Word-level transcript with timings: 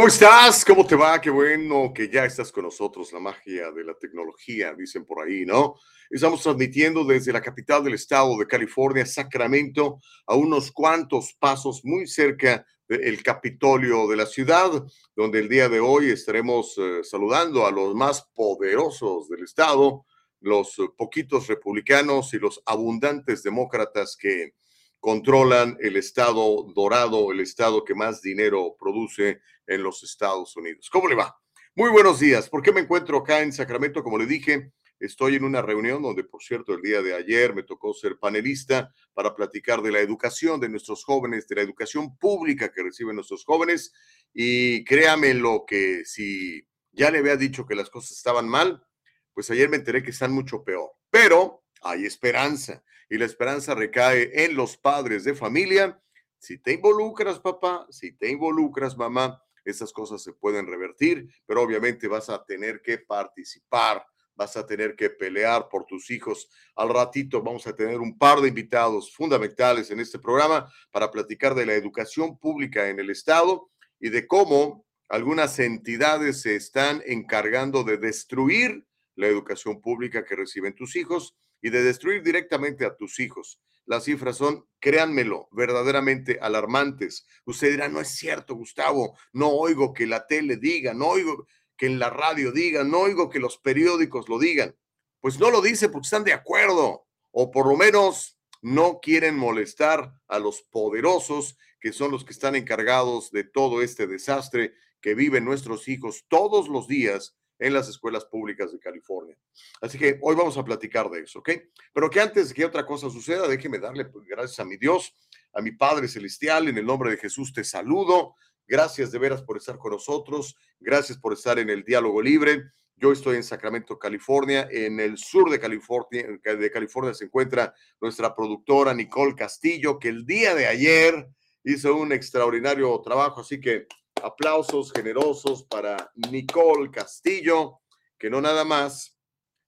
¿Cómo 0.00 0.08
estás? 0.08 0.64
¿Cómo 0.64 0.86
te 0.86 0.96
va? 0.96 1.20
Qué 1.20 1.28
bueno 1.28 1.92
que 1.94 2.08
ya 2.08 2.24
estás 2.24 2.50
con 2.50 2.64
nosotros. 2.64 3.12
La 3.12 3.20
magia 3.20 3.70
de 3.70 3.84
la 3.84 3.92
tecnología, 3.92 4.72
dicen 4.72 5.04
por 5.04 5.22
ahí, 5.22 5.44
¿no? 5.44 5.74
Estamos 6.08 6.42
transmitiendo 6.42 7.04
desde 7.04 7.34
la 7.34 7.42
capital 7.42 7.84
del 7.84 7.92
estado 7.92 8.34
de 8.38 8.46
California, 8.46 9.04
Sacramento, 9.04 10.00
a 10.26 10.36
unos 10.36 10.72
cuantos 10.72 11.34
pasos 11.38 11.84
muy 11.84 12.06
cerca 12.06 12.64
del 12.88 13.22
Capitolio 13.22 14.08
de 14.08 14.16
la 14.16 14.24
ciudad, 14.24 14.70
donde 15.14 15.38
el 15.38 15.50
día 15.50 15.68
de 15.68 15.80
hoy 15.80 16.10
estaremos 16.12 16.78
eh, 16.78 17.04
saludando 17.04 17.66
a 17.66 17.70
los 17.70 17.94
más 17.94 18.22
poderosos 18.34 19.28
del 19.28 19.44
estado, 19.44 20.06
los 20.40 20.76
poquitos 20.96 21.46
republicanos 21.46 22.32
y 22.32 22.38
los 22.38 22.62
abundantes 22.64 23.42
demócratas 23.42 24.16
que 24.18 24.54
controlan 25.00 25.76
el 25.80 25.96
estado 25.96 26.64
dorado, 26.74 27.32
el 27.32 27.40
estado 27.40 27.84
que 27.84 27.94
más 27.94 28.22
dinero 28.22 28.76
produce 28.78 29.40
en 29.66 29.82
los 29.82 30.02
Estados 30.02 30.54
Unidos. 30.56 30.88
¿Cómo 30.90 31.08
le 31.08 31.14
va? 31.14 31.36
Muy 31.74 31.90
buenos 31.90 32.20
días. 32.20 32.48
¿Por 32.48 32.62
qué 32.62 32.72
me 32.72 32.80
encuentro 32.80 33.18
acá 33.18 33.40
en 33.40 33.52
Sacramento? 33.52 34.02
Como 34.02 34.18
le 34.18 34.26
dije, 34.26 34.72
Estoy 35.00 35.36
en 35.36 35.44
una 35.44 35.62
reunión 35.62 36.02
donde, 36.02 36.24
por 36.24 36.42
cierto, 36.42 36.74
el 36.74 36.82
día 36.82 37.00
de 37.00 37.14
ayer 37.14 37.54
me 37.54 37.62
tocó 37.62 37.94
ser 37.94 38.18
panelista 38.18 38.92
para 39.14 39.34
platicar 39.34 39.80
de 39.80 39.90
la 39.90 40.00
educación 40.00 40.60
de 40.60 40.68
nuestros 40.68 41.04
jóvenes, 41.04 41.48
de 41.48 41.56
la 41.56 41.62
educación 41.62 42.18
pública 42.18 42.70
que 42.70 42.82
reciben 42.82 43.16
nuestros 43.16 43.46
jóvenes. 43.46 43.94
Y 44.34 44.84
créame 44.84 45.32
lo 45.32 45.64
que 45.66 46.04
si 46.04 46.68
ya 46.92 47.10
le 47.10 47.18
había 47.18 47.36
dicho 47.36 47.64
que 47.64 47.74
las 47.74 47.88
cosas 47.88 48.10
estaban 48.10 48.46
mal, 48.46 48.84
pues 49.32 49.50
ayer 49.50 49.70
me 49.70 49.76
enteré 49.76 50.02
que 50.02 50.10
están 50.10 50.32
mucho 50.32 50.62
peor. 50.64 50.90
Pero 51.08 51.64
hay 51.80 52.04
esperanza 52.04 52.84
y 53.10 53.18
la 53.18 53.26
esperanza 53.26 53.74
recae 53.74 54.44
en 54.44 54.54
los 54.54 54.76
padres 54.78 55.24
de 55.24 55.34
familia. 55.34 56.00
Si 56.38 56.58
te 56.58 56.72
involucras, 56.72 57.38
papá, 57.40 57.86
si 57.90 58.12
te 58.12 58.30
involucras, 58.30 58.96
mamá, 58.96 59.42
esas 59.64 59.92
cosas 59.92 60.22
se 60.22 60.32
pueden 60.32 60.66
revertir, 60.66 61.28
pero 61.44 61.60
obviamente 61.60 62.08
vas 62.08 62.30
a 62.30 62.42
tener 62.44 62.80
que 62.80 62.96
participar 62.98 64.06
vas 64.40 64.56
a 64.56 64.66
tener 64.66 64.96
que 64.96 65.10
pelear 65.10 65.68
por 65.68 65.84
tus 65.84 66.10
hijos. 66.10 66.48
Al 66.74 66.88
ratito 66.88 67.42
vamos 67.42 67.66
a 67.66 67.76
tener 67.76 68.00
un 68.00 68.16
par 68.16 68.40
de 68.40 68.48
invitados 68.48 69.14
fundamentales 69.14 69.90
en 69.90 70.00
este 70.00 70.18
programa 70.18 70.66
para 70.90 71.10
platicar 71.10 71.54
de 71.54 71.66
la 71.66 71.74
educación 71.74 72.38
pública 72.38 72.88
en 72.88 72.98
el 72.98 73.10
Estado 73.10 73.70
y 74.00 74.08
de 74.08 74.26
cómo 74.26 74.86
algunas 75.10 75.58
entidades 75.58 76.40
se 76.40 76.56
están 76.56 77.02
encargando 77.04 77.84
de 77.84 77.98
destruir 77.98 78.86
la 79.14 79.26
educación 79.26 79.82
pública 79.82 80.24
que 80.24 80.36
reciben 80.36 80.74
tus 80.74 80.96
hijos 80.96 81.36
y 81.62 81.70
de 81.70 81.82
destruir 81.82 82.22
directamente 82.22 82.84
a 82.84 82.96
tus 82.96 83.20
hijos. 83.20 83.60
Las 83.86 84.04
cifras 84.04 84.36
son, 84.36 84.66
créanmelo, 84.78 85.48
verdaderamente 85.50 86.38
alarmantes. 86.40 87.26
Usted 87.44 87.72
dirá, 87.72 87.88
no 87.88 88.00
es 88.00 88.08
cierto, 88.08 88.54
Gustavo, 88.54 89.18
no 89.32 89.48
oigo 89.48 89.92
que 89.92 90.06
la 90.06 90.26
tele 90.26 90.56
diga, 90.56 90.94
no 90.94 91.08
oigo 91.08 91.46
que 91.76 91.86
en 91.86 91.98
la 91.98 92.10
radio 92.10 92.52
digan, 92.52 92.90
no 92.90 93.00
oigo 93.00 93.30
que 93.30 93.40
los 93.40 93.58
periódicos 93.58 94.28
lo 94.28 94.38
digan. 94.38 94.76
Pues 95.20 95.38
no 95.38 95.50
lo 95.50 95.60
dice 95.60 95.88
porque 95.88 96.06
están 96.06 96.24
de 96.24 96.32
acuerdo, 96.32 97.06
o 97.30 97.50
por 97.50 97.66
lo 97.66 97.76
menos 97.76 98.38
no 98.62 99.00
quieren 99.00 99.36
molestar 99.36 100.12
a 100.28 100.38
los 100.38 100.62
poderosos, 100.62 101.56
que 101.80 101.92
son 101.92 102.10
los 102.10 102.24
que 102.24 102.32
están 102.32 102.54
encargados 102.54 103.30
de 103.30 103.44
todo 103.44 103.82
este 103.82 104.06
desastre 104.06 104.74
que 105.00 105.14
viven 105.14 105.44
nuestros 105.44 105.88
hijos 105.88 106.26
todos 106.28 106.68
los 106.68 106.86
días 106.86 107.36
en 107.60 107.74
las 107.74 107.88
escuelas 107.88 108.24
públicas 108.24 108.72
de 108.72 108.80
California. 108.80 109.36
Así 109.80 109.98
que 109.98 110.18
hoy 110.22 110.34
vamos 110.34 110.56
a 110.56 110.64
platicar 110.64 111.10
de 111.10 111.20
eso, 111.20 111.40
¿ok? 111.40 111.50
Pero 111.92 112.10
que 112.10 112.20
antes 112.20 112.52
que 112.52 112.64
otra 112.64 112.86
cosa 112.86 113.10
suceda, 113.10 113.46
déjeme 113.46 113.78
darle 113.78 114.06
pues, 114.06 114.26
gracias 114.26 114.58
a 114.58 114.64
mi 114.64 114.78
Dios, 114.78 115.14
a 115.52 115.60
mi 115.60 115.72
Padre 115.72 116.08
Celestial, 116.08 116.68
en 116.68 116.78
el 116.78 116.86
nombre 116.86 117.10
de 117.10 117.18
Jesús 117.18 117.52
te 117.52 117.62
saludo. 117.62 118.34
Gracias 118.66 119.12
de 119.12 119.18
veras 119.18 119.42
por 119.42 119.58
estar 119.58 119.78
con 119.78 119.92
nosotros. 119.92 120.56
Gracias 120.78 121.18
por 121.18 121.32
estar 121.32 121.58
en 121.58 121.70
el 121.70 121.84
diálogo 121.84 122.22
libre. 122.22 122.70
Yo 122.96 123.12
estoy 123.12 123.36
en 123.36 123.42
Sacramento, 123.42 123.98
California. 123.98 124.68
En 124.70 125.00
el 125.00 125.18
sur 125.18 125.50
de 125.50 125.58
California, 125.58 126.38
de 126.42 126.70
California 126.70 127.12
se 127.12 127.24
encuentra 127.24 127.74
nuestra 128.00 128.34
productora 128.34 128.94
Nicole 128.94 129.34
Castillo, 129.34 129.98
que 129.98 130.08
el 130.08 130.24
día 130.24 130.54
de 130.54 130.66
ayer 130.66 131.28
hizo 131.64 131.96
un 131.96 132.12
extraordinario 132.12 132.98
trabajo. 133.00 133.40
Así 133.40 133.60
que 133.60 133.86
aplausos 134.22 134.92
generosos 134.92 135.64
para 135.64 136.10
Nicole 136.14 136.90
Castillo, 136.90 137.80
que 138.18 138.30
no 138.30 138.40
nada 138.40 138.64
más 138.64 139.18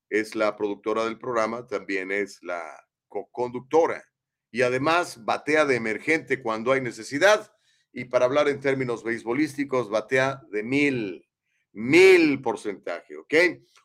es 0.09 0.35
la 0.35 0.57
productora 0.57 1.05
del 1.05 1.19
programa, 1.19 1.67
también 1.67 2.13
es 2.13 2.39
la 2.43 2.63
co-conductora. 3.09 4.05
Y 4.51 4.63
además 4.63 5.25
batea 5.25 5.65
de 5.65 5.77
emergente 5.77 6.43
cuando 6.43 6.73
hay 6.73 6.81
necesidad 6.81 7.51
y 7.93 8.07
para 8.07 8.27
hablar 8.27 8.49
en 8.49 8.61
términos 8.61 9.03
beisbolísticos, 9.03 9.91
batea 9.91 10.43
de 10.51 10.63
mil, 10.63 11.27
mil 11.73 12.41
porcentaje, 12.41 13.17
¿ok? 13.17 13.35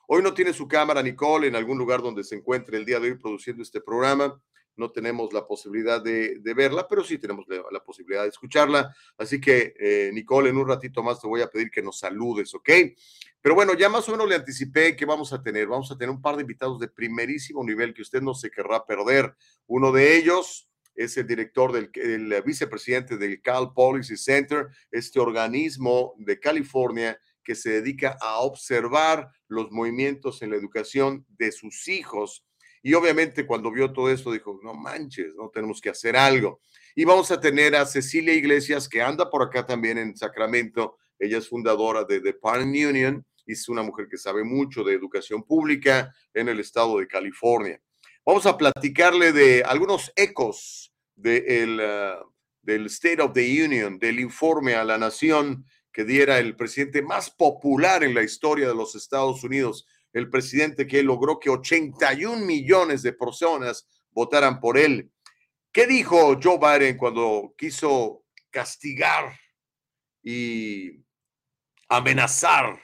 Hoy 0.08 0.24
no 0.24 0.34
tiene 0.34 0.54
su 0.54 0.68
cámara 0.68 1.04
Nicole 1.04 1.48
en 1.48 1.56
algún 1.56 1.78
lugar 1.78 2.02
donde 2.02 2.24
se 2.24 2.36
encuentre 2.36 2.78
el 2.78 2.86
día 2.86 3.00
de 3.00 3.12
hoy 3.12 3.18
produciendo 3.18 3.64
este 3.64 3.82
programa. 3.82 4.42
No 4.78 4.92
tenemos 4.92 5.34
la 5.34 5.46
posibilidad 5.46 6.02
de, 6.02 6.40
verla, 6.56 6.88
pero 6.88 7.04
sí 7.04 7.18
tenemos 7.18 7.46
la, 7.48 7.84
posibilidad 7.84 8.24
de 8.24 8.30
escucharla. 8.30 8.96
Así 9.18 9.42
que, 9.42 9.74
eh, 9.80 10.12
Nicole, 10.14 10.50
en 10.50 10.58
un 10.58 10.68
ratito 10.68 11.04
más 11.04 11.20
te 11.20 11.28
voy 11.28 11.42
a 11.42 11.50
pedir 11.50 11.70
que 11.70 11.82
nos 11.82 12.00
saludes, 12.00 12.54
¿ok? 12.56 12.70
Pero 13.42 13.56
bueno, 13.56 13.74
ya 13.74 13.90
más 13.90 14.08
o 14.08 14.12
menos 14.12 14.30
le 14.30 14.36
anticipé 14.36 14.96
que 14.96 15.06
vamos 15.06 15.34
a 15.34 15.42
tener. 15.42 15.68
Vamos 15.68 15.92
a 15.92 15.98
tener 15.98 16.10
un 16.10 16.22
par 16.22 16.36
de 16.36 16.42
invitados 16.42 16.80
de 16.80 16.88
primerísimo 16.88 17.64
nivel 17.64 17.94
que 17.94 18.02
usted 18.02 18.22
no 18.22 18.34
se 18.34 18.50
querrá 18.50 18.86
perder. 18.86 19.36
Uno 19.66 19.92
de 19.92 20.18
ellos, 20.18 20.70
es 20.98 21.16
el 21.18 21.28
director 21.28 21.72
del 21.72 21.92
el 21.94 22.42
vicepresidente 22.44 23.18
del 23.18 23.42
Cal 23.42 23.72
Policy 23.74 24.18
Center, 24.18 24.68
este 24.92 25.20
organismo 25.20 26.16
de 26.18 26.40
California 26.40 27.20
que 27.44 27.56
se 27.56 27.70
dedica 27.70 28.18
a 28.20 28.40
observar 28.40 29.30
los 29.48 29.72
movimientos 29.72 30.42
en 30.42 30.50
la 30.50 30.58
educación 30.58 31.26
de 31.30 31.54
sus 31.54 31.88
hijos. 31.88 32.44
Y 32.84 32.94
obviamente 32.94 33.46
cuando 33.46 33.72
vio 33.72 33.92
todo 33.92 34.10
esto 34.10 34.32
dijo, 34.32 34.60
no 34.64 34.74
manches, 34.74 35.36
no 35.36 35.50
tenemos 35.50 35.82
que 35.82 35.90
hacer 35.90 36.16
algo. 36.16 36.62
Y 36.96 37.06
vamos 37.06 37.30
a 37.32 37.40
tener 37.40 37.76
a 37.76 37.86
Cecilia 37.86 38.34
Iglesias, 38.34 38.90
que 38.90 39.02
anda 39.02 39.30
por 39.30 39.44
acá 39.44 39.66
también 39.66 39.98
en 39.98 40.16
Sacramento. 40.16 40.98
Ella 41.20 41.38
es 41.38 41.48
fundadora 41.48 42.04
de 42.04 42.22
The 42.22 42.34
Parent 42.34 42.76
Union 42.76 43.26
y 43.46 43.54
es 43.54 43.70
una 43.70 43.84
mujer 43.84 44.08
que 44.10 44.18
sabe 44.18 44.44
mucho 44.44 44.84
de 44.84 44.94
educación 44.94 45.44
pública 45.44 46.14
en 46.34 46.50
el 46.50 46.60
estado 46.60 47.00
de 47.00 47.08
California. 47.08 47.82
Vamos 48.26 48.46
a 48.46 48.58
platicarle 48.58 49.32
de 49.32 49.64
algunos 49.64 50.12
ecos 50.16 50.94
ah, 51.24 52.20
del 52.62 52.86
State 52.88 53.22
of 53.22 53.34
the 53.34 53.64
Union, 53.64 53.98
del 53.98 54.20
informe 54.20 54.76
a 54.76 54.84
la 54.84 54.98
nación 54.98 55.66
que 55.94 56.04
diera 56.04 56.38
el 56.38 56.56
presidente 56.56 57.02
más 57.02 57.32
popular 57.32 58.04
en 58.04 58.14
la 58.14 58.24
historia 58.24 58.68
de 58.68 58.76
los 58.76 58.96
Estados 58.96 59.44
Unidos, 59.44 59.88
el 60.14 60.30
presidente 60.30 60.88
que 60.88 61.04
logró 61.04 61.40
que 61.40 61.50
81 61.50 62.46
millones 62.46 63.04
de 63.04 63.14
personas 63.14 63.88
votaran 64.12 64.60
por 64.60 64.78
él. 64.78 65.12
¿Qué 65.72 65.86
dijo 65.86 66.40
Joe 66.42 66.58
Biden 66.58 66.98
cuando 66.98 67.54
quiso 67.58 68.24
castigar 68.50 69.38
y 70.24 71.06
amenazar 71.90 72.82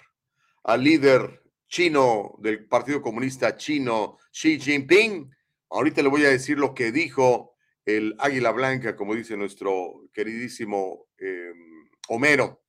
al 0.64 0.84
líder 0.84 1.42
chino 1.74 2.36
del 2.38 2.68
Partido 2.68 3.02
Comunista 3.02 3.58
Chino, 3.58 4.20
Xi 4.32 4.60
Jinping. 4.60 5.28
Ahorita 5.72 6.04
le 6.04 6.10
voy 6.10 6.24
a 6.24 6.30
decir 6.30 6.60
lo 6.60 6.76
que 6.76 6.92
dijo 6.92 7.56
el 7.84 8.14
Águila 8.20 8.52
Blanca, 8.52 8.96
como 8.96 9.16
dice 9.16 9.36
nuestro 9.36 10.08
queridísimo 10.14 11.08
em, 11.18 11.90
Homero. 12.10 12.64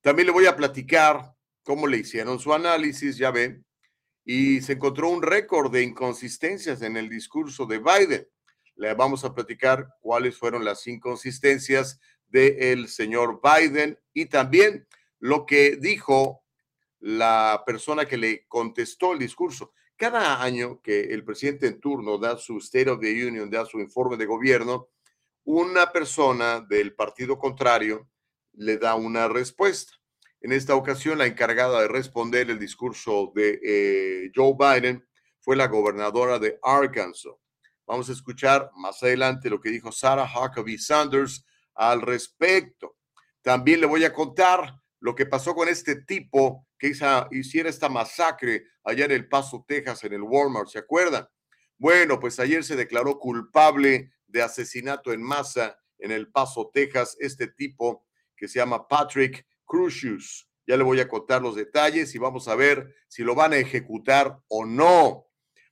También 0.00 0.28
le 0.28 0.32
voy 0.32 0.46
a 0.46 0.56
platicar 0.56 1.34
cómo 1.62 1.86
le 1.86 1.98
hicieron 1.98 2.38
su 2.38 2.54
análisis, 2.54 3.18
ya 3.18 3.30
ven, 3.30 3.65
y 4.26 4.60
se 4.60 4.72
encontró 4.72 5.08
un 5.08 5.22
récord 5.22 5.72
de 5.72 5.84
inconsistencias 5.84 6.82
en 6.82 6.96
el 6.96 7.08
discurso 7.08 7.64
de 7.64 7.78
Biden. 7.78 8.28
Le 8.74 8.92
vamos 8.92 9.24
a 9.24 9.32
platicar 9.32 9.88
cuáles 10.00 10.36
fueron 10.36 10.64
las 10.64 10.84
inconsistencias 10.88 12.00
del 12.26 12.88
señor 12.88 13.40
Biden 13.40 13.96
y 14.12 14.26
también 14.26 14.86
lo 15.20 15.46
que 15.46 15.76
dijo 15.76 16.42
la 16.98 17.62
persona 17.64 18.04
que 18.04 18.16
le 18.16 18.46
contestó 18.48 19.12
el 19.12 19.20
discurso. 19.20 19.72
Cada 19.96 20.42
año 20.42 20.82
que 20.82 21.02
el 21.14 21.24
presidente 21.24 21.68
en 21.68 21.80
turno 21.80 22.18
da 22.18 22.36
su 22.36 22.58
State 22.58 22.90
of 22.90 23.00
the 23.00 23.26
Union, 23.26 23.48
da 23.48 23.64
su 23.64 23.78
informe 23.78 24.16
de 24.16 24.26
gobierno, 24.26 24.88
una 25.44 25.92
persona 25.92 26.60
del 26.60 26.94
partido 26.94 27.38
contrario 27.38 28.10
le 28.54 28.76
da 28.76 28.96
una 28.96 29.28
respuesta. 29.28 29.92
En 30.46 30.52
esta 30.52 30.76
ocasión, 30.76 31.18
la 31.18 31.26
encargada 31.26 31.80
de 31.80 31.88
responder 31.88 32.48
el 32.48 32.60
discurso 32.60 33.32
de 33.34 33.58
eh, 33.64 34.30
Joe 34.32 34.54
Biden 34.56 35.04
fue 35.40 35.56
la 35.56 35.66
gobernadora 35.66 36.38
de 36.38 36.56
Arkansas. 36.62 37.32
Vamos 37.84 38.08
a 38.08 38.12
escuchar 38.12 38.70
más 38.76 39.02
adelante 39.02 39.50
lo 39.50 39.60
que 39.60 39.70
dijo 39.70 39.90
Sarah 39.90 40.30
Huckabee 40.32 40.78
Sanders 40.78 41.44
al 41.74 42.00
respecto. 42.00 42.96
También 43.42 43.80
le 43.80 43.86
voy 43.88 44.04
a 44.04 44.12
contar 44.12 44.80
lo 45.00 45.16
que 45.16 45.26
pasó 45.26 45.52
con 45.52 45.68
este 45.68 46.02
tipo 46.02 46.64
que 46.78 46.92
hiciera 47.32 47.68
esta 47.68 47.88
masacre 47.88 48.68
allá 48.84 49.06
en 49.06 49.10
El 49.10 49.28
Paso, 49.28 49.64
Texas, 49.66 50.04
en 50.04 50.12
el 50.12 50.22
Walmart, 50.22 50.68
¿se 50.68 50.78
acuerdan? 50.78 51.26
Bueno, 51.76 52.20
pues 52.20 52.38
ayer 52.38 52.62
se 52.62 52.76
declaró 52.76 53.18
culpable 53.18 54.12
de 54.28 54.42
asesinato 54.42 55.12
en 55.12 55.24
masa 55.24 55.76
en 55.98 56.12
El 56.12 56.30
Paso, 56.30 56.70
Texas, 56.72 57.16
este 57.18 57.48
tipo 57.48 58.06
que 58.36 58.46
se 58.46 58.60
llama 58.60 58.86
Patrick 58.86 59.44
Crucius. 59.66 60.48
Ya 60.66 60.76
le 60.76 60.84
voy 60.84 61.00
a 61.00 61.08
contar 61.08 61.42
los 61.42 61.54
detalles 61.54 62.14
y 62.14 62.18
vamos 62.18 62.48
a 62.48 62.54
ver 62.54 62.94
si 63.08 63.22
lo 63.22 63.34
van 63.34 63.52
a 63.52 63.58
ejecutar 63.58 64.38
o 64.48 64.64
no. 64.64 65.26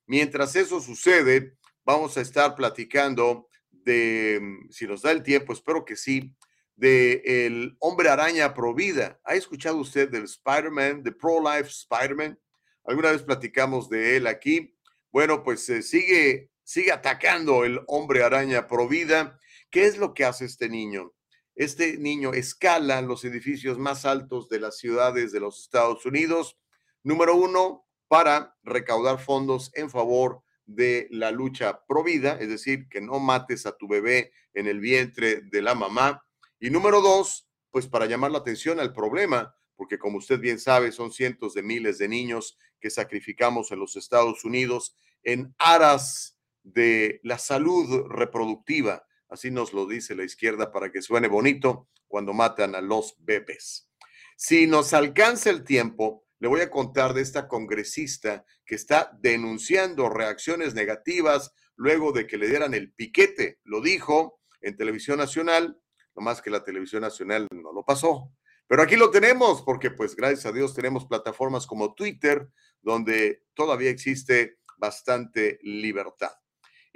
Mientras 0.06 0.54
eso 0.56 0.80
sucede, 0.80 1.56
vamos 1.84 2.16
a 2.16 2.20
estar 2.20 2.54
platicando 2.54 3.48
de, 3.70 4.38
mm, 4.40 4.70
si 4.70 4.86
nos 4.86 5.02
da 5.02 5.10
el 5.10 5.22
tiempo, 5.22 5.52
espero 5.52 5.84
que 5.84 5.96
sí, 5.96 6.34
de 6.76 7.22
el 7.24 7.76
hombre 7.78 8.08
araña 8.08 8.52
Provida. 8.52 9.20
¿Ha 9.24 9.34
escuchado 9.34 9.78
usted 9.78 10.10
del 10.10 10.24
Spider-Man, 10.24 11.02
de 11.02 11.12
Pro-Life 11.12 11.70
Spider-Man? 11.70 12.38
Alguna 12.84 13.12
vez 13.12 13.22
platicamos 13.22 13.88
de 13.88 14.16
él 14.16 14.26
aquí. 14.26 14.76
Bueno, 15.12 15.42
pues 15.42 15.68
eh, 15.70 15.82
sigue, 15.82 16.50
sigue 16.64 16.92
atacando 16.92 17.64
el 17.64 17.80
hombre 17.86 18.22
araña 18.22 18.66
Provida. 18.66 19.38
¿Qué 19.70 19.84
es 19.86 19.96
lo 19.96 20.12
que 20.12 20.24
hace 20.24 20.44
este 20.44 20.68
niño? 20.68 21.13
Este 21.56 21.98
niño 21.98 22.32
escala 22.32 23.00
los 23.00 23.24
edificios 23.24 23.78
más 23.78 24.04
altos 24.04 24.48
de 24.48 24.58
las 24.58 24.78
ciudades 24.78 25.30
de 25.30 25.38
los 25.40 25.62
Estados 25.62 26.04
Unidos. 26.04 26.58
Número 27.04 27.36
uno, 27.36 27.86
para 28.08 28.56
recaudar 28.64 29.20
fondos 29.20 29.70
en 29.74 29.88
favor 29.88 30.42
de 30.66 31.06
la 31.10 31.30
lucha 31.30 31.84
pro 31.86 32.02
vida, 32.02 32.38
es 32.40 32.48
decir, 32.48 32.88
que 32.88 33.00
no 33.00 33.20
mates 33.20 33.66
a 33.66 33.76
tu 33.76 33.86
bebé 33.86 34.32
en 34.52 34.66
el 34.66 34.80
vientre 34.80 35.42
de 35.42 35.62
la 35.62 35.74
mamá. 35.74 36.24
Y 36.58 36.70
número 36.70 37.00
dos, 37.00 37.48
pues 37.70 37.86
para 37.86 38.06
llamar 38.06 38.32
la 38.32 38.38
atención 38.38 38.80
al 38.80 38.92
problema, 38.92 39.54
porque 39.76 39.98
como 39.98 40.18
usted 40.18 40.40
bien 40.40 40.58
sabe, 40.58 40.90
son 40.92 41.12
cientos 41.12 41.54
de 41.54 41.62
miles 41.62 41.98
de 41.98 42.08
niños 42.08 42.58
que 42.80 42.90
sacrificamos 42.90 43.70
en 43.70 43.78
los 43.78 43.96
Estados 43.96 44.44
Unidos 44.44 44.96
en 45.22 45.54
aras 45.58 46.38
de 46.62 47.20
la 47.22 47.38
salud 47.38 48.06
reproductiva. 48.08 49.06
Así 49.28 49.50
nos 49.50 49.72
lo 49.72 49.86
dice 49.86 50.14
la 50.14 50.24
izquierda 50.24 50.72
para 50.72 50.90
que 50.90 51.02
suene 51.02 51.28
bonito 51.28 51.88
cuando 52.06 52.32
matan 52.32 52.74
a 52.74 52.80
los 52.80 53.16
bebés. 53.18 53.88
Si 54.36 54.66
nos 54.66 54.92
alcanza 54.92 55.50
el 55.50 55.64
tiempo, 55.64 56.24
le 56.38 56.48
voy 56.48 56.60
a 56.60 56.70
contar 56.70 57.14
de 57.14 57.22
esta 57.22 57.48
congresista 57.48 58.44
que 58.66 58.74
está 58.74 59.16
denunciando 59.20 60.08
reacciones 60.08 60.74
negativas 60.74 61.52
luego 61.76 62.12
de 62.12 62.26
que 62.26 62.36
le 62.36 62.48
dieran 62.48 62.74
el 62.74 62.92
piquete. 62.92 63.60
Lo 63.64 63.80
dijo 63.80 64.40
en 64.60 64.76
televisión 64.76 65.18
nacional, 65.18 65.80
nomás 66.14 66.42
que 66.42 66.50
la 66.50 66.64
televisión 66.64 67.02
nacional 67.02 67.48
no 67.50 67.72
lo 67.72 67.84
pasó. 67.84 68.30
Pero 68.66 68.82
aquí 68.82 68.96
lo 68.96 69.10
tenemos 69.10 69.62
porque 69.62 69.90
pues 69.90 70.16
gracias 70.16 70.46
a 70.46 70.52
Dios 70.52 70.74
tenemos 70.74 71.06
plataformas 71.06 71.66
como 71.66 71.94
Twitter 71.94 72.48
donde 72.82 73.44
todavía 73.54 73.90
existe 73.90 74.58
bastante 74.76 75.58
libertad. 75.62 76.32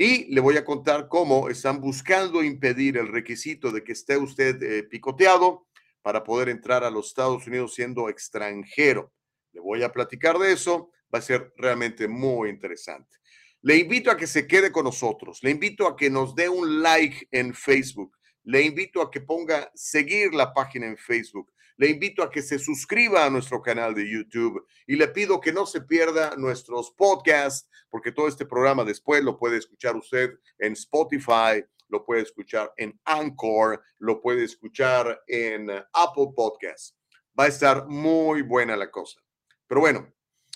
Y 0.01 0.33
le 0.33 0.41
voy 0.41 0.57
a 0.57 0.65
contar 0.65 1.09
cómo 1.09 1.49
están 1.49 1.81
buscando 1.81 2.45
impedir 2.45 2.99
el 2.99 3.09
requisito 3.09 3.73
de 3.73 3.83
que 3.83 3.91
esté 3.91 4.17
usted 4.17 4.63
eh, 4.63 4.85
picoteado 4.85 5.67
para 6.03 6.23
poder 6.23 6.51
entrar 6.51 6.85
a 6.85 6.91
los 6.91 7.09
Estados 7.09 7.45
Unidos 7.49 7.75
siendo 7.75 8.09
extranjero. 8.09 9.13
Le 9.53 9.61
voy 9.61 9.83
a 9.83 9.93
platicar 9.93 10.39
de 10.39 10.53
eso, 10.53 10.93
va 11.13 11.19
a 11.19 11.23
ser 11.23 11.53
realmente 11.57 12.07
muy 12.07 12.49
interesante. 12.49 13.17
Le 13.63 13.77
invito 13.77 14.13
a 14.13 14.17
que 14.17 14.29
se 14.29 14.47
quede 14.47 14.71
con 14.71 14.85
nosotros, 14.85 15.41
le 15.43 15.51
invito 15.51 15.85
a 15.89 15.97
que 15.97 16.09
nos 16.09 16.33
dé 16.37 16.49
un 16.49 16.81
like 16.81 17.27
en 17.33 17.53
Facebook, 17.53 18.17
le 18.45 18.63
invito 18.63 19.03
a 19.03 19.11
que 19.11 19.21
ponga 19.21 19.69
seguir 19.75 20.33
la 20.33 20.55
página 20.55 20.87
en 20.87 20.97
Facebook, 20.97 21.51
le 21.79 21.89
invito 21.89 22.23
a 22.23 22.31
que 22.31 22.43
se 22.43 22.59
suscriba 22.59 23.25
a 23.25 23.31
nuestro 23.31 23.63
canal 23.63 23.95
de 23.95 24.11
YouTube 24.11 24.67
y 24.87 24.97
le 24.97 25.09
pido 25.09 25.41
que 25.41 25.53
no 25.53 25.65
se 25.65 25.81
pierda 25.81 26.35
nuestros 26.37 26.91
podcasts, 26.91 27.71
porque 27.89 28.13
todo 28.13 28.29
este 28.29 28.45
programa 28.45 28.85
después 28.85 29.23
lo 29.23 29.39
puede 29.39 29.57
escuchar 29.59 29.97
usted 29.97 30.39
en 30.59 30.73
Spotify, 30.73 31.65
lo 31.89 32.05
puede 32.05 32.23
escuchar 32.23 32.73
en 32.77 33.01
Anchor, 33.05 33.81
lo 33.99 34.21
puede 34.21 34.45
escuchar 34.45 35.23
en 35.29 35.71
Apple 35.71 36.29
Podcasts. 36.35 36.97
Va 37.39 37.45
a 37.45 37.49
estar 37.49 37.87
muy 37.87 38.43
buena 38.43 38.77
la 38.77 38.91
cosa. 38.91 39.21
Pero 39.69 39.81
bueno, 39.81 40.13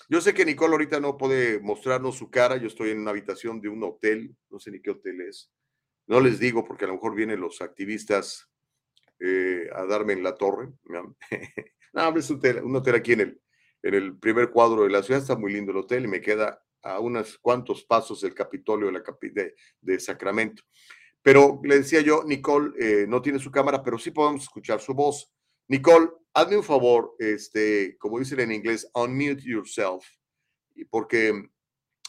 yo 0.09 0.19
sé 0.19 0.33
que 0.33 0.45
Nicole 0.45 0.73
ahorita 0.73 0.99
no 0.99 1.17
puede 1.17 1.59
mostrarnos 1.61 2.17
su 2.17 2.29
cara. 2.29 2.57
Yo 2.57 2.67
estoy 2.67 2.89
en 2.89 2.99
una 2.99 3.11
habitación 3.11 3.61
de 3.61 3.69
un 3.69 3.81
hotel, 3.83 4.35
no 4.49 4.59
sé 4.59 4.71
ni 4.71 4.81
qué 4.81 4.91
hotel 4.91 5.21
es. 5.21 5.49
No 6.05 6.19
les 6.19 6.37
digo 6.37 6.65
porque 6.65 6.83
a 6.83 6.89
lo 6.89 6.95
mejor 6.95 7.15
vienen 7.15 7.39
los 7.39 7.61
activistas 7.61 8.49
eh, 9.19 9.69
a 9.73 9.85
darme 9.85 10.13
en 10.13 10.23
la 10.23 10.35
torre. 10.35 10.69
no, 10.85 11.15
es 12.17 12.29
un 12.29 12.37
hotel, 12.37 12.63
un 12.63 12.75
hotel 12.75 12.95
aquí 12.95 13.13
en 13.13 13.21
el, 13.21 13.41
en 13.81 13.93
el 13.93 14.17
primer 14.17 14.49
cuadro 14.49 14.83
de 14.83 14.89
la 14.89 15.03
ciudad. 15.03 15.21
Está 15.21 15.35
muy 15.35 15.53
lindo 15.53 15.71
el 15.71 15.77
hotel 15.77 16.05
y 16.05 16.07
me 16.07 16.21
queda 16.21 16.61
a 16.81 16.99
unos 16.99 17.37
cuantos 17.37 17.83
pasos 17.83 18.21
del 18.21 18.33
Capitolio 18.33 18.87
de, 18.87 18.93
la, 18.93 19.03
de, 19.21 19.55
de 19.81 19.99
Sacramento. 19.99 20.63
Pero 21.21 21.61
le 21.63 21.77
decía 21.77 22.01
yo, 22.01 22.23
Nicole 22.25 22.73
eh, 22.77 23.05
no 23.07 23.21
tiene 23.21 23.39
su 23.39 23.49
cámara, 23.49 23.81
pero 23.81 23.97
sí 23.97 24.11
podemos 24.11 24.43
escuchar 24.43 24.81
su 24.81 24.93
voz. 24.93 25.31
Nicole, 25.69 26.09
hazme 26.33 26.57
un 26.57 26.63
favor, 26.63 27.15
este, 27.17 27.97
como 27.97 28.19
dicen 28.19 28.41
en 28.41 28.51
inglés, 28.51 28.89
unmute 28.93 29.41
yourself, 29.41 30.05
porque 30.89 31.49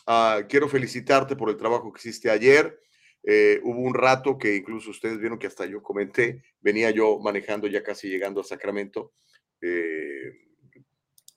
ah, 0.09 0.43
quiero 0.49 0.69
felicitarte 0.69 1.37
por 1.37 1.49
el 1.49 1.57
trabajo 1.57 1.93
que 1.93 2.01
hiciste 2.01 2.29
ayer. 2.29 2.81
Eh, 3.27 3.61
hubo 3.63 3.81
un 3.81 3.95
rato 3.95 4.37
que 4.37 4.57
incluso 4.57 4.91
ustedes 4.91 5.19
vieron 5.19 5.39
que 5.39 5.47
hasta 5.47 5.65
yo 5.65 5.83
comenté, 5.83 6.43
venía 6.61 6.91
yo 6.91 7.19
manejando 7.19 7.67
ya 7.67 7.83
casi 7.83 8.09
llegando 8.09 8.43
a 8.43 8.45
Sacramento 8.45 9.15
eh, 9.63 10.33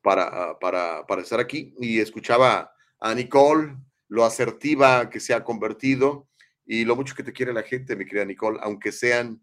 para, 0.02 0.24
ah, 0.24 0.60
para, 0.60 1.08
para 1.08 1.22
estar 1.22 1.40
aquí 1.40 1.74
y 1.80 2.00
escuchaba 2.00 2.74
a 3.00 3.16
Nicole, 3.16 3.78
lo 4.10 4.26
asertiva 4.26 5.10
que 5.10 5.22
se 5.22 5.34
ha 5.34 5.44
convertido 5.44 6.28
y 6.66 6.84
lo 6.84 6.96
mucho 6.98 7.16
que 7.16 7.24
te 7.24 7.32
quiere 7.32 7.54
la 7.54 7.64
gente, 7.64 7.96
mi 7.96 8.06
querida 8.06 8.26
Nicole, 8.26 8.60
aunque 8.62 8.92
sean 8.92 9.42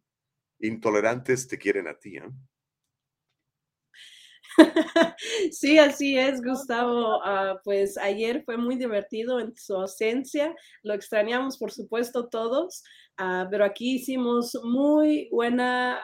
intolerantes, 0.60 1.48
te 1.48 1.56
quieren 1.56 1.88
a 1.88 1.98
ti. 1.98 2.18
¿eh? 2.18 2.22
Sí, 5.52 5.78
así 5.78 6.18
es, 6.18 6.42
Gustavo. 6.42 7.20
Ah, 7.24 7.56
pues 7.64 7.96
ayer 7.98 8.42
fue 8.44 8.56
muy 8.56 8.76
divertido 8.76 9.40
en 9.40 9.54
su 9.56 9.74
ausencia. 9.74 10.54
Lo 10.82 10.94
extrañamos, 10.94 11.58
por 11.58 11.70
supuesto, 11.72 12.28
todos, 12.28 12.82
ah, 13.18 13.46
pero 13.50 13.64
aquí 13.64 13.96
hicimos 13.96 14.58
muy 14.64 15.28
buena, 15.30 16.00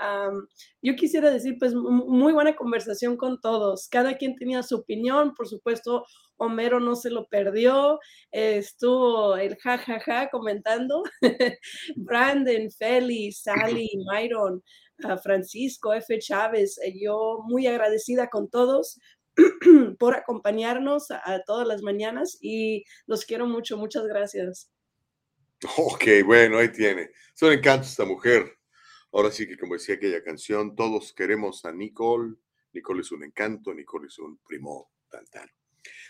yo 0.82 0.94
quisiera 0.96 1.30
decir, 1.30 1.56
pues 1.58 1.74
muy 1.74 2.32
buena 2.32 2.56
conversación 2.56 3.16
con 3.16 3.40
todos. 3.40 3.88
Cada 3.88 4.16
quien 4.16 4.36
tenía 4.36 4.62
su 4.62 4.76
opinión, 4.76 5.34
por 5.34 5.48
supuesto. 5.48 6.04
Homero 6.42 6.80
no 6.80 6.96
se 6.96 7.10
lo 7.10 7.26
perdió, 7.26 7.98
estuvo 8.30 9.36
el 9.36 9.56
jajaja 9.58 10.00
ja, 10.00 10.20
ja, 10.22 10.30
comentando. 10.30 11.02
Brandon, 11.96 12.70
Feli, 12.70 13.30
Sally, 13.30 13.90
Myron, 14.10 14.62
Francisco 15.22 15.92
F. 15.92 16.18
Chávez. 16.18 16.78
Eh, 16.84 16.94
yo 17.00 17.40
muy 17.44 17.66
agradecida 17.66 18.28
con 18.28 18.48
todos 18.48 18.98
por 19.98 20.14
acompañarnos 20.14 21.10
a, 21.10 21.42
todas 21.46 21.66
las 21.66 21.82
mañanas 21.82 22.38
y 22.40 22.84
los 23.06 23.24
quiero 23.24 23.46
mucho. 23.46 23.76
Muchas 23.76 24.04
gracias. 24.06 24.70
Ok, 25.76 26.04
bueno, 26.24 26.58
ahí 26.58 26.72
tiene. 26.72 27.10
Es 27.34 27.42
un 27.42 27.52
encanto 27.52 27.86
esta 27.86 28.04
mujer. 28.04 28.58
Ahora 29.12 29.30
sí 29.30 29.46
que 29.46 29.58
como 29.58 29.74
decía 29.74 29.96
aquella 29.96 30.22
canción, 30.22 30.74
todos 30.74 31.12
queremos 31.12 31.64
a 31.64 31.72
Nicole. 31.72 32.36
Nicole 32.72 33.00
es 33.00 33.12
un 33.12 33.24
encanto, 33.24 33.74
Nicole 33.74 34.06
es 34.06 34.18
un 34.18 34.38
primo 34.46 34.90
tan 35.10 35.24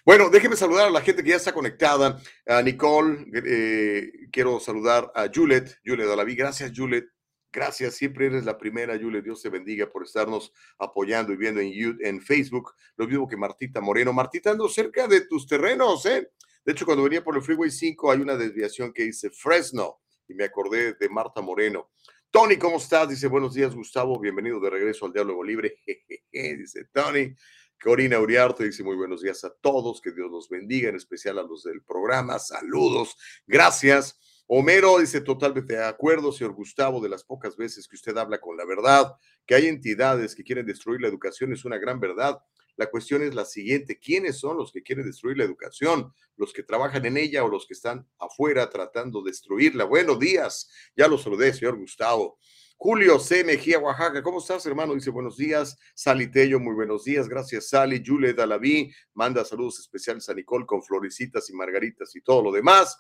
Bueno, 0.05 0.29
déjeme 0.29 0.57
saludar 0.57 0.89
a 0.89 0.91
la 0.91 1.01
gente 1.01 1.23
que 1.23 1.31
ya 1.31 1.37
está 1.37 1.53
conectada. 1.53 2.21
A 2.47 2.63
Nicole, 2.63 3.27
eh, 3.33 4.11
quiero 4.31 4.61
saludar 4.61 5.11
a 5.15 5.29
Juliet, 5.35 5.79
Juliet 5.85 6.09
Alaví. 6.09 6.37
Gracias, 6.37 6.73
Juliet. 6.75 7.07
Gracias, 7.53 7.95
siempre 7.95 8.27
eres 8.27 8.45
la 8.45 8.57
primera, 8.57 8.95
Yule. 8.95 9.23
Dios 9.23 9.43
te 9.43 9.49
bendiga 9.49 9.91
por 9.91 10.05
estarnos 10.05 10.53
apoyando 10.79 11.33
y 11.33 11.37
viendo 11.37 11.61
en, 11.61 11.73
YouTube, 11.73 12.01
en 12.05 12.21
Facebook. 12.21 12.75
Lo 12.97 13.07
mismo 13.07 13.27
que 13.27 13.37
Martita 13.37 13.81
Moreno. 13.81 14.13
Martita, 14.13 14.53
ando 14.53 14.69
cerca 14.69 15.09
de 15.09 15.23
tus 15.23 15.47
terrenos, 15.47 16.07
¿eh? 16.07 16.31
De 16.65 16.73
hecho, 16.73 16.85
cuando 16.85 17.03
venía 17.03 17.25
por 17.25 17.37
el 17.37 17.43
Freeway 17.43 17.71
5 17.71 18.13
hay 18.13 18.21
una 18.21 18.37
desviación 18.37 18.93
que 18.93 19.05
dice 19.05 19.31
Fresno 19.31 20.01
y 20.29 20.35
me 20.35 20.45
acordé 20.45 20.95
de 20.95 21.09
Marta 21.09 21.41
Moreno. 21.41 21.91
Tony, 22.31 22.57
¿cómo 22.57 22.77
estás? 22.77 23.09
Dice, 23.09 23.27
buenos 23.27 23.55
días, 23.55 23.75
Gustavo. 23.75 24.21
Bienvenido 24.21 24.61
de 24.61 24.71
regreso 24.71 25.07
al 25.07 25.13
Diálogo 25.13 25.43
Libre. 25.43 25.79
dice 26.33 26.85
Tony. 26.93 27.35
Corina 27.83 28.21
Uriarte 28.21 28.65
dice 28.65 28.85
muy 28.85 28.95
buenos 28.95 29.23
días 29.23 29.43
a 29.43 29.55
todos, 29.55 30.03
que 30.03 30.13
Dios 30.13 30.31
los 30.31 30.51
bendiga, 30.51 30.91
en 30.91 30.97
especial 30.97 31.39
a 31.39 31.43
los 31.43 31.65
del 31.65 31.83
programa. 31.83 32.39
Saludos, 32.39 33.17
gracias. 33.47 34.21
Homero 34.53 34.99
dice 34.99 35.21
totalmente 35.21 35.75
de 35.75 35.85
acuerdo, 35.85 36.33
señor 36.33 36.55
Gustavo, 36.55 37.01
de 37.01 37.09
las 37.09 37.23
pocas 37.23 37.57
veces 37.57 37.87
que 37.87 37.95
usted 37.95 38.17
habla 38.17 38.41
con 38.41 38.57
la 38.57 38.65
verdad 38.65 39.15
Que 39.47 39.55
hay 39.55 39.69
entidades 39.69 40.35
que 40.35 40.43
quieren 40.43 40.67
destruir 40.67 41.01
la 41.01 41.07
educación 41.07 41.53
es 41.53 41.65
una 41.65 41.79
gran 41.79 42.01
verdad. 42.01 42.37
La 42.75 42.91
cuestión 42.91 43.23
es 43.23 43.33
la 43.33 43.45
siguiente, 43.45 44.01
¿quiénes 44.01 44.41
son 44.41 44.57
los 44.57 44.73
que 44.73 44.83
quieren 44.83 45.07
destruir 45.07 45.39
la 45.39 45.45
educación? 45.45 46.13
¿Los 46.35 46.53
que 46.53 46.65
trabajan 46.65 47.07
en 47.07 47.17
ella 47.17 47.45
o 47.45 47.49
los 47.49 47.65
que 47.65 47.75
están 47.75 48.05
afuera 48.19 48.69
tratando 48.69 49.23
de 49.23 49.31
destruirla? 49.31 49.85
Buenos 49.85 50.19
días, 50.19 50.69
ya 50.97 51.07
lo 51.07 51.17
saludé, 51.17 51.53
señor 51.53 51.79
Gustavo. 51.79 52.41
Julio 52.77 53.21
C. 53.21 53.45
Mejía, 53.45 53.79
Oaxaca. 53.79 54.21
¿Cómo 54.21 54.41
estás, 54.41 54.67
hermano? 54.67 54.95
Dice 54.95 55.11
buenos 55.11 55.37
días. 55.37 55.77
Sally 55.95 56.29
Tello, 56.29 56.59
muy 56.59 56.75
buenos 56.75 57.05
días. 57.05 57.29
Gracias, 57.29 57.69
Sally. 57.69 58.03
Juliet 58.05 58.35
Dalaví 58.35 58.93
manda 59.15 59.45
saludos 59.45 59.79
especiales 59.79 60.29
a 60.29 60.35
Nicole 60.35 60.67
con 60.67 60.83
florecitas 60.83 61.49
y 61.51 61.53
margaritas 61.53 62.17
y 62.17 62.21
todo 62.23 62.43
lo 62.43 62.51
demás. 62.51 62.99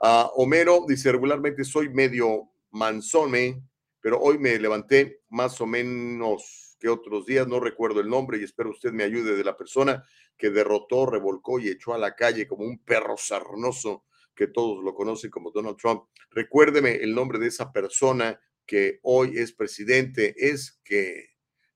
Uh, 0.00 0.30
Homero 0.36 0.84
dice 0.86 1.10
regularmente 1.10 1.64
soy 1.64 1.88
medio 1.88 2.50
manzone, 2.70 3.62
pero 4.00 4.20
hoy 4.20 4.38
me 4.38 4.58
levanté 4.58 5.22
más 5.28 5.60
o 5.60 5.66
menos 5.66 6.76
que 6.78 6.88
otros 6.88 7.26
días. 7.26 7.48
No 7.48 7.58
recuerdo 7.60 8.00
el 8.00 8.08
nombre 8.08 8.38
y 8.38 8.44
espero 8.44 8.70
usted 8.70 8.92
me 8.92 9.04
ayude 9.04 9.36
de 9.36 9.44
la 9.44 9.56
persona 9.56 10.04
que 10.36 10.50
derrotó, 10.50 11.06
revolcó 11.06 11.58
y 11.58 11.68
echó 11.68 11.94
a 11.94 11.98
la 11.98 12.14
calle 12.14 12.46
como 12.46 12.64
un 12.64 12.78
perro 12.78 13.16
sarnoso 13.16 14.04
que 14.36 14.46
todos 14.46 14.84
lo 14.84 14.94
conocen 14.94 15.30
como 15.30 15.50
Donald 15.50 15.76
Trump. 15.76 16.04
Recuérdeme 16.30 16.94
el 16.94 17.12
nombre 17.12 17.40
de 17.40 17.48
esa 17.48 17.72
persona 17.72 18.40
que 18.64 19.00
hoy 19.02 19.36
es 19.36 19.52
presidente 19.52 20.34
es 20.36 20.80
que 20.84 21.30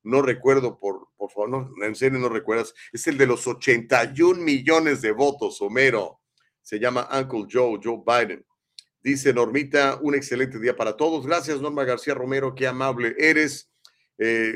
no 0.05 0.23
recuerdo, 0.23 0.79
por, 0.79 1.09
por 1.17 1.31
favor, 1.31 1.49
no, 1.49 1.85
en 1.85 1.95
serio 1.97 2.19
no 2.19 2.29
recuerdas, 2.29 2.75
es 2.93 3.07
el 3.07 3.19
de 3.19 3.27
los 3.27 3.47
81 3.47 4.41
millones 4.41 5.01
de 5.01 5.13
votos, 5.13 5.61
Homero. 5.61 6.22
Se 6.63 6.79
llama 6.79 7.09
Uncle 7.13 7.47
Joe, 7.51 7.79
Joe 7.83 8.03
Biden. 8.07 8.45
Dice 9.03 9.35
Normita, 9.35 9.99
un 10.01 10.15
excelente 10.15 10.59
día 10.59 10.77
para 10.77 10.97
todos. 10.97 11.27
Gracias, 11.27 11.61
Norma 11.61 11.85
García 11.85 12.15
Romero, 12.15 12.55
qué 12.55 12.67
amable 12.67 13.15
eres. 13.19 13.71
Eh, 14.19 14.55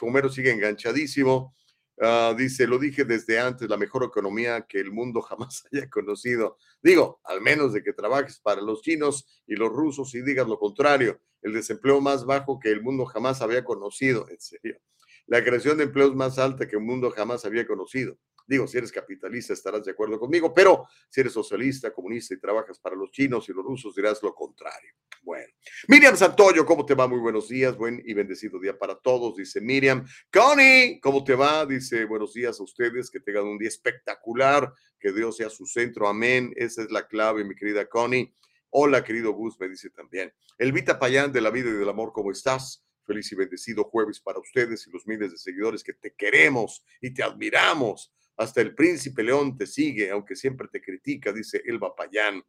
Homero 0.00 0.28
sigue 0.30 0.50
enganchadísimo. 0.50 1.54
Uh, 1.96 2.34
dice, 2.34 2.66
lo 2.66 2.78
dije 2.78 3.04
desde 3.04 3.38
antes, 3.38 3.68
la 3.68 3.76
mejor 3.76 4.02
economía 4.02 4.66
que 4.68 4.80
el 4.80 4.90
mundo 4.90 5.20
jamás 5.22 5.64
haya 5.72 5.88
conocido. 5.88 6.58
Digo, 6.82 7.20
al 7.24 7.40
menos 7.40 7.72
de 7.72 7.84
que 7.84 7.92
trabajes 7.92 8.40
para 8.40 8.60
los 8.60 8.82
chinos 8.82 9.42
y 9.46 9.54
los 9.54 9.70
rusos 9.70 10.12
y 10.14 10.22
digas 10.22 10.48
lo 10.48 10.58
contrario, 10.58 11.20
el 11.42 11.52
desempleo 11.52 12.00
más 12.00 12.24
bajo 12.24 12.58
que 12.58 12.70
el 12.70 12.82
mundo 12.82 13.04
jamás 13.04 13.42
había 13.42 13.62
conocido, 13.64 14.28
en 14.28 14.40
serio. 14.40 14.78
La 15.26 15.44
creación 15.44 15.76
de 15.78 15.84
empleos 15.84 16.14
más 16.16 16.38
alta 16.38 16.66
que 16.66 16.76
el 16.76 16.82
mundo 16.82 17.10
jamás 17.10 17.44
había 17.44 17.66
conocido. 17.66 18.18
Digo, 18.46 18.66
si 18.66 18.76
eres 18.76 18.92
capitalista 18.92 19.52
estarás 19.54 19.84
de 19.84 19.92
acuerdo 19.92 20.18
conmigo, 20.18 20.52
pero 20.52 20.86
si 21.08 21.20
eres 21.20 21.32
socialista, 21.32 21.92
comunista 21.92 22.34
y 22.34 22.40
trabajas 22.40 22.78
para 22.78 22.94
los 22.94 23.10
chinos 23.10 23.48
y 23.48 23.52
los 23.52 23.64
rusos 23.64 23.94
dirás 23.94 24.22
lo 24.22 24.34
contrario. 24.34 24.92
Bueno, 25.22 25.50
Miriam 25.88 26.14
Santoyo, 26.16 26.66
¿cómo 26.66 26.84
te 26.84 26.94
va? 26.94 27.08
Muy 27.08 27.20
buenos 27.20 27.48
días, 27.48 27.76
buen 27.76 28.02
y 28.04 28.12
bendecido 28.12 28.60
día 28.60 28.78
para 28.78 28.96
todos, 28.96 29.36
dice 29.36 29.60
Miriam. 29.62 30.04
Connie, 30.30 31.00
¿cómo 31.00 31.24
te 31.24 31.34
va? 31.34 31.64
Dice 31.64 32.04
buenos 32.04 32.34
días 32.34 32.60
a 32.60 32.62
ustedes, 32.62 33.10
que 33.10 33.20
tengan 33.20 33.44
un 33.44 33.56
día 33.56 33.68
espectacular, 33.68 34.70
que 35.00 35.12
Dios 35.12 35.38
sea 35.38 35.48
su 35.48 35.64
centro, 35.64 36.06
amén. 36.06 36.52
Esa 36.56 36.82
es 36.82 36.90
la 36.90 37.06
clave, 37.06 37.44
mi 37.44 37.54
querida 37.54 37.88
Connie. 37.88 38.34
Hola, 38.68 39.02
querido 39.02 39.32
Gus, 39.32 39.58
me 39.58 39.68
dice 39.68 39.88
también. 39.88 40.34
Elvita 40.58 40.98
Payán 40.98 41.32
de 41.32 41.40
la 41.40 41.50
vida 41.50 41.70
y 41.70 41.72
del 41.72 41.88
amor, 41.88 42.12
¿cómo 42.12 42.30
estás? 42.30 42.84
Feliz 43.04 43.30
y 43.32 43.36
bendecido 43.36 43.84
jueves 43.84 44.20
para 44.20 44.38
ustedes 44.38 44.86
y 44.86 44.90
los 44.90 45.06
miles 45.06 45.30
de 45.30 45.38
seguidores 45.38 45.82
que 45.82 45.94
te 45.94 46.14
queremos 46.14 46.84
y 47.00 47.14
te 47.14 47.22
admiramos. 47.22 48.12
Hasta 48.36 48.60
el 48.60 48.74
príncipe 48.74 49.22
León 49.22 49.56
te 49.56 49.66
sigue, 49.66 50.10
aunque 50.10 50.36
siempre 50.36 50.68
te 50.68 50.80
critica, 50.80 51.32
dice 51.32 51.62
Elba 51.64 51.94
Payán. 51.94 52.42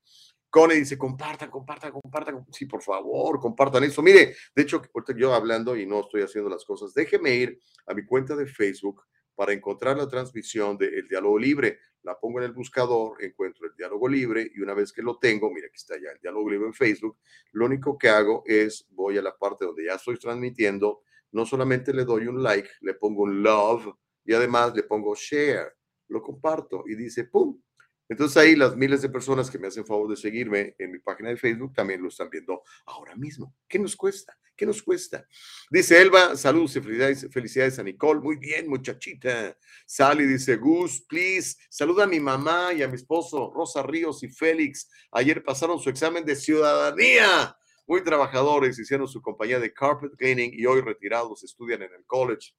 Cone 0.50 0.76
dice, 0.76 0.98
compartan, 0.98 1.52
compartan, 1.52 1.92
compartan. 1.92 2.46
Sí, 2.52 2.66
por 2.66 2.82
favor, 2.82 3.40
compartan 3.42 3.84
eso. 3.84 4.02
Mire, 4.02 4.36
de 4.56 4.62
hecho, 4.62 4.82
yo 5.18 5.34
hablando 5.34 5.76
y 5.76 5.86
no 5.86 6.00
estoy 6.00 6.22
haciendo 6.22 6.50
las 6.50 6.64
cosas, 6.64 6.94
déjeme 6.94 7.36
ir 7.36 7.60
a 7.86 7.94
mi 7.94 8.06
cuenta 8.06 8.36
de 8.36 8.48
Facebook 8.48 9.04
para 9.36 9.52
encontrar 9.52 9.98
la 9.98 10.08
transmisión 10.08 10.78
del 10.78 10.94
El 10.94 11.08
Diálogo 11.08 11.38
Libre. 11.38 11.80
La 12.04 12.18
pongo 12.18 12.40
en 12.40 12.46
el 12.46 12.54
buscador, 12.54 13.22
encuentro 13.22 13.68
el 13.68 13.76
Diálogo 13.76 14.08
Libre 14.08 14.50
y 14.56 14.62
una 14.62 14.74
vez 14.74 14.94
que 14.94 15.02
lo 15.02 15.18
tengo, 15.18 15.52
mira, 15.52 15.68
aquí 15.68 15.76
está 15.76 15.96
ya 15.96 16.12
el 16.12 16.22
Diálogo 16.22 16.50
Libre 16.50 16.68
en 16.68 16.74
Facebook, 16.74 17.18
lo 17.52 17.66
único 17.66 17.98
que 17.98 18.10
hago 18.10 18.44
es 18.46 18.88
voy 18.92 19.18
a 19.18 19.22
la 19.22 19.36
parte 19.36 19.66
donde 19.66 19.86
ya 19.86 19.96
estoy 19.96 20.18
transmitiendo, 20.18 21.02
no 21.32 21.46
solamente 21.46 21.94
le 21.94 22.06
doy 22.06 22.28
un 22.28 22.42
like, 22.42 22.70
le 22.82 22.94
pongo 22.94 23.24
un 23.24 23.42
love 23.42 23.88
y 24.26 24.34
además 24.34 24.74
le 24.76 24.84
pongo 24.84 25.16
share, 25.16 25.76
lo 26.08 26.22
comparto 26.22 26.84
y 26.88 26.96
dice, 26.96 27.26
¡pum! 27.26 27.62
Entonces 28.08 28.38
ahí 28.38 28.56
las 28.56 28.76
miles 28.76 29.02
de 29.02 29.10
personas 29.10 29.50
que 29.50 29.58
me 29.58 29.68
hacen 29.68 29.86
favor 29.86 30.10
de 30.10 30.16
seguirme 30.16 30.76
en 30.78 30.92
mi 30.92 31.00
página 31.00 31.30
de 31.30 31.38
Facebook 31.38 31.74
también 31.74 32.02
lo 32.02 32.10
están 32.10 32.30
viendo 32.30 32.62
ahora 32.86 33.16
mismo. 33.16 33.56
¿Qué 33.68 33.80
nos 33.80 33.96
cuesta? 33.96 34.38
¿Qué 34.56 34.66
nos 34.66 34.82
cuesta? 34.82 35.28
Dice 35.70 36.02
Elba, 36.02 36.38
saludos 36.38 36.76
y 36.76 36.82
felicidades, 36.82 37.28
felicidades 37.32 37.80
a 37.80 37.84
Nicole. 37.84 38.22
Muy 38.22 38.38
bien, 38.38 38.70
muchachita. 38.70 39.58
Sally 39.86 40.26
dice, 40.26 40.56
Gus, 40.56 41.02
please, 41.02 41.58
saluda 41.70 42.04
a 42.04 42.08
mi 42.08 42.20
mamá 42.20 42.72
y 42.74 42.82
a 42.82 42.88
mi 42.88 42.96
esposo, 42.96 43.52
Rosa 43.54 43.84
Ríos 43.84 44.24
y 44.24 44.30
Félix. 44.30 44.90
Ayer 45.12 45.44
pasaron 45.44 45.80
su 45.80 45.90
examen 45.90 46.24
de 46.24 46.36
ciudadanía. 46.36 47.58
Muy 47.88 48.04
trabajadores, 48.04 48.80
hicieron 48.80 49.08
su 49.08 49.22
compañía 49.22 49.60
de 49.60 49.74
carpet 49.74 50.12
cleaning 50.16 50.52
y 50.54 50.66
hoy 50.66 50.82
retirados 50.82 51.44
estudian 51.44 51.82
en 51.82 51.94
el 51.94 52.06
college. 52.06 52.54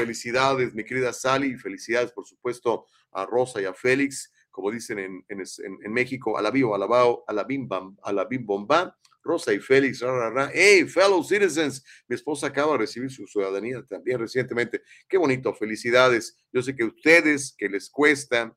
Felicidades, 0.00 0.74
mi 0.74 0.84
querida 0.84 1.12
Sally, 1.12 1.56
felicidades, 1.56 2.12
por 2.12 2.26
supuesto, 2.26 2.86
a 3.12 3.26
Rosa 3.26 3.60
y 3.60 3.64
a 3.64 3.74
Félix, 3.74 4.32
como 4.50 4.70
dicen 4.70 4.98
en, 4.98 5.24
en, 5.28 5.42
en 5.84 5.92
México, 5.92 6.36
a 6.36 6.42
la 6.42 6.50
vivo, 6.50 6.74
a 6.74 6.78
la 6.78 6.86
bao, 6.86 7.24
a 7.26 7.32
la 7.32 7.44
bim 7.44 7.68
bam, 7.68 7.96
a 8.02 8.12
la 8.12 8.24
bim 8.24 8.44
bomba. 8.44 8.96
Rosa 9.22 9.52
y 9.52 9.60
Félix, 9.60 10.00
ra, 10.00 10.30
ra, 10.30 10.50
hey, 10.52 10.86
fellow 10.86 11.22
citizens, 11.22 11.84
mi 12.08 12.14
esposa 12.14 12.46
acaba 12.46 12.72
de 12.72 12.78
recibir 12.78 13.10
su 13.10 13.26
ciudadanía 13.26 13.84
también 13.86 14.18
recientemente. 14.18 14.82
Qué 15.06 15.18
bonito, 15.18 15.54
felicidades. 15.54 16.38
Yo 16.52 16.62
sé 16.62 16.74
que 16.74 16.84
ustedes, 16.84 17.54
que 17.56 17.68
les 17.68 17.90
cuesta, 17.90 18.56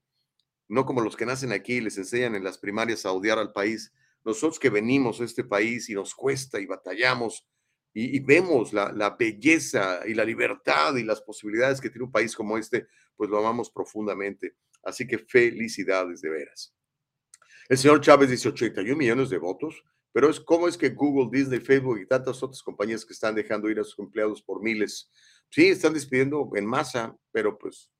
no 0.70 0.86
como 0.86 1.02
los 1.02 1.18
que 1.18 1.26
nacen 1.26 1.52
aquí, 1.52 1.82
les 1.82 1.98
enseñan 1.98 2.36
en 2.36 2.44
las 2.44 2.58
primarias 2.58 3.06
a 3.06 3.12
odiar 3.12 3.40
al 3.40 3.52
país. 3.52 3.92
Nosotros 4.24 4.58
que 4.58 4.70
venimos 4.70 5.20
a 5.20 5.26
este 5.26 5.44
país 5.44 5.90
y 5.90 5.94
nos 5.94 6.16
cuesta 6.16 6.60
y 6.60 6.66
batallamos, 6.66 7.46
y, 7.94 8.20
vemos 8.22 8.74
la, 8.74 9.16
belleza 9.18 10.02
y 10.08 10.16
la 10.16 10.26
libertad 10.26 10.96
y 10.96 11.04
las 11.04 11.22
posibilidades 11.22 11.80
que 11.80 11.90
tiene 11.90 12.06
un 12.06 12.12
país 12.12 12.36
como 12.36 12.58
este, 12.58 12.88
pues 13.16 13.30
lo 13.30 13.38
amamos 13.38 13.70
profundamente. 13.70 14.56
Así 14.84 15.06
que 15.06 15.20
felicidades 15.20 16.22
de 16.22 16.30
veras. 16.30 16.74
El 17.70 17.78
señor 17.78 18.02
Chávez 18.02 18.30
dice 18.30 18.50
81 18.50 18.98
millones 18.98 19.30
de 19.30 19.38
votos, 19.38 19.84
pero 20.12 20.30
es 20.30 20.40
cómo 20.40 20.68
es 20.68 20.78
que 20.78 20.90
Google, 20.90 21.30
Disney, 21.32 21.60
Facebook 21.60 22.00
y 22.00 22.08
tantas 22.08 22.42
otras 22.42 22.62
compañías 22.62 23.06
que 23.06 23.14
están 23.14 23.36
dejando 23.36 23.70
ir 23.70 23.80
a 23.80 23.84
sus 23.84 24.00
empleados 24.00 24.42
por 24.42 24.62
miles. 24.62 25.10
Sí, 25.50 25.68
están 25.68 25.94
despidiendo 25.94 26.50
en 26.56 26.66
masa, 26.66 27.16
pero 27.32 27.58
pues 27.58 27.92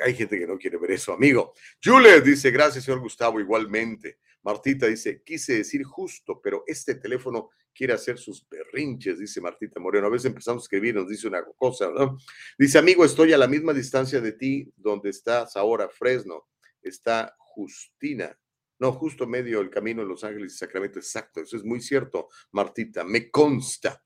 hay 0.00 0.14
gente 0.14 0.38
que 0.38 0.46
no 0.46 0.58
quiere 0.58 0.78
ver 0.78 0.92
eso, 0.92 1.12
amigo. 1.12 1.52
Jules 1.82 2.24
dice, 2.24 2.50
gracias, 2.50 2.84
señor 2.84 3.00
Gustavo, 3.00 3.40
igualmente. 3.40 4.18
Martita 4.42 4.86
dice, 4.86 5.22
quise 5.22 5.58
decir 5.58 5.84
justo, 5.84 6.40
pero 6.42 6.64
este 6.66 6.96
teléfono 6.96 7.50
quiere 7.74 7.92
hacer 7.92 8.18
sus 8.18 8.46
berrinches, 8.48 9.18
dice 9.18 9.40
Martita 9.40 9.80
Moreno. 9.80 10.06
A 10.06 10.10
veces 10.10 10.26
empezamos 10.26 10.62
a 10.62 10.64
escribir, 10.64 10.94
nos 10.94 11.08
dice 11.08 11.28
una 11.28 11.44
cosa, 11.56 11.90
¿no? 11.90 12.18
Dice, 12.58 12.78
amigo, 12.78 13.04
estoy 13.04 13.32
a 13.32 13.38
la 13.38 13.48
misma 13.48 13.72
distancia 13.72 14.20
de 14.20 14.32
ti 14.32 14.72
donde 14.76 15.10
estás 15.10 15.56
ahora, 15.56 15.88
Fresno. 15.88 16.48
Está 16.82 17.34
Justina. 17.38 18.36
No, 18.78 18.92
justo 18.92 19.26
medio 19.26 19.60
el 19.60 19.70
camino 19.70 20.02
en 20.02 20.08
Los 20.08 20.24
Ángeles 20.24 20.54
y 20.54 20.56
Sacramento. 20.56 20.98
Exacto, 20.98 21.40
eso 21.40 21.56
es 21.56 21.64
muy 21.64 21.80
cierto, 21.80 22.28
Martita, 22.50 23.04
me 23.04 23.30
consta. 23.30 24.02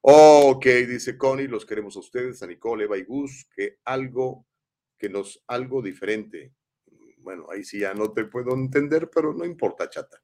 Ok, 0.00 0.66
dice 0.66 1.16
Connie, 1.16 1.48
los 1.48 1.64
queremos 1.64 1.96
a 1.96 2.00
ustedes, 2.00 2.42
a 2.42 2.46
Nicole, 2.46 2.84
Eva 2.84 2.98
y 2.98 3.04
Gus, 3.04 3.48
que 3.54 3.78
algo, 3.84 4.46
que 4.98 5.08
nos, 5.08 5.42
algo 5.46 5.82
diferente. 5.82 6.52
Bueno, 7.26 7.48
ahí 7.50 7.64
sí 7.64 7.80
ya 7.80 7.92
no 7.92 8.12
te 8.12 8.24
puedo 8.26 8.54
entender, 8.54 9.10
pero 9.12 9.34
no 9.34 9.44
importa, 9.44 9.90
chata. 9.90 10.22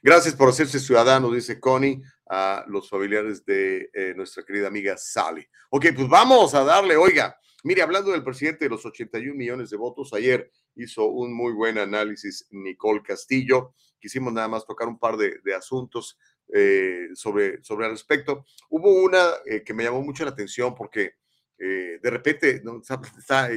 Gracias 0.00 0.36
por 0.36 0.50
hacerse 0.50 0.78
ciudadano, 0.78 1.28
dice 1.32 1.58
Connie, 1.58 2.00
a 2.30 2.64
los 2.68 2.88
familiares 2.88 3.44
de 3.44 3.90
eh, 3.92 4.14
nuestra 4.14 4.44
querida 4.44 4.68
amiga 4.68 4.96
Sally. 4.96 5.44
Ok, 5.70 5.86
pues 5.96 6.08
vamos 6.08 6.54
a 6.54 6.62
darle, 6.62 6.96
oiga, 6.96 7.36
mire, 7.64 7.82
hablando 7.82 8.12
del 8.12 8.22
presidente 8.22 8.66
de 8.66 8.70
los 8.70 8.86
81 8.86 9.34
millones 9.34 9.70
de 9.70 9.76
votos, 9.76 10.14
ayer 10.14 10.48
hizo 10.76 11.06
un 11.06 11.34
muy 11.34 11.52
buen 11.54 11.76
análisis 11.76 12.46
Nicole 12.52 13.02
Castillo. 13.02 13.74
Quisimos 13.98 14.32
nada 14.32 14.46
más 14.46 14.64
tocar 14.64 14.86
un 14.86 15.00
par 15.00 15.16
de, 15.16 15.40
asuntos 15.56 16.16
eh, 16.54 17.08
sobre, 17.14 17.64
sobre 17.64 17.86
el 17.86 17.92
respecto. 17.94 18.46
Hubo 18.70 19.02
una 19.02 19.26
eh, 19.44 19.64
que 19.64 19.74
me 19.74 19.82
llamó 19.82 20.02
mucho 20.02 20.24
la 20.24 20.30
atención 20.30 20.72
porque 20.72 21.14
de 21.56 22.10
repente, 22.10 22.62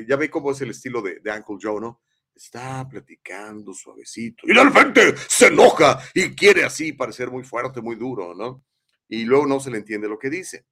ya 0.07 0.15
ve 0.15 0.29
cómo 0.29 0.51
es 0.51 0.61
el 0.61 0.69
estilo 0.69 1.01
de, 1.01 1.19
de 1.19 1.31
Uncle 1.31 1.57
Joe, 1.61 1.81
¿no? 1.81 1.99
Está 2.37 2.87
platicando 2.87 3.73
suavecito 3.73 4.43
y 4.47 4.53
de 4.53 4.63
repente 4.63 5.15
se 5.27 5.47
enoja 5.47 5.99
y 6.13 6.35
quiere 6.35 6.63
así 6.63 6.93
parecer 6.93 7.29
muy 7.29 7.43
fuerte, 7.43 7.81
muy 7.81 7.95
duro, 7.95 8.33
¿no? 8.33 8.63
Y 9.09 9.25
luego 9.25 9.47
no 9.47 9.59
se 9.59 9.71
le 9.71 9.77
entiende 9.77 10.07
lo 10.07 10.19
que 10.19 10.29
dice. 10.29 10.65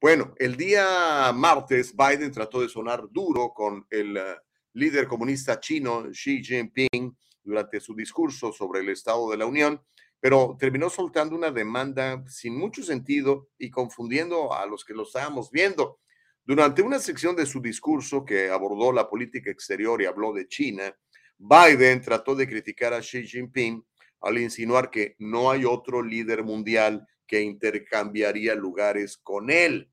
Bueno, 0.00 0.34
el 0.38 0.56
día 0.56 1.32
martes 1.32 1.94
Biden 1.96 2.32
trató 2.32 2.60
de 2.60 2.68
sonar 2.68 3.04
duro 3.10 3.52
con 3.54 3.86
el 3.90 4.16
eh, 4.16 4.36
líder 4.74 5.06
comunista 5.06 5.60
chino 5.60 6.10
Xi 6.10 6.42
Jinping 6.42 7.16
durante 7.42 7.80
su 7.80 7.94
discurso 7.94 8.52
sobre 8.52 8.80
el 8.80 8.88
Estado 8.88 9.30
de 9.30 9.36
la 9.36 9.46
Unión, 9.46 9.80
pero 10.20 10.56
terminó 10.58 10.90
soltando 10.90 11.36
una 11.36 11.50
demanda 11.50 12.24
sin 12.26 12.58
mucho 12.58 12.82
sentido 12.82 13.48
y 13.56 13.70
confundiendo 13.70 14.52
a 14.52 14.66
los 14.66 14.84
que 14.84 14.94
lo 14.94 15.04
estábamos 15.04 15.50
viendo. 15.50 16.00
Durante 16.44 16.82
una 16.82 16.98
sección 16.98 17.34
de 17.34 17.46
su 17.46 17.60
discurso 17.60 18.24
que 18.24 18.50
abordó 18.50 18.92
la 18.92 19.08
política 19.08 19.50
exterior 19.50 20.02
y 20.02 20.06
habló 20.06 20.32
de 20.32 20.46
China, 20.46 20.94
Biden 21.38 22.02
trató 22.02 22.34
de 22.34 22.46
criticar 22.46 22.92
a 22.92 23.00
Xi 23.00 23.26
Jinping 23.26 23.84
al 24.20 24.38
insinuar 24.38 24.90
que 24.90 25.16
no 25.18 25.50
hay 25.50 25.64
otro 25.64 26.02
líder 26.02 26.44
mundial 26.44 27.06
que 27.26 27.40
intercambiaría 27.40 28.54
lugares 28.54 29.16
con 29.16 29.50
él. 29.50 29.90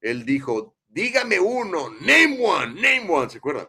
Él 0.00 0.24
dijo, 0.24 0.76
dígame 0.88 1.40
uno, 1.40 1.90
name 2.00 2.38
one, 2.40 2.74
name 2.80 3.06
one, 3.08 3.30
¿se 3.30 3.38
acuerdan? 3.38 3.68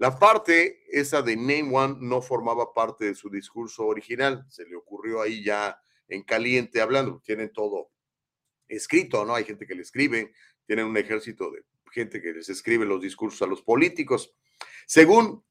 La 0.00 0.18
parte 0.18 0.82
esa 0.90 1.20
de 1.20 1.36
Name 1.36 1.68
One 1.76 1.96
no 2.00 2.22
formaba 2.22 2.72
parte 2.72 3.04
de 3.04 3.14
su 3.14 3.28
discurso 3.28 3.84
original, 3.84 4.46
se 4.48 4.64
le 4.64 4.74
ocurrió 4.74 5.20
ahí 5.20 5.44
ya 5.44 5.78
en 6.08 6.22
caliente 6.22 6.80
hablando, 6.80 7.20
tienen 7.22 7.52
todo 7.52 7.90
escrito, 8.66 9.26
¿no? 9.26 9.34
Hay 9.34 9.44
gente 9.44 9.66
que 9.66 9.74
le 9.74 9.82
escribe, 9.82 10.32
tienen 10.70 10.86
un 10.86 10.96
ejército 10.96 11.50
de 11.50 11.64
gente 11.90 12.22
que 12.22 12.32
les 12.32 12.48
escribe 12.48 12.86
los 12.86 13.02
discursos 13.02 13.42
a 13.42 13.46
los 13.46 13.60
políticos. 13.60 14.36
Según 14.86 15.44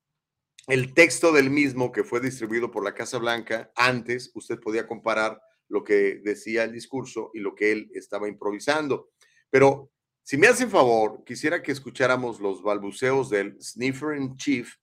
el 0.68 0.94
texto 0.94 1.34
del 1.34 1.50
mismo 1.50 1.92
que 1.92 2.06
fue 2.06 2.22
distribuido 2.22 2.72
por 2.72 2.86
la 2.86 2.96
Casa 2.96 3.18
Blanca, 3.18 3.70
antes 3.76 4.32
usted 4.34 4.62
podía 4.62 4.88
comparar 4.88 5.42
lo 5.68 5.84
que 5.84 6.22
decía 6.24 6.64
el 6.64 6.72
discurso 6.72 7.32
y 7.34 7.40
lo 7.40 7.54
que 7.54 7.74
él 7.74 7.92
estaba 7.94 8.30
improvisando. 8.30 9.10
Pero 9.50 9.92
si 10.24 10.38
me 10.38 10.48
hacen 10.48 10.72
favor, 10.72 11.26
quisiera 11.26 11.62
que 11.62 11.74
escucháramos 11.74 12.40
los 12.40 12.64
balbuceos 12.64 13.30
del 13.30 13.62
Sniffer 13.62 14.16
in 14.16 14.38
Chief 14.38 14.74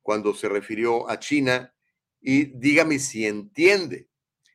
cuando 0.00 0.32
se 0.32 0.48
refirió 0.48 1.06
a 1.10 1.18
China 1.18 1.74
y 2.18 2.44
dígame 2.58 2.98
si 2.98 3.26
entiende. 3.26 4.08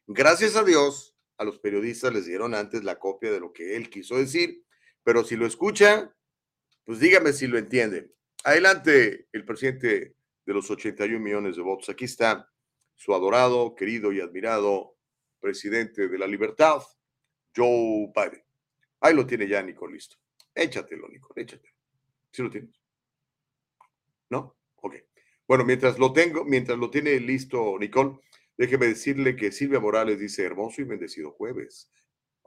Gracias 0.08 0.56
a 0.56 0.64
Dios, 0.64 1.16
a 1.38 1.44
los 1.44 1.60
periodistas 1.60 2.12
les 2.12 2.26
dieron 2.26 2.56
antes 2.56 2.84
la 2.84 2.98
copia 2.98 3.32
de 3.32 3.40
lo 3.40 3.54
que 3.54 3.76
él 3.76 3.92
quiso 3.92 4.18
decir, 4.18 4.64
pero 5.08 5.24
si 5.24 5.38
lo 5.38 5.46
escucha, 5.46 6.14
pues 6.84 7.00
dígame 7.00 7.32
si 7.32 7.48
lo 7.48 7.58
entiende. 7.58 8.12
Adelante, 8.44 9.30
el 9.32 9.46
presidente 9.46 10.18
de 10.46 10.54
los 10.54 10.70
81 10.70 11.18
millones 11.18 11.56
de 11.56 11.62
votos. 11.62 11.88
Aquí 11.88 12.04
está 12.04 12.52
su 12.94 13.14
adorado, 13.14 13.74
querido 13.74 14.12
y 14.12 14.20
admirado 14.20 14.98
presidente 15.40 16.10
de 16.10 16.18
la 16.18 16.28
libertad, 16.28 16.82
Joe 17.56 18.12
Biden. 18.14 18.44
Ahí 19.00 19.14
lo 19.14 19.26
tiene 19.26 19.48
ya, 19.48 19.64
Nico, 19.64 19.88
listo. 19.88 20.18
Échatelo, 20.54 21.08
Nico, 21.08 21.32
échatelo. 21.38 21.74
¿Sí 22.30 22.42
lo 22.42 22.50
tienes? 22.50 22.78
¿No? 24.30 24.58
Ok. 24.76 24.96
Bueno, 25.48 25.64
mientras 25.64 25.98
lo 25.98 26.12
tengo, 26.12 26.44
mientras 26.44 26.78
lo 26.78 26.90
tiene 26.90 27.18
listo, 27.22 27.78
Nicole, 27.80 28.20
déjeme 28.58 28.88
decirle 28.88 29.38
que 29.38 29.54
Silvia 29.54 29.80
Morales 29.80 30.20
dice 30.20 30.44
hermoso 30.44 30.82
y 30.82 30.84
bendecido 30.84 31.32
jueves. 31.32 31.94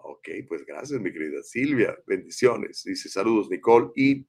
Ok, 0.03 0.29
pues 0.49 0.65
gracias, 0.67 1.01
mi 1.01 1.13
querida 1.13 1.43
Silvia. 1.43 1.97
Bendiciones. 2.07 2.83
Dice 2.85 3.09
saludos, 3.09 3.49
Nicole 3.51 3.91
y 3.95 4.27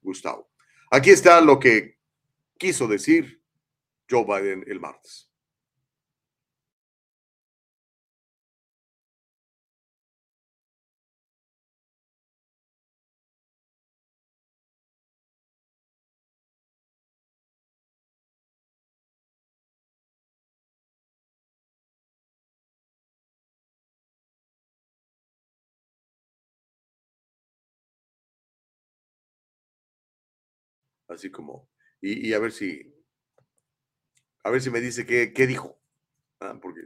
Gustavo. 0.00 0.50
Aquí 0.90 1.10
está 1.10 1.40
lo 1.40 1.58
que 1.58 1.98
quiso 2.58 2.86
decir 2.86 3.42
Joe 4.08 4.24
Biden 4.24 4.64
el 4.66 4.78
martes. 4.78 5.31
Así 31.12 31.30
como, 31.30 31.68
y, 32.00 32.32
a 32.32 32.38
ver 32.40 32.52
si, 32.52 32.92
a 34.42 34.50
ver 34.50 34.60
si 34.60 34.70
me 34.70 34.80
dice 34.80 35.06
qué, 35.06 35.32
qué 35.32 35.46
dijo. 35.46 35.80
Ah, 36.40 36.58
porque, 36.60 36.80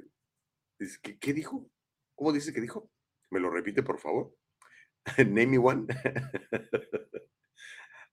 ¿qué, 1.03 1.19
¿qué, 1.19 1.33
dijo? 1.33 1.71
¿Cómo 2.15 2.33
dice 2.33 2.53
que 2.53 2.61
dijo? 2.61 2.91
¿Me 3.31 3.41
lo 3.41 3.51
repite, 3.51 3.83
por 3.83 3.99
favor? 3.99 4.37
Name 5.19 5.47
me 5.47 5.59
one. 5.59 5.87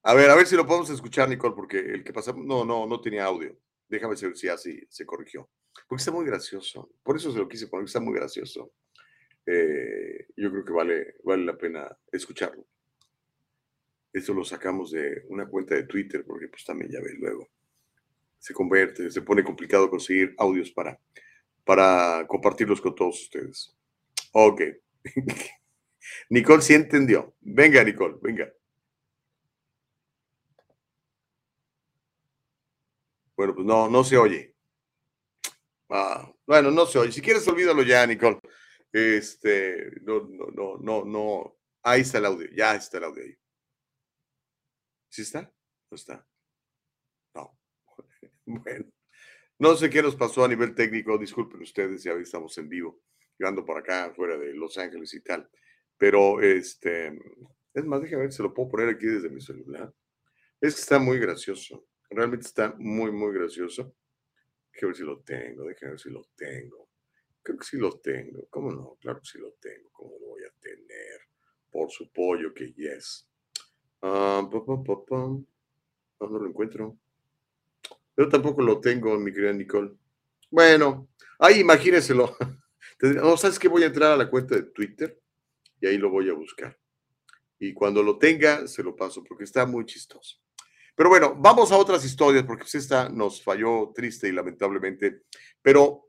a 0.02 0.14
ver, 0.14 0.30
a 0.30 0.34
ver 0.34 0.46
si 0.46 0.56
lo 0.56 0.66
podemos 0.66 0.90
escuchar, 0.90 1.28
Nicole, 1.28 1.54
porque 1.54 1.78
el 1.78 2.04
que 2.04 2.12
pasó, 2.12 2.34
no, 2.34 2.64
no, 2.64 2.86
no 2.86 3.00
tenía 3.00 3.24
audio. 3.24 3.58
Déjame 3.88 4.14
ver 4.16 4.36
si 4.36 4.48
así 4.48 4.80
se 4.88 5.04
corrigió. 5.04 5.50
Porque 5.86 6.00
está 6.00 6.12
muy 6.12 6.24
gracioso. 6.24 6.90
Por 7.02 7.16
eso 7.16 7.30
se 7.30 7.38
lo 7.38 7.48
quise 7.48 7.66
poner, 7.66 7.84
está 7.84 8.00
muy 8.00 8.14
gracioso. 8.14 8.72
Eh, 9.46 10.28
yo 10.36 10.50
creo 10.50 10.64
que 10.64 10.72
vale, 10.72 11.16
vale 11.22 11.44
la 11.44 11.58
pena 11.58 11.96
escucharlo. 12.10 12.66
Esto 14.14 14.32
lo 14.32 14.44
sacamos 14.44 14.92
de 14.92 15.24
una 15.28 15.48
cuenta 15.48 15.74
de 15.74 15.82
Twitter 15.82 16.24
porque 16.24 16.46
pues 16.46 16.64
también 16.64 16.88
ya 16.88 17.00
ves 17.00 17.18
luego. 17.18 17.48
Se 18.38 18.54
convierte, 18.54 19.10
se 19.10 19.22
pone 19.22 19.42
complicado 19.42 19.90
conseguir 19.90 20.36
audios 20.38 20.70
para, 20.70 21.00
para 21.64 22.24
compartirlos 22.28 22.80
con 22.80 22.94
todos 22.94 23.20
ustedes. 23.20 23.76
Ok. 24.32 24.62
Nicole 26.30 26.62
sí 26.62 26.74
entendió. 26.74 27.34
Venga, 27.40 27.82
Nicole, 27.82 28.14
venga. 28.22 28.52
Bueno, 33.36 33.52
pues 33.52 33.66
no, 33.66 33.90
no 33.90 34.04
se 34.04 34.16
oye. 34.16 34.54
Ah, 35.88 36.32
bueno, 36.46 36.70
no 36.70 36.86
se 36.86 37.00
oye. 37.00 37.10
Si 37.10 37.20
quieres, 37.20 37.48
olvídalo 37.48 37.82
ya, 37.82 38.06
Nicole. 38.06 38.38
Este, 38.92 39.90
no, 40.02 40.20
no, 40.20 40.46
no, 40.54 40.76
no, 40.78 41.04
no. 41.04 41.56
Ahí 41.82 42.02
está 42.02 42.18
el 42.18 42.26
audio, 42.26 42.48
ya 42.54 42.76
está 42.76 42.98
el 42.98 43.04
audio 43.04 43.24
ahí. 43.24 43.36
¿Sí 45.14 45.22
está? 45.22 45.42
¿No 45.90 45.94
está? 45.94 46.26
No. 47.36 47.56
Bueno, 48.46 48.84
no 49.60 49.76
sé 49.76 49.88
qué 49.88 50.02
nos 50.02 50.16
pasó 50.16 50.44
a 50.44 50.48
nivel 50.48 50.74
técnico. 50.74 51.16
Disculpen 51.16 51.62
ustedes, 51.62 52.02
ya 52.02 52.14
estamos 52.14 52.58
en 52.58 52.68
vivo, 52.68 53.00
llegando 53.38 53.64
por 53.64 53.78
acá, 53.78 54.12
fuera 54.12 54.36
de 54.36 54.52
Los 54.54 54.76
Ángeles 54.76 55.14
y 55.14 55.20
tal. 55.20 55.48
Pero, 55.96 56.40
este, 56.40 57.16
es 57.72 57.84
más, 57.84 58.02
déjame 58.02 58.22
ver 58.22 58.32
si 58.32 58.42
lo 58.42 58.52
puedo 58.52 58.70
poner 58.70 58.88
aquí 58.88 59.06
desde 59.06 59.30
mi 59.30 59.40
celular. 59.40 59.94
Es 60.60 60.74
que 60.74 60.80
está 60.80 60.98
muy 60.98 61.20
gracioso. 61.20 61.86
Realmente 62.10 62.48
está 62.48 62.74
muy, 62.76 63.12
muy 63.12 63.32
gracioso. 63.32 63.94
Déjame 64.72 64.88
ver 64.88 64.96
si 64.96 65.04
lo 65.04 65.20
tengo, 65.22 65.64
déjame 65.64 65.92
ver 65.92 66.00
si 66.00 66.10
lo 66.10 66.24
tengo. 66.34 66.90
Creo 67.40 67.56
que 67.56 67.64
sí 67.64 67.76
lo 67.76 68.00
tengo. 68.00 68.48
¿Cómo 68.50 68.72
no? 68.72 68.98
Claro 69.00 69.20
que 69.20 69.28
sí 69.28 69.38
lo 69.38 69.52
tengo. 69.60 69.90
¿Cómo 69.92 70.18
lo 70.18 70.26
voy 70.26 70.42
a 70.42 70.50
tener? 70.60 71.20
Por 71.70 71.88
su 71.92 72.10
pollo 72.10 72.52
que 72.52 72.72
yes. 72.72 73.28
Ah, 74.06 74.46
no, 74.50 75.46
lo 76.20 76.46
encuentro. 76.46 76.98
Yo 78.14 78.28
tampoco 78.28 78.60
lo 78.60 78.78
tengo, 78.78 79.18
mi 79.18 79.32
querida 79.32 79.54
Nicole. 79.54 79.92
Bueno, 80.50 81.08
ahí 81.38 81.60
imagínenselo. 81.60 82.36
No, 83.00 83.36
¿sabes 83.36 83.58
qué? 83.58 83.66
Voy 83.66 83.82
a 83.82 83.86
entrar 83.86 84.12
a 84.12 84.16
la 84.16 84.30
cuenta 84.30 84.54
de 84.54 84.62
Twitter 84.62 85.20
y 85.80 85.86
ahí 85.86 85.98
lo 85.98 86.10
voy 86.10 86.30
a 86.30 86.32
buscar. 86.32 86.78
Y 87.58 87.74
cuando 87.74 88.02
lo 88.02 88.18
tenga, 88.18 88.66
se 88.68 88.82
lo 88.82 88.94
paso 88.94 89.22
porque 89.24 89.44
está 89.44 89.66
muy 89.66 89.84
chistoso. 89.84 90.38
Pero 90.94 91.10
bueno, 91.10 91.34
vamos 91.36 91.72
a 91.72 91.76
otras 91.76 92.04
historias 92.04 92.44
porque 92.44 92.62
pues, 92.62 92.76
esta 92.76 93.08
nos 93.08 93.42
falló 93.42 93.90
triste 93.94 94.28
y 94.28 94.32
lamentablemente. 94.32 95.22
Pero 95.60 96.08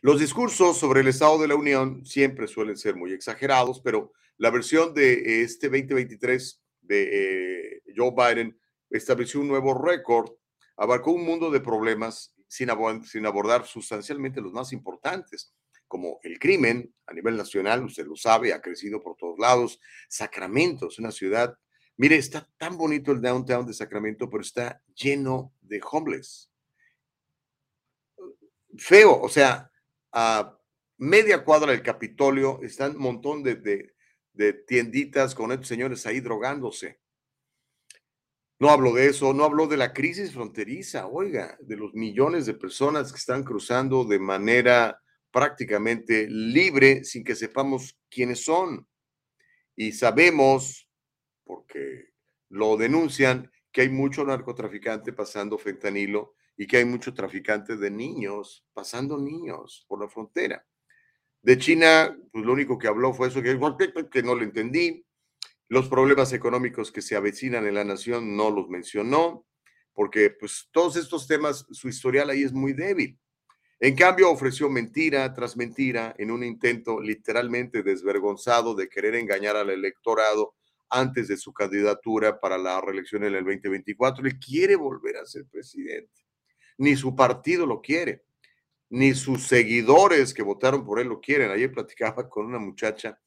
los 0.00 0.20
discursos 0.20 0.78
sobre 0.78 1.00
el 1.00 1.08
Estado 1.08 1.38
de 1.38 1.48
la 1.48 1.56
Unión 1.56 2.06
siempre 2.06 2.46
suelen 2.46 2.76
ser 2.76 2.94
muy 2.94 3.12
exagerados, 3.12 3.80
pero 3.80 4.12
la 4.38 4.50
versión 4.50 4.94
de 4.94 5.42
este 5.42 5.68
2023 5.68 6.63
de 6.84 7.76
eh, 7.76 7.82
Joe 7.96 8.12
Biden 8.12 8.58
estableció 8.90 9.40
un 9.40 9.48
nuevo 9.48 9.74
récord, 9.74 10.30
abarcó 10.76 11.12
un 11.12 11.24
mundo 11.24 11.50
de 11.50 11.60
problemas 11.60 12.34
sin, 12.48 12.70
abordar 12.70 13.66
sustancialmente 13.66 14.40
los 14.40 14.52
más 14.52 14.72
importantes, 14.72 15.52
como 15.88 16.18
el 16.22 16.38
crimen 16.38 16.94
a 17.06 17.12
nivel 17.12 17.36
nacional, 17.36 17.84
usted 17.84 18.06
lo 18.06 18.16
sabe, 18.16 18.52
ha 18.52 18.60
crecido 18.60 19.02
por 19.02 19.16
todos 19.16 19.38
lados. 19.38 19.80
Sacramento 20.08 20.88
es 20.88 20.98
una 20.98 21.10
ciudad, 21.10 21.56
mire, 21.96 22.16
está 22.16 22.48
tan 22.56 22.76
bonito 22.76 23.12
el 23.12 23.20
downtown 23.20 23.66
de 23.66 23.74
Sacramento, 23.74 24.30
pero 24.30 24.42
está 24.42 24.82
lleno 24.94 25.52
de 25.60 25.80
homeless. 25.90 26.50
Feo, 28.76 29.20
o 29.20 29.28
sea, 29.28 29.70
a 30.12 30.58
media 30.96 31.44
cuadra 31.44 31.72
del 31.72 31.82
Capitolio 31.82 32.60
están 32.62 32.96
un 32.96 33.02
montón 33.02 33.42
de 33.42 33.93
tienditas 34.66 35.34
con 35.34 35.52
estos 35.52 35.68
señores 35.68 36.06
ahí 36.06 36.20
drogándose. 36.20 37.00
No 38.58 38.70
hablo 38.70 38.92
de 38.92 39.08
eso, 39.08 39.32
no 39.32 39.44
hablo 39.44 39.66
de 39.66 39.76
la 39.76 39.92
crisis 39.92 40.32
fronteriza, 40.32 41.06
oiga, 41.06 41.58
de 41.60 41.76
los 41.76 41.92
millones 41.94 42.46
de 42.46 42.54
personas 42.54 43.12
que 43.12 43.18
están 43.18 43.42
cruzando 43.42 44.04
de 44.04 44.18
manera 44.18 45.00
prácticamente 45.30 46.28
libre 46.28 47.04
sin 47.04 47.24
que 47.24 47.34
sepamos 47.34 47.98
quiénes 48.08 48.44
son. 48.44 48.86
Y 49.76 49.92
sabemos, 49.92 50.88
porque 51.42 52.12
lo 52.48 52.76
denuncian, 52.76 53.50
que 53.72 53.80
hay 53.80 53.88
mucho 53.88 54.24
narcotraficante 54.24 55.12
pasando 55.12 55.58
fentanilo 55.58 56.36
y 56.56 56.68
que 56.68 56.76
hay 56.76 56.84
mucho 56.84 57.12
traficante 57.12 57.76
de 57.76 57.90
niños, 57.90 58.64
pasando 58.72 59.18
niños 59.18 59.84
por 59.88 60.00
la 60.00 60.08
frontera. 60.08 60.64
De 61.44 61.58
China, 61.58 62.16
pues 62.32 62.42
lo 62.42 62.54
único 62.54 62.78
que 62.78 62.88
habló 62.88 63.12
fue 63.12 63.28
eso, 63.28 63.42
que, 63.42 64.22
no 64.22 64.34
lo 64.34 64.42
entendí. 64.42 65.04
Los 65.68 65.90
problemas 65.90 66.32
económicos 66.32 66.90
que 66.90 67.02
se 67.02 67.16
avecinan 67.16 67.66
en 67.66 67.74
la 67.74 67.84
nación 67.84 68.34
no 68.34 68.50
los 68.50 68.70
mencionó, 68.70 69.44
porque 69.92 70.30
pues 70.30 70.70
todos 70.72 70.96
estos 70.96 71.26
temas, 71.26 71.66
su 71.70 71.90
historial 71.90 72.30
ahí 72.30 72.44
es 72.44 72.54
muy 72.54 72.72
débil. 72.72 73.18
En 73.78 73.94
cambio, 73.94 74.30
ofreció 74.30 74.70
mentira 74.70 75.34
tras 75.34 75.54
mentira 75.54 76.14
en 76.16 76.30
un 76.30 76.42
intento 76.42 76.98
literalmente 76.98 77.82
desvergonzado 77.82 78.74
de 78.74 78.88
querer 78.88 79.14
engañar 79.14 79.54
al 79.54 79.68
electorado 79.68 80.54
antes 80.88 81.28
de 81.28 81.36
su 81.36 81.52
candidatura 81.52 82.40
para 82.40 82.56
la 82.56 82.80
reelección 82.80 83.22
en 83.22 83.34
el 83.34 83.44
2024. 83.44 84.26
Él 84.26 84.38
quiere 84.38 84.76
volver 84.76 85.18
a 85.18 85.26
ser 85.26 85.44
presidente. 85.44 86.24
Ni 86.78 86.96
su 86.96 87.14
partido 87.14 87.66
lo 87.66 87.82
quiere, 87.82 88.24
ni 88.90 89.14
sus 89.14 89.46
seguidores 89.46 90.32
que 90.34 90.42
votaron 90.42 90.84
por 90.84 91.00
él 91.00 91.08
lo 91.08 91.20
quieren. 91.20 91.50
Ayer 91.50 91.72
platicaba 91.72 92.28
con 92.28 92.46
una 92.46 92.58
muchacha 92.58 93.18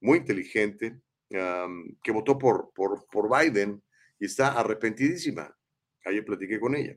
muy 0.00 0.18
inteligente 0.18 1.00
que 1.28 2.12
votó 2.12 2.38
por, 2.38 2.72
por, 2.72 3.06
por 3.06 3.28
Biden 3.28 3.82
y 4.18 4.26
está 4.26 4.52
arrepentidísima. 4.52 5.54
Ayer 6.04 6.24
platiqué 6.24 6.60
con 6.60 6.76
ella. 6.76 6.96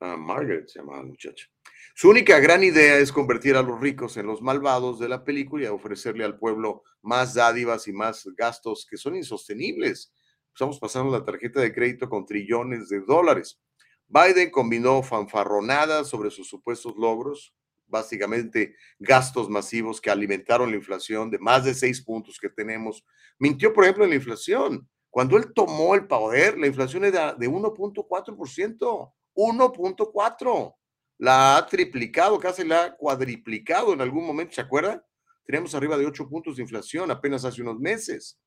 Ah, 0.00 0.16
Margaret 0.16 0.68
se 0.68 0.78
llama 0.78 0.96
la 0.96 1.02
muchacha. 1.02 1.46
Su 1.94 2.08
única 2.08 2.38
gran 2.38 2.62
idea 2.62 2.98
es 2.98 3.10
convertir 3.10 3.56
a 3.56 3.62
los 3.62 3.80
ricos 3.80 4.16
en 4.16 4.26
los 4.26 4.40
malvados 4.40 5.00
de 5.00 5.08
la 5.08 5.24
película 5.24 5.64
y 5.64 5.66
ofrecerle 5.66 6.24
al 6.24 6.38
pueblo 6.38 6.84
más 7.02 7.34
dádivas 7.34 7.88
y 7.88 7.92
más 7.92 8.24
gastos 8.36 8.86
que 8.88 8.96
son 8.96 9.16
insostenibles. 9.16 10.12
Estamos 10.54 10.78
pasando 10.78 11.10
la 11.10 11.24
tarjeta 11.24 11.60
de 11.60 11.74
crédito 11.74 12.08
con 12.08 12.24
trillones 12.24 12.88
de 12.88 13.00
dólares. 13.00 13.60
Biden 14.08 14.50
combinó 14.50 15.02
fanfarronadas 15.02 16.08
sobre 16.08 16.30
sus 16.30 16.48
supuestos 16.48 16.94
logros, 16.96 17.54
básicamente 17.86 18.74
gastos 18.98 19.48
masivos 19.48 20.00
que 20.00 20.10
alimentaron 20.10 20.70
la 20.70 20.76
inflación 20.76 21.30
de 21.30 21.38
más 21.38 21.64
de 21.64 21.74
seis 21.74 22.00
puntos 22.02 22.38
que 22.38 22.48
tenemos. 22.48 23.04
Mintió, 23.38 23.72
por 23.72 23.84
ejemplo, 23.84 24.04
en 24.04 24.10
la 24.10 24.16
inflación. 24.16 24.88
Cuando 25.10 25.36
él 25.36 25.52
tomó 25.54 25.94
el 25.94 26.06
poder, 26.06 26.58
la 26.58 26.66
inflación 26.66 27.04
era 27.04 27.34
de 27.34 27.48
1.4%. 27.48 29.12
1.4 29.34 30.74
la 31.18 31.56
ha 31.56 31.66
triplicado, 31.66 32.38
casi 32.38 32.64
la 32.64 32.84
ha 32.84 32.96
cuadriplicado 32.96 33.92
en 33.92 34.00
algún 34.00 34.24
momento, 34.24 34.54
¿se 34.54 34.60
acuerda? 34.60 35.04
Tenemos 35.44 35.74
arriba 35.74 35.98
de 35.98 36.06
8 36.06 36.28
puntos 36.28 36.56
de 36.56 36.62
inflación 36.62 37.10
apenas 37.10 37.44
hace 37.44 37.60
unos 37.60 37.78
meses. 37.78 38.38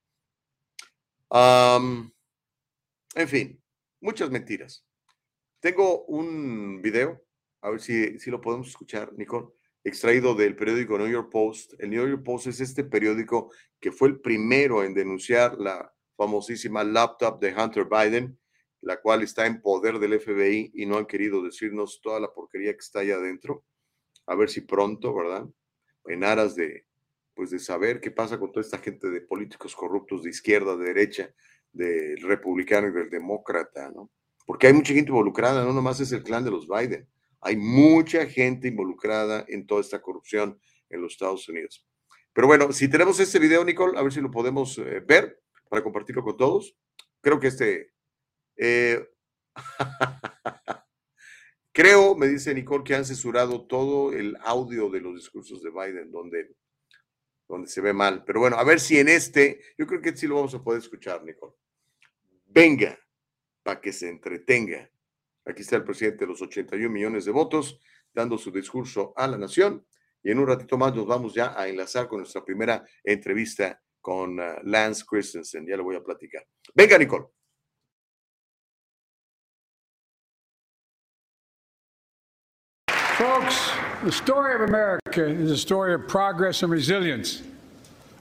en 1.29 3.27
fin, 3.27 3.61
muchas 3.99 4.29
mentiras. 4.29 4.85
Tengo 5.61 6.03
un 6.05 6.81
video, 6.81 7.23
a 7.61 7.69
ver 7.69 7.79
si, 7.79 8.19
si 8.19 8.29
lo 8.29 8.41
podemos 8.41 8.67
escuchar, 8.67 9.13
Nicole, 9.13 9.47
extraído 9.83 10.35
del 10.35 10.57
periódico 10.57 10.97
New 10.97 11.07
York 11.07 11.31
Post. 11.31 11.73
El 11.79 11.91
New 11.91 12.05
York 12.05 12.23
Post 12.23 12.47
es 12.47 12.59
este 12.59 12.83
periódico 12.83 13.53
que 13.79 13.93
fue 13.93 14.09
el 14.09 14.19
primero 14.19 14.83
en 14.83 14.93
denunciar 14.93 15.57
la 15.57 15.93
famosísima 16.17 16.83
laptop 16.83 17.39
de 17.39 17.55
Hunter 17.55 17.85
Biden 17.85 18.37
la 18.81 18.99
cual 18.99 19.21
está 19.21 19.45
en 19.45 19.61
poder 19.61 19.99
del 19.99 20.19
FBI 20.19 20.71
y 20.73 20.85
no 20.85 20.97
han 20.97 21.05
querido 21.05 21.43
decirnos 21.43 22.01
toda 22.01 22.19
la 22.19 22.33
porquería 22.33 22.73
que 22.73 22.79
está 22.79 22.99
allá 22.99 23.15
adentro. 23.15 23.63
A 24.25 24.35
ver 24.35 24.49
si 24.49 24.61
pronto, 24.61 25.13
¿verdad? 25.13 25.45
En 26.05 26.23
aras 26.23 26.55
de, 26.55 26.87
pues 27.35 27.51
de 27.51 27.59
saber 27.59 28.01
qué 28.01 28.11
pasa 28.11 28.39
con 28.39 28.51
toda 28.51 28.65
esta 28.65 28.79
gente 28.79 29.09
de 29.09 29.21
políticos 29.21 29.75
corruptos 29.75 30.23
de 30.23 30.31
izquierda, 30.31 30.75
de 30.75 30.85
derecha, 30.85 31.33
del 31.71 32.21
republicano 32.21 32.87
y 32.87 32.91
del 32.91 33.09
demócrata, 33.09 33.91
¿no? 33.91 34.09
Porque 34.51 34.67
hay 34.67 34.73
mucha 34.73 34.93
gente 34.93 35.11
involucrada, 35.11 35.63
no 35.63 35.71
nomás 35.71 36.01
es 36.01 36.11
el 36.11 36.23
clan 36.23 36.43
de 36.43 36.51
los 36.51 36.67
Biden, 36.67 37.07
hay 37.39 37.55
mucha 37.55 38.25
gente 38.25 38.67
involucrada 38.67 39.45
en 39.47 39.65
toda 39.65 39.79
esta 39.79 40.01
corrupción 40.01 40.59
en 40.89 41.01
los 41.01 41.13
Estados 41.13 41.47
Unidos. 41.47 41.87
Pero 42.33 42.47
bueno, 42.47 42.73
si 42.73 42.89
tenemos 42.89 43.17
este 43.21 43.39
video, 43.39 43.63
Nicole, 43.63 43.97
a 43.97 44.03
ver 44.03 44.11
si 44.11 44.19
lo 44.19 44.29
podemos 44.29 44.77
eh, 44.77 44.99
ver 45.07 45.41
para 45.69 45.81
compartirlo 45.81 46.21
con 46.21 46.35
todos. 46.35 46.75
Creo 47.21 47.39
que 47.39 47.47
este 47.47 47.93
eh, 48.57 49.07
creo, 51.71 52.17
me 52.17 52.27
dice 52.27 52.53
Nicole, 52.53 52.83
que 52.83 52.95
han 52.95 53.05
censurado 53.05 53.65
todo 53.67 54.11
el 54.11 54.35
audio 54.41 54.89
de 54.89 54.99
los 54.99 55.15
discursos 55.15 55.63
de 55.63 55.69
Biden, 55.69 56.11
donde, 56.11 56.57
donde 57.47 57.69
se 57.69 57.79
ve 57.79 57.93
mal. 57.93 58.25
Pero 58.25 58.41
bueno, 58.41 58.57
a 58.57 58.65
ver 58.65 58.81
si 58.81 58.99
en 58.99 59.07
este, 59.07 59.61
yo 59.77 59.87
creo 59.87 60.01
que 60.01 60.17
sí 60.17 60.27
lo 60.27 60.35
vamos 60.35 60.53
a 60.55 60.61
poder 60.61 60.81
escuchar, 60.81 61.23
Nicole. 61.23 61.53
Venga, 62.47 62.99
para 63.63 63.79
que 63.79 63.93
se 63.93 64.09
entretenga. 64.09 64.89
Aquí 65.45 65.61
está 65.61 65.75
el 65.75 65.83
presidente 65.83 66.25
de 66.25 66.31
los 66.31 66.41
81 66.41 66.89
millones 66.89 67.25
de 67.25 67.31
votos 67.31 67.79
dando 68.13 68.37
su 68.37 68.51
discurso 68.51 69.13
a 69.15 69.27
la 69.27 69.37
nación. 69.37 69.85
Y 70.23 70.31
en 70.31 70.39
un 70.39 70.47
ratito 70.47 70.77
más 70.77 70.93
nos 70.95 71.07
vamos 71.07 71.33
ya 71.33 71.59
a 71.59 71.67
enlazar 71.67 72.07
con 72.07 72.19
nuestra 72.19 72.43
primera 72.43 72.85
entrevista 73.03 73.81
con 73.99 74.39
uh, 74.39 74.59
Lance 74.63 75.03
Christensen. 75.07 75.65
Ya 75.65 75.77
lo 75.77 75.83
voy 75.83 75.95
a 75.95 76.03
platicar. 76.03 76.45
Venga, 76.75 76.97
Nicole. 76.97 77.31
Folks, 83.17 83.71
the 84.03 84.11
story 84.11 84.55
of 84.55 84.61
America 84.61 85.25
is 85.27 85.51
a 85.51 85.57
story 85.57 85.93
of 85.93 86.07
progress 86.07 86.63
and 86.63 86.71
resilience, 86.71 87.43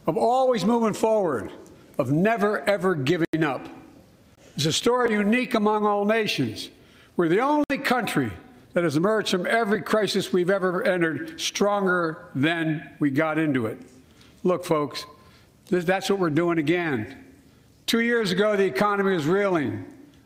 of 0.06 0.18
always 0.18 0.64
moving 0.64 0.92
forward, 0.92 1.50
of 1.98 2.10
never 2.10 2.60
ever 2.68 2.94
giving 2.94 3.42
up. 3.42 3.66
It's 4.60 4.66
a 4.66 4.72
story 4.74 5.12
unique 5.12 5.54
among 5.54 5.86
all 5.86 6.04
nations. 6.04 6.68
We're 7.16 7.30
the 7.30 7.40
only 7.40 7.78
country 7.82 8.30
that 8.74 8.84
has 8.84 8.94
emerged 8.94 9.30
from 9.30 9.46
every 9.46 9.80
crisis 9.80 10.34
we've 10.34 10.50
ever 10.50 10.82
entered 10.82 11.40
stronger 11.40 12.26
than 12.34 12.90
we 12.98 13.08
got 13.08 13.38
into 13.38 13.64
it. 13.64 13.78
Look, 14.44 14.66
folks, 14.66 15.06
that's 15.70 16.10
what 16.10 16.18
we're 16.18 16.28
doing 16.28 16.58
again. 16.58 17.24
Two 17.86 18.00
years 18.00 18.32
ago, 18.32 18.54
the 18.54 18.66
economy 18.66 19.14
was 19.14 19.24
reeling. 19.24 19.82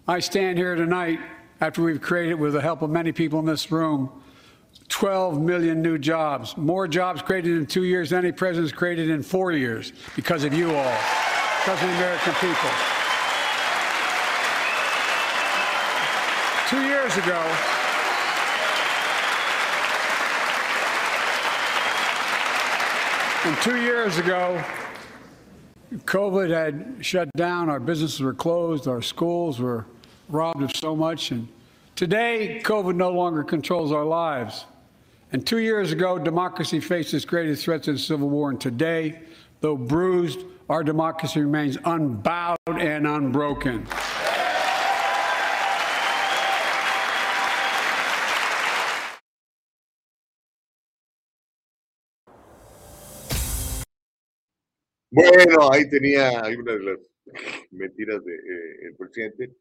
I 0.09 0.19
stand 0.19 0.59
here 0.59 0.75
tonight 0.75 1.21
after 1.61 1.85
we've 1.85 2.03
created, 2.03 2.35
with 2.35 2.55
the 2.55 2.61
help 2.61 2.83
of 2.83 2.91
many 2.91 3.13
people 3.13 3.39
in 3.39 3.47
this 3.47 3.71
room, 3.71 4.11
12 4.89 5.41
million 5.41 5.81
new 5.81 5.97
jobs, 5.97 6.57
more 6.57 6.89
jobs 6.89 7.23
created 7.23 7.53
in 7.53 7.67
two 7.67 7.85
years 7.85 8.11
than 8.11 8.25
any 8.25 8.33
president's 8.33 8.73
created 8.73 9.11
in 9.11 9.23
four 9.23 9.53
years 9.53 9.93
because 10.17 10.43
of 10.43 10.53
you 10.53 10.75
all, 10.75 10.99
because 11.61 11.81
of 11.81 11.89
the 11.89 11.95
American 11.95 12.35
people. 12.41 12.71
Two 16.75 16.81
years 17.15 17.27
ago, 17.27 17.57
and 23.45 23.57
two 23.63 23.81
years 23.81 24.19
ago, 24.19 24.65
COVID 26.07 26.51
had 26.51 27.05
shut 27.05 27.31
down, 27.37 27.69
our 27.69 27.79
businesses 27.79 28.21
were 28.21 28.35
closed, 28.35 28.89
our 28.89 29.03
schools 29.03 29.61
were 29.61 29.87
robbed 30.29 30.63
of 30.63 30.75
so 30.75 30.97
much, 30.97 31.31
and 31.31 31.47
today, 31.95 32.61
COVID 32.65 32.97
no 32.97 33.11
longer 33.11 33.45
controls 33.45 33.93
our 33.93 34.05
lives. 34.05 34.65
And 35.31 35.47
two 35.47 35.59
years 35.59 35.93
ago, 35.93 36.19
democracy 36.19 36.81
faced 36.81 37.15
its 37.15 37.25
greatest 37.25 37.65
threats 37.65 37.87
in 37.87 37.99
civil 37.99 38.29
war. 38.29 38.51
And 38.51 38.61
today, 38.61 39.21
though 39.61 39.77
bruised, 39.77 40.41
our 40.69 40.83
democracy 40.83 41.41
remains 41.41 41.77
unbowed 41.85 42.59
and 42.67 43.07
unbroken. 43.07 43.87
Bueno, 55.15 55.71
ahí 55.73 55.89
tenía 55.89 56.41
algunas 56.41 56.75
de 56.75 56.83
las 56.83 56.99
mentiras 57.71 58.25
del 58.25 58.37
de, 58.37 58.89
eh, 58.89 58.95
presidente. 58.99 59.57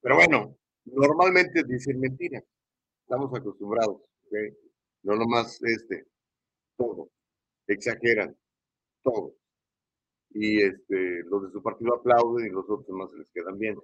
Pero 0.00 0.14
bueno, 0.14 0.56
normalmente 0.84 1.64
dicen 1.64 1.98
mentiras. 1.98 2.44
Estamos 3.02 3.34
acostumbrados, 3.34 4.00
No 5.02 5.16
nomás 5.16 5.60
este, 5.64 6.06
todo. 6.76 7.10
Exageran, 7.66 8.36
todo. 9.02 9.34
Y 10.30 10.62
este, 10.62 11.24
los 11.24 11.42
de 11.42 11.50
su 11.50 11.60
partido 11.60 11.96
aplauden 11.96 12.46
y 12.46 12.50
los 12.50 12.70
otros 12.70 12.88
más 12.90 13.10
se 13.10 13.18
les 13.18 13.28
quedan 13.34 13.58
bien. 13.58 13.76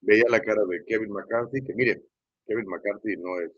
Veía 0.00 0.24
la 0.30 0.40
cara 0.40 0.64
de 0.64 0.82
Kevin 0.86 1.12
McCarthy, 1.12 1.62
que 1.62 1.74
miren, 1.74 2.02
Kevin 2.46 2.66
McCarthy 2.68 3.18
no 3.18 3.38
es, 3.40 3.52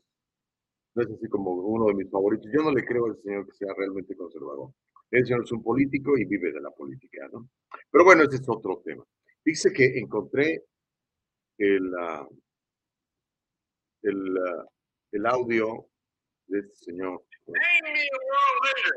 no 0.97 1.03
es 1.05 1.11
así 1.11 1.29
como 1.29 1.53
uno 1.53 1.87
de 1.87 1.95
mis 1.95 2.11
favoritos. 2.11 2.51
Yo 2.53 2.65
no 2.65 2.73
le 2.73 2.85
creo 2.85 3.07
al 3.07 3.23
señor 3.23 3.47
que 3.47 3.53
sea 3.53 3.73
realmente 3.77 4.17
conservador. 4.17 4.73
El 5.13 5.27
señor 5.27 5.45
es 5.45 5.53
un 5.53 5.63
político 5.63 6.17
y 6.17 6.25
vive 6.25 6.51
de 6.53 6.61
la 6.61 6.71
política, 6.71 7.29
¿no? 7.31 7.51
Pero 7.91 8.05
bueno, 8.05 8.23
ese 8.23 8.37
es 8.37 8.49
otro 8.49 8.81
tema. 8.83 9.05
Dice 9.45 9.71
que 9.71 9.99
encontré 9.99 10.65
el, 11.59 11.95
uh, 11.95 12.27
el, 14.03 14.39
uh, 14.39 14.65
el 15.13 15.27
audio 15.27 15.87
de 16.47 16.61
este 16.61 16.75
señor. 16.77 17.23
Name 17.47 17.93
me 17.93 18.01
a 18.01 18.19
world 18.25 18.59
leader 18.65 18.97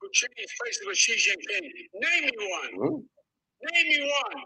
who 0.00 0.08
changed 0.12 0.52
faces 0.62 0.86
with 0.86 0.96
Xi 0.96 1.16
Jinping. 1.16 1.72
Name 1.94 2.26
me 2.26 2.44
one. 2.44 2.72
¿no? 2.76 3.04
Name 3.64 3.88
me 3.88 4.00
one. 4.04 4.44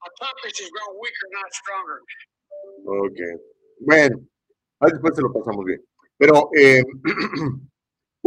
Our 0.00 0.12
population 0.18 0.64
has 0.64 0.72
grown 0.72 0.96
weaker, 0.96 1.28
not 1.36 1.52
stronger. 1.52 2.00
Ok. 2.86 3.20
Bueno, 3.80 4.16
ahí 4.80 4.92
después 4.92 5.14
se 5.14 5.22
lo 5.22 5.32
pasamos 5.32 5.64
bien. 5.66 5.84
Pero 6.16 6.48
eh, 6.56 6.82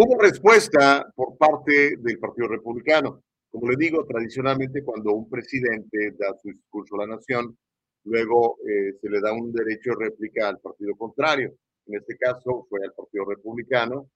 hubo 0.02 0.18
respuesta 0.18 1.12
por 1.14 1.38
parte 1.38 1.98
del 1.98 2.20
Partido 2.20 2.48
Republicano. 2.48 3.22
Como 3.52 3.70
le 3.70 3.76
digo, 3.78 4.06
tradicionalmente 4.06 4.82
cuando 4.82 5.14
un 5.14 5.30
presidente 5.30 6.12
da 6.18 6.34
su 6.42 6.50
discurso 6.50 6.96
a 6.96 7.06
la 7.06 7.16
nación, 7.16 7.58
luego 8.06 8.58
eh, 8.66 8.94
se 9.02 9.10
le 9.10 9.20
da 9.20 9.34
un 9.34 9.52
derecho 9.52 9.92
de 9.92 10.06
réplica 10.06 10.48
al 10.48 10.60
partido 10.60 10.96
contrario. 10.96 11.54
En 11.88 11.96
este 11.96 12.16
caso 12.16 12.66
fue 12.70 12.80
al 12.84 12.94
Partido 12.94 13.26
Republicano. 13.26 14.10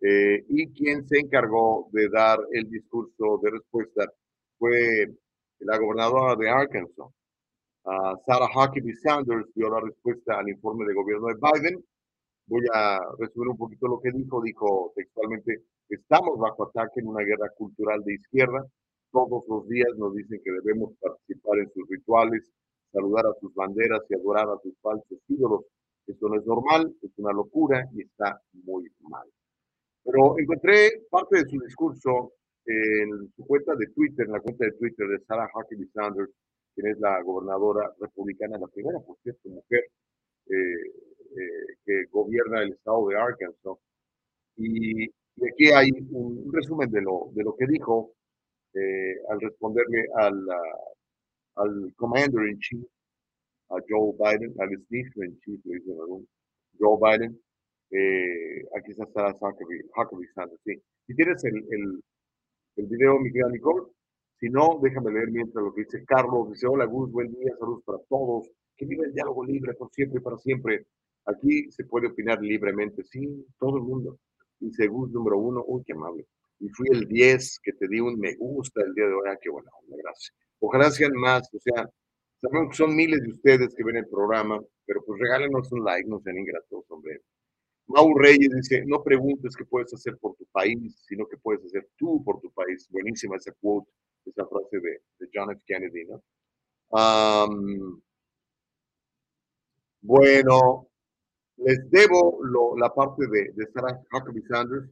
Eh, 0.00 0.44
y 0.48 0.72
quien 0.72 1.06
se 1.06 1.20
encargó 1.20 1.88
de 1.92 2.08
dar 2.08 2.38
el 2.52 2.68
discurso 2.68 3.38
de 3.42 3.50
respuesta 3.50 4.10
fue 4.58 5.06
la 5.60 5.78
gobernadora 5.78 6.34
de 6.36 6.48
Arkansas, 6.48 7.06
Sarah 8.26 8.50
Huckabee 8.54 8.94
Sanders, 8.94 9.46
dio 9.54 9.70
la 9.70 9.80
respuesta 9.80 10.38
al 10.38 10.48
informe 10.48 10.84
de 10.84 10.94
gobierno 10.94 11.28
de 11.28 11.34
Biden. 11.34 11.84
Voy 12.48 12.64
a 12.72 12.98
resumir 13.18 13.50
un 13.50 13.58
poquito 13.58 13.86
lo 13.86 14.00
que 14.00 14.10
dijo. 14.10 14.40
Dijo 14.42 14.92
textualmente, 14.96 15.64
estamos 15.88 16.38
bajo 16.38 16.64
ataque 16.64 17.00
en 17.00 17.08
una 17.08 17.22
guerra 17.22 17.50
cultural 17.56 18.02
de 18.04 18.14
izquierda. 18.14 18.64
Todos 19.12 19.44
los 19.48 19.68
días 19.68 19.90
nos 19.98 20.14
dicen 20.14 20.40
que 20.42 20.52
debemos 20.52 20.92
participar 20.98 21.58
en 21.58 21.70
sus 21.72 21.86
rituales, 21.88 22.50
saludar 22.90 23.26
a 23.26 23.34
sus 23.38 23.54
banderas 23.54 24.00
y 24.08 24.14
adorar 24.14 24.48
a 24.48 24.58
sus 24.62 24.74
falsos 24.80 25.18
ídolos. 25.28 25.64
Esto 26.06 26.28
no 26.28 26.36
es 26.40 26.46
normal, 26.46 26.94
es 27.02 27.10
una 27.18 27.32
locura 27.32 27.84
y 27.92 28.02
está 28.02 28.40
muy 28.64 28.88
mal. 29.00 29.28
Pero 30.04 30.38
encontré 30.38 31.04
parte 31.10 31.40
de 31.40 31.50
su 31.50 31.60
discurso 31.60 32.32
en 32.64 33.30
su 33.36 33.46
cuenta 33.46 33.74
de 33.74 33.88
Twitter, 33.88 34.24
en 34.24 34.32
la 34.32 34.40
cuenta 34.40 34.64
de 34.64 34.72
Twitter 34.72 35.06
de 35.06 35.20
Sarah 35.26 35.50
Huckabee 35.54 35.88
Sanders, 35.92 36.30
quien 36.74 36.86
es 36.86 36.98
la 36.98 37.22
gobernadora 37.22 37.92
republicana, 38.00 38.56
la 38.58 38.68
primera, 38.68 39.00
por 39.00 39.18
cierto, 39.22 39.50
mujer 39.50 39.84
eh, 40.46 41.17
eh, 41.30 41.76
que 41.84 42.04
gobierna 42.10 42.62
el 42.62 42.72
estado 42.72 43.08
de 43.08 43.16
Arkansas. 43.16 43.78
Y, 44.56 45.06
aquí 45.06 45.70
hay 45.72 45.90
un, 46.10 46.50
resumen 46.52 46.90
de 46.90 47.00
lo, 47.02 47.30
de 47.32 47.44
lo 47.44 47.54
que 47.56 47.66
dijo 47.66 48.12
eh, 48.74 49.14
al 49.30 49.40
responderle 49.40 50.06
al, 50.16 50.46
al 51.56 51.94
Commander 51.96 52.48
in 52.48 52.58
Chief, 52.58 52.84
a 53.70 53.76
Joe 53.88 54.14
Biden, 54.18 54.54
al 54.58 54.70
Sniffer 54.86 55.24
in 55.26 55.38
Chief, 55.40 55.60
le 55.64 55.74
dicen 55.74 55.96
Joe 56.78 56.98
Biden. 57.00 57.40
aquí 58.76 58.90
está 58.90 59.06
Sarah 59.12 59.34
Huckabee 59.34 60.28
Sanders, 60.34 60.60
sí. 60.64 60.74
Si 61.06 61.14
tienes 61.14 61.42
el, 61.44 61.56
el, 61.56 62.02
el 62.76 62.86
video, 62.86 63.18
mi 63.18 63.32
querida 63.32 63.48
Nicole, 63.50 63.86
si 64.40 64.48
no, 64.50 64.78
déjame 64.80 65.10
leer 65.10 65.30
mientras 65.32 65.64
lo 65.64 65.74
que 65.74 65.82
dice 65.82 66.04
Carlos. 66.04 66.50
Dice, 66.50 66.68
hola 66.68 66.84
Gus, 66.84 67.10
buen 67.10 67.32
día, 67.32 67.52
saludos 67.58 67.82
para 67.84 67.98
todos. 68.08 68.48
Que 68.76 68.86
viva 68.86 69.04
el 69.04 69.12
diálogo 69.12 69.44
libre 69.44 69.74
por 69.74 69.90
siempre 69.90 70.20
y 70.20 70.22
para 70.22 70.38
siempre. 70.38 70.86
Aquí 71.28 71.70
se 71.70 71.84
puede 71.84 72.08
opinar 72.08 72.40
libremente, 72.40 73.04
sí, 73.04 73.46
todo 73.58 73.76
el 73.76 73.82
mundo. 73.82 74.18
Dice 74.58 74.86
Gus 74.86 75.10
número 75.10 75.38
uno, 75.38 75.62
uy, 75.66 75.82
qué 75.86 75.92
amable. 75.92 76.26
Y 76.60 76.68
fui 76.70 76.88
el 76.90 77.06
10 77.06 77.60
que 77.62 77.72
te 77.74 77.86
di 77.86 78.00
un 78.00 78.18
me 78.18 78.34
gusta 78.36 78.82
el 78.82 78.94
día 78.94 79.06
de 79.06 79.12
hoy. 79.12 79.28
Ah, 79.28 79.38
qué 79.40 79.50
buena 79.50 79.70
gracias. 79.88 80.34
Ojalá 80.60 80.90
sean 80.90 81.12
más, 81.12 81.48
o 81.54 81.60
sea, 81.60 81.88
sabemos 82.40 82.70
que 82.70 82.76
son 82.76 82.96
miles 82.96 83.22
de 83.22 83.30
ustedes 83.30 83.74
que 83.74 83.84
ven 83.84 83.96
el 83.96 84.08
programa, 84.08 84.60
pero 84.86 85.04
pues 85.04 85.20
regálenos 85.20 85.70
un 85.70 85.84
like, 85.84 86.08
no 86.08 86.18
sean 86.20 86.38
ingratos, 86.38 86.84
hombre. 86.88 87.20
Mau 87.88 88.12
Reyes 88.18 88.50
dice, 88.54 88.84
no 88.86 89.02
preguntes 89.02 89.56
qué 89.56 89.64
puedes 89.64 89.92
hacer 89.94 90.18
por 90.18 90.34
tu 90.36 90.46
país, 90.46 91.04
sino 91.06 91.26
qué 91.26 91.36
puedes 91.38 91.64
hacer 91.64 91.88
tú 91.96 92.22
por 92.24 92.40
tu 92.40 92.50
país. 92.52 92.86
Buenísima 92.90 93.36
esa 93.36 93.52
quote, 93.60 93.90
esa 94.26 94.46
frase 94.46 94.78
de, 94.80 95.00
John 95.32 95.52
F. 95.52 95.62
Kennedy, 95.66 96.04
¿no? 96.06 96.22
bueno, 100.00 100.87
les 101.58 101.90
debo 101.90 102.40
la 102.76 102.92
parte 102.94 103.26
de, 103.26 103.66
Sarah 103.72 104.00
Huckabee 104.12 104.46
Sanders, 104.48 104.88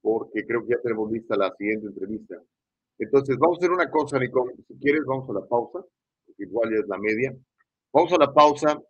porque 0.00 0.46
creo 0.46 0.62
que 0.62 0.70
ya 0.70 0.80
tenemos 0.82 1.10
lista 1.10 1.36
la 1.36 1.52
siguiente 1.56 1.86
entrevista. 1.88 2.36
Entonces, 2.98 3.36
vamos 3.38 3.58
a 3.58 3.60
hacer 3.60 3.72
una 3.72 3.90
cosa, 3.90 4.18
Nico. 4.18 4.50
Si 4.68 4.78
quieres, 4.78 5.02
vamos 5.06 5.28
a 5.30 5.34
la 5.34 5.46
pausa, 5.46 5.84
igual 6.38 6.70
ya 6.70 6.80
es 6.80 6.88
la 6.88 6.98
media. 6.98 7.36
Vamos 7.92 8.12
a 8.12 8.18
la 8.18 8.32
pausa 8.32 8.80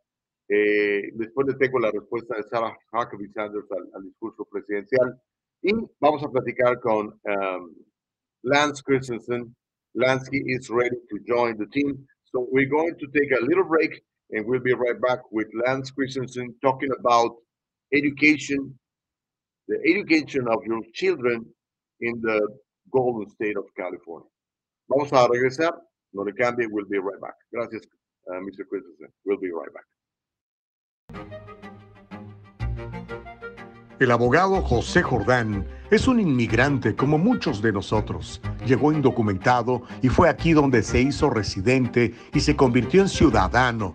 eh, 0.49 1.11
después 1.15 1.47
le 1.49 1.55
tengo 1.55 1.79
la 1.81 1.91
respuesta 1.91 2.37
de 2.37 2.45
Sarah 2.45 2.77
Huckabee 2.93 3.33
Sanders 3.33 3.67
al, 3.95 4.05
discurso 4.05 4.45
presidencial. 4.45 5.21
Y 5.63 5.73
vamos 6.01 6.23
a 6.23 6.31
platicar 6.31 6.79
con 6.81 7.19
um, 7.25 7.75
Lance 8.43 8.83
Christensen. 8.85 9.55
Lansky 9.95 10.43
is 10.47 10.69
ready 10.69 10.97
to 11.09 11.19
join 11.27 11.57
the 11.57 11.67
team. 11.67 12.07
So 12.25 12.47
we're 12.53 12.69
going 12.69 12.97
to 12.99 13.07
take 13.09 13.33
a 13.33 13.45
little 13.45 13.65
break 13.65 14.03
and 14.31 14.47
we'll 14.47 14.61
be 14.61 14.75
right 14.75 15.01
back 15.01 15.21
with 15.31 15.47
Lance 15.67 15.91
Christensen 15.91 16.55
talking 16.63 16.91
about 16.99 17.33
education, 17.93 18.79
the 19.69 19.79
education 19.89 20.47
of 20.49 20.65
your 20.67 20.81
children 20.95 21.45
in 22.01 22.21
the 22.23 22.41
Golden 22.93 23.29
State 23.31 23.57
of 23.57 23.65
California. 23.77 24.29
Vamos 24.89 25.13
a 25.13 25.29
regresar. 25.29 25.73
No 26.13 26.23
le 26.23 26.33
cambie. 26.33 26.67
We'll 26.71 26.87
be 26.87 26.99
right 26.99 27.21
back. 27.21 27.35
Gracias, 27.53 27.83
uh, 28.31 28.41
Mr. 28.41 28.65
Christensen. 28.69 29.09
We'll 29.25 29.39
be 29.39 29.51
right 29.51 29.73
back. 29.73 29.85
El 33.99 34.11
abogado 34.11 34.61
José 34.61 35.03
Jordán 35.03 35.67
es 35.91 36.07
un 36.07 36.21
inmigrante 36.21 36.95
como 36.95 37.17
muchos 37.17 37.63
de 37.63 37.73
nosotros. 37.73 38.43
Llegó 38.67 38.93
indocumentado 38.93 39.85
y 40.03 40.11
fue 40.11 40.29
aquí 40.29 40.53
donde 40.53 40.83
se 40.83 41.01
hizo 41.01 41.31
residente 41.31 42.15
y 42.35 42.41
se 42.41 42.55
convirtió 42.57 43.01
en 43.01 43.09
ciudadano. 43.09 43.95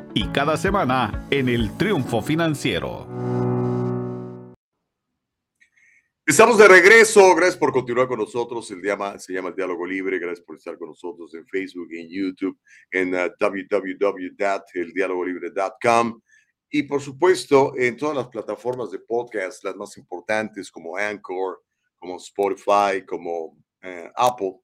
y 0.13 0.27
cada 0.27 0.57
semana 0.57 1.27
en 1.29 1.47
el 1.49 1.75
Triunfo 1.77 2.21
Financiero. 2.21 3.07
Estamos 6.25 6.57
de 6.57 6.67
regreso. 6.67 7.35
Gracias 7.35 7.57
por 7.57 7.71
continuar 7.73 8.07
con 8.07 8.19
nosotros. 8.19 8.71
El 8.71 8.81
llama, 8.81 9.19
se 9.19 9.33
llama 9.33 9.49
el 9.49 9.55
Diálogo 9.55 9.85
Libre. 9.85 10.17
Gracias 10.19 10.45
por 10.45 10.55
estar 10.55 10.77
con 10.77 10.87
nosotros 10.89 11.33
en 11.33 11.45
Facebook, 11.45 11.89
en 11.91 12.07
YouTube, 12.09 12.57
en 12.91 13.13
uh, 13.13 13.29
www.eldialogolibre.com 13.39 16.21
y 16.69 16.83
por 16.83 17.01
supuesto 17.01 17.73
en 17.77 17.97
todas 17.97 18.15
las 18.15 18.29
plataformas 18.29 18.91
de 18.91 18.99
podcast, 18.99 19.65
las 19.65 19.75
más 19.75 19.97
importantes 19.97 20.71
como 20.71 20.95
Anchor, 20.95 21.61
como 21.99 22.15
Spotify, 22.15 23.03
como 23.05 23.47
uh, 23.47 23.57
Apple. 24.15 24.61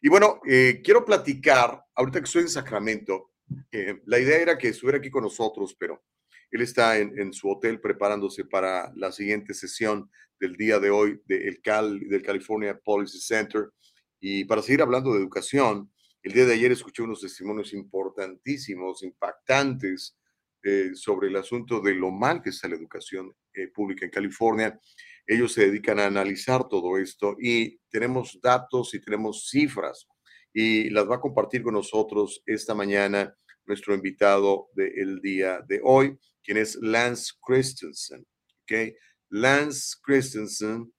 Y 0.00 0.08
bueno, 0.08 0.40
eh, 0.48 0.80
quiero 0.84 1.04
platicar, 1.04 1.82
ahorita 1.96 2.20
que 2.20 2.26
estoy 2.26 2.42
en 2.42 2.48
Sacramento, 2.48 3.32
eh, 3.72 4.00
la 4.06 4.18
idea 4.18 4.38
era 4.38 4.58
que 4.58 4.68
estuviera 4.68 4.98
aquí 4.98 5.10
con 5.10 5.24
nosotros, 5.24 5.76
pero 5.78 6.02
él 6.50 6.62
está 6.62 6.98
en, 6.98 7.32
su 7.32 7.50
hotel 7.50 7.80
preparándose 7.80 8.44
para 8.44 8.90
la 8.96 9.12
siguiente 9.12 9.52
sesión 9.52 10.10
del 10.40 10.56
día 10.56 10.78
de 10.78 10.90
hoy 10.90 11.20
del 11.26 11.60
Cal, 11.60 12.00
del 12.00 12.22
California 12.22 12.78
Policy 12.78 13.20
Center. 13.20 13.70
Y 14.18 14.44
para 14.44 14.62
seguir 14.62 14.82
hablando 14.82 15.12
de 15.12 15.20
educación, 15.20 15.90
El 16.20 16.32
día 16.32 16.46
de 16.46 16.54
ayer 16.54 16.72
escuché 16.72 17.02
unos 17.02 17.20
testimonios 17.20 17.72
importantísimos, 17.72 19.04
impactantes, 19.04 20.18
eh, 20.64 20.90
sobre 20.94 21.28
el 21.28 21.36
asunto 21.36 21.80
de 21.80 21.94
lo 21.94 22.10
mal 22.10 22.42
que 22.42 22.50
está 22.50 22.66
la 22.66 22.74
educación 22.74 23.32
eh, 23.54 23.68
pública 23.68 24.04
en 24.04 24.10
California. 24.10 24.78
Ellos 25.24 25.52
se 25.52 25.66
dedican 25.66 26.00
a 26.00 26.06
analizar 26.06 26.66
todo 26.68 26.98
esto 26.98 27.36
y 27.40 27.78
tenemos 27.88 28.40
datos 28.42 28.92
y 28.94 29.00
tenemos 29.00 29.48
cifras 29.48 30.08
y 30.52 30.90
las 30.90 31.08
va 31.08 31.16
a 31.16 31.20
compartir 31.20 31.62
con 31.62 31.74
nosotros 31.74 32.42
esta 32.46 32.74
mañana 32.74 33.34
nuestro 33.66 33.94
invitado 33.94 34.68
del 34.74 35.20
día 35.20 35.60
de 35.68 35.80
hoy, 35.84 36.18
quien 36.42 36.56
es 36.56 36.76
Lance 36.76 37.32
Christensen. 37.46 38.26
¿okay? 38.62 38.96
Lance 39.28 39.96
Christensen 40.02 40.92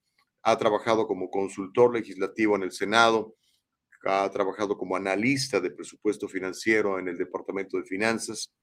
ha 0.44 0.58
trabajado 0.58 1.08
como 1.08 1.30
consultor 1.30 1.94
legislativo 1.94 2.56
en 2.56 2.64
el 2.64 2.72
Senado, 2.72 3.36
ha 4.06 4.30
trabajado 4.30 4.78
como 4.78 4.96
analista 4.96 5.60
de 5.60 5.72
presupuesto 5.72 6.28
financiero 6.28 7.00
en 7.00 7.08
el 7.10 7.18
Departamento 7.18 7.78
de 7.78 7.84
Finanzas. 7.84 8.54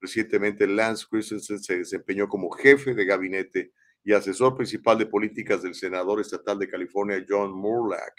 Recientemente, 0.00 0.66
Lance 0.66 1.04
Christensen 1.10 1.58
se 1.58 1.78
desempeñó 1.78 2.28
como 2.28 2.50
jefe 2.50 2.94
de 2.94 3.04
gabinete 3.04 3.72
y 4.04 4.12
asesor 4.12 4.56
principal 4.56 4.96
de 4.98 5.06
políticas 5.06 5.62
del 5.62 5.74
senador 5.74 6.20
estatal 6.20 6.58
de 6.58 6.68
California, 6.68 7.24
John 7.28 7.52
Murlack. 7.52 8.14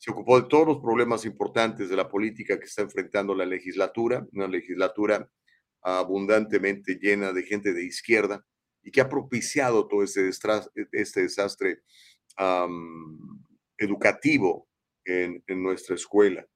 Se 0.00 0.10
ocupó 0.10 0.40
de 0.40 0.48
todos 0.48 0.66
los 0.66 0.78
problemas 0.78 1.26
importantes 1.26 1.90
de 1.90 1.96
la 1.96 2.08
política 2.08 2.58
que 2.58 2.64
está 2.64 2.80
enfrentando 2.80 3.34
la 3.34 3.44
legislatura, 3.44 4.26
una 4.32 4.48
legislatura 4.48 5.30
abundantemente 5.82 6.98
llena 6.98 7.34
de 7.34 7.42
gente 7.42 7.74
de 7.74 7.84
izquierda 7.84 8.42
y 8.82 8.90
que 8.90 9.02
ha 9.02 9.10
propiciado 9.10 9.86
todo 9.86 10.02
este, 10.02 10.30
este 10.92 11.20
desastre 11.20 11.82
educativo 13.76 14.66
en, 15.04 15.44
nuestra 15.48 15.96
escuela. 15.96 16.46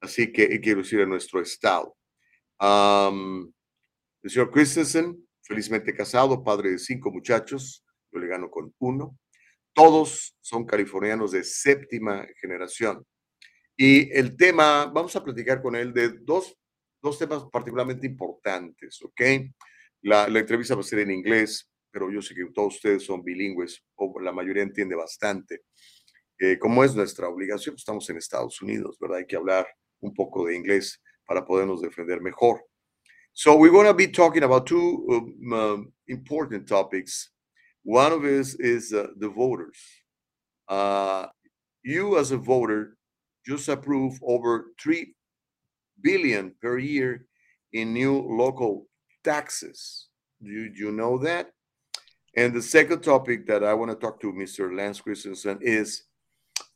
Así 0.00 0.32
que 0.32 0.58
quiero 0.58 0.80
decir 0.80 1.02
a 1.02 1.06
nuestro 1.06 1.42
estado. 1.42 1.94
el 2.58 4.30
señor 4.30 4.50
Christensen, 4.50 5.28
felizmente 5.42 5.94
casado, 5.94 6.42
padre 6.42 6.70
de 6.70 6.78
cinco 6.78 7.10
muchachos, 7.10 7.84
yo 8.10 8.18
le 8.18 8.28
gano 8.28 8.48
con 8.48 8.74
uno. 8.78 9.18
Todos 9.78 10.36
son 10.40 10.66
californianos 10.66 11.30
de 11.30 11.44
séptima 11.44 12.26
generación. 12.40 13.06
Y 13.76 14.12
el 14.12 14.36
tema, 14.36 14.86
vamos 14.86 15.14
a 15.14 15.22
platicar 15.22 15.62
con 15.62 15.76
él 15.76 15.92
de 15.92 16.18
dos, 16.22 16.58
dos 17.00 17.16
temas 17.16 17.44
particularmente 17.52 18.04
importantes, 18.04 19.00
¿ok? 19.04 19.20
La, 20.02 20.26
entrevista 20.26 20.74
va 20.74 20.80
a 20.80 20.82
ser 20.82 20.98
en 20.98 21.12
inglés, 21.12 21.70
pero 21.92 22.10
yo 22.10 22.20
sé 22.20 22.34
que 22.34 22.44
todos 22.52 22.74
ustedes 22.74 23.04
son 23.04 23.22
bilingües, 23.22 23.80
o 23.94 24.18
la 24.18 24.32
mayoría 24.32 24.64
entiende 24.64 24.96
bastante. 24.96 25.60
Eh, 26.40 26.58
como 26.58 26.82
es 26.82 26.96
nuestra 26.96 27.28
obligación, 27.28 27.76
estamos 27.76 28.10
en 28.10 28.16
Estados 28.16 28.60
Unidos, 28.60 28.96
¿verdad? 28.98 29.18
Hay 29.18 29.26
que 29.26 29.36
hablar 29.36 29.64
un 30.00 30.12
poco 30.12 30.46
de 30.46 30.56
inglés 30.56 31.00
para 31.24 31.46
podernos 31.46 31.80
defender 31.80 32.20
mejor. 32.20 32.66
So 33.32 33.54
we're 33.54 33.70
going 33.70 33.86
to 33.86 33.94
be 33.94 34.08
talking 34.08 34.42
about 34.42 34.66
two 34.66 35.06
um, 35.08 35.52
um, 35.52 35.92
important 36.08 36.66
topics. 36.66 37.32
One 37.88 38.12
of 38.12 38.22
it 38.26 38.54
is 38.58 38.92
uh, 38.92 39.06
the 39.16 39.30
voters. 39.30 39.78
Uh, 40.68 41.28
you 41.82 42.18
as 42.18 42.32
a 42.32 42.36
voter 42.36 42.98
just 43.46 43.66
approve 43.66 44.20
over 44.22 44.72
3 44.78 45.14
billion 46.02 46.52
per 46.60 46.76
year 46.76 47.24
in 47.72 47.94
new 47.94 48.18
local 48.18 48.88
taxes. 49.24 50.08
Do 50.42 50.50
you, 50.50 50.68
do 50.68 50.78
you 50.80 50.92
know 50.92 51.16
that? 51.16 51.50
And 52.36 52.52
the 52.52 52.60
second 52.60 53.00
topic 53.00 53.46
that 53.46 53.64
I 53.64 53.72
want 53.72 53.90
to 53.90 53.96
talk 53.96 54.20
to 54.20 54.34
Mr. 54.34 54.76
Lance 54.76 55.00
Christensen 55.00 55.58
is 55.62 56.02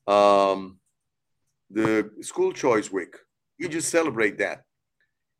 um, 0.07 0.79
the 1.70 2.11
school 2.22 2.55
choice 2.55 2.90
week. 2.90 3.16
You 3.59 3.68
just 3.68 3.90
celebrate 3.90 4.38
that. 4.38 4.62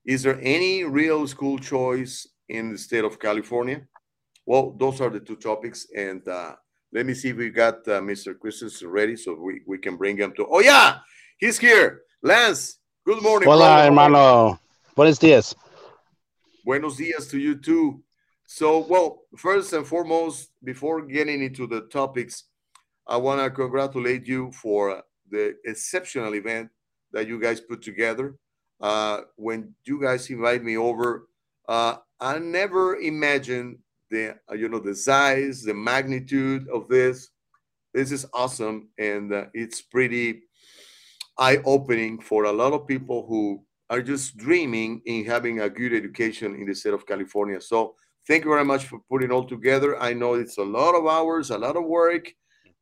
Is 0.05 0.23
there 0.23 0.39
any 0.43 0.85
real 0.85 1.27
school 1.27 1.59
choice 1.59 2.29
in 2.51 2.73
the 2.73 2.77
state 2.77 3.05
of 3.05 3.19
California? 3.19 3.87
Well, 4.47 4.75
those 4.79 5.01
are 5.01 5.11
the 5.11 5.21
two 5.21 5.37
topics. 5.37 5.87
And 5.97 6.27
uh, 6.27 6.55
let 6.93 7.07
me 7.07 7.15
see 7.15 7.31
if 7.31 7.37
we 7.37 7.51
got 7.51 7.87
uh, 7.89 8.01
Mr. 8.01 8.39
Christensen 8.39 8.89
ready 8.89 9.17
so 9.17 9.35
we, 9.35 9.63
we 9.67 9.79
can 9.79 9.97
bring 9.97 10.17
him 10.17 10.33
to. 10.37 10.47
Oh, 10.51 10.61
yeah, 10.61 10.99
he's 11.39 11.59
here. 11.59 12.03
Lance, 12.23 12.79
good 13.07 13.23
morning. 13.23 13.49
Hola, 13.49 13.85
hermano. 13.85 14.59
Buenos 14.97 15.19
días. 15.19 15.55
Buenos 16.65 16.97
días 16.97 17.29
to 17.31 17.39
you 17.39 17.57
too. 17.57 18.03
So, 18.47 18.81
well, 18.81 19.23
first 19.37 19.73
and 19.73 19.87
foremost, 19.87 20.51
before 20.63 21.03
getting 21.03 21.43
into 21.43 21.67
the 21.67 21.83
topics, 21.83 22.45
I 23.07 23.17
want 23.17 23.41
to 23.41 23.51
congratulate 23.51 24.27
you 24.27 24.53
for 24.53 25.03
the 25.31 25.57
exceptional 25.65 26.35
event 26.35 26.69
that 27.13 27.27
you 27.27 27.41
guys 27.41 27.61
put 27.61 27.83
together. 27.83 28.37
Uh, 28.81 29.23
when 29.37 29.75
you 29.85 30.01
guys 30.01 30.29
invite 30.29 30.63
me 30.63 30.77
over, 30.77 31.29
uh, 31.69 31.97
I 32.21 32.39
never 32.39 32.97
imagined 32.97 33.79
the 34.13 34.37
uh, 34.49 34.55
you 34.55 34.69
know 34.69 34.79
the 34.79 34.95
size, 34.95 35.63
the 35.63 35.75
magnitude 35.75 36.69
of 36.69 36.87
this. 36.89 37.31
This 37.93 38.13
is 38.13 38.27
awesome, 38.33 38.91
and 38.99 39.33
uh, 39.33 39.47
it's 39.55 39.83
pretty 39.83 40.43
eye-opening 41.39 42.21
for 42.21 42.45
a 42.45 42.53
lot 42.53 42.73
of 42.73 42.87
people 42.87 43.27
who 43.27 43.65
are 43.91 44.03
just 44.03 44.37
dreaming 44.37 45.03
in 45.07 45.25
having 45.25 45.61
a 45.61 45.69
good 45.69 45.93
education 45.93 46.55
in 46.55 46.67
the 46.67 46.75
state 46.75 46.95
of 46.95 47.07
California. 47.07 47.61
So 47.61 47.95
thank 48.29 48.45
you 48.45 48.51
very 48.51 48.65
much 48.65 48.87
for 48.87 49.01
putting 49.11 49.31
all 49.33 49.45
together. 49.45 50.01
I 50.01 50.13
know 50.13 50.35
it's 50.35 50.59
a 50.59 50.63
lot 50.63 50.95
of 50.95 51.07
hours, 51.07 51.51
a 51.51 51.59
lot 51.59 51.77
of 51.77 51.85
work, 51.85 52.33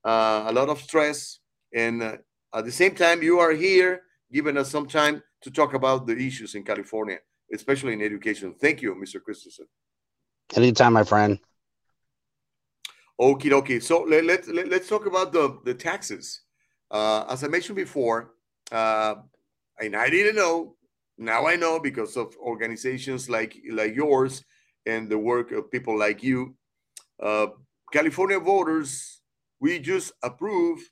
uh, 0.04 0.44
a 0.46 0.52
lot 0.52 0.68
of 0.68 0.80
stress, 0.80 1.38
and 1.74 2.02
uh, 2.02 2.16
at 2.54 2.64
the 2.64 2.72
same 2.72 2.94
time, 2.94 3.22
you 3.22 3.38
are 3.38 3.52
here 3.52 4.02
giving 4.32 4.56
us 4.56 4.70
some 4.70 4.86
time 4.86 5.22
to 5.42 5.50
talk 5.50 5.74
about 5.74 6.06
the 6.06 6.16
issues 6.16 6.54
in 6.54 6.62
California, 6.64 7.18
especially 7.54 7.92
in 7.94 8.02
education. 8.02 8.54
Thank 8.60 8.82
you, 8.82 8.94
Mr. 8.94 9.22
Christensen. 9.22 9.66
Anytime, 10.54 10.94
my 10.94 11.04
friend. 11.04 11.38
Okay, 13.18 13.52
okay. 13.52 13.80
So 13.80 14.02
let, 14.02 14.24
let, 14.24 14.48
let, 14.48 14.68
let's 14.68 14.88
talk 14.88 15.06
about 15.06 15.32
the, 15.32 15.58
the 15.64 15.74
taxes. 15.74 16.42
Uh, 16.90 17.24
as 17.28 17.44
I 17.44 17.48
mentioned 17.48 17.76
before, 17.76 18.32
uh, 18.72 19.16
and 19.78 19.94
I 19.94 20.08
didn't 20.08 20.36
know, 20.36 20.76
now 21.18 21.46
I 21.46 21.56
know 21.56 21.78
because 21.78 22.16
of 22.16 22.34
organizations 22.38 23.28
like, 23.28 23.56
like 23.70 23.94
yours 23.94 24.42
and 24.86 25.08
the 25.08 25.18
work 25.18 25.52
of 25.52 25.70
people 25.70 25.98
like 25.98 26.22
you. 26.22 26.54
Uh, 27.22 27.48
California 27.92 28.40
voters, 28.40 29.20
we 29.60 29.78
just 29.78 30.12
approved, 30.22 30.84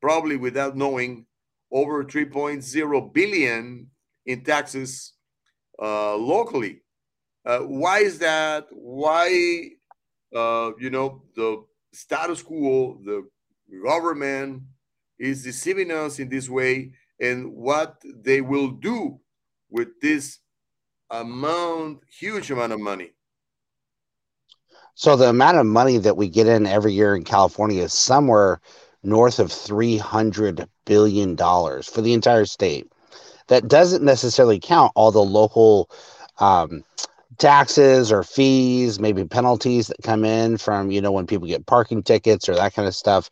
probably 0.00 0.36
without 0.36 0.76
knowing, 0.76 1.26
over 1.72 2.04
3.0 2.04 3.12
billion 3.12 3.90
in 4.26 4.44
taxes 4.44 5.14
uh, 5.82 6.14
locally. 6.14 6.83
Uh, 7.44 7.60
why 7.60 7.98
is 8.00 8.18
that? 8.20 8.66
Why, 8.70 9.70
uh, 10.34 10.72
you 10.78 10.90
know, 10.90 11.22
the 11.36 11.64
status 11.92 12.42
quo, 12.42 12.98
the 13.04 13.28
government 13.84 14.62
is 15.18 15.44
deceiving 15.44 15.90
us 15.90 16.18
in 16.18 16.28
this 16.28 16.48
way, 16.48 16.92
and 17.20 17.52
what 17.54 18.02
they 18.04 18.40
will 18.40 18.70
do 18.70 19.20
with 19.70 20.00
this 20.00 20.38
amount, 21.10 22.00
huge 22.18 22.50
amount 22.50 22.72
of 22.72 22.80
money. 22.80 23.10
So 24.94 25.16
the 25.16 25.28
amount 25.28 25.58
of 25.58 25.66
money 25.66 25.98
that 25.98 26.16
we 26.16 26.28
get 26.28 26.46
in 26.46 26.66
every 26.66 26.92
year 26.92 27.16
in 27.16 27.24
California 27.24 27.82
is 27.82 27.92
somewhere 27.92 28.60
north 29.02 29.38
of 29.38 29.52
300 29.52 30.68
billion 30.86 31.34
dollars 31.34 31.88
for 31.88 32.00
the 32.00 32.12
entire 32.12 32.46
state. 32.46 32.90
That 33.48 33.68
doesn't 33.68 34.02
necessarily 34.02 34.58
count 34.58 34.92
all 34.94 35.10
the 35.10 35.22
local 35.22 35.90
um, 36.38 36.84
taxes 37.38 38.12
or 38.12 38.22
fees, 38.22 39.00
maybe 39.00 39.24
penalties 39.24 39.88
that 39.88 40.02
come 40.02 40.24
in 40.24 40.56
from, 40.56 40.90
you 40.90 41.00
know, 41.00 41.12
when 41.12 41.26
people 41.26 41.48
get 41.48 41.66
parking 41.66 42.02
tickets 42.02 42.48
or 42.48 42.54
that 42.54 42.74
kind 42.74 42.88
of 42.88 42.94
stuff. 42.94 43.30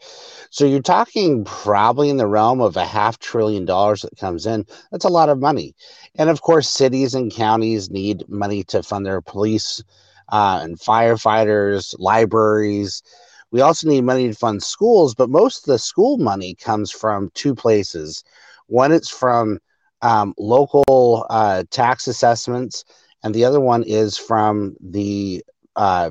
So 0.51 0.65
you're 0.65 0.83
talking 0.83 1.45
probably 1.45 2.09
in 2.09 2.17
the 2.17 2.27
realm 2.27 2.61
of 2.61 2.77
a 2.77 2.85
half 2.85 3.19
trillion 3.19 3.65
dollars 3.65 4.03
that 4.03 4.17
comes 4.17 4.47
in. 4.47 4.67
That's 4.91 5.05
a 5.05 5.11
lot 5.11 5.29
of 5.29 5.39
money. 5.39 5.75
And 6.17 6.31
of 6.31 6.43
course, 6.43 6.69
cities 6.69 7.15
and 7.15 7.33
counties 7.33 7.91
need 7.91 8.29
money 8.29 8.65
to 8.65 8.83
fund 8.83 9.07
their 9.07 9.21
police 9.21 9.83
uh, 10.31 10.61
and 10.63 10.79
firefighters, 10.79 11.95
libraries. 11.99 13.03
We 13.51 13.61
also 13.61 13.89
need 13.89 14.05
money 14.05 14.29
to 14.29 14.35
fund 14.35 14.63
schools, 14.63 15.15
but 15.15 15.29
most 15.31 15.59
of 15.59 15.73
the 15.73 15.79
school 15.79 16.17
money 16.17 16.55
comes 16.55 16.91
from 16.91 17.31
two 17.35 17.55
places. 17.55 18.25
One, 18.67 18.93
it's 18.93 19.11
from 19.11 19.59
um, 20.01 20.35
local 20.39 21.27
uh, 21.31 21.65
tax 21.71 22.09
assessments, 22.09 22.85
and 23.23 23.35
the 23.35 23.45
other 23.45 23.61
one 23.61 23.83
is 23.83 24.19
from 24.19 24.77
the 24.81 25.45
uh, 25.77 26.11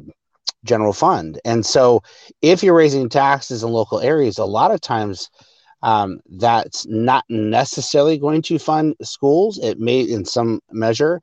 general 0.63 0.93
fund. 0.93 1.39
And 1.45 1.65
so, 1.65 2.03
if 2.41 2.63
you're 2.63 2.75
raising 2.75 3.09
taxes 3.09 3.63
in 3.63 3.71
local 3.71 3.99
areas, 3.99 4.37
a 4.37 4.45
lot 4.45 4.71
of 4.71 4.81
times 4.81 5.29
um, 5.83 6.21
that's 6.29 6.85
not 6.87 7.25
necessarily 7.29 8.17
going 8.17 8.41
to 8.43 8.59
fund 8.59 8.95
schools. 9.01 9.57
It 9.59 9.79
may, 9.79 10.01
in 10.01 10.25
some 10.25 10.61
measure, 10.71 11.21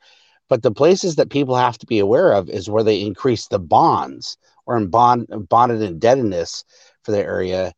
but 0.48 0.62
the 0.62 0.72
places 0.72 1.16
that 1.16 1.30
people 1.30 1.54
have 1.54 1.78
to 1.78 1.86
be 1.86 1.98
aware 1.98 2.32
of 2.32 2.48
is 2.48 2.70
where 2.70 2.82
they 2.82 3.00
increase 3.00 3.46
the 3.46 3.58
bonds 3.58 4.36
or 4.66 4.76
in 4.76 4.88
bond 4.88 5.26
bonded 5.48 5.82
indebtedness 5.82 6.64
for 7.02 7.12
the 7.12 7.18
area, 7.18 7.72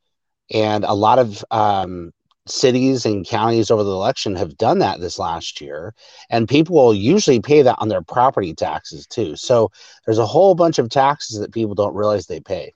and 0.53 0.85
a 0.85 0.95
lot 0.95 1.19
of 1.19 1.45
um, 1.51 2.13
cities 2.47 3.05
and 3.05 3.27
counties 3.27 3.71
over 3.71 3.85
the 3.85 3.91
election 3.91 4.35
have 4.35 4.57
done 4.57 4.79
that 4.79 5.01
this 5.01 5.19
last 5.19 5.61
year, 5.61 5.95
and 6.31 6.49
people 6.49 6.75
will 6.75 6.95
usually 6.95 7.41
pay 7.41 7.63
that 7.63 7.77
on 7.79 7.89
their 7.89 8.03
property 8.03 8.55
taxes 8.55 9.07
too. 9.07 9.37
So 9.37 9.71
there's 10.05 10.19
a 10.19 10.27
whole 10.27 10.55
bunch 10.55 10.79
of 10.79 10.89
taxes 10.89 11.39
that 11.39 11.53
people 11.53 11.75
don't 11.75 11.95
realize 11.95 12.27
they 12.27 12.41
pay. 12.41 12.75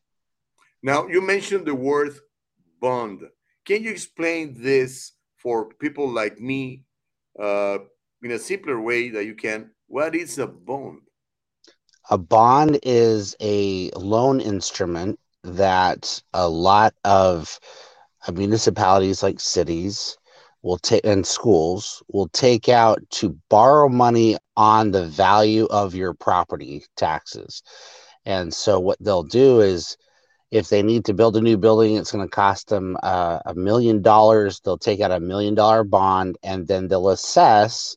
Now, 0.82 1.06
you 1.06 1.20
mentioned 1.20 1.66
the 1.66 1.74
word 1.74 2.14
bond. 2.80 3.22
Can 3.64 3.82
you 3.82 3.90
explain 3.90 4.54
this 4.56 5.12
for 5.36 5.70
people 5.74 6.08
like 6.10 6.38
me 6.38 6.84
uh, 7.40 7.78
in 8.22 8.32
a 8.32 8.38
simpler 8.38 8.80
way 8.80 9.08
that 9.10 9.24
you 9.24 9.34
can? 9.34 9.70
What 9.86 10.14
is 10.14 10.38
a 10.38 10.46
bond? 10.46 11.00
A 12.10 12.18
bond 12.18 12.80
is 12.82 13.34
a 13.40 13.90
loan 13.92 14.40
instrument 14.40 15.18
that 15.42 16.22
a 16.34 16.48
lot 16.48 16.94
of 17.04 17.58
municipalities 18.32 19.22
like 19.22 19.40
cities 19.40 20.16
will 20.62 20.78
take 20.78 21.04
and 21.04 21.26
schools 21.26 22.02
will 22.08 22.28
take 22.28 22.68
out 22.68 22.98
to 23.10 23.38
borrow 23.50 23.88
money 23.88 24.36
on 24.56 24.90
the 24.90 25.06
value 25.06 25.66
of 25.66 25.94
your 25.94 26.14
property 26.14 26.84
taxes. 26.96 27.62
And 28.24 28.52
so 28.52 28.80
what 28.80 28.96
they'll 29.00 29.24
do 29.24 29.60
is 29.60 29.96
if 30.50 30.68
they 30.68 30.82
need 30.82 31.04
to 31.06 31.14
build 31.14 31.36
a 31.36 31.40
new 31.40 31.58
building, 31.58 31.96
it's 31.96 32.12
going 32.12 32.24
to 32.24 32.30
cost 32.30 32.68
them 32.68 32.96
uh, 33.02 33.40
a 33.44 33.54
million 33.54 34.00
dollars. 34.00 34.60
They'll 34.60 34.78
take 34.78 35.00
out 35.00 35.10
a 35.10 35.20
million 35.20 35.54
dollar 35.54 35.84
bond 35.84 36.38
and 36.42 36.66
then 36.66 36.88
they'll 36.88 37.10
assess 37.10 37.96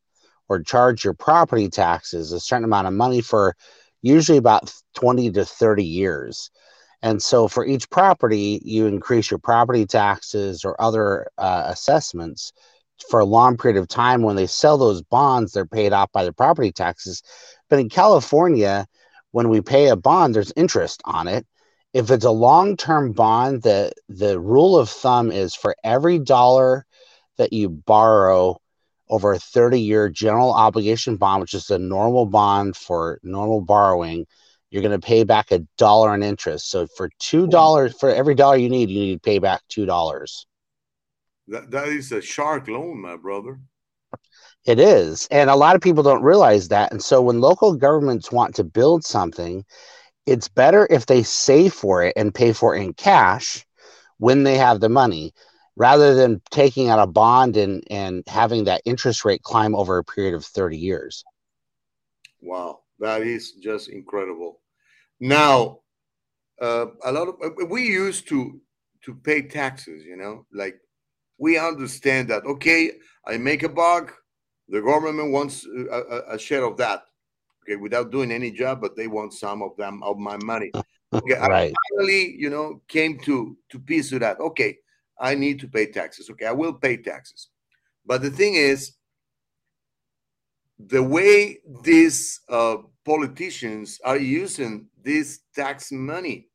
or 0.49 0.61
charge 0.61 1.03
your 1.03 1.13
property 1.13 1.69
taxes 1.69 2.31
a 2.31 2.39
certain 2.39 2.65
amount 2.65 2.87
of 2.87 2.93
money 2.93 3.21
for 3.21 3.55
usually 4.01 4.37
about 4.37 4.73
20 4.95 5.31
to 5.31 5.45
30 5.45 5.83
years. 5.83 6.51
And 7.01 7.21
so 7.21 7.47
for 7.47 7.65
each 7.65 7.89
property, 7.89 8.61
you 8.63 8.87
increase 8.87 9.29
your 9.29 9.37
property 9.39 9.85
taxes 9.85 10.65
or 10.65 10.79
other 10.81 11.27
uh, 11.37 11.63
assessments 11.67 12.53
for 13.09 13.19
a 13.19 13.25
long 13.25 13.57
period 13.57 13.79
of 13.79 13.87
time. 13.87 14.23
When 14.23 14.35
they 14.35 14.47
sell 14.47 14.77
those 14.77 15.03
bonds, 15.03 15.53
they're 15.53 15.65
paid 15.65 15.93
off 15.93 16.11
by 16.11 16.25
the 16.25 16.33
property 16.33 16.71
taxes. 16.71 17.21
But 17.69 17.79
in 17.79 17.89
California, 17.89 18.87
when 19.31 19.49
we 19.49 19.61
pay 19.61 19.89
a 19.89 19.95
bond, 19.95 20.33
there's 20.33 20.53
interest 20.55 21.01
on 21.05 21.27
it. 21.27 21.45
If 21.93 22.09
it's 22.11 22.25
a 22.25 22.31
long 22.31 22.77
term 22.77 23.13
bond, 23.13 23.61
the, 23.61 23.91
the 24.09 24.39
rule 24.39 24.77
of 24.77 24.89
thumb 24.89 25.31
is 25.31 25.55
for 25.55 25.75
every 25.83 26.19
dollar 26.19 26.85
that 27.37 27.53
you 27.53 27.69
borrow 27.69 28.57
over 29.09 29.33
a 29.33 29.39
30 29.39 29.79
year 29.79 30.09
general 30.09 30.51
obligation 30.51 31.15
bond, 31.17 31.41
which 31.41 31.53
is 31.53 31.69
a 31.69 31.79
normal 31.79 32.25
bond 32.25 32.75
for 32.75 33.19
normal 33.23 33.61
borrowing, 33.61 34.25
you're 34.69 34.81
going 34.81 34.99
to 34.99 35.05
pay 35.05 35.23
back 35.23 35.51
a 35.51 35.59
dollar 35.77 36.13
in 36.13 36.23
interest. 36.23 36.69
So 36.69 36.87
for 36.87 37.09
two 37.19 37.47
dollars 37.47 37.95
for 37.99 38.09
every 38.09 38.35
dollar 38.35 38.57
you 38.57 38.69
need, 38.69 38.89
you 38.89 38.99
need 38.99 39.13
to 39.15 39.19
pay 39.19 39.39
back 39.39 39.61
two 39.69 39.85
dollars. 39.85 40.45
That 41.47 41.71
that 41.71 41.87
is 41.87 42.11
a 42.11 42.21
shark 42.21 42.67
loan, 42.67 43.01
my 43.01 43.17
brother. 43.17 43.59
It 44.65 44.79
is, 44.79 45.27
and 45.31 45.49
a 45.49 45.55
lot 45.55 45.75
of 45.75 45.81
people 45.81 46.03
don't 46.03 46.23
realize 46.23 46.67
that. 46.67 46.91
And 46.91 47.01
so 47.01 47.21
when 47.21 47.39
local 47.39 47.73
governments 47.75 48.31
want 48.31 48.55
to 48.55 48.65
build 48.65 49.05
something, 49.05 49.63
it's 50.25 50.49
better 50.49 50.85
if 50.89 51.05
they 51.05 51.23
save 51.23 51.73
for 51.73 52.03
it 52.03 52.13
and 52.17 52.35
pay 52.35 52.51
for 52.51 52.75
it 52.75 52.81
in 52.81 52.93
cash 52.93 53.65
when 54.17 54.43
they 54.43 54.57
have 54.57 54.81
the 54.81 54.89
money 54.89 55.33
rather 55.77 56.15
than 56.15 56.41
taking 56.51 56.89
out 56.89 56.99
a 56.99 57.07
bond 57.07 57.55
and, 57.55 57.83
and 57.89 58.23
having 58.27 58.65
that 58.65 58.81
interest 58.83 59.23
rate 59.23 59.43
climb 59.43 59.75
over 59.75 59.97
a 59.97 60.03
period 60.03 60.33
of 60.33 60.43
30 60.43 60.77
years. 60.77 61.23
Wow, 62.41 62.79
that 62.99 63.21
is 63.21 63.53
just 63.53 63.89
incredible. 63.89 64.61
Now, 65.19 65.79
uh, 66.61 66.87
a 67.03 67.11
lot 67.11 67.27
of 67.27 67.35
uh, 67.43 67.65
we 67.65 67.87
used 67.87 68.27
to 68.29 68.59
to 69.03 69.15
pay 69.15 69.43
taxes, 69.43 70.03
you 70.03 70.17
know, 70.17 70.45
like 70.51 70.79
we 71.37 71.57
understand 71.57 72.29
that. 72.29 72.45
Okay, 72.45 72.91
I 73.25 73.37
make 73.37 73.63
a 73.63 73.69
buck, 73.69 74.15
the 74.67 74.81
government 74.81 75.31
wants 75.31 75.65
a, 75.65 76.23
a, 76.29 76.39
share 76.39 76.63
of 76.63 76.77
that. 76.77 77.03
Okay, 77.63 77.75
without 77.75 78.11
doing 78.11 78.31
any 78.31 78.51
job, 78.51 78.81
but 78.81 78.95
they 78.95 79.07
want 79.07 79.33
some 79.33 79.61
of 79.61 79.75
them 79.77 80.01
of 80.03 80.17
my 80.17 80.37
money. 80.43 80.71
Okay, 81.13 81.33
right. 81.39 81.71
I 81.71 81.95
finally, 81.95 82.35
you 82.37 82.49
know, 82.49 82.81
came 82.87 83.19
to 83.19 83.57
to 83.69 83.79
peace 83.79 84.11
with 84.11 84.21
that. 84.21 84.39
Okay, 84.39 84.77
I 85.19 85.35
need 85.35 85.59
to 85.59 85.67
pay 85.67 85.85
taxes. 85.85 86.29
Okay, 86.29 86.45
I 86.45 86.51
will 86.51 86.73
pay 86.73 86.97
taxes. 86.97 87.49
But 88.05 88.21
the 88.21 88.31
thing 88.31 88.55
is, 88.55 88.93
the 90.79 91.01
way 91.01 91.59
these 91.83 92.41
uh, 92.49 92.77
politicians 93.05 93.99
are 94.03 94.17
using 94.17 94.87
this 95.03 95.39
tax 95.55 95.91
money, 95.91 96.49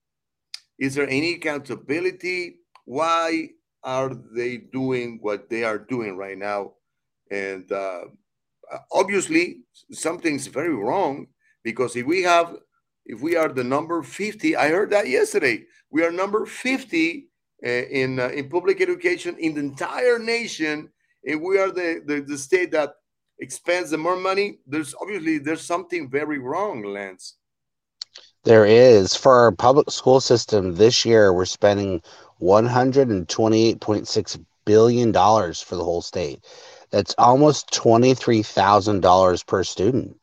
is 0.79 0.95
there 0.95 1.09
any 1.09 1.35
accountability? 1.35 2.57
Why 2.85 3.51
are 3.83 4.15
they 4.15 4.59
doing 4.59 5.19
what 5.21 5.51
they 5.51 5.65
are 5.65 5.79
doing 5.79 6.17
right 6.17 6.39
now? 6.39 6.73
And 7.31 7.71
uh, 7.73 8.03
obviously, 8.93 9.63
something's 9.91 10.47
very 10.47 10.75
wrong 10.75 11.27
because 11.65 11.97
if 11.97 12.07
we 12.07 12.23
have, 12.23 12.57
if 13.07 13.21
we 13.21 13.37
are 13.37 13.49
the 13.49 13.65
number 13.65 14.03
50, 14.03 14.57
I 14.57 14.69
heard 14.69 14.91
that 14.91 15.09
yesterday, 15.09 15.65
we 15.91 16.05
are 16.05 16.13
number 16.13 16.47
50 16.47 17.29
uh, 17.65 17.69
in 17.69 18.19
uh, 18.19 18.29
in 18.29 18.49
public 18.49 18.81
education 18.81 19.37
in 19.39 19.55
the 19.55 19.61
entire 19.61 20.19
nation, 20.19 20.91
and 21.25 21.41
we 21.41 21.59
are 21.59 21.71
the, 21.71 22.03
the, 22.07 22.21
the 22.21 22.37
state 22.37 22.73
that 22.73 22.95
expends 23.39 23.91
the 23.91 23.99
more 23.99 24.17
money. 24.17 24.59
There's 24.67 24.95
obviously 25.01 25.39
there's 25.39 25.63
something 25.63 26.11
very 26.11 26.39
wrong, 26.39 26.85
Lance. 26.85 27.37
There 28.45 28.67
is 28.67 29.15
for 29.15 29.33
our 29.33 29.53
public 29.53 29.89
school 29.91 30.21
system 30.21 30.75
this 30.75 31.05
year. 31.05 31.33
We're 31.33 31.45
spending 31.45 32.03
128.6 32.41 34.45
billion 34.65 35.13
dollars 35.13 35.61
for 35.61 35.77
the 35.77 35.85
whole 35.85 36.03
state. 36.03 36.45
That's 36.91 37.15
almost 37.19 37.73
twenty-three 37.73 38.43
thousand 38.43 39.01
dollars 39.01 39.43
per 39.43 39.65
student. 39.65 40.17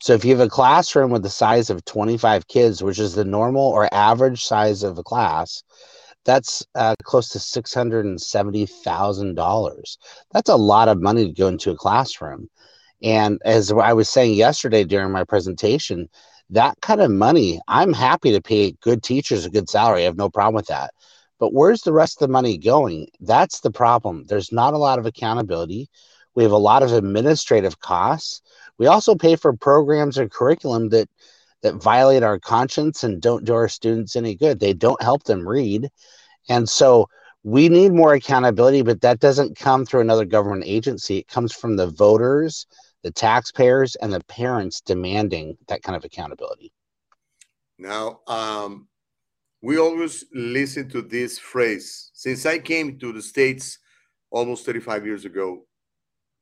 So 0.00 0.14
if 0.14 0.24
you 0.24 0.36
have 0.36 0.46
a 0.46 0.50
classroom 0.50 1.12
with 1.12 1.22
the 1.22 1.30
size 1.30 1.70
of 1.70 1.84
25 1.84 2.48
kids, 2.48 2.82
which 2.82 2.98
is 2.98 3.14
the 3.14 3.24
normal 3.24 3.62
or 3.62 3.88
average 3.94 4.44
size 4.44 4.82
of 4.82 4.98
a 4.98 5.04
class, 5.04 5.62
that's 6.24 6.64
uh, 6.74 6.94
close 7.02 7.28
to 7.30 7.38
six 7.38 7.74
hundred 7.74 8.04
and 8.06 8.20
seventy 8.20 8.66
thousand 8.66 9.34
dollars. 9.34 9.98
That's 10.32 10.50
a 10.50 10.56
lot 10.56 10.88
of 10.88 11.00
money 11.00 11.26
to 11.26 11.32
go 11.32 11.48
into 11.48 11.70
a 11.70 11.76
classroom. 11.76 12.48
And 13.02 13.40
as 13.44 13.72
I 13.72 13.92
was 13.92 14.08
saying 14.08 14.34
yesterday 14.34 14.84
during 14.84 15.10
my 15.10 15.24
presentation, 15.24 16.08
that 16.50 16.80
kind 16.80 17.00
of 17.00 17.10
money, 17.10 17.60
I'm 17.66 17.92
happy 17.92 18.32
to 18.32 18.40
pay 18.40 18.72
good 18.80 19.02
teachers 19.02 19.44
a 19.44 19.50
good 19.50 19.68
salary. 19.68 20.02
I 20.02 20.04
have 20.04 20.16
no 20.16 20.30
problem 20.30 20.54
with 20.54 20.66
that. 20.66 20.92
But 21.40 21.52
where's 21.52 21.82
the 21.82 21.92
rest 21.92 22.22
of 22.22 22.28
the 22.28 22.32
money 22.32 22.56
going? 22.58 23.08
That's 23.18 23.60
the 23.60 23.72
problem. 23.72 24.24
There's 24.28 24.52
not 24.52 24.74
a 24.74 24.78
lot 24.78 25.00
of 25.00 25.06
accountability. 25.06 25.88
We 26.34 26.44
have 26.44 26.52
a 26.52 26.56
lot 26.56 26.82
of 26.82 26.92
administrative 26.92 27.80
costs. 27.80 28.42
We 28.78 28.86
also 28.86 29.16
pay 29.16 29.36
for 29.36 29.52
programs 29.52 30.18
and 30.18 30.30
curriculum 30.30 30.90
that 30.90 31.08
that 31.62 31.74
violate 31.74 32.22
our 32.22 32.38
conscience 32.38 33.04
and 33.04 33.22
don't 33.22 33.44
do 33.44 33.54
our 33.54 33.68
students 33.68 34.16
any 34.16 34.34
good. 34.34 34.60
They 34.60 34.72
don't 34.72 35.02
help 35.02 35.24
them 35.24 35.46
read. 35.46 35.88
And 36.48 36.68
so 36.68 37.08
we 37.44 37.68
need 37.68 37.92
more 37.92 38.14
accountability, 38.14 38.82
but 38.82 39.00
that 39.00 39.20
doesn't 39.20 39.58
come 39.58 39.84
through 39.84 40.00
another 40.00 40.24
government 40.24 40.64
agency. 40.66 41.18
It 41.18 41.28
comes 41.28 41.52
from 41.52 41.76
the 41.76 41.88
voters, 41.88 42.66
the 43.02 43.10
taxpayers, 43.10 43.96
and 43.96 44.12
the 44.12 44.22
parents 44.24 44.80
demanding 44.80 45.56
that 45.68 45.82
kind 45.82 45.96
of 45.96 46.04
accountability. 46.04 46.72
Now, 47.78 48.20
um, 48.28 48.88
we 49.60 49.78
always 49.78 50.24
listen 50.32 50.88
to 50.90 51.02
this 51.02 51.38
phrase. 51.38 52.10
Since 52.14 52.46
I 52.46 52.58
came 52.58 52.98
to 52.98 53.12
the 53.12 53.22
States 53.22 53.78
almost 54.30 54.66
35 54.66 55.06
years 55.06 55.24
ago, 55.24 55.66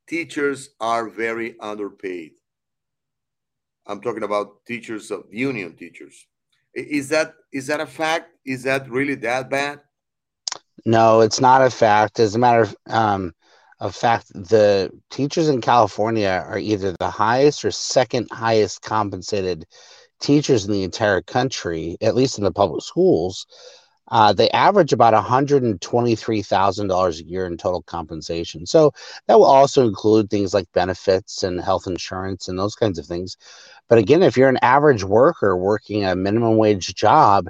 teachers 0.06 0.70
are 0.80 1.08
very 1.08 1.58
underpaid. 1.60 2.32
I'm 3.86 4.00
talking 4.00 4.22
about 4.22 4.64
teachers 4.66 5.10
of 5.10 5.24
union 5.30 5.76
teachers. 5.76 6.26
Is 6.74 7.08
that 7.08 7.34
is 7.52 7.66
that 7.66 7.80
a 7.80 7.86
fact? 7.86 8.30
Is 8.44 8.62
that 8.62 8.88
really 8.88 9.16
that 9.16 9.50
bad? 9.50 9.80
No, 10.86 11.20
it's 11.20 11.40
not 11.40 11.62
a 11.62 11.70
fact. 11.70 12.20
As 12.20 12.34
a 12.34 12.38
matter 12.38 12.62
of, 12.62 12.76
um, 12.86 13.34
of 13.80 13.94
fact, 13.94 14.28
the 14.32 14.90
teachers 15.10 15.48
in 15.48 15.60
California 15.60 16.44
are 16.46 16.58
either 16.58 16.94
the 16.98 17.10
highest 17.10 17.64
or 17.64 17.70
second 17.70 18.28
highest 18.30 18.82
compensated 18.82 19.66
teachers 20.20 20.66
in 20.66 20.72
the 20.72 20.84
entire 20.84 21.22
country, 21.22 21.96
at 22.00 22.14
least 22.14 22.38
in 22.38 22.44
the 22.44 22.52
public 22.52 22.82
schools. 22.82 23.46
Uh, 24.10 24.32
they 24.32 24.50
average 24.50 24.92
about 24.92 25.14
$123,000 25.14 27.20
a 27.20 27.24
year 27.24 27.46
in 27.46 27.56
total 27.56 27.82
compensation. 27.82 28.66
So 28.66 28.92
that 29.26 29.38
will 29.38 29.46
also 29.46 29.86
include 29.86 30.30
things 30.30 30.52
like 30.52 30.70
benefits 30.72 31.42
and 31.42 31.60
health 31.60 31.86
insurance 31.86 32.48
and 32.48 32.58
those 32.58 32.74
kinds 32.74 32.98
of 32.98 33.06
things. 33.06 33.36
But 33.88 33.98
again, 33.98 34.22
if 34.22 34.36
you're 34.36 34.48
an 34.48 34.58
average 34.62 35.04
worker 35.04 35.56
working 35.56 36.04
a 36.04 36.16
minimum 36.16 36.56
wage 36.56 36.94
job, 36.94 37.48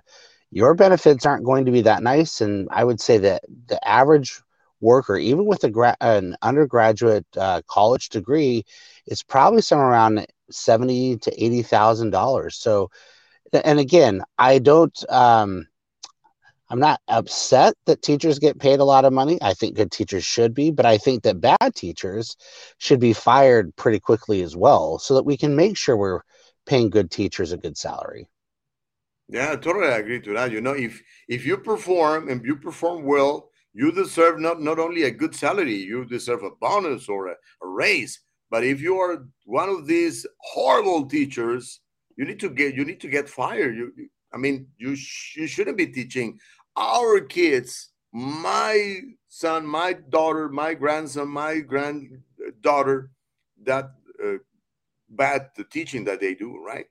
your 0.50 0.74
benefits 0.74 1.26
aren't 1.26 1.44
going 1.44 1.66
to 1.66 1.72
be 1.72 1.82
that 1.82 2.02
nice. 2.02 2.40
And 2.40 2.68
I 2.70 2.84
would 2.84 3.00
say 3.00 3.18
that 3.18 3.42
the 3.66 3.86
average 3.86 4.40
worker, 4.80 5.16
even 5.16 5.46
with 5.46 5.64
a 5.64 5.70
gra- 5.70 5.96
an 6.00 6.36
undergraduate 6.42 7.26
uh, 7.36 7.62
college 7.68 8.08
degree, 8.08 8.64
is 9.06 9.22
probably 9.22 9.62
somewhere 9.62 9.88
around 9.88 10.26
seventy 10.50 11.16
to 11.18 11.42
eighty 11.42 11.62
thousand 11.62 12.10
dollars. 12.10 12.56
So, 12.56 12.90
and 13.52 13.78
again, 13.78 14.22
I 14.38 14.58
don't. 14.58 14.96
Um, 15.10 15.66
I'm 16.70 16.78
not 16.78 17.00
upset 17.08 17.74
that 17.86 18.00
teachers 18.00 18.38
get 18.38 18.60
paid 18.60 18.78
a 18.78 18.84
lot 18.84 19.04
of 19.04 19.12
money. 19.12 19.38
I 19.42 19.54
think 19.54 19.76
good 19.76 19.90
teachers 19.90 20.24
should 20.24 20.54
be, 20.54 20.70
but 20.70 20.86
I 20.86 20.98
think 20.98 21.24
that 21.24 21.40
bad 21.40 21.74
teachers 21.74 22.36
should 22.78 23.00
be 23.00 23.12
fired 23.12 23.74
pretty 23.74 23.98
quickly 23.98 24.40
as 24.42 24.56
well 24.56 24.98
so 25.00 25.14
that 25.14 25.24
we 25.24 25.36
can 25.36 25.56
make 25.56 25.76
sure 25.76 25.96
we're 25.96 26.20
paying 26.66 26.88
good 26.88 27.10
teachers 27.10 27.50
a 27.50 27.56
good 27.56 27.76
salary. 27.76 28.28
Yeah, 29.28 29.52
I 29.52 29.56
totally 29.56 29.88
agree 29.88 30.20
to 30.20 30.32
that. 30.34 30.52
You 30.52 30.60
know, 30.60 30.72
if 30.72 31.02
if 31.28 31.44
you 31.44 31.56
perform 31.56 32.28
and 32.28 32.44
you 32.44 32.56
perform 32.56 33.04
well, 33.04 33.50
you 33.72 33.92
deserve 33.92 34.38
not, 34.40 34.60
not 34.60 34.78
only 34.78 35.04
a 35.04 35.10
good 35.10 35.34
salary, 35.34 35.76
you 35.76 36.04
deserve 36.04 36.42
a 36.42 36.50
bonus 36.60 37.08
or 37.08 37.28
a, 37.28 37.32
a 37.32 37.66
raise. 37.66 38.20
But 38.50 38.64
if 38.64 38.80
you 38.80 38.98
are 38.98 39.26
one 39.44 39.68
of 39.68 39.86
these 39.86 40.26
horrible 40.38 41.06
teachers, 41.06 41.80
you 42.16 42.24
need 42.24 42.40
to 42.40 42.50
get 42.50 42.74
you 42.74 42.84
need 42.84 43.00
to 43.00 43.08
get 43.08 43.28
fired. 43.28 43.76
You, 43.76 43.92
I 44.32 44.36
mean, 44.36 44.68
you 44.78 44.96
sh- 44.96 45.36
you 45.36 45.46
shouldn't 45.46 45.76
be 45.76 45.86
teaching 45.86 46.38
our 46.80 47.20
kids, 47.20 47.90
my 48.12 49.00
son, 49.28 49.66
my 49.66 49.92
daughter, 49.92 50.48
my 50.48 50.74
grandson, 50.74 51.28
my 51.28 51.60
granddaughter, 51.60 53.10
that 53.64 53.92
uh, 54.24 54.38
bad 55.08 55.50
teaching 55.70 56.04
that 56.04 56.20
they 56.20 56.34
do, 56.34 56.62
right? 56.64 56.86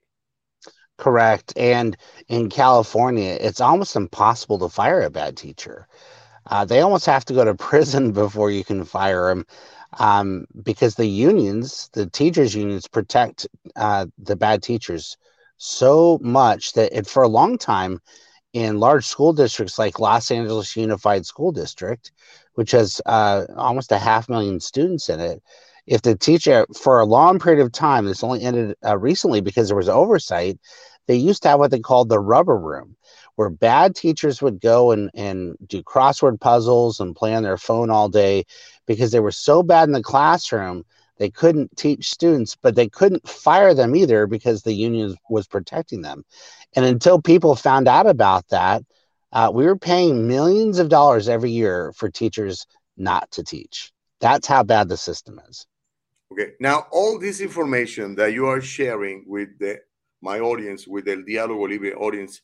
Correct. 0.98 1.52
And 1.56 1.96
in 2.28 2.50
California, 2.50 3.36
it's 3.40 3.60
almost 3.60 3.96
impossible 3.96 4.58
to 4.60 4.68
fire 4.68 5.02
a 5.02 5.10
bad 5.10 5.36
teacher. 5.36 5.86
Uh, 6.46 6.64
they 6.64 6.80
almost 6.80 7.06
have 7.06 7.24
to 7.26 7.34
go 7.34 7.44
to 7.44 7.54
prison 7.70 8.12
before 8.12 8.50
you 8.50 8.64
can 8.64 8.84
fire 8.84 9.28
them 9.28 9.46
um, 9.98 10.46
because 10.62 10.94
the 10.94 11.06
unions, 11.06 11.90
the 11.92 12.06
teachers' 12.06 12.54
unions, 12.54 12.86
protect 12.86 13.46
uh, 13.76 14.06
the 14.18 14.36
bad 14.36 14.62
teachers 14.62 15.16
so 15.56 16.18
much 16.22 16.72
that 16.74 16.96
it, 16.96 17.06
for 17.06 17.22
a 17.22 17.28
long 17.28 17.58
time, 17.58 18.00
in 18.52 18.80
large 18.80 19.06
school 19.06 19.32
districts 19.32 19.78
like 19.78 20.00
Los 20.00 20.30
Angeles 20.30 20.76
Unified 20.76 21.24
School 21.26 21.52
District, 21.52 22.10
which 22.54 22.72
has 22.72 23.00
uh, 23.06 23.46
almost 23.56 23.92
a 23.92 23.98
half 23.98 24.28
million 24.28 24.60
students 24.60 25.08
in 25.08 25.20
it, 25.20 25.42
if 25.86 26.02
the 26.02 26.16
teacher 26.16 26.66
for 26.76 27.00
a 27.00 27.06
long 27.06 27.38
period 27.38 27.62
of 27.62 27.72
time, 27.72 28.04
this 28.04 28.24
only 28.24 28.42
ended 28.42 28.76
uh, 28.84 28.98
recently 28.98 29.40
because 29.40 29.68
there 29.68 29.76
was 29.76 29.88
oversight, 29.88 30.58
they 31.06 31.16
used 31.16 31.42
to 31.42 31.48
have 31.48 31.58
what 31.58 31.70
they 31.70 31.80
called 31.80 32.08
the 32.08 32.20
rubber 32.20 32.58
room, 32.58 32.96
where 33.36 33.50
bad 33.50 33.96
teachers 33.96 34.42
would 34.42 34.60
go 34.60 34.92
and, 34.92 35.10
and 35.14 35.56
do 35.66 35.82
crossword 35.82 36.40
puzzles 36.40 37.00
and 37.00 37.16
play 37.16 37.34
on 37.34 37.42
their 37.42 37.56
phone 37.56 37.90
all 37.90 38.08
day 38.08 38.44
because 38.86 39.10
they 39.10 39.20
were 39.20 39.32
so 39.32 39.62
bad 39.62 39.88
in 39.88 39.92
the 39.92 40.02
classroom 40.02 40.84
they 41.20 41.30
couldn't 41.30 41.76
teach 41.76 42.08
students, 42.08 42.56
but 42.56 42.74
they 42.74 42.88
couldn't 42.88 43.28
fire 43.28 43.74
them 43.74 43.94
either 43.94 44.26
because 44.26 44.62
the 44.62 44.72
union 44.72 45.14
was 45.28 45.46
protecting 45.46 46.00
them. 46.00 46.24
And 46.74 46.84
until 46.84 47.20
people 47.20 47.56
found 47.56 47.88
out 47.88 48.06
about 48.06 48.48
that, 48.48 48.82
uh, 49.32 49.50
we 49.52 49.64
were 49.64 49.78
paying 49.78 50.26
millions 50.26 50.78
of 50.78 50.88
dollars 50.88 51.28
every 51.28 51.50
year 51.50 51.92
for 51.96 52.08
teachers 52.08 52.66
not 52.96 53.30
to 53.32 53.44
teach. 53.44 53.92
That's 54.20 54.46
how 54.46 54.62
bad 54.62 54.88
the 54.88 54.96
system 54.96 55.40
is. 55.48 55.66
Okay. 56.32 56.52
Now, 56.60 56.86
all 56.92 57.18
this 57.18 57.40
information 57.40 58.14
that 58.16 58.32
you 58.32 58.46
are 58.46 58.60
sharing 58.60 59.24
with 59.26 59.58
the, 59.58 59.80
my 60.20 60.38
audience, 60.38 60.86
with 60.86 61.06
the 61.06 61.16
Dialogo 61.16 61.68
Libre 61.68 61.98
audience, 61.98 62.42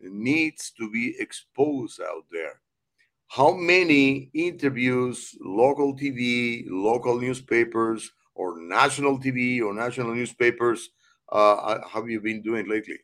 needs 0.00 0.72
to 0.78 0.90
be 0.90 1.16
exposed 1.18 2.00
out 2.00 2.24
there 2.30 2.60
how 3.28 3.52
many 3.52 4.30
interviews 4.32 5.36
local 5.40 5.94
TV, 5.94 6.64
local 6.68 7.20
newspapers, 7.20 8.10
or 8.34 8.58
national 8.58 9.18
TV 9.18 9.62
or 9.62 9.74
national 9.74 10.14
newspapers 10.14 10.88
uh, 11.30 11.78
have 11.86 12.08
you 12.08 12.20
been 12.20 12.40
doing 12.40 12.68
lately? 12.68 12.98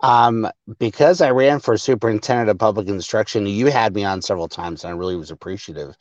Um, 0.00 0.48
because 0.78 1.20
I 1.20 1.30
ran 1.30 1.58
for 1.58 1.76
superintendent 1.76 2.50
of 2.50 2.58
public 2.58 2.88
instruction, 2.88 3.46
you 3.46 3.66
had 3.66 3.94
me 3.94 4.04
on 4.04 4.22
several 4.22 4.48
times, 4.48 4.84
and 4.84 4.92
I 4.92 4.96
really 4.96 5.16
was 5.16 5.30
appreciative. 5.30 5.96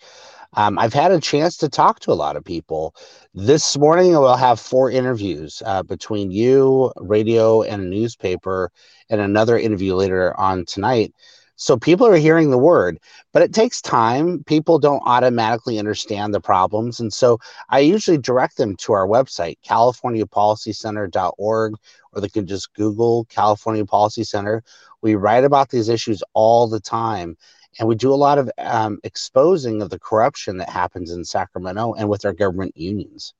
Um, 0.53 0.77
I've 0.79 0.93
had 0.93 1.11
a 1.11 1.19
chance 1.19 1.57
to 1.57 1.69
talk 1.69 1.99
to 2.01 2.11
a 2.11 2.13
lot 2.13 2.35
of 2.35 2.45
people. 2.45 2.95
This 3.33 3.77
morning, 3.77 4.11
we'll 4.11 4.35
have 4.35 4.59
four 4.59 4.91
interviews 4.91 5.61
uh, 5.65 5.83
between 5.83 6.31
you, 6.31 6.91
radio, 6.97 7.63
and 7.63 7.81
a 7.81 7.85
newspaper, 7.85 8.71
and 9.09 9.19
another 9.19 9.57
interview 9.57 9.95
later 9.95 10.39
on 10.39 10.65
tonight 10.65 11.13
so 11.57 11.75
people 11.75 12.05
are 12.05 12.15
hearing 12.15 12.51
the 12.51 12.57
word, 12.57 12.99
but 13.33 13.41
it 13.41 13.51
takes 13.51 13.81
time. 13.81 14.43
People 14.43 14.77
don't 14.77 15.01
automatically 15.05 15.79
understand 15.79 16.31
the 16.31 16.39
problems. 16.39 16.99
And 16.99 17.11
so 17.11 17.39
I 17.69 17.79
usually 17.79 18.19
direct 18.19 18.57
them 18.57 18.75
to 18.77 18.93
our 18.93 19.07
website, 19.07 19.57
californiapolicycenter.org, 19.67 21.73
or 22.13 22.21
they 22.21 22.29
can 22.29 22.45
just 22.45 22.71
Google 22.75 23.25
California 23.25 23.85
Policy 23.85 24.23
Center. 24.23 24.63
We 25.01 25.15
write 25.15 25.45
about 25.45 25.69
these 25.69 25.89
issues 25.89 26.21
all 26.33 26.67
the 26.67 26.79
time. 26.79 27.35
And 27.79 27.89
we 27.89 27.95
do 27.95 28.13
a 28.13 28.15
lot 28.15 28.37
of 28.37 28.51
um, 28.59 28.99
exposing 29.03 29.81
of 29.81 29.89
the 29.89 29.99
corruption 29.99 30.57
that 30.57 30.69
happens 30.69 31.09
in 31.11 31.25
Sacramento 31.25 31.95
and 31.95 32.07
with 32.07 32.23
our 32.23 32.33
government 32.33 32.77
unions. 32.77 33.33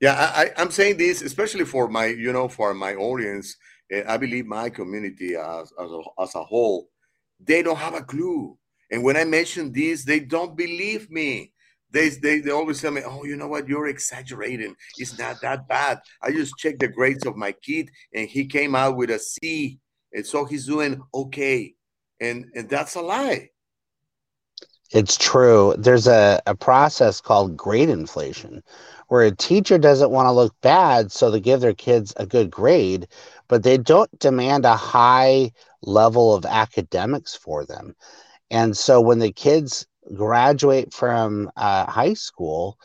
Yeah, 0.00 0.14
I, 0.14 0.52
am 0.60 0.70
saying 0.70 0.98
this 0.98 1.22
especially 1.22 1.64
for 1.64 1.88
my, 1.88 2.06
you 2.06 2.32
know, 2.32 2.46
for 2.46 2.72
my 2.74 2.94
audience. 2.94 3.56
I 4.08 4.18
believe 4.18 4.46
my 4.46 4.70
community 4.70 5.36
as, 5.36 5.72
as, 5.80 5.90
a, 5.90 6.00
as 6.20 6.34
a 6.34 6.42
whole 6.42 6.88
they 7.40 7.62
don't 7.62 7.76
have 7.76 7.94
a 7.94 8.02
clue. 8.02 8.56
And 8.90 9.02
when 9.02 9.16
I 9.16 9.24
mention 9.24 9.72
this, 9.72 10.04
they 10.04 10.20
don't 10.20 10.56
believe 10.56 11.10
me. 11.10 11.52
They, 11.90 12.08
they, 12.08 12.40
they 12.40 12.50
always 12.50 12.80
tell 12.80 12.90
me, 12.90 13.02
oh, 13.04 13.24
you 13.24 13.36
know 13.36 13.46
what? 13.46 13.68
You're 13.68 13.88
exaggerating. 13.88 14.74
It's 14.98 15.18
not 15.18 15.40
that 15.42 15.68
bad. 15.68 16.00
I 16.22 16.32
just 16.32 16.56
checked 16.58 16.80
the 16.80 16.88
grades 16.88 17.24
of 17.24 17.36
my 17.36 17.52
kid 17.52 17.90
and 18.12 18.28
he 18.28 18.46
came 18.46 18.74
out 18.74 18.96
with 18.96 19.10
a 19.10 19.18
C. 19.18 19.78
And 20.12 20.26
so 20.26 20.44
he's 20.44 20.66
doing 20.66 21.00
okay. 21.14 21.74
And, 22.20 22.46
and 22.54 22.68
that's 22.68 22.96
a 22.96 23.00
lie. 23.00 23.50
It's 24.90 25.16
true. 25.16 25.74
There's 25.78 26.06
a, 26.06 26.40
a 26.46 26.54
process 26.54 27.20
called 27.20 27.56
grade 27.56 27.88
inflation 27.88 28.62
where 29.08 29.22
a 29.22 29.34
teacher 29.34 29.78
doesn't 29.78 30.10
want 30.10 30.26
to 30.26 30.32
look 30.32 30.54
bad, 30.60 31.12
so 31.12 31.30
they 31.30 31.40
give 31.40 31.60
their 31.60 31.74
kids 31.74 32.14
a 32.16 32.26
good 32.26 32.50
grade, 32.50 33.06
but 33.48 33.62
they 33.62 33.76
don't 33.76 34.18
demand 34.18 34.64
a 34.64 34.76
high 34.76 35.52
level 35.86 36.34
of 36.34 36.44
academics 36.44 37.34
for 37.34 37.64
them. 37.64 37.94
And 38.50 38.76
so 38.76 39.00
when 39.00 39.18
the 39.18 39.32
kids 39.32 39.86
graduate 40.14 40.92
from 40.92 41.50
uh, 41.56 41.90
high 41.90 42.14
school, 42.14 42.78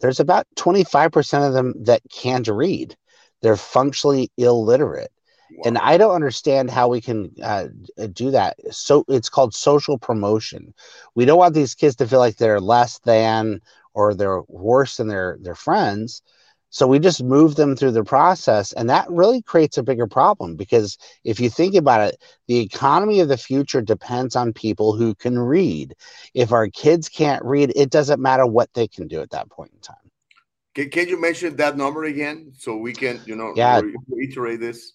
there's 0.00 0.20
about 0.20 0.46
25% 0.56 1.46
of 1.46 1.54
them 1.54 1.74
that 1.84 2.02
can't 2.12 2.46
read. 2.48 2.96
They're 3.42 3.56
functionally 3.56 4.30
illiterate. 4.36 5.12
Wow. 5.50 5.62
And 5.66 5.78
I 5.78 5.96
don't 5.96 6.14
understand 6.14 6.70
how 6.70 6.88
we 6.88 7.00
can 7.00 7.32
uh, 7.42 7.68
do 8.12 8.32
that. 8.32 8.56
So 8.70 9.04
it's 9.08 9.28
called 9.28 9.54
social 9.54 9.96
promotion. 9.98 10.74
We 11.14 11.24
don't 11.24 11.38
want 11.38 11.54
these 11.54 11.74
kids 11.74 11.96
to 11.96 12.08
feel 12.08 12.18
like 12.18 12.36
they're 12.36 12.60
less 12.60 12.98
than 13.00 13.60
or 13.94 14.14
they're 14.14 14.42
worse 14.48 14.96
than 14.96 15.08
their 15.08 15.38
their 15.40 15.54
friends. 15.54 16.22
So 16.70 16.86
we 16.86 16.98
just 16.98 17.22
move 17.22 17.54
them 17.54 17.76
through 17.76 17.92
the 17.92 18.04
process, 18.04 18.72
and 18.72 18.90
that 18.90 19.10
really 19.10 19.40
creates 19.40 19.78
a 19.78 19.82
bigger 19.82 20.06
problem 20.06 20.56
because 20.56 20.98
if 21.24 21.40
you 21.40 21.48
think 21.48 21.74
about 21.74 22.00
it, 22.08 22.22
the 22.48 22.58
economy 22.58 23.20
of 23.20 23.28
the 23.28 23.36
future 23.36 23.80
depends 23.80 24.36
on 24.36 24.52
people 24.52 24.92
who 24.92 25.14
can 25.14 25.38
read. 25.38 25.94
If 26.34 26.52
our 26.52 26.68
kids 26.68 27.08
can't 27.08 27.44
read, 27.44 27.72
it 27.76 27.90
doesn't 27.90 28.20
matter 28.20 28.46
what 28.46 28.72
they 28.74 28.88
can 28.88 29.06
do 29.08 29.20
at 29.20 29.30
that 29.30 29.48
point 29.48 29.72
in 29.74 29.80
time. 29.80 29.96
Can, 30.74 30.90
can 30.90 31.08
you 31.08 31.20
mention 31.20 31.56
that 31.56 31.76
number 31.76 32.04
again 32.04 32.52
so 32.54 32.76
we 32.76 32.92
can, 32.92 33.22
you 33.26 33.36
know, 33.36 33.54
yeah. 33.56 33.80
reiterate 34.08 34.60
this? 34.60 34.92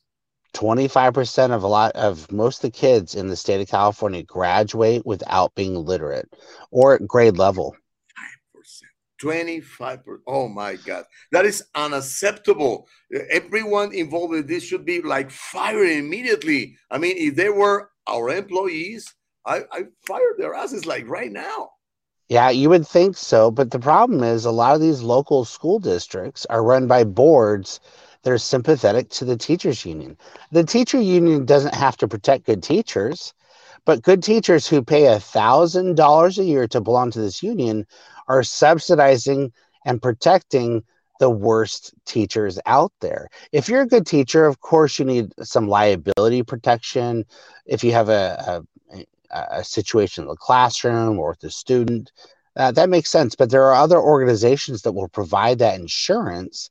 25% 0.54 1.52
of 1.52 1.64
a 1.64 1.68
lot 1.68 1.92
of 1.94 2.32
most 2.32 2.64
of 2.64 2.72
the 2.72 2.78
kids 2.78 3.16
in 3.16 3.28
the 3.28 3.36
state 3.36 3.62
of 3.62 3.68
California 3.68 4.22
graduate 4.24 5.06
without 5.06 5.56
being 5.56 5.76
literate 5.76 6.30
or 6.72 6.96
at 6.96 7.08
grade 7.08 7.38
level. 7.38 7.76
25 9.22 10.00
oh 10.28 10.48
my 10.48 10.76
god. 10.76 11.06
That 11.32 11.46
is 11.46 11.64
unacceptable. 11.76 12.88
Everyone 13.30 13.94
involved 13.94 14.34
in 14.34 14.48
this 14.48 14.64
should 14.64 14.84
be 14.84 15.02
like 15.02 15.30
fired 15.30 15.90
immediately. 15.90 16.76
I 16.90 16.98
mean 16.98 17.16
if 17.18 17.36
they 17.36 17.50
were 17.50 17.92
our 18.08 18.30
employees 18.30 19.14
i 19.46 19.62
i 19.72 19.84
fired 20.08 20.36
their 20.38 20.56
asses 20.56 20.88
like 20.88 21.08
right 21.08 21.32
now. 21.32 21.70
Yeah 22.30 22.50
you 22.50 22.70
would 22.70 22.88
think 22.88 23.16
so 23.16 23.52
but 23.52 23.70
the 23.70 23.80
problem 23.80 24.24
is 24.24 24.44
a 24.44 24.52
lot 24.52 24.74
of 24.76 24.82
these 24.82 25.04
local 25.04 25.46
school 25.46 25.78
districts 25.78 26.48
are 26.50 26.64
run 26.64 26.88
by 26.88 27.04
boards 27.04 27.80
that 28.24 28.34
are 28.34 28.40
sympathetic 28.40 29.10
to 29.10 29.26
the 29.26 29.38
teachers 29.38 29.86
union. 29.86 30.18
The 30.52 30.64
teacher 30.64 31.00
union 31.00 31.46
doesn't 31.46 31.76
have 31.76 31.96
to 31.98 32.08
protect 32.08 32.48
good 32.48 32.64
teachers 32.64 33.36
but 33.86 34.04
good 34.04 34.22
teachers 34.24 34.68
who 34.68 34.84
pay 34.84 35.06
a 35.08 35.20
thousand 35.20 35.96
dollars 35.96 36.38
a 36.38 36.44
year 36.44 36.68
to 36.68 36.82
belong 36.82 37.12
to 37.12 37.20
this 37.20 37.42
union 37.44 37.86
are 38.32 38.44
subsidizing 38.44 39.52
and 39.86 40.02
protecting 40.02 40.84
the 41.20 41.30
worst 41.30 41.94
teachers 42.06 42.60
out 42.66 42.92
there. 43.00 43.28
If 43.52 43.70
you're 43.70 43.82
a 43.82 43.88
good 43.88 44.08
teacher, 44.08 44.46
of 44.46 44.62
course, 44.62 44.98
you 44.98 45.06
need 45.06 45.34
some 45.44 45.68
liability 45.68 46.42
protection. 46.44 47.26
If 47.66 47.84
you 47.84 47.92
have 47.92 48.10
a, 48.10 48.64
a, 48.92 49.46
a 49.60 49.64
situation 49.64 50.24
in 50.24 50.30
the 50.30 50.36
classroom 50.36 51.20
or 51.20 51.30
with 51.30 51.42
the 51.42 51.52
student, 51.52 52.12
uh, 52.56 52.72
that 52.72 52.90
makes 52.90 53.10
sense. 53.10 53.36
But 53.36 53.50
there 53.50 53.66
are 53.66 53.76
other 53.76 54.00
organizations 54.00 54.82
that 54.82 54.94
will 54.94 55.10
provide 55.10 55.60
that 55.60 55.80
insurance 55.80 56.70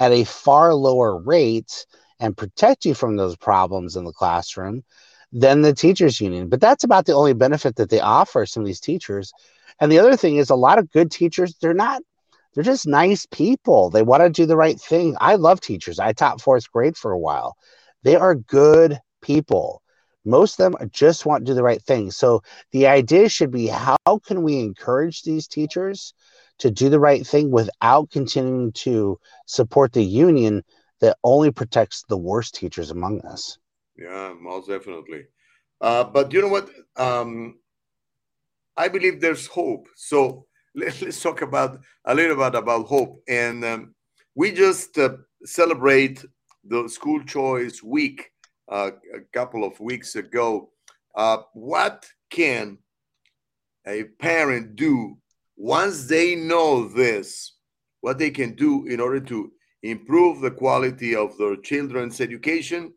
at 0.00 0.12
a 0.12 0.24
far 0.24 0.74
lower 0.74 1.16
rate 1.16 1.86
and 2.18 2.36
protect 2.36 2.84
you 2.84 2.94
from 2.94 3.16
those 3.16 3.36
problems 3.36 3.96
in 3.96 4.04
the 4.04 4.12
classroom 4.12 4.82
than 5.32 5.62
the 5.62 5.74
teachers 5.74 6.20
union. 6.20 6.48
But 6.48 6.60
that's 6.60 6.84
about 6.84 7.06
the 7.06 7.14
only 7.14 7.34
benefit 7.34 7.76
that 7.76 7.90
they 7.90 8.00
offer 8.00 8.46
some 8.46 8.62
of 8.62 8.66
these 8.66 8.80
teachers. 8.80 9.32
And 9.82 9.90
the 9.90 9.98
other 9.98 10.16
thing 10.16 10.36
is 10.36 10.48
a 10.48 10.54
lot 10.54 10.78
of 10.78 10.92
good 10.92 11.10
teachers, 11.10 11.56
they're 11.60 11.74
not 11.74 12.02
they're 12.54 12.62
just 12.62 12.86
nice 12.86 13.26
people. 13.26 13.90
They 13.90 14.02
want 14.02 14.22
to 14.22 14.30
do 14.30 14.46
the 14.46 14.56
right 14.56 14.80
thing. 14.80 15.16
I 15.20 15.34
love 15.34 15.60
teachers. 15.60 15.98
I 15.98 16.12
taught 16.12 16.40
fourth 16.40 16.70
grade 16.70 16.96
for 16.96 17.10
a 17.10 17.18
while. 17.18 17.56
They 18.04 18.14
are 18.14 18.36
good 18.36 19.00
people. 19.22 19.82
Most 20.24 20.60
of 20.60 20.70
them 20.70 20.90
just 20.92 21.26
want 21.26 21.44
to 21.44 21.50
do 21.50 21.54
the 21.56 21.64
right 21.64 21.82
thing. 21.82 22.12
So 22.12 22.42
the 22.70 22.86
idea 22.86 23.28
should 23.28 23.50
be 23.50 23.66
how 23.66 24.20
can 24.24 24.44
we 24.44 24.60
encourage 24.60 25.22
these 25.22 25.48
teachers 25.48 26.14
to 26.58 26.70
do 26.70 26.88
the 26.88 27.00
right 27.00 27.26
thing 27.26 27.50
without 27.50 28.08
continuing 28.12 28.70
to 28.84 29.18
support 29.46 29.92
the 29.94 30.04
union 30.04 30.62
that 31.00 31.16
only 31.24 31.50
protects 31.50 32.04
the 32.08 32.16
worst 32.16 32.54
teachers 32.54 32.92
among 32.92 33.22
us? 33.22 33.58
Yeah, 33.96 34.34
most 34.40 34.68
definitely. 34.68 35.24
Uh, 35.80 36.04
but 36.04 36.32
you 36.32 36.40
know 36.40 36.48
what? 36.48 36.70
Um, 36.96 37.56
I 38.76 38.88
believe 38.88 39.20
there's 39.20 39.46
hope. 39.46 39.88
So 39.96 40.46
let, 40.74 41.02
us 41.02 41.20
talk 41.20 41.42
about 41.42 41.80
a 42.04 42.14
little 42.14 42.36
bit 42.36 42.54
about 42.54 42.86
hope. 42.86 43.22
And 43.28 43.64
um, 43.64 43.94
we 44.34 44.52
just 44.52 44.98
uh, 44.98 45.16
celebrate 45.44 46.24
the 46.64 46.88
school 46.88 47.22
choice 47.24 47.82
week 47.82 48.30
uh, 48.70 48.92
a 49.14 49.20
couple 49.32 49.64
of 49.64 49.78
weeks 49.80 50.16
ago. 50.16 50.70
Uh, 51.14 51.38
what 51.52 52.06
can 52.30 52.78
a 53.86 54.04
parent 54.18 54.76
do 54.76 55.18
once 55.56 56.06
they 56.06 56.34
know 56.34 56.88
this? 56.88 57.56
What 58.00 58.18
they 58.18 58.30
can 58.30 58.54
do 58.54 58.86
in 58.86 59.00
order 59.00 59.20
to 59.20 59.52
improve 59.82 60.40
the 60.40 60.50
quality 60.50 61.14
of 61.14 61.36
their 61.36 61.56
children's 61.56 62.20
education? 62.20 62.94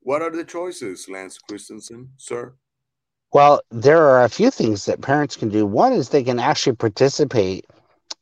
What 0.00 0.22
are 0.22 0.30
the 0.30 0.44
choices, 0.44 1.08
Lance 1.08 1.38
Christensen, 1.38 2.10
sir? 2.16 2.54
Well, 3.32 3.60
there 3.70 4.02
are 4.08 4.24
a 4.24 4.28
few 4.28 4.50
things 4.50 4.84
that 4.86 5.00
parents 5.00 5.36
can 5.36 5.48
do. 5.48 5.64
One 5.66 5.92
is 5.92 6.08
they 6.08 6.22
can 6.24 6.38
actually 6.38 6.76
participate 6.76 7.66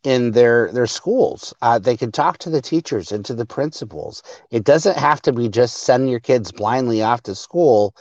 in 0.04 0.32
their 0.32 0.72
their 0.72 0.86
schools. 0.86 1.54
Uh, 1.62 1.78
they 1.78 1.96
can 1.96 2.12
talk 2.12 2.38
to 2.38 2.50
the 2.50 2.62
teachers 2.62 3.12
and 3.12 3.24
to 3.26 3.34
the 3.34 3.46
principals. 3.46 4.22
It 4.50 4.64
doesn't 4.64 4.96
have 4.98 5.22
to 5.22 5.32
be 5.32 5.48
just 5.48 5.78
send 5.78 6.10
your 6.10 6.20
kids 6.20 6.52
blindly 6.52 7.02
off 7.02 7.22
to 7.24 7.34
school 7.34 7.94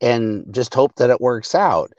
and 0.00 0.46
just 0.52 0.74
hope 0.74 0.96
that 0.96 1.10
it 1.10 1.20
works 1.20 1.54
out. 1.54 1.92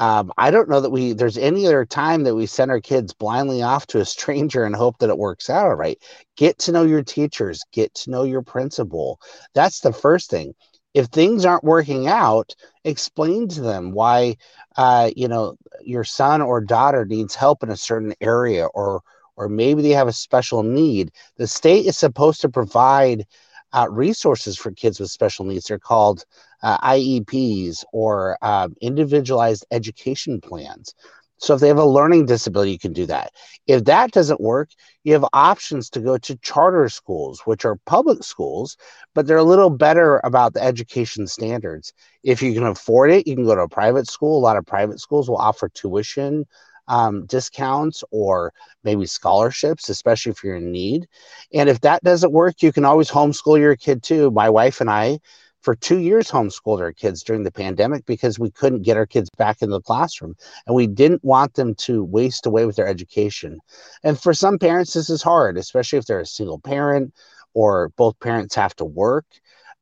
Um, 0.00 0.32
I 0.38 0.50
don't 0.50 0.68
know 0.68 0.80
that 0.80 0.90
we 0.90 1.12
there's 1.14 1.38
any 1.38 1.66
other 1.66 1.84
time 1.86 2.24
that 2.24 2.34
we 2.36 2.46
send 2.46 2.70
our 2.70 2.80
kids 2.80 3.12
blindly 3.14 3.62
off 3.62 3.86
to 3.88 4.00
a 4.00 4.04
stranger 4.06 4.64
and 4.64 4.76
hope 4.76 4.98
that 4.98 5.10
it 5.10 5.18
works 5.18 5.50
out 5.50 5.66
all 5.66 5.74
right. 5.76 5.98
Get 6.36 6.58
to 6.60 6.72
know 6.72 6.84
your 6.84 7.02
teachers, 7.02 7.62
get 7.72 7.94
to 7.94 8.10
know 8.10 8.24
your 8.24 8.42
principal. 8.42 9.20
That's 9.54 9.80
the 9.80 9.92
first 9.92 10.30
thing. 10.30 10.54
If 10.94 11.06
things 11.06 11.44
aren't 11.44 11.64
working 11.64 12.08
out, 12.08 12.54
explain 12.84 13.48
to 13.48 13.60
them 13.60 13.92
why 13.92 14.36
uh, 14.76 15.10
you 15.16 15.28
know 15.28 15.56
your 15.84 16.04
son 16.04 16.42
or 16.42 16.60
daughter 16.60 17.04
needs 17.04 17.34
help 17.34 17.62
in 17.62 17.70
a 17.70 17.76
certain 17.76 18.14
area 18.20 18.66
or 18.66 19.02
or 19.36 19.48
maybe 19.48 19.82
they 19.82 19.90
have 19.90 20.08
a 20.08 20.12
special 20.12 20.62
need. 20.62 21.12
The 21.36 21.46
state 21.46 21.86
is 21.86 21.96
supposed 21.96 22.40
to 22.42 22.48
provide 22.48 23.26
uh, 23.72 23.86
resources 23.90 24.58
for 24.58 24.72
kids 24.72 25.00
with 25.00 25.10
special 25.10 25.44
needs. 25.44 25.66
They're 25.66 25.78
called 25.78 26.24
uh, 26.62 26.78
IEPs 26.78 27.84
or 27.92 28.36
uh, 28.42 28.68
individualized 28.80 29.64
education 29.70 30.40
plans. 30.40 30.94
So 31.40 31.54
if 31.54 31.60
they 31.60 31.68
have 31.68 31.78
a 31.78 31.84
learning 31.84 32.26
disability, 32.26 32.72
you 32.72 32.78
can 32.78 32.92
do 32.92 33.06
that. 33.06 33.32
If 33.66 33.84
that 33.84 34.12
doesn't 34.12 34.40
work, 34.40 34.70
you 35.04 35.14
have 35.14 35.24
options 35.32 35.88
to 35.90 36.00
go 36.00 36.18
to 36.18 36.36
charter 36.36 36.88
schools, 36.88 37.40
which 37.46 37.64
are 37.64 37.76
public 37.86 38.22
schools, 38.22 38.76
but 39.14 39.26
they're 39.26 39.38
a 39.38 39.42
little 39.44 39.70
better 39.70 40.20
about 40.22 40.52
the 40.52 40.62
education 40.62 41.26
standards. 41.26 41.94
If 42.22 42.42
you 42.42 42.52
can 42.52 42.66
afford 42.66 43.10
it, 43.10 43.26
you 43.26 43.34
can 43.34 43.46
go 43.46 43.54
to 43.54 43.62
a 43.62 43.68
private 43.68 44.06
school. 44.06 44.38
A 44.38 44.44
lot 44.44 44.58
of 44.58 44.66
private 44.66 45.00
schools 45.00 45.28
will 45.28 45.38
offer 45.38 45.70
tuition 45.70 46.46
um, 46.88 47.24
discounts 47.26 48.04
or 48.10 48.52
maybe 48.84 49.06
scholarships, 49.06 49.88
especially 49.88 50.32
if 50.32 50.44
you're 50.44 50.56
in 50.56 50.72
need. 50.72 51.06
And 51.54 51.68
if 51.68 51.80
that 51.82 52.02
doesn't 52.02 52.32
work, 52.32 52.62
you 52.62 52.72
can 52.72 52.84
always 52.84 53.10
homeschool 53.10 53.58
your 53.58 53.76
kid 53.76 54.02
too. 54.02 54.30
My 54.30 54.50
wife 54.50 54.80
and 54.80 54.90
I, 54.90 55.20
for 55.62 55.74
two 55.74 55.98
years, 55.98 56.30
homeschooled 56.30 56.80
our 56.80 56.92
kids 56.92 57.22
during 57.22 57.42
the 57.42 57.50
pandemic 57.50 58.06
because 58.06 58.38
we 58.38 58.50
couldn't 58.50 58.82
get 58.82 58.96
our 58.96 59.06
kids 59.06 59.28
back 59.36 59.62
in 59.62 59.70
the 59.70 59.80
classroom 59.80 60.34
and 60.66 60.74
we 60.74 60.86
didn't 60.86 61.24
want 61.24 61.54
them 61.54 61.74
to 61.76 62.02
waste 62.04 62.46
away 62.46 62.64
with 62.64 62.76
their 62.76 62.88
education. 62.88 63.58
And 64.02 64.20
for 64.20 64.32
some 64.32 64.58
parents, 64.58 64.94
this 64.94 65.10
is 65.10 65.22
hard, 65.22 65.58
especially 65.58 65.98
if 65.98 66.06
they're 66.06 66.20
a 66.20 66.26
single 66.26 66.58
parent 66.58 67.12
or 67.52 67.90
both 67.96 68.18
parents 68.20 68.54
have 68.54 68.74
to 68.76 68.84
work. 68.84 69.26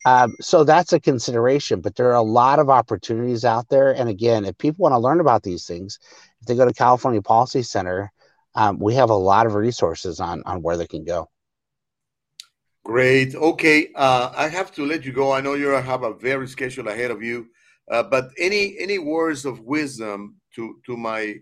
Um, 0.05 0.35
so 0.41 0.65
that's 0.65 0.93
a 0.93 1.01
consideration, 1.01 1.81
but 1.81 1.97
there 1.97 2.09
are 2.09 2.15
a 2.15 2.23
lot 2.23 2.59
of 2.59 2.71
opportunities 2.71 3.45
out 3.45 3.69
there. 3.69 3.95
And 3.95 4.09
again, 4.09 4.45
if 4.45 4.57
people 4.59 4.83
want 4.83 4.95
to 4.95 4.99
learn 4.99 5.21
about 5.21 5.43
these 5.43 5.67
things, 5.67 5.99
if 6.41 6.47
they 6.47 6.55
go 6.55 6.65
to 6.65 6.73
California 6.73 7.21
Policy 7.21 7.63
Center, 7.63 8.13
um, 8.55 8.79
we 8.79 8.95
have 8.95 9.11
a 9.11 9.15
lot 9.15 9.47
of 9.47 9.55
resources 9.55 10.19
on 10.21 10.43
on 10.47 10.63
where 10.63 10.77
they 10.77 10.87
can 10.87 11.05
go. 11.05 11.29
Great. 12.85 13.35
Okay, 13.35 13.89
uh, 13.95 14.33
I 14.35 14.49
have 14.49 14.73
to 14.73 14.87
let 14.87 15.05
you 15.05 15.13
go. 15.13 15.33
I 15.33 15.41
know 15.41 15.55
you 15.55 15.69
have 15.69 16.03
a 16.03 16.15
very 16.15 16.49
schedule 16.49 16.89
ahead 16.89 17.11
of 17.11 17.23
you, 17.23 17.49
uh, 17.91 18.03
but 18.03 18.31
any 18.39 18.77
any 18.79 18.99
words 18.99 19.45
of 19.45 19.61
wisdom 19.61 20.37
to 20.55 20.81
to 20.87 20.97
my 20.97 21.35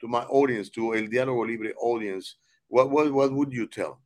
to 0.00 0.08
my 0.08 0.22
audience, 0.24 0.70
to 0.70 0.94
El 0.94 1.04
Diálogo 1.04 1.46
Libre 1.46 1.72
audience, 1.78 2.36
what 2.68 2.90
what 2.90 3.12
what 3.12 3.32
would 3.32 3.52
you 3.52 3.66
tell? 3.66 4.00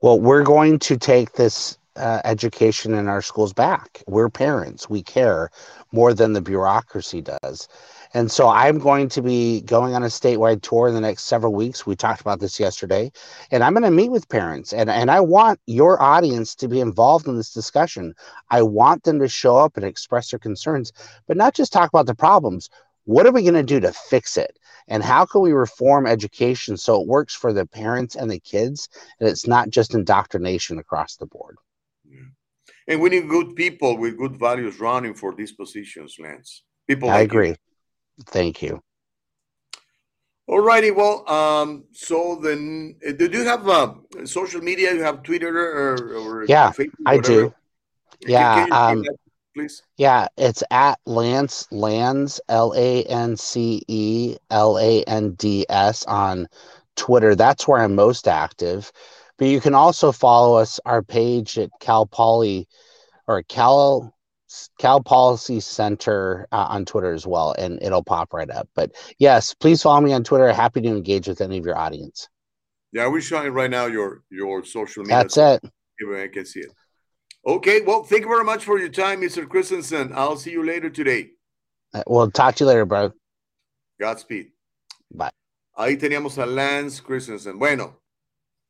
Well, 0.00 0.20
we're 0.20 0.42
going 0.42 0.78
to 0.80 0.96
take 0.96 1.32
this 1.32 1.78
uh, 1.96 2.20
education 2.24 2.94
in 2.94 3.08
our 3.08 3.22
schools 3.22 3.52
back. 3.52 4.02
We're 4.06 4.28
parents. 4.28 4.88
We 4.88 5.02
care 5.02 5.50
more 5.92 6.14
than 6.14 6.32
the 6.32 6.42
bureaucracy 6.42 7.22
does. 7.22 7.68
And 8.16 8.32
so 8.32 8.48
I'm 8.48 8.78
going 8.78 9.10
to 9.10 9.20
be 9.20 9.60
going 9.60 9.94
on 9.94 10.02
a 10.02 10.06
statewide 10.06 10.62
tour 10.62 10.88
in 10.88 10.94
the 10.94 11.02
next 11.02 11.24
several 11.24 11.52
weeks. 11.52 11.84
We 11.84 11.94
talked 11.94 12.22
about 12.22 12.40
this 12.40 12.58
yesterday. 12.58 13.12
And 13.50 13.62
I'm 13.62 13.74
going 13.74 13.82
to 13.82 13.90
meet 13.90 14.10
with 14.10 14.30
parents. 14.30 14.72
And, 14.72 14.88
and 14.88 15.10
I 15.10 15.20
want 15.20 15.60
your 15.66 16.00
audience 16.00 16.54
to 16.54 16.66
be 16.66 16.80
involved 16.80 17.28
in 17.28 17.36
this 17.36 17.52
discussion. 17.52 18.14
I 18.48 18.62
want 18.62 19.04
them 19.04 19.18
to 19.18 19.28
show 19.28 19.58
up 19.58 19.76
and 19.76 19.84
express 19.84 20.30
their 20.30 20.38
concerns, 20.38 20.94
but 21.28 21.36
not 21.36 21.54
just 21.54 21.74
talk 21.74 21.90
about 21.90 22.06
the 22.06 22.14
problems. 22.14 22.70
What 23.04 23.26
are 23.26 23.32
we 23.32 23.42
going 23.42 23.52
to 23.52 23.62
do 23.62 23.80
to 23.80 23.92
fix 23.92 24.38
it? 24.38 24.58
And 24.88 25.02
how 25.02 25.26
can 25.26 25.42
we 25.42 25.52
reform 25.52 26.06
education 26.06 26.78
so 26.78 27.02
it 27.02 27.06
works 27.06 27.34
for 27.34 27.52
the 27.52 27.66
parents 27.66 28.16
and 28.16 28.30
the 28.30 28.40
kids 28.40 28.88
and 29.20 29.28
it's 29.28 29.46
not 29.46 29.68
just 29.68 29.92
indoctrination 29.92 30.78
across 30.78 31.16
the 31.16 31.26
board? 31.26 31.56
Yeah. 32.08 32.20
And 32.88 33.02
we 33.02 33.10
need 33.10 33.28
good 33.28 33.54
people 33.56 33.98
with 33.98 34.16
good 34.16 34.38
values 34.38 34.80
running 34.80 35.12
for 35.12 35.34
these 35.34 35.52
positions, 35.52 36.16
Lance. 36.18 36.62
People. 36.88 37.10
I 37.10 37.16
like 37.16 37.30
agree. 37.30 37.48
You. 37.48 37.56
Thank 38.24 38.62
you. 38.62 38.82
All 40.48 40.60
righty. 40.60 40.92
Well, 40.92 41.28
um, 41.28 41.84
so 41.92 42.36
then, 42.36 42.96
uh, 43.06 43.12
do 43.12 43.26
you 43.26 43.44
have 43.44 43.68
uh, 43.68 43.94
social 44.24 44.60
media? 44.60 44.94
You 44.94 45.02
have 45.02 45.22
Twitter 45.22 45.48
or, 45.48 45.94
or 46.14 46.44
yeah, 46.44 46.70
Facebook, 46.70 46.90
I 47.04 47.18
do. 47.18 47.52
Yeah, 48.20 48.66
um, 48.70 49.02
that, 49.02 49.16
please. 49.54 49.82
Yeah, 49.96 50.28
it's 50.36 50.62
at 50.70 51.00
Lance 51.04 51.66
Lands 51.72 52.40
L 52.48 52.72
A 52.76 53.02
N 53.04 53.36
C 53.36 53.82
E 53.88 54.36
L 54.50 54.78
A 54.78 55.02
N 55.04 55.32
D 55.32 55.66
S 55.68 56.04
on 56.04 56.46
Twitter. 56.94 57.34
That's 57.34 57.66
where 57.66 57.80
I'm 57.80 57.96
most 57.96 58.28
active. 58.28 58.92
But 59.38 59.48
you 59.48 59.60
can 59.60 59.74
also 59.74 60.12
follow 60.12 60.56
us 60.56 60.78
our 60.86 61.02
page 61.02 61.58
at 61.58 61.70
Cal 61.80 62.06
Poly 62.06 62.68
or 63.26 63.42
Cal 63.42 64.14
Cal 64.78 65.02
Policy 65.02 65.60
Center 65.60 66.46
uh, 66.52 66.66
on 66.68 66.84
Twitter 66.84 67.12
as 67.12 67.26
well, 67.26 67.54
and 67.58 67.78
it'll 67.82 68.04
pop 68.04 68.32
right 68.32 68.50
up. 68.50 68.68
But 68.74 68.92
yes, 69.18 69.54
please 69.54 69.82
follow 69.82 70.00
me 70.00 70.12
on 70.12 70.24
Twitter. 70.24 70.52
Happy 70.52 70.80
to 70.80 70.88
engage 70.88 71.28
with 71.28 71.40
any 71.40 71.58
of 71.58 71.64
your 71.64 71.76
audience. 71.76 72.28
Yeah, 72.92 73.08
we're 73.08 73.20
showing 73.20 73.52
right 73.52 73.70
now 73.70 73.86
your 73.86 74.22
your 74.30 74.64
social 74.64 75.02
media. 75.02 75.18
That's 75.18 75.36
it. 75.36 75.64
I 75.64 76.28
can 76.28 76.44
see 76.44 76.60
it. 76.60 76.72
Okay, 77.46 77.80
well, 77.82 78.02
thank 78.02 78.22
you 78.22 78.28
very 78.28 78.44
much 78.44 78.64
for 78.64 78.78
your 78.78 78.88
time, 78.88 79.20
Mr. 79.20 79.48
Christensen. 79.48 80.12
I'll 80.14 80.36
see 80.36 80.50
you 80.50 80.64
later 80.64 80.90
today. 80.90 81.30
Uh, 81.94 82.02
well, 82.06 82.30
talk 82.30 82.56
to 82.56 82.64
you 82.64 82.68
later, 82.68 82.84
bro. 82.84 83.12
Godspeed. 84.00 84.50
Bye. 85.14 85.30
Ahí 85.78 85.96
teníamos 85.96 86.38
a 86.38 86.46
Lance 86.46 87.00
Christensen. 87.00 87.58
Bueno, 87.58 88.00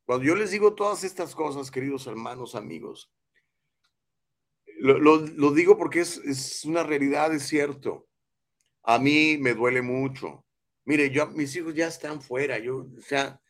cuando 0.06 0.24
yo 0.24 0.34
les 0.34 0.50
digo 0.50 0.74
todas 0.74 1.04
estas 1.04 1.34
cosas, 1.34 1.70
queridos 1.70 2.06
hermanos, 2.06 2.54
amigos, 2.54 3.08
Lo, 4.78 4.98
lo, 4.98 5.52
digo 5.52 5.78
porque 5.78 6.00
es, 6.00 6.18
es, 6.18 6.64
una 6.64 6.82
realidad, 6.82 7.32
es 7.34 7.44
cierto. 7.44 8.08
A 8.82 8.98
mí 8.98 9.38
me 9.38 9.54
duele 9.54 9.82
mucho. 9.82 10.44
Mire, 10.84 11.10
yo, 11.10 11.26
mis 11.28 11.56
hijos 11.56 11.74
ya 11.74 11.88
están 11.88 12.20
fuera, 12.20 12.58
yo, 12.58 12.86
o 12.96 13.00
sea, 13.00 13.40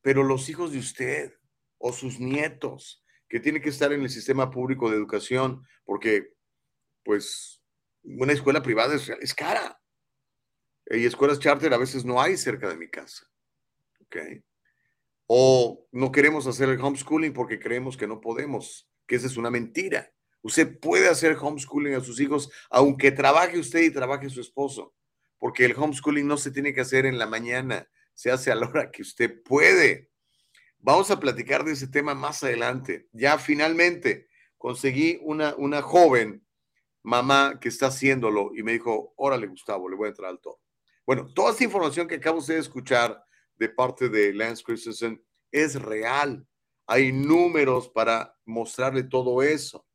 pero 0.00 0.22
los 0.22 0.48
hijos 0.48 0.72
de 0.72 0.78
usted 0.78 1.34
o 1.78 1.92
sus 1.92 2.18
nietos 2.20 3.04
que 3.28 3.40
tienen 3.40 3.60
que 3.60 3.68
estar 3.68 3.92
en 3.92 4.02
el 4.02 4.08
sistema 4.08 4.50
público 4.50 4.88
de 4.88 4.96
educación, 4.96 5.62
porque, 5.84 6.32
pues, 7.04 7.60
una 8.02 8.32
escuela 8.32 8.62
privada 8.62 8.94
es, 8.94 9.08
es 9.08 9.34
cara. 9.34 9.78
Y 10.86 11.04
escuelas 11.04 11.40
charter 11.40 11.74
a 11.74 11.78
veces 11.78 12.04
no 12.04 12.22
hay 12.22 12.36
cerca 12.36 12.68
de 12.68 12.78
mi 12.78 12.88
casa. 12.88 13.26
¿Ok? 14.00 14.16
O 15.26 15.86
no 15.92 16.10
queremos 16.10 16.46
hacer 16.46 16.70
el 16.70 16.80
homeschooling 16.80 17.34
porque 17.34 17.60
creemos 17.60 17.98
que 17.98 18.06
no 18.06 18.20
podemos, 18.20 18.88
que 19.06 19.16
esa 19.16 19.26
es 19.26 19.36
una 19.36 19.50
mentira 19.50 20.10
Usted 20.42 20.78
puede 20.78 21.08
hacer 21.08 21.36
homeschooling 21.40 21.94
a 21.94 22.00
sus 22.00 22.20
hijos, 22.20 22.50
aunque 22.70 23.10
trabaje 23.10 23.58
usted 23.58 23.82
y 23.82 23.90
trabaje 23.90 24.30
su 24.30 24.40
esposo, 24.40 24.94
porque 25.38 25.64
el 25.64 25.74
homeschooling 25.76 26.26
no 26.26 26.36
se 26.36 26.50
tiene 26.50 26.72
que 26.72 26.80
hacer 26.80 27.06
en 27.06 27.18
la 27.18 27.26
mañana, 27.26 27.88
se 28.14 28.30
hace 28.30 28.50
a 28.50 28.54
la 28.54 28.68
hora 28.68 28.90
que 28.90 29.02
usted 29.02 29.42
puede. 29.42 30.10
Vamos 30.78 31.10
a 31.10 31.18
platicar 31.18 31.64
de 31.64 31.72
ese 31.72 31.88
tema 31.88 32.14
más 32.14 32.42
adelante. 32.42 33.08
Ya 33.12 33.38
finalmente 33.38 34.28
conseguí 34.56 35.18
una, 35.22 35.54
una 35.56 35.82
joven 35.82 36.44
mamá 37.02 37.58
que 37.60 37.68
está 37.68 37.86
haciéndolo 37.86 38.52
y 38.54 38.62
me 38.62 38.72
dijo, 38.72 39.14
órale 39.16 39.46
Gustavo, 39.46 39.88
le 39.88 39.96
voy 39.96 40.06
a 40.06 40.10
entrar 40.10 40.30
al 40.30 40.40
todo. 40.40 40.60
Bueno, 41.06 41.26
toda 41.32 41.52
esta 41.52 41.64
información 41.64 42.06
que 42.06 42.16
acabo 42.16 42.40
de 42.42 42.58
escuchar 42.58 43.24
de 43.56 43.68
parte 43.68 44.08
de 44.08 44.34
Lance 44.34 44.62
Christensen 44.62 45.22
es 45.50 45.80
real. 45.80 46.46
Hay 46.86 47.12
números 47.12 47.88
para 47.88 48.36
mostrarle 48.44 49.02
todo 49.02 49.42
eso. 49.42 49.87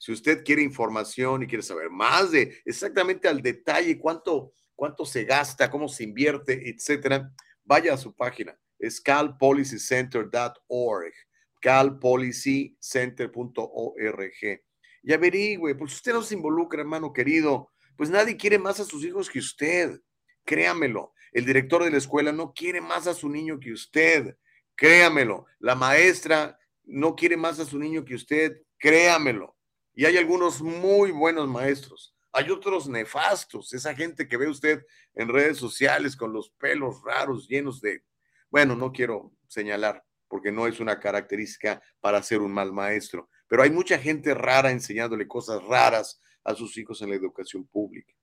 Si 0.00 0.10
usted 0.12 0.42
quiere 0.42 0.62
información 0.62 1.42
y 1.42 1.46
quiere 1.46 1.62
saber 1.62 1.90
más 1.90 2.30
de 2.30 2.58
exactamente 2.64 3.28
al 3.28 3.42
detalle 3.42 3.98
cuánto, 3.98 4.54
cuánto 4.74 5.04
se 5.04 5.24
gasta, 5.24 5.70
cómo 5.70 5.88
se 5.88 6.04
invierte, 6.04 6.70
etcétera, 6.70 7.30
vaya 7.64 7.92
a 7.92 7.98
su 7.98 8.16
página. 8.16 8.58
Es 8.78 8.98
calpolicycenter.org. 8.98 11.12
calpolicycenter.org. 11.60 14.60
Y 15.02 15.12
averigüe, 15.12 15.74
pues 15.74 15.92
usted 15.92 16.14
no 16.14 16.22
se 16.22 16.34
involucra, 16.34 16.80
hermano 16.80 17.12
querido, 17.12 17.70
pues 17.94 18.08
nadie 18.08 18.38
quiere 18.38 18.58
más 18.58 18.80
a 18.80 18.86
sus 18.86 19.04
hijos 19.04 19.28
que 19.28 19.40
usted. 19.40 20.00
Créamelo. 20.46 21.12
El 21.30 21.44
director 21.44 21.84
de 21.84 21.90
la 21.90 21.98
escuela 21.98 22.32
no 22.32 22.54
quiere 22.54 22.80
más 22.80 23.06
a 23.06 23.12
su 23.12 23.28
niño 23.28 23.60
que 23.60 23.74
usted. 23.74 24.34
Créamelo. 24.74 25.44
La 25.58 25.74
maestra 25.74 26.58
no 26.84 27.14
quiere 27.14 27.36
más 27.36 27.60
a 27.60 27.66
su 27.66 27.78
niño 27.78 28.02
que 28.02 28.14
usted. 28.14 28.62
Créamelo. 28.78 29.59
Y 29.94 30.04
hay 30.04 30.16
algunos 30.16 30.62
muy 30.62 31.10
buenos 31.10 31.48
maestros. 31.48 32.14
Hay 32.32 32.50
otros 32.50 32.88
nefastos. 32.88 33.72
Esa 33.72 33.94
gente 33.94 34.28
que 34.28 34.36
ve 34.36 34.48
usted 34.48 34.84
en 35.14 35.28
redes 35.28 35.58
sociales 35.58 36.16
con 36.16 36.32
los 36.32 36.50
pelos 36.50 37.02
raros, 37.02 37.48
llenos 37.48 37.80
de... 37.80 38.04
Bueno, 38.50 38.76
no 38.76 38.92
quiero 38.92 39.32
señalar 39.48 40.04
porque 40.28 40.52
no 40.52 40.68
es 40.68 40.78
una 40.78 41.00
característica 41.00 41.82
para 42.00 42.22
ser 42.22 42.40
un 42.40 42.52
mal 42.52 42.72
maestro. 42.72 43.28
Pero 43.48 43.64
hay 43.64 43.70
mucha 43.70 43.98
gente 43.98 44.32
rara 44.32 44.70
enseñándole 44.70 45.26
cosas 45.26 45.62
raras 45.64 46.20
a 46.44 46.54
sus 46.54 46.78
hijos 46.78 47.02
en 47.02 47.10
la 47.10 47.16
educación 47.16 47.66
pública. 47.66 48.14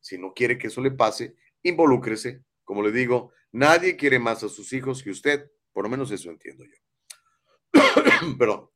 Si 0.00 0.16
no 0.16 0.32
quiere 0.32 0.56
que 0.56 0.68
eso 0.68 0.80
le 0.80 0.90
pase, 0.90 1.36
involúcrese. 1.62 2.42
Como 2.64 2.82
le 2.82 2.90
digo, 2.92 3.32
nadie 3.52 3.94
quiere 3.94 4.18
más 4.18 4.42
a 4.42 4.48
sus 4.48 4.72
hijos 4.72 5.02
que 5.02 5.10
usted. 5.10 5.50
Por 5.70 5.84
lo 5.84 5.90
menos 5.90 6.10
eso 6.10 6.30
entiendo 6.30 6.64
yo. 6.64 7.80
Perdón. 8.38 8.70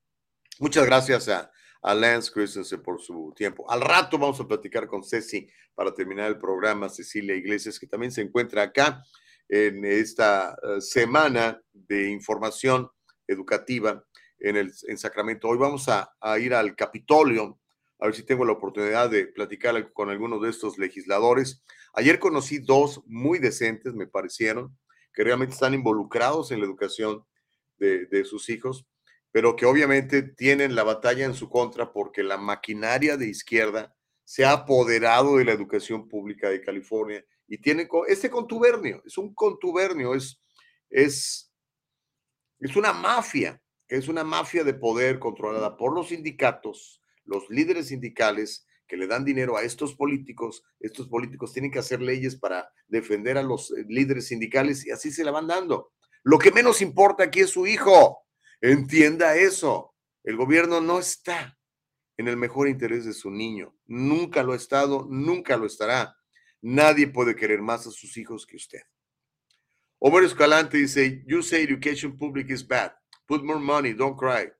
Muchas 0.59 0.85
gracias 0.85 1.29
a, 1.29 1.51
a 1.89 1.95
Lance 1.95 2.31
Christensen 2.31 2.83
por 2.83 3.01
su 3.01 3.33
tiempo. 3.35 3.65
Al 3.71 3.81
rato 3.81 4.19
vamos 4.19 4.39
a 4.41 4.47
platicar 4.47 4.87
con 4.87 5.03
Ceci 5.03 5.49
para 5.75 5.95
terminar 5.95 6.29
el 6.29 6.39
programa, 6.39 6.91
Cecilia 6.91 7.35
Iglesias, 7.35 7.79
que 7.79 7.87
también 7.87 8.13
se 8.13 8.21
encuentra 8.21 8.63
acá 8.63 9.03
en 9.49 9.83
esta 9.87 10.55
eh, 10.63 10.83
semana 10.83 11.59
de 11.73 12.11
información 12.11 12.91
educativa 13.27 14.05
en, 14.39 14.99
Sacramento. 14.99 15.49
Hoy 15.49 15.57
vamos 15.57 15.89
a, 15.89 16.13
ir 16.39 16.53
al 16.53 16.77
Capitolio 16.77 17.59
a 17.99 18.05
ver 18.05 18.15
si 18.15 18.23
tengo 18.23 18.45
la 18.45 18.53
oportunidad 18.53 19.09
de 19.09 19.27
platicar 19.27 19.91
con 19.95 20.11
algunos 20.11 20.43
de 20.43 20.51
estos 20.51 20.77
legisladores. 20.77 21.65
Ayer 21.95 22.19
conocí 22.19 22.59
dos 22.59 23.01
muy 23.07 23.39
decentes, 23.39 23.95
me 23.95 24.07
parecieron, 24.07 24.77
que 25.15 25.25
realmente 25.25 25.55
están 25.55 25.73
involucrados 25.73 26.53
en 26.53 26.61
la 26.61 26.67
educación 26.67 27.25
de 27.79 28.25
sus 28.25 28.51
hijos, 28.51 28.87
pero 29.31 29.57
que 29.57 29.67
obviamente 29.67 30.23
tienen 30.23 30.75
la 30.75 30.85
batalla 30.85 31.25
en 31.25 31.35
su 31.35 31.49
contra 31.49 31.93
porque 31.93 32.23
la 32.23 32.39
maquinaria 32.39 33.17
de 33.17 33.29
izquierda 33.29 33.95
se 34.25 34.45
ha 34.45 34.53
apoderado 34.53 35.37
de 35.37 35.45
la 35.45 35.53
educación 35.53 36.09
pública 36.09 36.51
de 36.51 36.61
California 36.61 37.25
y 37.47 37.59
tiene 37.59 37.89
este 38.09 38.29
contubernio, 38.31 39.03
es 39.07 39.17
un 39.17 39.35
contubernio, 39.35 40.15
es, 40.15 40.41
es, 40.91 41.51
es 42.61 42.77
una 42.77 42.93
mafia, 42.93 43.63
es 43.89 44.09
una 44.09 44.25
mafia 44.25 44.65
de 44.65 44.75
poder 44.75 45.19
controlada 45.19 45.77
por 45.77 45.95
los 45.95 46.09
sindicatos, 46.09 47.03
los 47.25 47.49
líderes 47.49 47.89
sindicales 47.89 48.67
que 48.87 48.97
le 48.97 49.07
dan 49.07 49.25
dinero 49.25 49.57
a 49.57 49.63
estos 49.63 49.95
políticos, 49.95 50.65
estos 50.81 51.09
políticos 51.09 51.53
tienen 51.53 51.71
que 51.71 51.79
hacer 51.79 52.01
leyes 52.01 52.37
para 52.37 52.71
defender 52.89 53.39
a 53.39 53.43
los 53.43 53.71
eh, 53.71 53.85
líderes 53.87 54.29
sindicales 54.29 54.87
y 54.87 54.91
así 54.91 55.11
se 55.11 55.25
la 55.25 55.31
van 55.31 55.47
dando. 55.47 55.93
Lo 56.23 56.39
que 56.39 56.51
menos 56.51 56.83
importa 56.83 57.25
aquí 57.25 57.41
es 57.41 57.51
su 57.51 57.67
hijo. 57.67 58.27
Entienda 58.61 59.37
eso. 59.37 59.95
El 60.25 60.37
gobierno 60.37 60.81
no 60.81 60.99
está 60.99 61.59
en 62.17 62.29
el 62.29 62.37
mejor 62.37 62.69
interés 62.69 63.05
de 63.05 63.13
su 63.13 63.31
niño. 63.31 63.75
Nunca 63.87 64.43
lo 64.43 64.53
ha 64.53 64.57
estado, 64.57 65.07
nunca 65.09 65.57
lo 65.57 65.67
estará. 65.67 66.17
Nadie 66.61 67.07
puede 67.07 67.37
querer 67.37 67.63
más 67.63 67.87
a 67.87 67.91
sus 67.91 68.17
hijos 68.17 68.45
que 68.47 68.57
usted. 68.57 68.83
Omar 70.01 70.25
Escalante 70.25 70.79
dice, 70.79 71.25
you 71.27 71.43
say 71.43 71.63
education 71.63 72.17
public 72.17 72.51
is 72.51 72.67
bad. 72.67 72.93
Put 73.27 73.43
more 73.43 73.61
money, 73.61 73.93
don't 73.93 74.17
cry. 74.19 74.51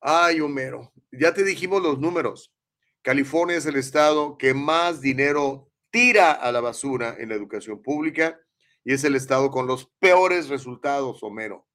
Ay, 0.00 0.40
Homero, 0.40 0.92
ya 1.10 1.32
te 1.32 1.42
dijimos 1.42 1.82
los 1.82 1.98
números. 1.98 2.54
California 3.02 3.56
es 3.56 3.66
el 3.66 3.76
estado 3.76 4.36
que 4.36 4.52
más 4.52 5.00
dinero 5.00 5.70
tira 5.90 6.32
a 6.32 6.52
la 6.52 6.60
basura 6.60 7.16
en 7.18 7.30
la 7.30 7.34
educación 7.34 7.82
pública 7.82 8.38
y 8.84 8.92
es 8.92 9.04
el 9.04 9.16
estado 9.16 9.50
con 9.50 9.66
los 9.66 9.86
peores 9.98 10.48
resultados, 10.48 11.22
Homero. 11.22 11.66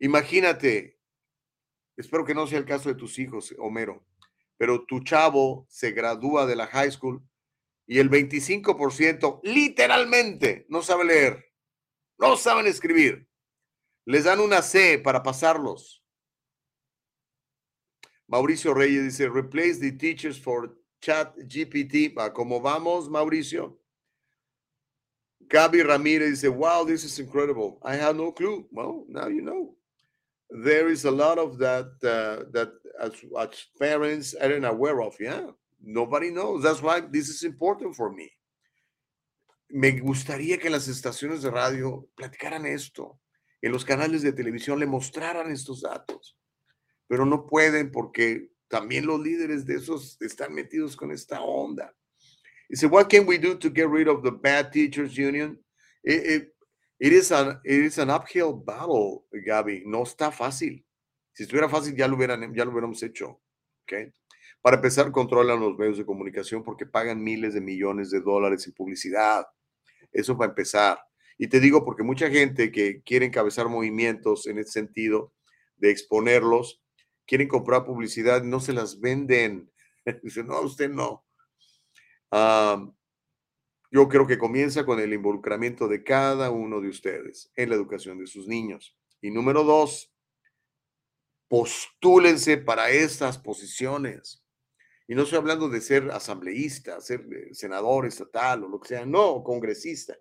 Imagínate, 0.00 0.98
espero 1.96 2.24
que 2.24 2.34
no 2.34 2.46
sea 2.46 2.58
el 2.58 2.64
caso 2.64 2.88
de 2.88 2.96
tus 2.96 3.18
hijos, 3.18 3.54
Homero, 3.58 4.04
pero 4.56 4.84
tu 4.84 5.00
chavo 5.00 5.66
se 5.68 5.92
gradúa 5.92 6.46
de 6.46 6.56
la 6.56 6.66
high 6.66 6.90
school 6.90 7.22
y 7.86 7.98
el 7.98 8.10
25% 8.10 9.40
literalmente 9.44 10.66
no 10.68 10.82
sabe 10.82 11.04
leer, 11.04 11.52
no 12.18 12.36
saben 12.36 12.66
escribir. 12.66 13.28
Les 14.04 14.24
dan 14.24 14.40
una 14.40 14.62
C 14.62 14.98
para 14.98 15.22
pasarlos 15.22 16.00
Mauricio 18.30 18.72
Reyes 18.72 19.02
dice, 19.02 19.28
replace 19.28 19.80
the 19.80 19.90
teachers 19.90 20.38
for 20.38 20.76
chat 21.00 21.34
GPT. 21.48 22.14
¿Cómo 22.32 22.60
vamos, 22.60 23.08
Mauricio? 23.08 23.76
Gaby 25.48 25.82
Ramírez 25.82 26.30
dice, 26.30 26.48
wow, 26.48 26.84
this 26.86 27.02
is 27.02 27.18
incredible. 27.18 27.80
I 27.82 27.96
had 27.96 28.14
no 28.14 28.30
clue. 28.30 28.68
Well, 28.70 29.04
now 29.08 29.26
you 29.26 29.42
know. 29.42 29.74
There 30.50 30.88
is 30.88 31.04
a 31.04 31.10
lot 31.10 31.38
of 31.38 31.58
that 31.58 31.92
uh, 32.02 32.50
that 32.52 32.72
as, 33.00 33.12
parents 33.78 34.34
aren't 34.34 34.64
aware 34.64 35.00
of. 35.00 35.14
Yeah, 35.20 35.46
nobody 35.80 36.30
knows. 36.30 36.64
That's 36.64 36.82
why 36.82 37.00
this 37.00 37.28
is 37.28 37.44
important 37.44 37.94
for 37.94 38.10
me. 38.12 38.30
Me 39.70 39.92
gustaría 39.92 40.58
que 40.58 40.68
las 40.68 40.88
estaciones 40.88 41.42
de 41.42 41.50
radio 41.50 42.08
platicaran 42.16 42.66
esto, 42.66 43.20
en 43.62 43.70
los 43.70 43.84
canales 43.84 44.22
de 44.22 44.32
televisión 44.32 44.80
le 44.80 44.86
mostraran 44.86 45.52
estos 45.52 45.82
datos 45.82 46.36
pero 47.10 47.26
no 47.26 47.44
pueden 47.44 47.90
porque 47.90 48.52
también 48.68 49.04
los 49.04 49.20
líderes 49.20 49.66
de 49.66 49.74
esos 49.74 50.16
están 50.20 50.54
metidos 50.54 50.94
con 50.94 51.10
esta 51.10 51.40
onda. 51.40 51.92
Dice, 52.68 52.86
what 52.86 53.08
can 53.08 53.26
we 53.26 53.36
do 53.36 53.58
to 53.58 53.68
get 53.68 53.88
rid 53.88 54.06
of 54.06 54.22
the 54.22 54.30
bad 54.30 54.70
teachers 54.70 55.18
union? 55.18 55.58
It, 56.04 56.24
it, 56.24 56.54
is, 57.00 57.32
an, 57.32 57.60
it 57.64 57.84
is 57.84 57.98
an 57.98 58.10
uphill 58.10 58.52
battle, 58.52 59.24
Gaby. 59.32 59.84
No 59.86 60.02
está 60.02 60.30
fácil. 60.30 60.84
Si 61.32 61.44
estuviera 61.44 61.68
fácil, 61.68 61.96
ya 61.96 62.06
lo, 62.06 62.16
hubieran, 62.16 62.54
ya 62.54 62.64
lo 62.64 62.72
hubiéramos 62.72 63.02
hecho. 63.02 63.40
¿okay? 63.84 64.12
Para 64.60 64.76
empezar, 64.76 65.10
controlan 65.10 65.60
los 65.60 65.78
medios 65.78 65.96
de 65.96 66.04
comunicación 66.04 66.62
porque 66.62 66.84
pagan 66.84 67.22
miles 67.22 67.54
de 67.54 67.62
millones 67.62 68.10
de 68.10 68.20
dólares 68.20 68.66
en 68.66 68.74
publicidad. 68.74 69.46
Eso 70.12 70.36
para 70.36 70.50
empezar. 70.50 70.98
Y 71.38 71.48
te 71.48 71.60
digo 71.60 71.84
porque 71.84 72.02
mucha 72.02 72.28
gente 72.28 72.70
que 72.70 73.00
quiere 73.02 73.24
encabezar 73.24 73.68
movimientos 73.68 74.46
en 74.46 74.58
ese 74.58 74.72
sentido 74.72 75.32
de 75.76 75.90
exponerlos, 75.90 76.82
quieren 77.26 77.48
comprar 77.48 77.86
publicidad, 77.86 78.42
no 78.42 78.60
se 78.60 78.74
las 78.74 79.00
venden. 79.00 79.70
Dice, 80.22 80.44
no, 80.44 80.60
usted 80.60 80.90
no. 80.90 81.24
Yo 83.90 84.08
creo 84.08 84.26
que 84.26 84.38
comienza 84.38 84.84
con 84.84 85.00
el 85.00 85.12
involucramiento 85.12 85.88
de 85.88 86.04
cada 86.04 86.50
uno 86.50 86.80
de 86.80 86.88
ustedes 86.88 87.50
en 87.56 87.70
la 87.70 87.74
educación 87.74 88.18
de 88.18 88.26
sus 88.26 88.46
niños. 88.46 88.96
Y 89.20 89.30
número 89.30 89.64
dos, 89.64 90.12
postúlense 91.48 92.56
para 92.56 92.90
estas 92.90 93.38
posiciones. 93.38 94.44
Y 95.08 95.16
no 95.16 95.22
estoy 95.22 95.38
hablando 95.38 95.68
de 95.68 95.80
ser 95.80 96.08
asambleísta, 96.12 97.00
ser 97.00 97.26
eh, 97.32 97.52
senador 97.52 98.06
estatal 98.06 98.62
o 98.62 98.68
lo 98.68 98.78
que 98.78 98.88
sea, 98.88 99.04
no, 99.04 99.42
congresista. 99.42 100.16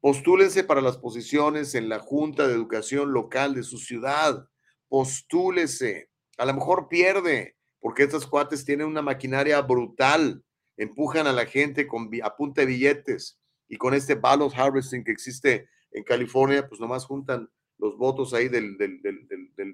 Postúlense 0.00 0.62
para 0.62 0.80
las 0.80 0.96
posiciones 0.98 1.74
en 1.74 1.88
la 1.88 1.98
Junta 1.98 2.46
de 2.46 2.54
Educación 2.54 3.12
Local 3.12 3.54
de 3.54 3.64
su 3.64 3.78
ciudad. 3.78 4.48
Postúlese. 4.88 6.08
A 6.38 6.46
lo 6.46 6.54
mejor 6.54 6.86
pierde, 6.88 7.56
porque 7.80 8.04
estos 8.04 8.26
cuates 8.26 8.64
tienen 8.64 8.86
una 8.86 9.02
maquinaria 9.02 9.60
brutal, 9.60 10.44
empujan 10.82 11.26
a 11.26 11.32
la 11.32 11.46
gente 11.46 11.86
con, 11.86 12.10
a 12.22 12.36
punta 12.36 12.62
de 12.62 12.66
billetes 12.66 13.38
y 13.68 13.76
con 13.76 13.94
este 13.94 14.14
ballot 14.14 14.52
harvesting 14.54 15.04
que 15.04 15.12
existe 15.12 15.68
en 15.92 16.04
California, 16.04 16.68
pues 16.68 16.80
nomás 16.80 17.04
juntan 17.04 17.48
los 17.78 17.96
votos 17.96 18.34
ahí 18.34 18.48
del, 18.48 18.76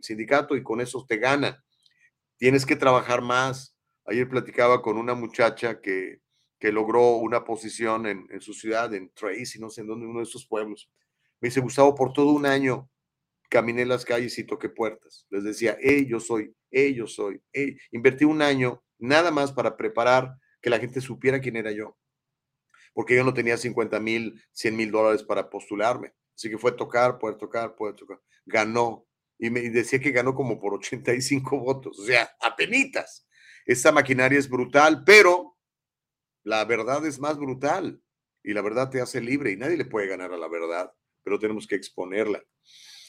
sindicato 0.02 0.56
y 0.56 0.62
con 0.62 0.80
eso 0.80 1.04
te 1.06 1.18
ganan. 1.18 1.56
Tienes 2.36 2.64
que 2.64 2.76
trabajar 2.76 3.22
más. 3.22 3.76
Ayer 4.04 4.28
platicaba 4.28 4.80
con 4.80 4.96
una 4.96 5.14
muchacha 5.14 5.80
que, 5.80 6.20
que 6.58 6.72
logró 6.72 7.16
una 7.16 7.44
posición 7.44 8.06
en, 8.06 8.40
su 8.40 8.54
ciudad, 8.54 8.94
en 8.94 9.10
Tracy, 9.10 9.58
no 9.58 9.70
sé 9.70 9.82
en 9.82 9.88
dónde, 9.88 10.06
uno 10.06 10.20
de 10.20 10.24
esos 10.24 10.46
pueblos. 10.46 10.90
Me 11.40 11.48
dice, 11.48 11.60
Gustavo, 11.60 11.94
por 11.94 12.12
todo 12.12 12.32
un 12.32 12.46
año 12.46 12.88
caminé 13.50 13.84
las 13.84 14.04
calles 14.04 14.38
y 14.38 14.44
toqué 14.44 14.68
puertas. 14.68 15.26
Les 15.30 15.44
decía, 15.44 15.76
hey, 15.80 16.06
yo 16.08 16.20
soy, 16.20 16.54
hey, 16.70 16.94
yo 16.94 17.06
soy, 17.06 17.40
hey. 17.52 17.76
Invertí 17.92 18.24
un 18.24 18.42
año 18.42 18.82
nada 18.98 19.30
más 19.30 19.52
para 19.52 19.76
preparar 19.76 20.34
que 20.68 20.70
la 20.70 20.78
gente 20.78 21.00
supiera 21.00 21.40
quién 21.40 21.56
era 21.56 21.72
yo. 21.72 21.96
Porque 22.92 23.16
yo 23.16 23.24
no 23.24 23.32
tenía 23.32 23.56
50 23.56 23.98
mil, 24.00 24.42
100 24.52 24.76
mil 24.76 24.90
dólares 24.90 25.22
para 25.22 25.48
postularme. 25.48 26.12
Así 26.36 26.50
que 26.50 26.58
fue 26.58 26.72
tocar, 26.72 27.18
poder 27.18 27.36
tocar, 27.36 27.74
poder 27.74 27.94
tocar. 27.94 28.20
Ganó. 28.44 29.06
Y 29.38 29.48
me 29.48 29.60
decía 29.70 29.98
que 29.98 30.10
ganó 30.10 30.34
como 30.34 30.60
por 30.60 30.74
85 30.74 31.58
votos. 31.58 31.98
O 31.98 32.04
sea, 32.04 32.30
apenitas. 32.40 33.26
Esta 33.64 33.92
maquinaria 33.92 34.38
es 34.38 34.48
brutal, 34.48 35.04
pero 35.04 35.56
la 36.42 36.64
verdad 36.64 37.06
es 37.06 37.18
más 37.18 37.38
brutal. 37.38 38.02
Y 38.42 38.52
la 38.52 38.60
verdad 38.60 38.90
te 38.90 39.00
hace 39.00 39.20
libre 39.20 39.52
y 39.52 39.56
nadie 39.56 39.76
le 39.76 39.84
puede 39.84 40.06
ganar 40.06 40.32
a 40.32 40.38
la 40.38 40.48
verdad, 40.48 40.92
pero 41.22 41.38
tenemos 41.38 41.66
que 41.66 41.76
exponerla. 41.76 42.42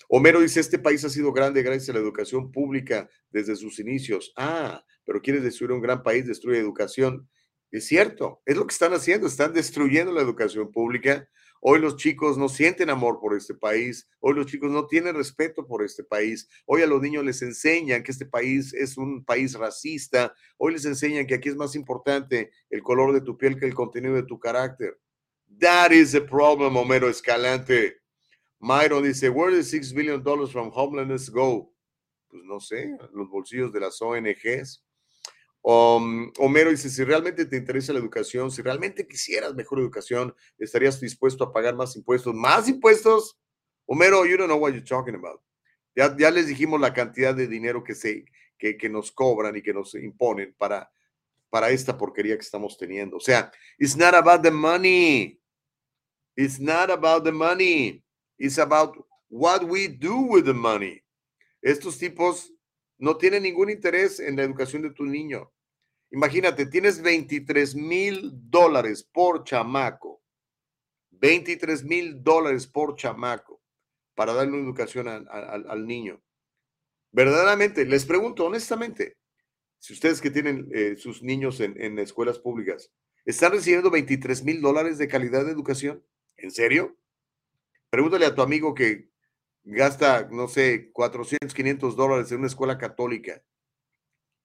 Homero 0.08 0.40
dice, 0.40 0.60
este 0.60 0.80
país 0.80 1.04
ha 1.04 1.10
sido 1.10 1.34
grande 1.34 1.62
gracias 1.62 1.90
a 1.90 1.94
la 1.94 2.00
educación 2.00 2.52
pública 2.52 3.10
desde 3.30 3.56
sus 3.56 3.80
inicios. 3.80 4.34
Ah, 4.36 4.84
pero 5.04 5.22
quieres 5.22 5.44
destruir 5.44 5.72
un 5.72 5.82
gran 5.82 6.04
país, 6.04 6.26
destruye 6.26 6.60
educación. 6.60 7.30
Es 7.72 7.86
cierto, 7.86 8.42
es 8.46 8.58
lo 8.58 8.66
que 8.66 8.74
están 8.74 8.94
haciendo, 8.94 9.28
están 9.28 9.54
destruyendo 9.54 10.12
la 10.12 10.22
educación 10.22 10.72
pública. 10.72 11.30
Hoy 11.62 11.80
los 11.80 11.98
chicos 11.98 12.38
no 12.38 12.50
sienten 12.50 12.90
amor 12.90 13.20
por 13.20 13.36
este 13.36 13.54
país, 13.54 14.10
hoy 14.20 14.34
los 14.34 14.46
chicos 14.46 14.72
no 14.72 14.88
tienen 14.88 15.14
respeto 15.14 15.68
por 15.68 15.84
este 15.84 16.06
país, 16.06 16.48
hoy 16.66 16.82
a 16.84 16.88
los 16.88 17.02
niños 17.02 17.26
les 17.26 17.42
enseñan 17.42 18.02
que 18.02 18.12
este 18.12 18.26
país 18.26 18.74
es 18.74 18.98
un 18.98 19.26
país 19.26 19.56
racista, 19.56 20.34
hoy 20.58 20.72
les 20.74 20.86
enseñan 20.86 21.28
que 21.28 21.36
aquí 21.36 21.50
es 21.50 21.58
más 21.58 21.76
importante 21.76 22.50
el 22.70 22.82
color 22.82 23.14
de 23.14 23.22
tu 23.22 23.38
piel 23.38 23.60
que 23.60 23.66
el 23.66 23.74
contenido 23.74 24.16
de 24.16 24.24
tu 24.24 24.40
carácter. 24.40 24.98
That 25.60 25.92
is 25.92 26.14
the 26.14 26.22
problem, 26.22 26.78
Homero 26.78 27.10
Escalante. 27.10 27.98
Myron 28.60 29.04
dice, 29.04 29.30
where 29.30 29.54
did 29.54 29.64
six 29.64 29.94
billion 29.94 30.24
dollars 30.24 30.52
from 30.52 30.72
homelessness 30.72 31.30
go? 31.30 31.74
Pues 32.30 32.44
no 32.46 32.60
sé, 32.60 32.96
los 33.14 33.30
bolsillos 33.30 33.74
de 33.74 33.82
las 33.82 34.02
ONGs. 34.02 34.82
Um, 35.62 36.32
Homero 36.38 36.70
dice, 36.70 36.90
si 36.90 37.04
realmente 37.04 37.46
te 37.46 37.58
interesa 37.58 37.94
la 37.94 38.00
educación, 38.00 38.50
si 38.50 38.62
realmente 38.62 39.08
quisieras 39.08 39.54
mejor 39.56 39.80
educación, 39.80 40.34
¿estarías 40.58 41.00
dispuesto 41.00 41.44
a 41.44 41.52
pagar 41.52 41.76
más 41.76 41.96
impuestos? 41.96 42.34
¿Más 42.34 42.70
impuestos? 42.70 43.38
Homero, 43.86 44.26
you 44.26 44.38
don't 44.38 44.48
know 44.48 44.60
what 44.60 44.72
you're 44.72 44.86
talking 44.86 45.16
about. 45.16 45.42
Ya, 45.96 46.16
ya 46.18 46.32
les 46.32 46.48
dijimos 46.48 46.80
la 46.80 46.94
cantidad 46.94 47.36
de 47.36 47.48
dinero 47.48 47.84
que, 47.84 47.94
se, 47.94 48.26
que, 48.58 48.78
que 48.78 48.90
nos 48.90 49.12
cobran 49.12 49.56
y 49.56 49.62
que 49.62 49.74
nos 49.74 49.96
imponen 49.96 50.56
para, 50.58 50.90
para 51.50 51.72
esta 51.72 51.98
porquería 51.98 52.36
que 52.36 52.44
estamos 52.44 52.78
teniendo. 52.78 53.18
O 53.18 53.20
sea, 53.20 53.52
it's 53.78 53.98
not 53.98 54.14
about 54.14 54.44
the 54.44 54.52
money. 54.52 55.42
It's 56.38 56.60
not 56.60 56.90
about 56.90 57.26
the 57.26 57.32
money. 57.32 58.04
It's 58.38 58.60
about 58.60 58.96
what 59.30 59.64
we 59.64 59.88
do 59.88 60.16
with 60.16 60.46
the 60.46 60.54
money. 60.54 61.04
Estos 61.62 61.98
tipos 61.98 62.54
no 63.00 63.18
tienen 63.18 63.44
ningún 63.44 63.70
interés 63.70 64.20
en 64.20 64.36
la 64.36 64.44
educación 64.44 64.84
de 64.84 64.92
tu 64.92 65.06
niño. 65.06 65.52
Imagínate, 66.12 66.66
tienes 66.66 67.02
23 67.02 67.76
mil 67.76 68.32
dólares 68.34 69.04
por 69.04 69.44
chamaco. 69.44 70.22
23 71.12 71.84
mil 71.84 72.24
dólares 72.24 72.68
por 72.68 72.96
chamaco 72.96 73.62
para 74.16 74.34
darle 74.34 74.54
una 74.54 74.64
educación 74.64 75.08
al 75.08 75.88
niño. 75.88 76.22
Verdaderamente, 77.12 77.86
les 77.86 78.06
pregunto 78.06 78.46
honestamente, 78.46 79.18
si 79.80 79.94
ustedes 79.94 80.20
que 80.20 80.30
tienen 80.30 80.70
eh, 80.74 80.96
sus 80.98 81.24
niños 81.24 81.60
en, 81.62 81.82
en 81.82 81.98
escuelas 82.00 82.38
públicas, 82.38 82.92
¿están 83.26 83.54
recibiendo 83.54 83.90
23 83.90 84.44
mil 84.44 84.62
dólares 84.62 84.98
de 84.98 85.08
calidad 85.08 85.46
de 85.46 85.52
educación? 85.52 86.06
¿En 86.36 86.52
serio? 86.52 86.98
Pregúntale 87.90 88.26
a 88.26 88.36
tu 88.36 88.42
amigo 88.42 88.74
que 88.74 89.09
gasta, 89.76 90.28
no 90.32 90.48
sé, 90.48 90.92
400, 90.92 91.54
500 91.54 91.96
dólares 91.96 92.32
en 92.32 92.40
una 92.40 92.48
escuela 92.48 92.78
católica 92.78 93.44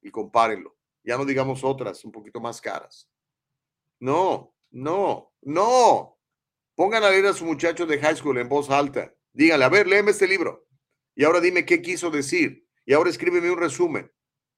y 0.01 0.11
compárenlo. 0.11 0.77
Ya 1.03 1.17
no 1.17 1.25
digamos 1.25 1.65
otras 1.65 2.05
un 2.05 2.13
poquito 2.13 2.41
más 2.41 2.61
caras. 2.61 3.09
No, 4.01 4.55
no, 4.71 5.33
no. 5.43 6.19
Pongan 6.75 7.05
a 7.05 7.11
leer 7.11 7.27
a 7.27 7.33
su 7.33 7.45
muchacho 7.45 7.87
de 7.87 7.99
high 7.99 8.17
school 8.17 8.39
en 8.39 8.49
voz 8.49 8.71
alta. 8.71 9.15
Díganle, 9.33 9.65
a 9.65 9.69
ver, 9.69 9.87
léeme 9.87 10.11
este 10.11 10.27
libro. 10.27 10.67
Y 11.15 11.25
ahora 11.25 11.41
dime 11.41 11.65
qué 11.65 11.81
quiso 11.81 12.11
decir. 12.11 12.67
Y 12.85 12.93
ahora 12.93 13.11
escríbeme 13.11 13.51
un 13.51 13.59
resumen, 13.59 14.13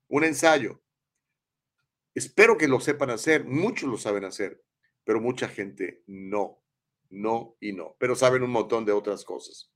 un 0.08 0.24
ensayo. 0.24 0.82
Espero 2.14 2.56
que 2.56 2.68
lo 2.68 2.80
sepan 2.80 3.10
hacer. 3.10 3.44
Muchos 3.44 3.88
lo 3.88 3.98
saben 3.98 4.24
hacer, 4.24 4.64
pero 5.04 5.20
mucha 5.20 5.48
gente 5.48 6.02
no 6.06 6.62
no 7.10 7.56
y 7.60 7.72
no, 7.72 7.96
pero 7.98 8.14
saben 8.14 8.42
un 8.42 8.50
montón 8.50 8.84
de 8.84 8.92
otras 8.92 9.24
cosas. 9.24 9.70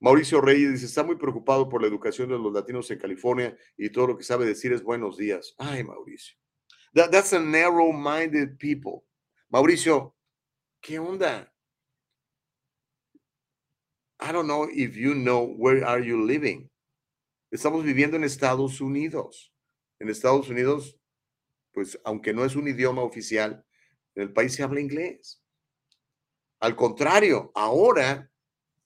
Mauricio 0.00 0.40
Reyes 0.40 0.72
dice, 0.72 0.86
está 0.86 1.02
muy 1.02 1.16
preocupado 1.16 1.68
por 1.68 1.82
la 1.82 1.88
educación 1.88 2.30
de 2.30 2.38
los 2.38 2.52
latinos 2.52 2.90
en 2.90 2.98
California 2.98 3.56
y 3.76 3.90
todo 3.90 4.08
lo 4.08 4.16
que 4.16 4.24
sabe 4.24 4.46
decir 4.46 4.72
es 4.72 4.82
buenos 4.82 5.18
días. 5.18 5.54
Ay, 5.58 5.84
Mauricio. 5.84 6.36
that's 6.94 7.34
a 7.34 7.38
narrow-minded 7.38 8.58
people. 8.58 9.04
Mauricio, 9.50 10.14
¿qué 10.80 10.98
onda? 10.98 11.52
I 14.18 14.32
don't 14.32 14.46
know 14.46 14.68
if 14.70 14.96
you 14.96 15.14
know 15.14 15.44
where 15.44 15.84
are 15.84 16.02
you 16.02 16.24
living. 16.24 16.70
Estamos 17.50 17.84
viviendo 17.84 18.16
en 18.16 18.24
Estados 18.24 18.80
Unidos. 18.80 19.52
En 19.98 20.08
Estados 20.08 20.48
Unidos, 20.48 20.98
pues 21.72 22.00
aunque 22.04 22.32
no 22.32 22.46
es 22.46 22.56
un 22.56 22.68
idioma 22.68 23.02
oficial, 23.02 23.64
en 24.14 24.22
el 24.22 24.32
país 24.32 24.54
se 24.54 24.62
habla 24.62 24.80
inglés. 24.80 25.42
Al 26.58 26.74
contrario, 26.74 27.52
ahora 27.54 28.30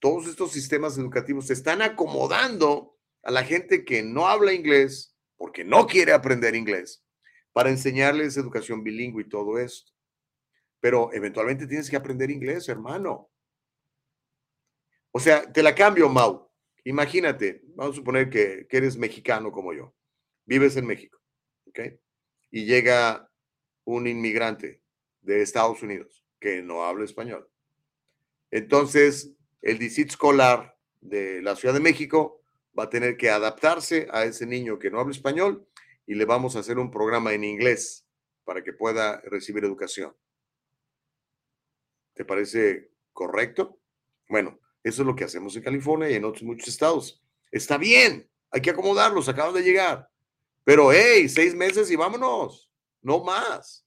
todos 0.05 0.27
estos 0.27 0.53
sistemas 0.53 0.99
educativos 0.99 1.47
se 1.47 1.55
están 1.55 1.81
acomodando 1.81 2.95
a 3.23 3.31
la 3.31 3.43
gente 3.43 3.87
que 3.87 4.03
no 4.03 4.27
habla 4.27 4.53
inglés 4.53 5.17
porque 5.35 5.65
no 5.65 5.87
quiere 5.87 6.13
aprender 6.13 6.55
inglés 6.55 7.03
para 7.55 7.71
enseñarles 7.71 8.37
educación 8.37 8.85
bilingüe 8.85 9.23
y 9.23 9.29
todo 9.31 9.59
esto. 9.59 9.93
Pero 10.79 11.11
eventualmente 11.15 11.67
tienes 11.67 11.89
que 11.89 11.97
aprender 11.97 12.31
inglés, 12.31 12.69
hermano. 12.69 13.31
O 15.11 15.19
sea, 15.19 15.51
te 15.51 15.63
la 15.63 15.75
cambio, 15.75 16.11
Mau. 16.11 16.53
Imagínate, 16.85 17.63
vamos 17.69 17.95
a 17.95 17.97
suponer 17.97 18.29
que, 18.29 18.67
que 18.69 18.77
eres 18.77 18.99
mexicano 18.99 19.51
como 19.51 19.73
yo. 19.73 19.95
Vives 20.45 20.77
en 20.77 20.85
México, 20.85 21.19
¿ok? 21.67 21.81
Y 22.51 22.67
llega 22.67 23.33
un 23.85 24.07
inmigrante 24.07 24.83
de 25.23 25.41
Estados 25.41 25.83
Unidos 25.83 26.27
que 26.39 26.61
no 26.61 26.85
habla 26.85 27.07
español 27.07 27.49
entonces, 28.55 29.35
el 29.65 29.79
distrito 29.79 30.11
escolar 30.11 30.77
de 31.01 31.41
la 31.41 31.57
Ciudad 31.57 31.73
de 31.73 31.81
México 31.81 32.43
va 32.79 32.85
a 32.85 32.91
tener 32.91 33.17
que 33.17 33.31
adaptarse 33.31 34.07
a 34.12 34.25
ese 34.25 34.45
niño 34.45 34.79
que 34.79 34.91
no 34.91 35.01
habla 35.01 35.12
español 35.12 35.67
y 36.07 36.15
le 36.15 36.27
vamos 36.27 36.55
a 36.55 36.59
hacer 36.59 36.79
un 36.79 36.91
programa 36.91 37.33
en 37.33 37.45
inglés 37.45 38.07
para 38.45 38.62
que 38.62 38.75
pueda 38.75 39.23
recibir 39.23 39.65
educación. 39.65 40.15
¿Te 42.12 42.27
parece 42.27 42.91
correcto? 43.15 43.81
Bueno, 44.29 44.61
eso 44.83 45.01
es 45.01 45.07
lo 45.07 45.17
que 45.17 45.25
hacemos 45.25 45.57
en 45.57 45.62
California 45.62 46.11
y 46.11 46.15
en 46.15 46.27
otros 46.27 46.43
muchos 46.43 46.69
estados. 46.69 47.23
Está 47.51 47.79
bien, 47.79 48.29
hay 48.51 48.61
que 48.61 48.71
acomodarlos, 48.71 49.31
acaban 49.31 49.55
de 49.55 49.62
llegar. 49.62 50.11
Pero, 50.62 50.93
hey, 50.93 51.27
seis 51.27 51.55
meses 51.55 51.91
y 51.91 51.97
vámonos, 51.97 52.71
no 53.01 53.25
más. 53.25 53.87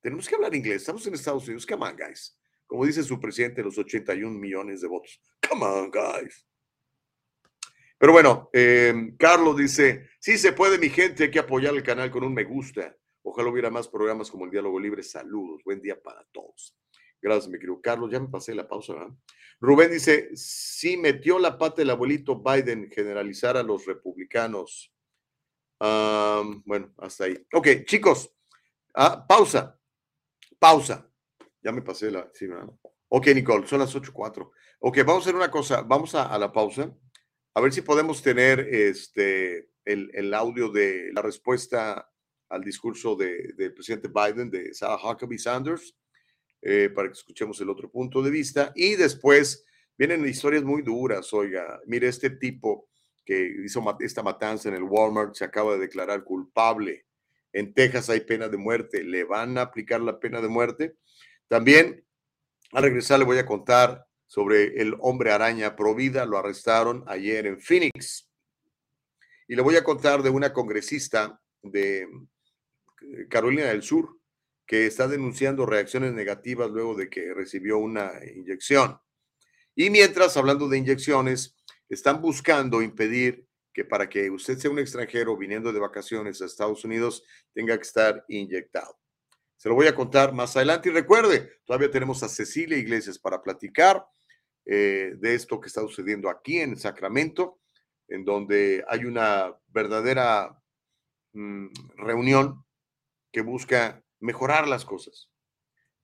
Tenemos 0.00 0.28
que 0.28 0.34
hablar 0.34 0.56
inglés, 0.56 0.78
estamos 0.78 1.06
en 1.06 1.14
Estados 1.14 1.44
Unidos, 1.44 1.64
come 1.64 1.86
on, 1.86 1.96
guys 1.96 2.36
como 2.74 2.86
dice 2.86 3.04
su 3.04 3.20
presidente, 3.20 3.62
los 3.62 3.78
81 3.78 4.36
millones 4.36 4.80
de 4.80 4.88
votos. 4.88 5.20
Come 5.48 5.64
on, 5.64 5.92
guys. 5.92 6.44
Pero 7.96 8.10
bueno, 8.10 8.50
em, 8.52 9.16
Carlos 9.16 9.56
dice, 9.56 10.08
sí 10.18 10.36
se 10.36 10.52
puede, 10.52 10.76
mi 10.76 10.88
gente, 10.88 11.22
hay 11.22 11.30
que 11.30 11.38
apoyar 11.38 11.72
el 11.72 11.84
canal 11.84 12.10
con 12.10 12.24
un 12.24 12.34
me 12.34 12.42
gusta. 12.42 12.96
Ojalá 13.22 13.48
hubiera 13.48 13.70
más 13.70 13.86
programas 13.86 14.28
como 14.28 14.46
el 14.46 14.50
Diálogo 14.50 14.80
Libre. 14.80 15.04
Saludos, 15.04 15.62
buen 15.62 15.80
día 15.80 16.02
para 16.02 16.24
todos. 16.32 16.76
Gracias, 17.22 17.46
mi 17.46 17.60
querido 17.60 17.80
Carlos. 17.80 18.10
Ya 18.10 18.18
me 18.18 18.26
pasé 18.26 18.52
la 18.56 18.66
pausa, 18.66 18.94
¿verdad? 18.94 19.14
Rubén 19.60 19.92
dice, 19.92 20.30
sí 20.34 20.96
metió 20.96 21.38
la 21.38 21.56
pata 21.56 21.80
el 21.80 21.90
abuelito 21.90 22.42
Biden 22.42 22.90
generalizar 22.90 23.56
a 23.56 23.62
los 23.62 23.86
republicanos. 23.86 24.92
bueno, 25.78 26.92
hasta 26.98 27.26
ahí. 27.26 27.46
Ok, 27.52 27.68
chicos, 27.84 28.34
ah, 28.94 29.24
pausa, 29.28 29.78
pausa. 30.58 31.08
Ya 31.64 31.72
me 31.72 31.80
pasé 31.80 32.10
la. 32.10 32.30
Sí, 32.34 32.46
¿verdad? 32.46 32.68
Ok, 33.08 33.28
Nicole, 33.28 33.66
son 33.66 33.80
las 33.80 33.94
8.04. 33.94 34.50
Ok, 34.80 34.98
vamos 34.98 35.22
a 35.22 35.24
hacer 35.24 35.34
una 35.34 35.50
cosa. 35.50 35.80
Vamos 35.80 36.14
a, 36.14 36.38
la 36.38 36.52
pausa. 36.52 36.94
A 37.54 37.60
ver 37.60 37.72
si 37.72 37.80
podemos 37.80 38.22
tener 38.22 38.60
este, 38.60 39.70
el, 39.84 40.34
audio 40.34 40.70
de 40.70 41.10
la 41.12 41.22
respuesta 41.22 42.10
al 42.50 42.62
discurso 42.62 43.16
del 43.16 43.72
presidente 43.72 44.08
Biden, 44.08 44.50
de 44.50 44.74
Sarah 44.74 44.98
Huckabee 45.02 45.38
Sanders, 45.38 45.96
eh, 46.60 46.90
para 46.94 47.08
que 47.08 47.14
escuchemos 47.14 47.58
el 47.62 47.70
otro 47.70 47.90
punto 47.90 48.20
de 48.20 48.30
vista. 48.30 48.72
Y 48.74 48.96
después 48.96 49.64
vienen 49.96 50.26
historias 50.28 50.64
muy 50.64 50.82
duras. 50.82 51.32
Oiga, 51.32 51.80
mire, 51.86 52.08
este 52.08 52.28
tipo 52.28 52.90
que 53.24 53.54
hizo 53.64 53.82
esta 54.00 54.22
matanza 54.22 54.68
en 54.68 54.74
el 54.74 54.82
Walmart 54.82 55.34
se 55.34 55.44
acaba 55.44 55.72
de 55.74 55.78
declarar 55.78 56.24
culpable. 56.24 57.06
En 57.54 57.72
Texas 57.72 58.10
hay 58.10 58.20
pena 58.20 58.48
de 58.48 58.58
muerte. 58.58 59.02
¿Le 59.02 59.24
van 59.24 59.56
a 59.56 59.62
aplicar 59.62 60.02
la 60.02 60.20
pena 60.20 60.42
de 60.42 60.48
muerte? 60.48 60.96
También, 61.48 62.04
al 62.72 62.82
regresar, 62.82 63.18
le 63.18 63.24
voy 63.24 63.38
a 63.38 63.46
contar 63.46 64.06
sobre 64.26 64.80
el 64.80 64.96
hombre 65.00 65.32
araña 65.32 65.76
Provida. 65.76 66.26
Lo 66.26 66.38
arrestaron 66.38 67.04
ayer 67.06 67.46
en 67.46 67.60
Phoenix. 67.60 68.28
Y 69.46 69.54
le 69.54 69.62
voy 69.62 69.76
a 69.76 69.84
contar 69.84 70.22
de 70.22 70.30
una 70.30 70.52
congresista 70.52 71.40
de 71.62 72.02
eh, 72.02 73.28
Carolina 73.28 73.66
del 73.66 73.82
Sur 73.82 74.18
que 74.66 74.86
está 74.86 75.06
denunciando 75.06 75.66
reacciones 75.66 76.14
negativas 76.14 76.70
luego 76.70 76.94
de 76.94 77.10
que 77.10 77.34
recibió 77.34 77.78
una 77.78 78.12
inyección. 78.34 78.98
Y 79.74 79.90
mientras, 79.90 80.36
hablando 80.36 80.68
de 80.68 80.78
inyecciones, 80.78 81.56
están 81.88 82.22
buscando 82.22 82.80
impedir 82.80 83.46
que 83.72 83.84
para 83.84 84.08
que 84.08 84.30
usted 84.30 84.56
sea 84.56 84.70
un 84.70 84.78
extranjero 84.78 85.36
viniendo 85.36 85.72
de 85.72 85.80
vacaciones 85.80 86.40
a 86.40 86.46
Estados 86.46 86.84
Unidos 86.84 87.24
tenga 87.52 87.76
que 87.76 87.82
estar 87.82 88.24
inyectado. 88.28 88.96
Se 89.56 89.68
lo 89.68 89.74
voy 89.74 89.86
a 89.86 89.94
contar 89.94 90.32
más 90.32 90.56
adelante 90.56 90.88
y 90.88 90.92
recuerde, 90.92 91.50
todavía 91.64 91.90
tenemos 91.90 92.22
a 92.22 92.28
Cecilia 92.28 92.76
Iglesias 92.76 93.18
para 93.18 93.42
platicar 93.42 94.04
eh, 94.66 95.12
de 95.16 95.34
esto 95.34 95.60
que 95.60 95.68
está 95.68 95.80
sucediendo 95.82 96.28
aquí 96.28 96.58
en 96.58 96.76
Sacramento, 96.76 97.60
en 98.08 98.24
donde 98.24 98.84
hay 98.88 99.04
una 99.04 99.56
verdadera 99.68 100.58
mm, 101.32 101.68
reunión 101.96 102.64
que 103.32 103.42
busca 103.42 104.02
mejorar 104.20 104.68
las 104.68 104.84
cosas, 104.84 105.30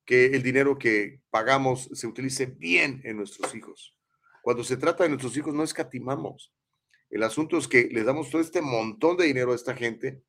que 0.05 0.27
el 0.27 0.43
dinero 0.43 0.79
que 0.79 1.23
pagamos 1.31 1.89
se 1.93 2.07
utilice 2.07 2.47
bien 2.47 3.01
en 3.05 3.17
nuestros 3.17 3.55
hijos. 3.55 3.97
Cuando 4.43 4.65
se 4.65 4.77
trata 4.77 5.05
de 5.05 5.11
nuestros 5.11 5.37
hijos 5.37 5.55
no 5.55 5.63
escatimamos. 5.63 6.53
El 7.09 7.23
asunto 7.23 7.59
es 7.59 7.67
que 7.67 7.89
les 7.91 8.05
damos 8.05 8.31
todo 8.31 8.41
este 8.41 8.61
montón 8.61 9.17
de 9.17 9.27
dinero 9.27 9.53
a 9.53 9.57
esta 9.57 9.75
gente 9.75 10.23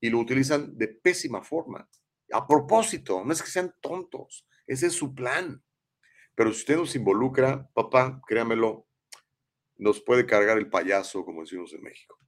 y 0.00 0.10
lo 0.10 0.18
utilizan 0.18 0.76
de 0.76 0.88
pésima 0.88 1.42
forma. 1.42 1.88
A 2.32 2.46
propósito, 2.46 3.22
no 3.24 3.32
es 3.32 3.42
que 3.42 3.50
sean 3.50 3.74
tontos, 3.80 4.46
ese 4.66 4.86
es 4.86 4.94
su 4.94 5.14
plan. 5.14 5.62
Pero 6.34 6.52
si 6.52 6.60
usted 6.60 6.76
nos 6.76 6.96
involucra, 6.96 7.68
papá, 7.74 8.20
créamelo, 8.26 8.86
nos 9.76 10.00
puede 10.00 10.26
cargar 10.26 10.58
el 10.58 10.68
payaso, 10.68 11.24
como 11.24 11.42
decimos 11.42 11.72
en 11.72 11.82
México. 11.82 12.18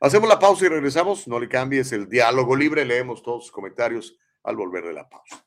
Hacemos 0.00 0.28
la 0.28 0.38
pausa 0.38 0.66
y 0.66 0.68
regresamos. 0.68 1.26
No 1.28 1.38
le 1.38 1.48
cambies 1.48 1.92
el 1.92 2.08
diálogo 2.08 2.56
libre. 2.56 2.84
Leemos 2.84 3.22
todos 3.22 3.44
sus 3.44 3.52
comentarios 3.52 4.18
al 4.42 4.56
volver 4.56 4.84
de 4.84 4.92
la 4.92 5.08
pausa. 5.08 5.46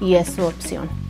y 0.00 0.14
es 0.14 0.34
su 0.34 0.44
opción. 0.44 1.09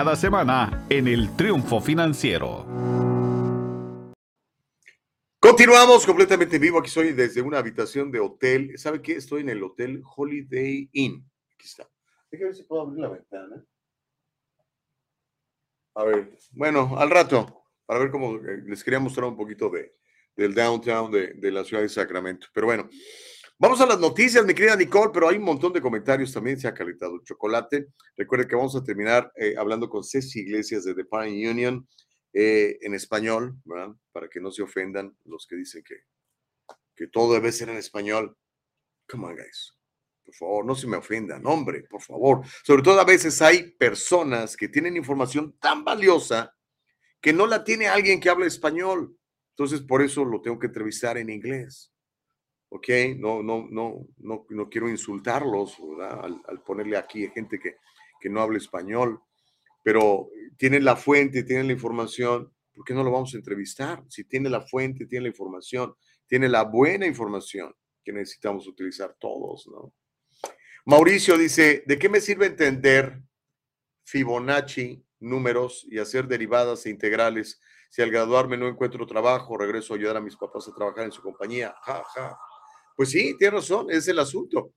cada 0.00 0.16
semana 0.16 0.86
en 0.88 1.06
el 1.08 1.36
Triunfo 1.36 1.78
Financiero. 1.78 2.64
Continuamos 5.38 6.06
completamente 6.06 6.58
vivo. 6.58 6.78
Aquí 6.78 6.88
estoy 6.88 7.12
desde 7.12 7.42
una 7.42 7.58
habitación 7.58 8.10
de 8.10 8.18
hotel. 8.18 8.78
¿Sabe 8.78 9.02
qué? 9.02 9.16
Estoy 9.16 9.42
en 9.42 9.50
el 9.50 9.62
hotel 9.62 10.02
Holiday 10.16 10.88
Inn. 10.92 11.22
Aquí 11.54 11.66
está. 11.66 11.86
Déjame 12.30 12.46
ver 12.46 12.54
si 12.56 12.62
puedo 12.62 12.80
abrir 12.80 12.98
la 12.98 13.08
ventana. 13.10 13.62
A 15.96 16.04
ver, 16.04 16.30
bueno, 16.52 16.96
al 16.96 17.10
rato, 17.10 17.64
para 17.84 18.00
ver 18.00 18.10
cómo 18.10 18.36
eh, 18.36 18.62
les 18.64 18.82
quería 18.82 19.00
mostrar 19.00 19.28
un 19.28 19.36
poquito 19.36 19.68
de, 19.68 19.96
del 20.34 20.54
downtown 20.54 21.12
de, 21.12 21.34
de 21.34 21.52
la 21.52 21.62
ciudad 21.62 21.82
de 21.82 21.90
Sacramento. 21.90 22.46
Pero 22.54 22.68
bueno, 22.68 22.88
Vamos 23.62 23.78
a 23.82 23.86
las 23.86 24.00
noticias, 24.00 24.42
mi 24.46 24.54
querida 24.54 24.74
Nicole, 24.74 25.10
pero 25.12 25.28
hay 25.28 25.36
un 25.36 25.44
montón 25.44 25.70
de 25.74 25.82
comentarios 25.82 26.32
también. 26.32 26.58
Se 26.58 26.66
ha 26.66 26.72
calentado 26.72 27.16
el 27.16 27.22
chocolate. 27.24 27.88
Recuerde 28.16 28.48
que 28.48 28.56
vamos 28.56 28.74
a 28.74 28.82
terminar 28.82 29.30
eh, 29.36 29.54
hablando 29.58 29.90
con 29.90 30.02
Ceci 30.02 30.40
Iglesias 30.40 30.82
de 30.84 30.94
The 30.94 31.04
Pine 31.04 31.50
Union 31.50 31.86
eh, 32.32 32.78
en 32.80 32.94
español, 32.94 33.58
¿verdad? 33.66 33.94
Para 34.12 34.30
que 34.30 34.40
no 34.40 34.50
se 34.50 34.62
ofendan 34.62 35.14
los 35.26 35.46
que 35.46 35.56
dicen 35.56 35.84
que, 35.84 35.96
que 36.96 37.08
todo 37.08 37.34
debe 37.34 37.52
ser 37.52 37.68
en 37.68 37.76
español. 37.76 38.34
Come 39.06 39.26
on, 39.26 39.36
guys. 39.36 39.74
Por 40.24 40.34
favor, 40.34 40.64
no 40.64 40.74
se 40.74 40.86
me 40.86 40.96
ofendan, 40.96 41.44
hombre, 41.44 41.82
por 41.82 42.00
favor. 42.00 42.40
Sobre 42.64 42.82
todo 42.82 42.98
a 42.98 43.04
veces 43.04 43.42
hay 43.42 43.72
personas 43.72 44.56
que 44.56 44.68
tienen 44.68 44.96
información 44.96 45.54
tan 45.60 45.84
valiosa 45.84 46.56
que 47.20 47.34
no 47.34 47.46
la 47.46 47.62
tiene 47.62 47.88
alguien 47.88 48.20
que 48.20 48.30
hable 48.30 48.46
español. 48.46 49.14
Entonces, 49.50 49.82
por 49.82 50.00
eso 50.00 50.24
lo 50.24 50.40
tengo 50.40 50.58
que 50.58 50.68
entrevistar 50.68 51.18
en 51.18 51.28
inglés. 51.28 51.89
¿Ok? 52.70 52.88
No, 53.18 53.42
no, 53.42 53.66
no, 53.70 54.06
no, 54.18 54.46
no 54.48 54.68
quiero 54.68 54.88
insultarlos, 54.88 55.76
¿verdad? 55.96 56.24
Al, 56.46 56.62
ponerle 56.62 56.96
aquí 56.96 57.28
gente 57.28 57.58
que, 57.60 57.76
que 58.20 58.28
no 58.28 58.40
habla 58.40 58.58
español, 58.58 59.20
pero 59.84 60.28
tienen 60.56 60.84
la 60.84 60.96
fuente, 60.96 61.42
tienen 61.42 61.66
la 61.68 61.74
información, 61.74 62.52
¿por 62.74 62.84
qué 62.84 62.94
no 62.94 63.04
lo 63.04 63.10
vamos 63.10 63.34
a 63.34 63.36
entrevistar? 63.36 64.02
Si 64.08 64.24
tiene 64.24 64.48
la 64.48 64.62
fuente, 64.62 65.06
tiene 65.06 65.24
la 65.24 65.28
información, 65.28 65.94
tiene 66.26 66.48
la 66.48 66.64
buena 66.64 67.06
información 67.06 67.74
que 68.02 68.12
necesitamos 68.12 68.66
utilizar 68.66 69.14
todos, 69.20 69.68
¿no? 69.68 69.92
Mauricio 70.86 71.36
dice, 71.36 71.84
¿de 71.86 71.98
qué 71.98 72.08
me 72.08 72.20
sirve 72.20 72.46
entender 72.46 73.20
Fibonacci 74.04 75.04
números 75.20 75.86
y 75.88 75.98
hacer 75.98 76.26
derivadas 76.26 76.86
e 76.86 76.90
integrales. 76.90 77.60
Si 77.90 78.02
al 78.02 78.10
graduarme 78.10 78.56
no 78.56 78.68
encuentro 78.68 79.06
trabajo, 79.06 79.56
regreso 79.56 79.94
a 79.94 79.96
ayudar 79.96 80.16
a 80.16 80.20
mis 80.20 80.36
papás 80.36 80.66
a 80.68 80.74
trabajar 80.74 81.04
en 81.04 81.12
su 81.12 81.22
compañía. 81.22 81.74
Ja, 81.82 82.02
ja. 82.14 82.38
Pues 82.96 83.10
sí, 83.10 83.36
tiene 83.38 83.56
razón, 83.56 83.86
es 83.90 84.06
el 84.08 84.18
asunto. 84.18 84.74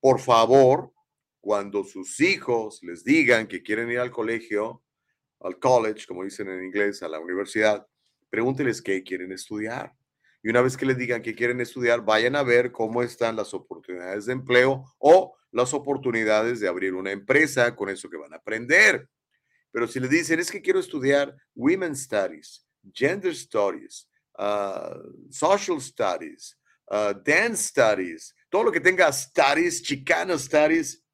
Por 0.00 0.20
favor, 0.20 0.92
cuando 1.40 1.84
sus 1.84 2.20
hijos 2.20 2.80
les 2.82 3.04
digan 3.04 3.46
que 3.46 3.62
quieren 3.62 3.90
ir 3.90 3.98
al 3.98 4.10
colegio, 4.10 4.82
al 5.40 5.58
college, 5.58 6.06
como 6.06 6.24
dicen 6.24 6.48
en 6.48 6.64
inglés, 6.64 7.02
a 7.02 7.08
la 7.08 7.20
universidad, 7.20 7.86
pregúnteles 8.30 8.80
qué 8.80 9.02
quieren 9.02 9.32
estudiar. 9.32 9.92
Y 10.42 10.50
una 10.50 10.60
vez 10.60 10.76
que 10.76 10.86
les 10.86 10.98
digan 10.98 11.22
que 11.22 11.34
quieren 11.34 11.60
estudiar, 11.60 12.04
vayan 12.04 12.36
a 12.36 12.42
ver 12.42 12.72
cómo 12.72 13.02
están 13.02 13.36
las 13.36 13.54
oportunidades 13.54 14.26
de 14.26 14.32
empleo 14.32 14.84
o 14.98 15.36
las 15.52 15.72
oportunidades 15.72 16.60
de 16.60 16.68
abrir 16.68 16.94
una 16.94 17.12
empresa 17.12 17.74
con 17.76 17.88
eso 17.88 18.10
que 18.10 18.16
van 18.16 18.32
a 18.32 18.36
aprender. 18.36 19.08
Pero 19.70 19.86
si 19.86 20.00
les 20.00 20.10
dicen, 20.10 20.40
es 20.40 20.50
que 20.50 20.60
quiero 20.60 20.80
estudiar 20.80 21.34
Women's 21.54 22.02
Studies, 22.02 22.66
Gender 22.92 23.34
Studies, 23.34 24.08
ah, 24.38 24.98
Social 25.30 25.80
Studies, 25.80 26.58
ah, 26.90 27.14
Dance 27.24 27.68
Studies, 27.68 28.34
todo 28.48 28.64
lo 28.64 28.72
que 28.72 28.80
tenga 28.80 29.12
Studies, 29.12 29.82
Chicano 29.82 30.38
Studies, 30.38 31.04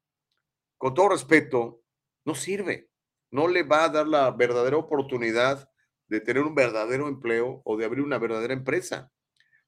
con 0.77 0.93
todo 0.93 1.09
respeto, 1.09 1.83
no 2.25 2.35
sirve. 2.35 2.89
No 3.31 3.47
le 3.47 3.63
va 3.63 3.85
a 3.85 3.89
dar 3.89 4.07
la 4.07 4.31
verdadera 4.31 4.77
oportunidad 4.77 5.69
de 6.07 6.19
tener 6.19 6.43
un 6.43 6.53
verdadero 6.53 7.07
empleo 7.07 7.61
o 7.63 7.77
de 7.77 7.85
abrir 7.85 8.03
una 8.03 8.19
verdadera 8.19 8.53
empresa. 8.53 9.11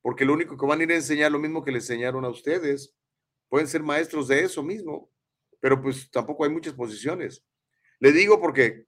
Porque 0.01 0.25
lo 0.25 0.33
único 0.33 0.57
que 0.57 0.65
van 0.65 0.81
a 0.81 0.83
ir 0.83 0.91
a 0.91 0.95
enseñar 0.95 1.31
lo 1.31 1.39
mismo 1.39 1.63
que 1.63 1.71
le 1.71 1.77
enseñaron 1.77 2.25
a 2.25 2.29
ustedes. 2.29 2.95
Pueden 3.47 3.67
ser 3.67 3.83
maestros 3.83 4.27
de 4.27 4.43
eso 4.43 4.63
mismo, 4.63 5.11
pero 5.59 5.81
pues 5.81 6.09
tampoco 6.11 6.43
hay 6.43 6.49
muchas 6.49 6.73
posiciones. 6.73 7.45
Le 7.99 8.11
digo 8.11 8.41
porque 8.41 8.85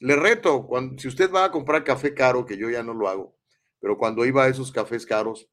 le 0.00 0.16
reto, 0.16 0.66
cuando, 0.66 1.00
si 1.00 1.08
usted 1.08 1.30
va 1.30 1.44
a 1.44 1.50
comprar 1.50 1.84
café 1.84 2.12
caro, 2.12 2.44
que 2.44 2.56
yo 2.56 2.68
ya 2.68 2.82
no 2.82 2.94
lo 2.94 3.08
hago, 3.08 3.38
pero 3.80 3.96
cuando 3.96 4.24
iba 4.26 4.44
a 4.44 4.48
esos 4.48 4.72
cafés 4.72 5.06
caros, 5.06 5.48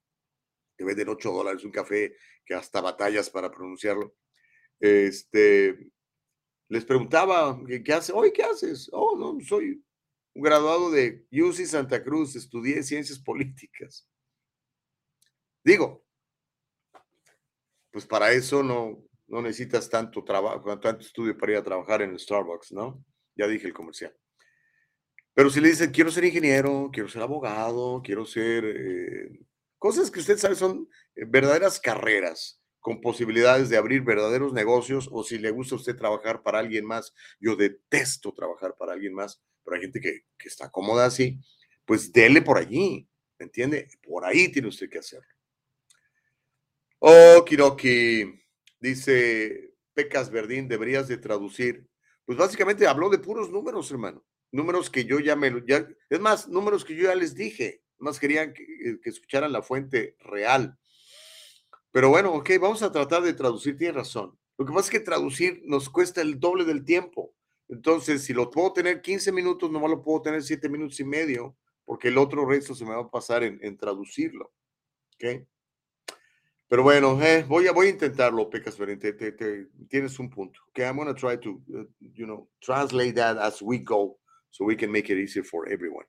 que 0.77 0.85
venden 0.85 1.09
8 1.09 1.31
dólares, 1.31 1.63
un 1.63 1.71
café 1.71 2.15
que 2.45 2.53
hasta 2.53 2.81
batallas 2.81 3.29
para 3.29 3.51
pronunciarlo, 3.51 4.15
este, 4.79 5.91
les 6.69 6.85
preguntaba, 6.85 7.59
¿qué, 7.83 7.93
hace? 7.93 8.13
Oye, 8.13 8.31
¿qué 8.31 8.43
haces? 8.43 8.89
Oh, 8.91 9.17
no, 9.17 9.37
soy 9.43 9.83
un 10.33 10.41
graduado 10.41 10.91
de 10.91 11.25
UC 11.31 11.65
Santa 11.65 12.03
Cruz, 12.03 12.35
estudié 12.35 12.83
ciencias 12.83 13.19
políticas. 13.19 14.07
Digo, 15.63 16.05
pues 17.91 18.05
para 18.05 18.31
eso 18.31 18.61
no, 18.61 19.03
no 19.27 19.41
necesitas 19.41 19.89
tanto 19.89 20.23
trabajo, 20.23 20.79
tanto 20.79 21.01
estudio 21.01 21.37
para 21.37 21.53
ir 21.53 21.57
a 21.57 21.63
trabajar 21.63 22.01
en 22.03 22.11
el 22.11 22.19
Starbucks, 22.19 22.71
¿no? 22.71 23.03
Ya 23.35 23.47
dije 23.47 23.67
el 23.67 23.73
comercial. 23.73 24.15
Pero 25.33 25.49
si 25.49 25.61
le 25.61 25.69
dicen, 25.69 25.91
quiero 25.91 26.11
ser 26.11 26.25
ingeniero, 26.25 26.89
quiero 26.91 27.09
ser 27.09 27.21
abogado, 27.21 28.01
quiero 28.03 28.25
ser... 28.25 28.65
Eh, 28.65 29.39
cosas 29.77 30.11
que 30.11 30.19
usted 30.19 30.37
sabe 30.37 30.55
son 30.55 30.89
eh, 31.15 31.25
verdaderas 31.27 31.79
carreras 31.79 32.61
con 32.79 33.01
posibilidades 33.01 33.69
de 33.69 33.77
abrir 33.77 34.01
verdaderos 34.01 34.53
negocios 34.53 35.09
o 35.11 35.23
si 35.23 35.37
le 35.37 35.51
gusta 35.51 35.75
a 35.75 35.77
usted 35.77 35.95
trabajar 35.95 36.41
para 36.41 36.59
alguien 36.59 36.85
más. 36.85 37.13
Yo 37.39 37.55
detesto 37.55 38.33
trabajar 38.33 38.75
para 38.77 38.93
alguien 38.93 39.13
más, 39.13 39.41
pero 39.63 39.75
hay 39.75 39.81
gente 39.81 39.99
que, 39.99 40.23
está 40.39 40.69
cómoda 40.71 41.05
así, 41.05 41.37
pues 41.85 42.13
dele 42.13 42.41
por 42.41 42.57
allí, 42.57 43.05
¿me 43.37 43.45
entiende? 43.45 43.89
Por 44.01 44.23
ahí 44.23 44.49
tiene 44.49 44.69
usted 44.69 44.89
que 44.89 44.99
hacerlo. 44.99 45.27
Oh, 46.99 47.43
Kiroki, 47.45 48.41
dice 48.79 49.73
Pecas 49.93 50.31
Verdín, 50.31 50.67
deberías 50.67 51.07
de 51.07 51.17
traducir. 51.17 51.85
Pues 52.23 52.37
básicamente 52.37 52.87
habló 52.87 53.09
de 53.09 53.19
puros 53.19 53.49
números, 53.49 53.91
hermano. 53.91 54.25
Números 54.51 54.89
que 54.89 55.03
yo 55.03 55.19
ya 55.19 55.35
me... 55.35 55.51
Ya, 55.67 55.87
es 56.09 56.19
más, 56.19 56.47
números 56.47 56.85
que 56.85 56.95
yo 56.95 57.03
ya 57.03 57.15
les 57.15 57.35
dije. 57.35 57.83
Más 57.99 58.19
querían 58.19 58.53
que, 58.53 58.99
que 59.01 59.09
escucharan 59.09 59.51
la 59.51 59.61
fuente 59.61 60.15
real. 60.19 60.77
Pero 61.91 62.09
bueno, 62.09 62.33
ok, 62.33 62.51
vamos 62.61 62.83
a 62.83 62.91
tratar 62.91 63.23
de 63.23 63.33
traducir, 63.33 63.77
tiene 63.77 63.93
razón. 63.93 64.37
Lo 64.57 64.65
que 64.65 64.73
pasa 64.73 64.85
es 64.85 64.91
que 64.91 64.99
traducir 64.99 65.61
nos 65.65 65.89
cuesta 65.89 66.21
el 66.21 66.39
doble 66.39 66.65
del 66.65 66.83
tiempo. 66.83 67.33
Entonces, 67.69 68.23
si 68.23 68.33
lo 68.33 68.49
puedo 68.49 68.73
tener 68.73 69.01
15 69.01 69.31
minutos, 69.31 69.71
no 69.71 69.85
lo 69.87 70.01
puedo 70.01 70.21
tener 70.21 70.41
7 70.41 70.69
minutos 70.69 70.99
y 70.99 71.03
medio, 71.03 71.55
porque 71.85 72.07
el 72.07 72.17
otro 72.17 72.45
resto 72.45 72.73
se 72.73 72.85
me 72.85 72.95
va 72.95 73.01
a 73.01 73.09
pasar 73.09 73.43
en, 73.43 73.77
traducirlo. 73.77 74.51
¿Ok? 75.15 75.47
Pero 76.69 76.83
bueno, 76.83 77.21
eh, 77.21 77.45
voy, 77.47 77.67
a, 77.67 77.71
voy 77.71 77.87
a 77.87 77.91
intentarlo, 77.91 78.49
Pecas 78.49 78.75
te, 78.75 79.67
tienes 79.87 80.19
un 80.19 80.29
punto. 80.29 80.59
Okay, 80.69 80.85
I'm 80.85 80.97
going 80.97 81.07
to 81.07 81.13
try 81.13 81.37
to, 81.37 81.61
uh, 81.73 81.85
you 81.99 82.25
know, 82.25 82.49
translate 82.59 83.15
that 83.15 83.37
as 83.37 83.61
we 83.61 83.79
go 83.79 84.17
so 84.49 84.65
we 84.65 84.75
can 84.75 84.91
make 84.91 85.09
it 85.09 85.17
easier 85.17 85.45
for 85.45 85.69
everyone. 85.69 86.05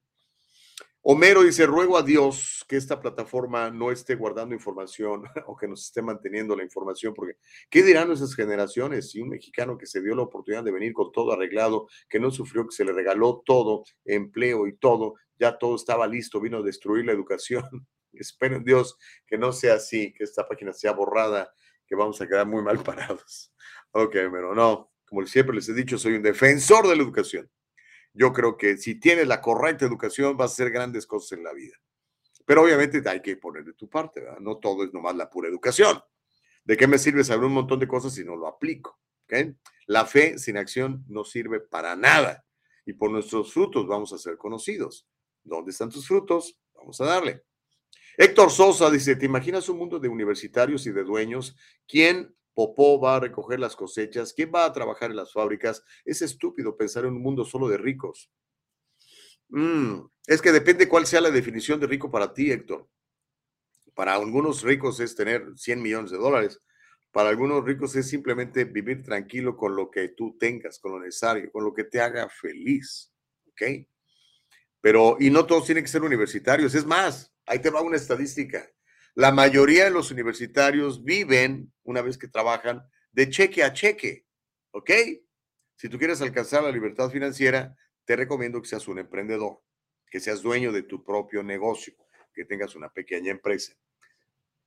Homero 1.03 1.45
dice, 1.45 1.65
ruego 1.65 1.97
a 1.97 2.03
Dios 2.03 2.65
que 2.69 2.77
esta 2.77 3.01
plataforma 3.01 3.71
no 3.71 3.93
esté 3.93 4.17
guardando 4.17 4.55
información 4.55 5.23
o 5.47 5.57
que 5.57 5.69
nos 5.69 5.85
esté 5.85 6.03
manteniendo 6.03 6.57
la 6.57 6.65
información, 6.65 7.15
porque 7.15 7.37
¿qué 7.71 7.83
dirán 7.83 8.11
esas 8.11 8.35
generaciones 8.35 9.11
si 9.11 9.21
un 9.21 9.29
mexicano 9.29 9.79
que 9.79 9.87
se 9.87 10.03
dio 10.03 10.17
la 10.17 10.23
oportunidad 10.23 10.65
de 10.65 10.73
venir 10.73 10.93
con 10.93 11.13
todo 11.13 11.33
arreglado, 11.33 11.87
que 12.09 12.19
no 12.19 12.31
sufrió, 12.33 12.67
que 12.67 12.75
se 12.75 12.85
le 12.85 12.93
regaló 12.93 13.43
todo, 13.47 13.85
empleo 14.05 14.67
y 14.67 14.77
todo, 14.77 15.15
ya 15.39 15.57
todo 15.57 15.77
estaba 15.77 16.07
listo, 16.09 16.41
vino 16.41 16.59
a 16.59 16.63
destruir 16.63 17.07
la 17.07 17.13
educación? 17.13 17.65
Espero 18.13 18.57
en 18.57 18.65
Dios 18.65 18.97
que 19.27 19.39
no 19.39 19.53
sea 19.53 19.75
así, 19.75 20.13
que 20.13 20.25
esta 20.25 20.49
página 20.49 20.73
sea 20.73 20.93
borrada, 20.93 21.53
que 21.87 21.95
vamos 21.95 22.21
a 22.21 22.27
quedar 22.27 22.47
muy 22.47 22.63
mal 22.63 22.79
parados. 22.83 23.55
Ok, 23.93 24.13
pero 24.13 24.53
no, 24.53 24.91
como 25.07 25.25
siempre 25.27 25.55
les 25.55 25.69
he 25.69 25.75
dicho, 25.75 25.97
soy 25.97 26.15
un 26.15 26.23
defensor 26.23 26.89
de 26.89 26.97
la 26.97 27.03
educación 27.03 27.49
yo 28.19 28.33
creo 28.33 28.57
que 28.57 28.77
si 28.79 28.97
tienes 28.97 29.29
la 29.29 29.41
correcta 29.41 29.85
educación 29.85 30.37
vas 30.37 30.51
a 30.51 30.55
hacer 30.55 30.71
grandes 30.73 31.07
cosas 31.07 31.39
en 31.39 31.45
la 31.45 31.53
vida. 31.53 31.77
Pero 32.45 32.63
obviamente 32.63 33.01
hay 33.09 33.23
que 33.23 33.37
poner 33.37 33.65
de 33.65 33.75
tu 33.75 33.89
parte, 33.89 34.21
¿verdad? 34.21 34.41
No 34.41 34.57
todo 34.59 34.83
es 34.83 34.93
nomás 34.93 35.15
la 35.15 35.31
pura 35.31 35.49
educación. 35.49 36.03
¿De 36.65 36.77
qué 36.77 36.89
me 36.89 36.99
sirve 36.99 37.23
saber 37.23 37.45
un 37.45 37.53
montón 37.53 37.79
de 37.79 37.87
cosas 37.87 38.13
si 38.13 38.25
no 38.25 38.35
lo 38.35 38.49
aplico? 38.49 38.99
La 39.87 40.05
fe 40.05 40.37
sin 40.37 40.57
acción 40.57 41.05
no 41.07 41.23
sirve 41.23 41.61
para 41.61 41.95
nada. 41.95 42.45
Y 42.85 42.95
por 42.95 43.11
nuestros 43.11 43.53
frutos 43.53 43.87
vamos 43.87 44.13
a 44.13 44.19
ser 44.19 44.37
conocidos. 44.37 45.07
¿Dónde 45.45 45.71
están 45.71 45.91
tus 45.91 46.09
frutos? 46.09 46.59
Vamos 46.75 47.01
a 47.01 47.05
darle. 47.05 47.45
Héctor 48.17 48.51
Sosa 48.51 48.91
dice, 48.91 49.15
¿te 49.15 49.27
imaginas 49.27 49.69
un 49.69 49.79
mundo 49.79 50.01
de 50.01 50.09
universitarios 50.09 50.87
y 50.87 50.91
de 50.91 51.05
dueños? 51.05 51.55
¿Quién 51.87 52.35
Popó 52.59 52.99
va 52.99 53.15
a 53.15 53.21
recoger 53.21 53.61
las 53.61 53.77
cosechas. 53.77 54.33
¿Quién 54.33 54.51
va 54.53 54.65
a 54.65 54.73
trabajar 54.73 55.11
en 55.11 55.17
las 55.17 55.33
fábricas? 55.33 55.85
Es 56.05 56.23
estúpido 56.23 56.77
pensar 56.77 57.05
en 57.05 57.13
un 57.13 57.23
mundo 57.23 57.45
solo 57.45 57.69
de 57.69 57.79
ricos. 57.79 58.33
Mm, 59.47 60.01
es 60.27 60.43
que 60.43 60.51
depende 60.51 60.89
cuál 60.89 61.07
sea 61.07 61.21
la 61.21 61.31
definición 61.31 61.79
de 61.79 61.87
rico 61.87 62.11
para 62.11 62.35
ti, 62.35 62.51
Héctor. 62.51 62.89
Para 63.95 64.17
algunos 64.17 64.65
ricos 64.65 64.99
es 64.99 65.15
tener 65.15 65.47
100 65.55 65.81
millones 65.81 66.11
de 66.11 66.19
dólares. 66.19 66.61
Para 67.13 67.29
algunos 67.29 67.65
ricos 67.65 67.95
es 67.95 68.09
simplemente 68.09 68.65
vivir 68.65 69.05
tranquilo 69.05 69.57
con 69.57 69.77
lo 69.77 69.89
que 69.89 70.09
tú 70.09 70.37
tengas, 70.37 70.81
con 70.81 70.91
lo 70.91 70.99
necesario, 70.99 71.53
con 71.53 71.63
lo 71.65 71.73
que 71.73 71.85
te 71.85 72.01
haga 72.01 72.29
feliz. 72.29 73.13
¿Ok? 73.51 73.87
Pero, 74.81 75.17
y 75.21 75.31
no 75.31 75.47
todos 75.47 75.67
tienen 75.67 75.85
que 75.85 75.91
ser 75.91 76.03
universitarios. 76.03 76.75
Es 76.75 76.85
más, 76.85 77.33
ahí 77.47 77.61
te 77.61 77.71
va 77.71 77.83
una 77.83 77.97
estadística. 77.97 78.69
La 79.15 79.33
mayoría 79.33 79.85
de 79.85 79.91
los 79.91 80.11
universitarios 80.11 81.03
viven, 81.03 81.73
una 81.83 82.03
vez 82.03 82.17
que 82.17 82.29
trabajan, 82.29 82.89
de 83.13 83.29
cheque 83.29 83.65
a 83.65 83.73
cheque. 83.73 84.27
¿Ok? 84.71 84.91
Si 85.77 85.89
tú 85.89 85.99
quieres 85.99 86.21
alcanzar 86.21 86.63
la 86.63 86.71
libertad 86.71 87.11
financiera, 87.11 87.77
te 88.05 88.17
recomiendo 88.17 88.61
que 88.61 88.69
seas 88.69 88.89
un 88.89 88.99
emprendedor, 88.99 89.61
que 90.11 90.21
seas 90.21 90.43
dueño 90.43 90.73
de 90.73 90.83
tu 90.83 91.05
propio 91.05 91.43
negocio, 91.43 91.95
que 92.33 92.45
tengas 92.45 92.75
una 92.75 92.93
pequeña 92.93 93.31
empresa. 93.31 93.75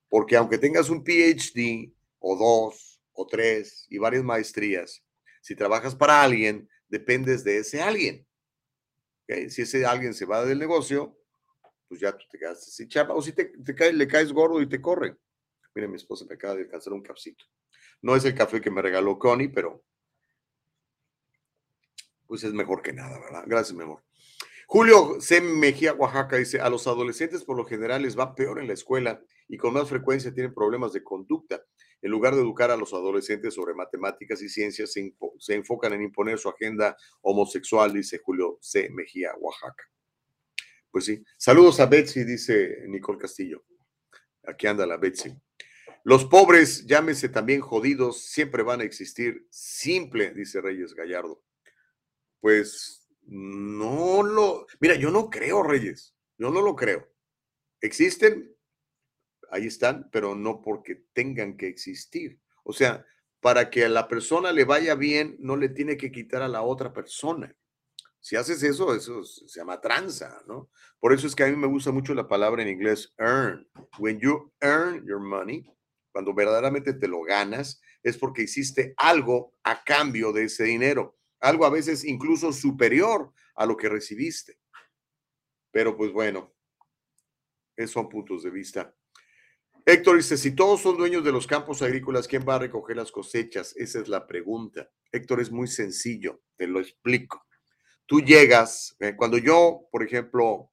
Porque 0.09 0.35
aunque 0.35 0.57
tengas 0.57 0.89
un 0.89 1.03
PhD 1.03 1.93
o 2.19 2.35
dos 2.35 3.01
o 3.13 3.25
tres 3.25 3.87
y 3.89 3.97
varias 3.97 4.23
maestrías, 4.23 5.03
si 5.41 5.55
trabajas 5.55 5.95
para 5.95 6.21
alguien, 6.21 6.69
dependes 6.87 7.43
de 7.43 7.59
ese 7.59 7.81
alguien. 7.81 8.27
¿Okay? 9.23 9.49
Si 9.49 9.63
ese 9.63 9.85
alguien 9.85 10.13
se 10.13 10.25
va 10.25 10.45
del 10.45 10.59
negocio, 10.59 11.17
pues 11.91 11.99
ya 11.99 12.17
tú 12.17 12.23
te 12.31 12.39
quedaste 12.39 12.71
sin 12.71 12.87
chapa. 12.87 13.13
O 13.13 13.21
si 13.21 13.33
te, 13.33 13.51
le 13.91 14.07
caes 14.07 14.31
gordo 14.31 14.61
y 14.61 14.69
te 14.69 14.79
corre. 14.79 15.17
Mira, 15.75 15.89
mi 15.89 15.97
esposa 15.97 16.23
me 16.23 16.35
acaba 16.35 16.55
de 16.55 16.61
alcanzar 16.61 16.93
un 16.93 17.01
cafecito. 17.01 17.43
No 18.01 18.15
es 18.15 18.23
el 18.23 18.33
café 18.33 18.61
que 18.61 18.71
me 18.71 18.81
regaló 18.81 19.19
Connie, 19.19 19.49
pero 19.49 19.83
pues 22.27 22.45
es 22.45 22.53
mejor 22.53 22.81
que 22.81 22.93
nada, 22.93 23.19
¿verdad? 23.19 23.43
Gracias, 23.45 23.77
mi 23.77 23.83
amor. 23.83 24.05
Julio 24.67 25.19
C. 25.19 25.41
Mejía, 25.41 25.91
Oaxaca, 25.93 26.37
dice, 26.37 26.61
a 26.61 26.69
los 26.69 26.87
adolescentes 26.87 27.43
por 27.43 27.57
lo 27.57 27.65
general 27.65 28.03
les 28.03 28.17
va 28.17 28.35
peor 28.35 28.59
en 28.59 28.67
la 28.67 28.73
escuela 28.73 29.21
y 29.49 29.57
con 29.57 29.73
más 29.73 29.89
frecuencia 29.89 30.33
tienen 30.33 30.53
problemas 30.53 30.93
de 30.93 31.03
conducta. 31.03 31.61
En 32.01 32.09
lugar 32.09 32.35
de 32.35 32.41
educar 32.41 32.71
a 32.71 32.77
los 32.77 32.93
adolescentes 32.93 33.53
sobre 33.53 33.73
matemáticas 33.73 34.41
y 34.41 34.47
ciencias, 34.47 34.93
se, 34.93 35.13
se 35.39 35.55
enfocan 35.55 35.91
en 35.91 36.03
imponer 36.03 36.39
su 36.39 36.47
agenda 36.47 36.95
homosexual, 37.19 37.91
dice 37.91 38.21
Julio 38.23 38.59
C. 38.61 38.89
Mejía, 38.91 39.33
Oaxaca. 39.37 39.83
Pues 40.91 41.05
sí. 41.05 41.23
Saludos 41.37 41.79
a 41.79 41.85
Betsy, 41.85 42.23
dice 42.23 42.83
Nicole 42.87 43.17
Castillo. 43.17 43.63
Aquí 44.43 44.67
anda 44.67 44.85
la 44.85 44.97
Betsy. 44.97 45.33
Los 46.03 46.25
pobres, 46.25 46.85
llámese 46.85 47.29
también 47.29 47.61
jodidos, 47.61 48.25
siempre 48.25 48.63
van 48.63 48.81
a 48.81 48.83
existir. 48.83 49.47
Simple, 49.49 50.31
dice 50.31 50.59
Reyes 50.59 50.93
Gallardo. 50.93 51.43
Pues 52.39 53.07
No 53.23 54.23
lo, 54.23 54.65
mira, 54.79 54.95
yo 54.95 55.11
no 55.11 55.29
creo, 55.29 55.63
Reyes, 55.63 56.15
yo 56.37 56.49
no 56.49 56.61
lo 56.61 56.75
creo. 56.75 57.07
Existen, 57.79 58.55
ahí 59.51 59.67
están, 59.67 60.09
pero 60.11 60.35
no 60.35 60.61
porque 60.61 61.05
tengan 61.13 61.55
que 61.55 61.67
existir. 61.67 62.39
O 62.63 62.73
sea, 62.73 63.05
para 63.39 63.69
que 63.69 63.85
a 63.85 63.89
la 63.89 64.07
persona 64.07 64.51
le 64.51 64.65
vaya 64.65 64.95
bien, 64.95 65.37
no 65.39 65.55
le 65.55 65.69
tiene 65.69 65.97
que 65.97 66.11
quitar 66.11 66.41
a 66.41 66.47
la 66.47 66.63
otra 66.63 66.93
persona. 66.93 67.55
Si 68.21 68.35
haces 68.35 68.61
eso, 68.61 68.93
eso 68.93 69.23
se 69.23 69.59
llama 69.59 69.81
tranza, 69.81 70.43
¿no? 70.47 70.69
Por 70.99 71.11
eso 71.11 71.25
es 71.25 71.35
que 71.35 71.43
a 71.43 71.47
mí 71.47 71.55
me 71.55 71.65
gusta 71.65 71.91
mucho 71.91 72.13
la 72.13 72.27
palabra 72.27 72.61
en 72.61 72.69
inglés 72.69 73.11
earn. 73.17 73.67
When 73.97 74.19
you 74.19 74.53
earn 74.61 75.03
your 75.07 75.19
money, 75.19 75.67
cuando 76.11 76.31
verdaderamente 76.31 76.93
te 76.93 77.07
lo 77.07 77.23
ganas, 77.23 77.81
es 78.03 78.19
porque 78.19 78.43
hiciste 78.43 78.93
algo 78.97 79.55
a 79.63 79.83
cambio 79.83 80.31
de 80.31 80.43
ese 80.43 80.65
dinero, 80.65 81.17
algo 81.39 81.65
a 81.65 81.71
veces 81.71 82.05
incluso 82.05 82.53
superior 82.53 83.33
a 83.55 83.65
lo 83.65 83.75
que 83.75 83.89
recibiste. 83.89 84.59
Pero 85.71 85.97
pues 85.97 86.11
bueno, 86.11 86.53
esos 87.75 87.91
son 87.91 88.07
puntos 88.07 88.43
de 88.43 88.51
vista. 88.51 88.95
Héctor 89.83 90.17
dice, 90.17 90.37
si 90.37 90.53
todos 90.53 90.81
son 90.81 90.95
dueños 90.95 91.23
de 91.23 91.31
los 91.31 91.47
campos 91.47 91.81
agrícolas, 91.81 92.27
¿quién 92.27 92.45
va 92.47 92.55
a 92.55 92.59
recoger 92.59 92.97
las 92.97 93.11
cosechas? 93.11 93.75
Esa 93.75 93.99
es 93.99 94.07
la 94.07 94.27
pregunta. 94.27 94.91
Héctor, 95.11 95.41
es 95.41 95.49
muy 95.49 95.67
sencillo, 95.67 96.43
te 96.55 96.67
lo 96.67 96.79
explico 96.79 97.47
tú 98.11 98.19
llegas, 98.19 98.93
eh, 98.99 99.15
cuando 99.15 99.37
yo, 99.37 99.87
por 99.89 100.03
ejemplo, 100.03 100.69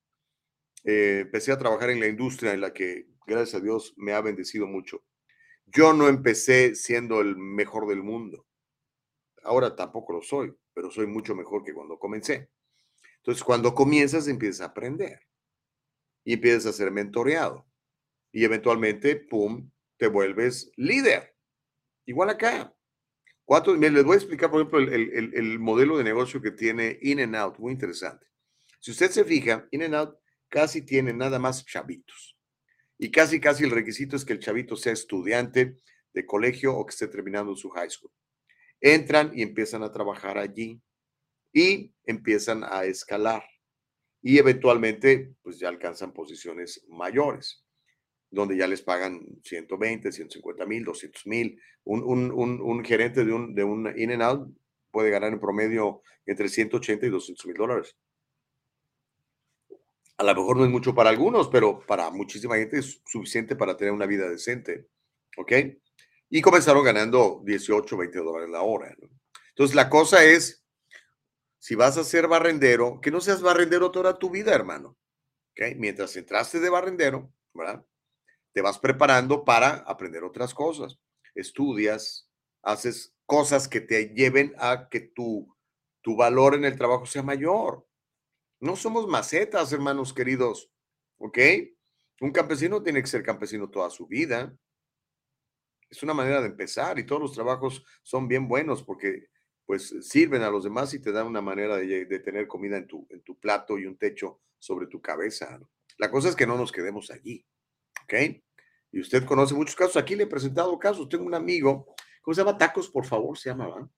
eh, 0.83 1.21
empecé 1.21 1.53
a 1.53 1.57
trabajar 1.57 1.89
en 1.91 2.01
la 2.01 2.09
industria 2.09 2.53
en 2.53 2.61
la 2.61 2.73
que, 2.73 3.07
gracias 3.29 3.61
a 3.61 3.65
Dios, 3.65 3.95
me 3.97 4.13
ha 4.13 4.21
bendecido 4.21 4.67
mucho, 4.67 5.05
yo 5.65 5.93
no 5.93 6.09
empecé 6.09 6.75
siendo 6.75 7.21
el 7.21 7.37
mejor 7.37 7.87
del 7.87 8.03
mundo. 8.03 8.45
Ahora 9.45 9.77
tampoco 9.77 10.15
lo 10.15 10.21
soy, 10.21 10.53
pero 10.75 10.91
soy 10.91 11.07
mucho 11.07 11.37
mejor 11.37 11.63
que 11.63 11.73
cuando 11.73 11.97
comencé. 11.97 12.51
Entonces, 13.19 13.45
cuando 13.45 13.73
comienzas, 13.73 14.27
empiezas 14.27 14.63
a 14.63 14.71
aprender 14.71 15.21
y 16.25 16.33
empiezas 16.33 16.67
a 16.67 16.73
ser 16.73 16.91
mentoreado. 16.91 17.69
Y 18.33 18.43
eventualmente, 18.43 19.15
pum, 19.15 19.71
te 19.97 20.09
vuelves 20.09 20.73
líder. 20.75 21.37
Igual 22.05 22.31
acá. 22.31 22.75
Cuatro, 23.49 23.75
les 23.77 24.05
voy 24.05 24.13
a 24.13 24.19
explicar, 24.19 24.51
por 24.51 24.61
ejemplo, 24.61 24.79
el, 24.79 25.59
modelo 25.59 25.97
de 25.97 26.05
negocio 26.05 26.43
que 26.43 26.51
tiene 26.51 26.99
In 27.01 27.19
and 27.21 27.35
Out, 27.35 27.59
muy 27.59 27.73
interesante. 27.73 28.27
Si 28.79 28.91
usted 28.91 29.11
se 29.11 29.25
fija, 29.25 29.67
In 29.71 29.85
and 29.85 29.95
Out 29.95 30.19
casi 30.51 30.83
tiene 30.83 31.15
nada 31.15 31.39
más 31.39 31.65
chavitos. 31.65 32.37
Y 32.99 33.11
casi, 33.11 33.41
casi 33.41 33.65
el 33.65 33.71
requisito 33.71 34.17
es 34.17 34.27
que 34.27 34.35
el 34.35 34.41
chavito 34.41 34.77
sea 34.77 34.93
estudiante 34.93 35.79
de 36.13 36.27
colegio 36.27 36.77
o 36.77 36.85
que 36.85 36.91
esté 36.91 37.09
terminando 37.09 37.57
su 37.57 37.71
high 37.71 37.89
school. 37.89 38.13
Entran 38.83 39.33
y 39.35 39.41
empiezan 39.41 39.83
a 39.83 39.91
trabajar 39.91 40.37
allí 40.37 40.83
y 41.51 41.95
empiezan 42.05 42.65
a 42.65 42.85
escalar. 42.85 43.45
Y 44.21 44.37
eventualmente, 44.37 45.33
pues 45.41 45.59
ya 45.59 45.71
alcanzan 45.71 46.13
posiciones 46.13 46.85
mayores 46.87 47.65
donde 48.31 48.57
ya 48.57 48.67
les 48.67 48.83
pagan 48.83 49.21
120, 49.43 50.13
150 50.13 50.67
mil, 50.67 50.85
200 50.85 51.27
mil. 51.27 51.61
Un, 51.85 52.85
gerente 52.85 53.25
de 53.25 53.33
un, 53.33 53.55
de 53.55 53.65
un 53.65 53.93
in 53.99 54.13
and 54.13 54.23
out 54.23 54.49
puede 54.91 55.11
ganar 55.11 55.33
en 55.33 55.41
promedio 55.41 56.03
entre 56.27 56.49
180 56.49 57.07
y 57.07 57.11
200 57.11 57.47
mil 57.47 57.57
dólares. 57.57 57.97
A 60.19 60.25
lo 60.25 60.35
mejor 60.35 60.57
no 60.57 60.65
es 60.65 60.71
mucho 60.71 60.95
para 60.95 61.11
algunos, 61.11 61.49
pero 61.49 61.81
para 61.87 62.11
muchísima 62.11 62.57
gente 62.57 62.79
es 62.79 63.01
suficiente 63.07 63.55
para 63.57 63.77
tener 63.77 63.93
una 63.93 64.07
vida 64.07 64.29
decente. 64.29 64.89
¿Ok? 65.37 65.53
Y 66.29 66.43
comenzaron 66.43 66.85
ganando 66.85 67.41
18, 67.45 67.97
20 67.97 68.19
dólares 68.19 68.51
la 68.51 68.63
hora. 68.63 68.95
Entonces, 69.51 69.75
la 69.75 69.89
cosa 69.89 70.25
es, 70.25 70.65
si 71.59 71.75
vas 71.75 71.97
a 71.97 72.05
ser 72.05 72.27
barrendero, 72.27 73.01
que 73.01 73.11
no 73.11 73.21
seas 73.21 73.41
barrendero 73.41 73.91
toda 73.91 74.19
tu 74.19 74.29
vida, 74.29 74.53
hermano. 74.53 74.97
¿Ok? 75.53 75.77
Mientras 75.77 76.17
entraste 76.17 76.61
de 76.61 76.69
barrendero, 76.69 77.33
¿verdad? 77.55 77.85
Te 78.59 78.63
vas 78.63 78.81
preparando 78.81 79.45
para 79.45 79.85
aprender 79.87 80.25
otras 80.25 80.53
cosas. 80.53 80.99
Estudias, 81.33 82.29
haces 82.61 83.15
cosas 83.25 83.69
que 83.69 83.81
te 83.81 84.09
lleven 84.09 84.53
a 84.59 84.89
que 84.89 84.99
tu, 84.99 85.57
tu 86.01 86.17
valor 86.17 86.57
en 86.57 86.65
el 86.65 86.77
trabajo 86.77 87.07
sea 87.07 87.23
mayor. 87.23 87.87
No 88.59 88.75
somos 88.75 89.07
macetas, 89.07 89.73
hermanos 89.73 90.13
queridos, 90.13 90.73
¿ok? 91.19 91.39
Un 92.21 92.33
campesino 92.33 92.83
tiene 92.83 93.01
que 93.01 93.07
ser 93.07 93.23
campesino 93.23 93.71
toda 93.71 93.91
su 93.91 94.09
vida. 94.09 94.53
Es 95.89 96.03
una 96.03 96.15
manera 96.15 96.41
de 96.41 96.49
empezar 96.49 96.99
y 96.99 97.07
todos 97.07 97.23
los 97.23 97.35
trabajos 97.35 97.85
son 98.03 98.27
bien 98.27 98.49
buenos 98.49 98.83
porque 98.83 99.29
pues 99.67 99.95
sirven 100.01 100.43
a 100.43 100.51
los 100.51 100.65
demás 100.65 100.93
y 100.95 100.99
te 100.99 101.13
dan 101.13 101.29
una 101.29 101.41
manera 101.41 101.77
de, 101.77 102.07
tener 102.19 102.49
comida 102.49 102.77
en 102.77 102.89
tu, 102.89 103.07
en 103.11 103.23
tu 103.23 103.39
plato 103.39 103.79
y 103.79 103.87
un 103.87 103.97
techo 103.97 104.41
sobre 104.59 104.89
tu 104.89 105.01
cabeza. 105.01 105.61
La 105.97 106.11
cosa 106.11 106.29
es 106.29 106.35
que 106.35 106.49
no 106.49 106.57
nos 106.57 106.73
quedemos 106.73 107.13
allí, 107.13 107.47
¿ok? 108.03 108.43
Y 108.91 109.01
usted 109.01 109.25
conoce 109.25 109.55
muchos 109.55 109.77
casos. 109.77 109.97
Aquí 109.97 110.17
le 110.17 110.25
he 110.25 110.27
presentado 110.27 110.79
casos. 110.79 111.09
Tengo 111.09 111.25
un 111.25 111.35
amigo, 111.35 111.95
¿cómo 112.23 112.35
se 112.35 112.41
llama? 112.41 112.57
Tacos, 112.57 112.89
por 112.89 113.05
favor, 113.07 113.37
se 113.39 113.51
llama, 113.51 113.91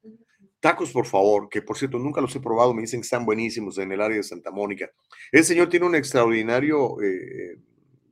Tacos, 0.60 0.92
por 0.92 1.06
favor, 1.06 1.48
que 1.48 1.62
por 1.62 1.78
cierto 1.78 1.98
nunca 1.98 2.20
los 2.20 2.36
he 2.36 2.40
probado, 2.40 2.74
me 2.74 2.82
dicen 2.82 3.00
que 3.00 3.06
están 3.06 3.24
buenísimos 3.24 3.78
en 3.78 3.92
el 3.92 4.00
área 4.00 4.18
de 4.18 4.22
Santa 4.22 4.50
Mónica. 4.50 4.90
El 5.32 5.44
señor 5.44 5.70
tiene 5.70 5.86
un 5.86 5.94
extraordinario 5.94 7.00
eh, 7.00 7.58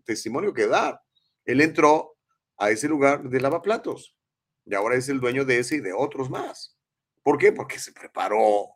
testimonio 0.04 0.54
que 0.54 0.66
dar. 0.66 1.00
Él 1.44 1.60
entró 1.60 2.16
a 2.56 2.70
ese 2.70 2.88
lugar 2.88 3.28
de 3.28 3.40
lavaplatos 3.40 4.16
y 4.64 4.74
ahora 4.74 4.96
es 4.96 5.08
el 5.10 5.20
dueño 5.20 5.44
de 5.44 5.58
ese 5.58 5.76
y 5.76 5.80
de 5.80 5.92
otros 5.92 6.30
más. 6.30 6.76
¿Por 7.22 7.36
qué? 7.36 7.52
Porque 7.52 7.78
se 7.78 7.92
preparó, 7.92 8.68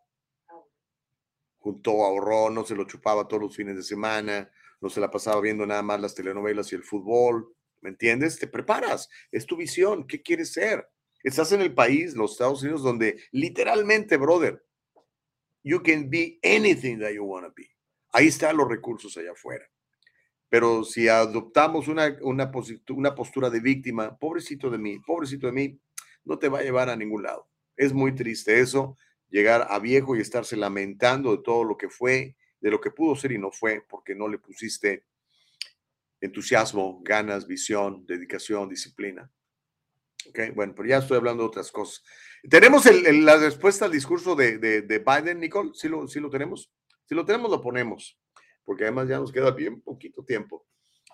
juntó, 1.59 2.05
ahorró, 2.05 2.51
no 2.51 2.65
se 2.65 2.74
lo 2.74 2.85
chupaba 2.85 3.27
todos 3.27 3.43
los 3.43 3.57
fines 3.57 3.77
de 3.77 3.83
semana, 3.83 4.51
no 4.81 4.91
se 4.91 5.01
la 5.01 5.11
pasaba 5.11 5.41
viendo 5.41 5.65
nada 5.65 5.83
más 5.83 6.01
las 6.01 6.15
telenovelas 6.15 6.70
y 6.73 6.74
el 6.74 6.83
fútbol, 6.83 7.55
¿Me 7.83 7.91
entiendes? 7.91 8.39
Te 8.39 8.47
preparas, 8.47 9.11
es 9.31 9.45
tu 9.45 9.57
visión, 9.57 10.07
¿qué 10.07 10.23
quieres 10.23 10.53
ser? 10.53 10.89
Estás 11.23 11.53
en 11.53 11.61
el 11.61 11.75
país, 11.75 12.15
los 12.15 12.33
Estados 12.33 12.63
Unidos, 12.63 12.83
donde 12.83 13.21
literalmente, 13.33 14.17
brother, 14.17 14.65
you 15.63 15.83
can 15.83 16.09
be 16.09 16.39
anything 16.43 16.99
that 16.99 17.13
you 17.13 17.25
want 17.25 17.45
to 17.45 17.53
be. 17.55 17.69
Ahí 18.13 18.29
están 18.29 18.57
los 18.57 18.69
recursos 18.69 19.17
allá 19.17 19.33
afuera. 19.33 19.69
Pero 20.49 20.85
si 20.85 21.09
adoptamos 21.09 21.89
una, 21.89 22.17
una, 22.23 22.51
una 22.91 23.15
postura 23.15 23.51
de 23.51 23.61
víctima, 23.61 24.17
pobrecito 24.17 24.71
de 24.71 24.79
mí, 24.79 24.99
pobrecito 25.01 25.47
de 25.47 25.53
mí, 25.53 25.81
no 26.25 26.39
te 26.39 26.49
va 26.49 26.61
a 26.61 26.63
llevar 26.63 26.89
a 26.89 26.97
ningún 26.97 27.23
lado. 27.23 27.49
Es 27.77 27.93
muy 27.93 28.15
triste 28.15 28.61
eso, 28.61 28.97
llegar 29.29 29.67
a 29.71 29.79
viejo 29.79 30.15
y 30.15 30.21
estarse 30.21 30.57
lamentando 30.57 31.35
de 31.37 31.43
todo 31.43 31.65
lo 31.65 31.77
que 31.77 31.89
fue, 31.89 32.37
de 32.61 32.71
lo 32.71 32.81
que 32.81 32.91
pudo 32.91 33.17
ser 33.17 33.33
y 33.33 33.39
no 33.39 33.51
fue, 33.51 33.85
porque 33.89 34.15
no 34.15 34.29
le 34.29 34.39
pusiste 34.39 35.05
entusiasmo, 36.23 37.03
ganas, 37.03 37.47
visión, 37.47 38.07
dedicación, 38.07 38.69
disciplina. 38.69 39.31
Ok, 40.28 40.55
bueno, 40.55 40.73
pero 40.74 40.89
ya 40.89 40.99
estoy 40.99 41.16
hablando 41.16 41.43
de 41.43 41.49
otras 41.49 41.70
cosas. 41.70 42.03
¿Tenemos 42.49 42.85
la 42.86 43.36
respuesta 43.36 43.85
al 43.85 43.93
discurso 43.93 44.35
de, 44.36 44.59
Biden, 45.05 45.40
Nicole? 45.40 45.73
¿Sí 45.74 45.89
lo, 45.89 46.07
¿Sí 46.07 46.20
lo 46.20 46.31
tenemos? 46.31 46.73
Si 47.05 47.15
lo 47.15 47.24
tenemos, 47.24 47.51
lo 47.51 47.61
ponemos, 47.61 48.19
porque 48.65 48.85
además 48.85 49.09
ya 49.09 49.19
nos 49.19 49.32
queda 49.32 49.51
bien 49.51 49.81
poquito 49.81 50.24
tiempo. 50.24 50.65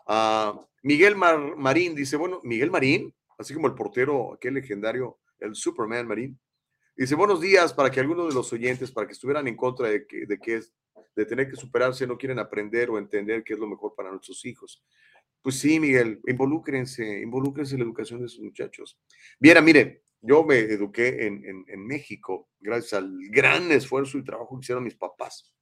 Ah, 0.07 0.61
Miguel 0.83 1.17
Marín 1.17 1.95
dice, 1.95 2.17
bueno, 2.17 2.41
Miguel 2.45 2.71
Marín, 2.71 3.15
así 3.39 3.55
como 3.55 3.67
el 3.67 3.75
portero, 3.75 4.35
aquel 4.35 4.55
legendario, 4.55 5.19
el 5.41 5.55
Superman 5.55 6.07
Marín, 6.07 6.39
dice, 6.95 7.15
buenos 7.15 7.41
días 7.41 7.73
para 7.73 7.91
que 7.91 8.01
algunos 8.01 8.29
de 8.29 8.35
los 8.35 8.53
oyentes, 8.53 8.93
para 8.93 9.07
que 9.07 9.15
estuvieran 9.15 9.49
en 9.49 9.57
contra 9.57 9.89
de 9.89 10.07
que, 10.07 10.27
de 10.27 10.39
que 10.39 10.61
de 11.15 11.25
tener 11.25 11.49
que 11.49 11.57
superarse, 11.57 12.07
no 12.07 12.19
quieren 12.19 12.39
aprender 12.39 12.91
o 12.91 12.99
entender 12.99 13.43
qué 13.45 13.55
es 13.55 13.59
lo 13.59 13.67
mejor 13.67 13.95
para 13.95 14.11
nuestros 14.11 14.45
hijos. 14.45 14.83
Pues 15.43 15.59
sí, 15.59 15.79
Miguel, 15.79 16.21
involúcrense, 16.27 17.21
involúcrense 17.21 17.75
en 17.75 17.81
la 17.81 17.87
educación 17.87 18.21
de 18.21 18.29
sus 18.29 18.41
muchachos. 18.41 18.99
Viera, 19.39 19.61
mire, 19.61 20.03
yo 20.21 20.43
me 20.45 20.59
eduqué 20.59 21.27
en, 21.27 21.65
en, 21.69 21.87
México 21.87 22.49
gracias 22.59 22.95
al 22.95 23.17
gran 23.31 23.71
esfuerzo 23.71 24.19
y 24.19 24.25
trabajo 24.25 24.59
que 24.59 24.65
hicieron 24.65 24.83
mis 24.83 24.97
papás, 24.97 25.55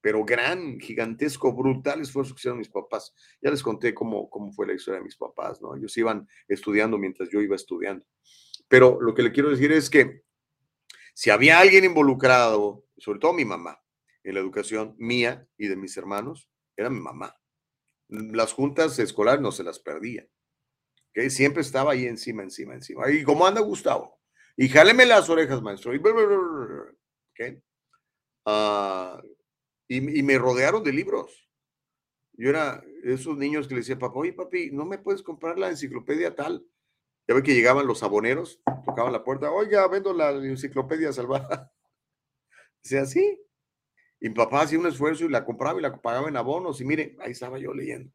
pero 0.00 0.24
gran, 0.24 0.78
gigantesco, 0.78 1.52
brutal 1.52 2.00
esfuerzo 2.00 2.34
que 2.34 2.38
hicieron 2.38 2.58
mis 2.58 2.68
papás. 2.68 3.12
Ya 3.42 3.50
les 3.50 3.62
conté 3.62 3.92
cómo, 3.92 4.30
cómo 4.30 4.52
fue 4.52 4.66
la 4.66 4.74
historia 4.74 4.98
de 4.98 5.04
mis 5.04 5.16
papás, 5.16 5.60
¿no? 5.60 5.74
Ellos 5.74 5.96
iban 5.96 6.28
estudiando 6.46 6.96
mientras 6.96 7.28
yo 7.30 7.40
iba 7.40 7.56
estudiando. 7.56 8.06
Pero 8.68 9.00
lo 9.00 9.14
que 9.14 9.22
le 9.22 9.32
quiero 9.32 9.50
decir 9.50 9.72
es 9.72 9.90
que 9.90 10.22
si 11.12 11.30
había 11.30 11.58
alguien 11.58 11.84
involucrado, 11.84 12.84
sobre 12.98 13.18
todo 13.18 13.32
mi 13.32 13.44
mamá, 13.44 13.80
en 14.24 14.34
la 14.34 14.40
educación 14.40 14.96
mía 14.98 15.46
y 15.56 15.68
de 15.68 15.76
mis 15.76 15.96
hermanos 15.96 16.50
era 16.76 16.90
mi 16.90 17.00
mamá. 17.00 17.36
Las 18.08 18.52
juntas 18.52 18.98
escolares 18.98 19.40
no 19.40 19.52
se 19.52 19.62
las 19.62 19.78
perdía. 19.78 20.26
que 21.12 21.30
Siempre 21.30 21.62
estaba 21.62 21.92
ahí 21.92 22.06
encima, 22.06 22.42
encima, 22.42 22.74
encima. 22.74 23.10
¿Y 23.10 23.22
cómo 23.22 23.46
anda 23.46 23.60
Gustavo? 23.60 24.18
Y 24.56 24.68
jáleme 24.68 25.06
las 25.06 25.28
orejas, 25.28 25.62
maestro. 25.62 25.94
Y, 25.94 26.00
ah, 28.46 29.22
y, 29.88 30.22
me 30.22 30.38
rodearon 30.38 30.82
de 30.82 30.92
libros. 30.92 31.48
Yo 32.32 32.50
era 32.50 32.82
esos 33.04 33.36
niños 33.36 33.68
que 33.68 33.74
le 33.74 33.80
decía, 33.80 33.98
papá, 33.98 34.18
oye, 34.18 34.32
papi, 34.32 34.70
¿no 34.72 34.84
me 34.84 34.98
puedes 34.98 35.22
comprar 35.22 35.58
la 35.58 35.68
enciclopedia 35.68 36.34
tal? 36.34 36.66
Ya 37.28 37.34
ve 37.34 37.42
que 37.42 37.54
llegaban 37.54 37.86
los 37.86 38.02
aboneros, 38.02 38.60
tocaban 38.84 39.12
la 39.12 39.24
puerta, 39.24 39.50
oiga, 39.50 39.86
vendo 39.88 40.12
la 40.12 40.30
enciclopedia 40.30 41.12
salvada. 41.12 41.72
Dice 42.82 42.98
así, 42.98 43.43
Y 44.24 44.30
mi 44.30 44.36
papá 44.36 44.62
hacía 44.62 44.78
un 44.78 44.86
esfuerzo 44.86 45.26
y 45.26 45.28
la 45.28 45.44
compraba 45.44 45.78
y 45.78 45.82
la 45.82 46.00
pagaba 46.00 46.30
en 46.30 46.36
abonos. 46.38 46.80
Y 46.80 46.86
mire, 46.86 47.14
ahí 47.20 47.32
estaba 47.32 47.58
yo 47.58 47.74
leyendo. 47.74 48.10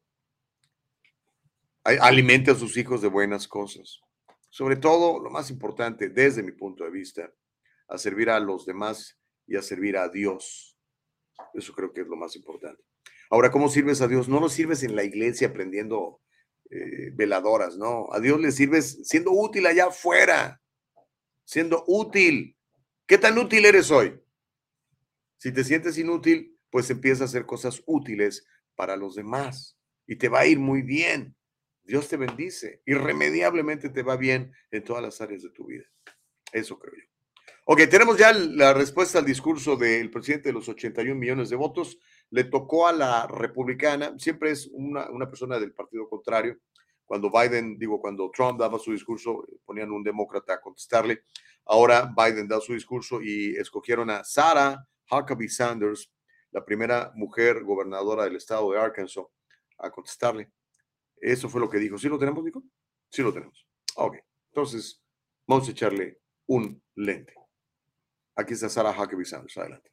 Alimente 1.84 2.50
a 2.50 2.56
sus 2.56 2.76
hijos 2.76 3.00
de 3.00 3.06
buenas 3.06 3.46
cosas. 3.46 4.00
Sobre 4.48 4.74
todo, 4.74 5.20
lo 5.20 5.30
más 5.30 5.52
importante, 5.52 6.08
desde 6.08 6.42
mi 6.42 6.50
punto 6.50 6.82
de 6.82 6.90
vista, 6.90 7.32
a 7.86 7.96
servir 7.96 8.28
a 8.28 8.40
los 8.40 8.66
demás 8.66 9.20
y 9.46 9.54
a 9.54 9.62
servir 9.62 9.96
a 9.96 10.08
Dios. 10.08 10.76
Eso 11.54 11.72
creo 11.74 11.92
que 11.92 12.00
es 12.00 12.08
lo 12.08 12.16
más 12.16 12.34
importante. 12.34 12.82
Ahora, 13.30 13.52
¿cómo 13.52 13.68
sirves 13.68 14.00
a 14.00 14.08
Dios? 14.08 14.28
No 14.28 14.40
lo 14.40 14.48
sirves 14.48 14.82
en 14.82 14.96
la 14.96 15.04
iglesia 15.04 15.46
aprendiendo 15.46 16.20
eh, 16.70 17.12
veladoras, 17.12 17.76
no. 17.76 18.08
A 18.12 18.18
Dios 18.18 18.40
le 18.40 18.50
sirves 18.50 18.98
siendo 19.04 19.30
útil 19.30 19.64
allá 19.64 19.86
afuera, 19.86 20.60
siendo 21.44 21.84
útil. 21.86 22.56
¿Qué 23.06 23.16
tan 23.16 23.38
útil 23.38 23.64
eres 23.64 23.92
hoy? 23.92 24.19
Si 25.40 25.52
te 25.52 25.64
sientes 25.64 25.96
inútil, 25.96 26.54
pues 26.68 26.90
empieza 26.90 27.24
a 27.24 27.26
hacer 27.26 27.46
cosas 27.46 27.82
útiles 27.86 28.46
para 28.74 28.94
los 28.94 29.14
demás 29.14 29.78
y 30.06 30.16
te 30.16 30.28
va 30.28 30.40
a 30.40 30.46
ir 30.46 30.58
muy 30.58 30.82
bien. 30.82 31.34
Dios 31.82 32.08
te 32.08 32.18
bendice, 32.18 32.82
irremediablemente 32.84 33.88
te 33.88 34.02
va 34.02 34.18
bien 34.18 34.52
en 34.70 34.84
todas 34.84 35.02
las 35.02 35.18
áreas 35.22 35.42
de 35.42 35.48
tu 35.48 35.64
vida. 35.64 35.84
Eso 36.52 36.78
creo 36.78 36.92
yo. 36.94 37.04
Ok, 37.64 37.88
tenemos 37.90 38.18
ya 38.18 38.34
la 38.34 38.74
respuesta 38.74 39.18
al 39.18 39.24
discurso 39.24 39.76
del 39.76 40.10
presidente 40.10 40.50
de 40.50 40.52
los 40.52 40.68
81 40.68 41.14
millones 41.14 41.48
de 41.48 41.56
votos. 41.56 41.98
Le 42.28 42.44
tocó 42.44 42.86
a 42.86 42.92
la 42.92 43.26
republicana, 43.26 44.12
siempre 44.18 44.50
es 44.50 44.68
una, 44.70 45.08
una 45.08 45.26
persona 45.26 45.58
del 45.58 45.72
partido 45.72 46.06
contrario. 46.06 46.58
Cuando 47.06 47.30
Biden, 47.30 47.78
digo, 47.78 47.98
cuando 47.98 48.30
Trump 48.30 48.60
daba 48.60 48.78
su 48.78 48.92
discurso, 48.92 49.46
ponían 49.64 49.90
un 49.90 50.02
demócrata 50.02 50.52
a 50.52 50.60
contestarle. 50.60 51.22
Ahora 51.64 52.12
Biden 52.14 52.46
da 52.46 52.60
su 52.60 52.74
discurso 52.74 53.22
y 53.22 53.56
escogieron 53.56 54.10
a 54.10 54.22
Sarah 54.22 54.86
Huckabee 55.10 55.48
Sanders, 55.48 56.12
la 56.50 56.64
primera 56.64 57.12
mujer 57.14 57.62
gobernadora 57.62 58.24
del 58.24 58.36
estado 58.36 58.72
de 58.72 58.78
Arkansas, 58.78 59.24
a 59.78 59.90
contestarle. 59.90 60.50
Eso 61.16 61.48
fue 61.48 61.60
lo 61.60 61.68
que 61.68 61.78
dijo. 61.78 61.98
¿Sí 61.98 62.08
lo 62.08 62.18
tenemos, 62.18 62.42
Nico? 62.44 62.62
Sí 63.10 63.22
lo 63.22 63.32
tenemos. 63.32 63.66
Ok, 63.96 64.16
entonces 64.48 65.02
vamos 65.46 65.68
a 65.68 65.70
echarle 65.72 66.20
un 66.46 66.82
lente. 66.94 67.34
Aquí 68.36 68.54
está 68.54 68.68
Sarah 68.68 68.92
Huckabee 68.92 69.24
Sanders. 69.24 69.56
Adelante. 69.58 69.90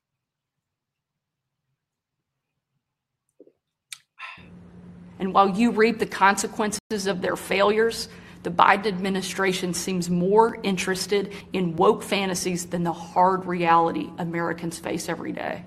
And 5.19 5.34
while 5.34 5.49
you 5.49 5.72
reap 5.72 5.98
the 5.98 6.06
consequences 6.06 7.07
of 7.07 7.22
their 7.22 7.35
failures, 7.35 8.10
the 8.48 8.53
Biden 8.53 8.86
administration 8.86 9.74
seems 9.74 10.10
more 10.10 10.57
interested 10.64 11.34
in 11.52 11.76
woke 11.76 12.02
fantasies 12.02 12.68
than 12.68 12.86
the 12.86 12.94
hard 12.94 13.45
reality 13.45 14.10
Americans 14.18 14.80
face 14.80 15.10
every 15.10 15.34
day. 15.34 15.65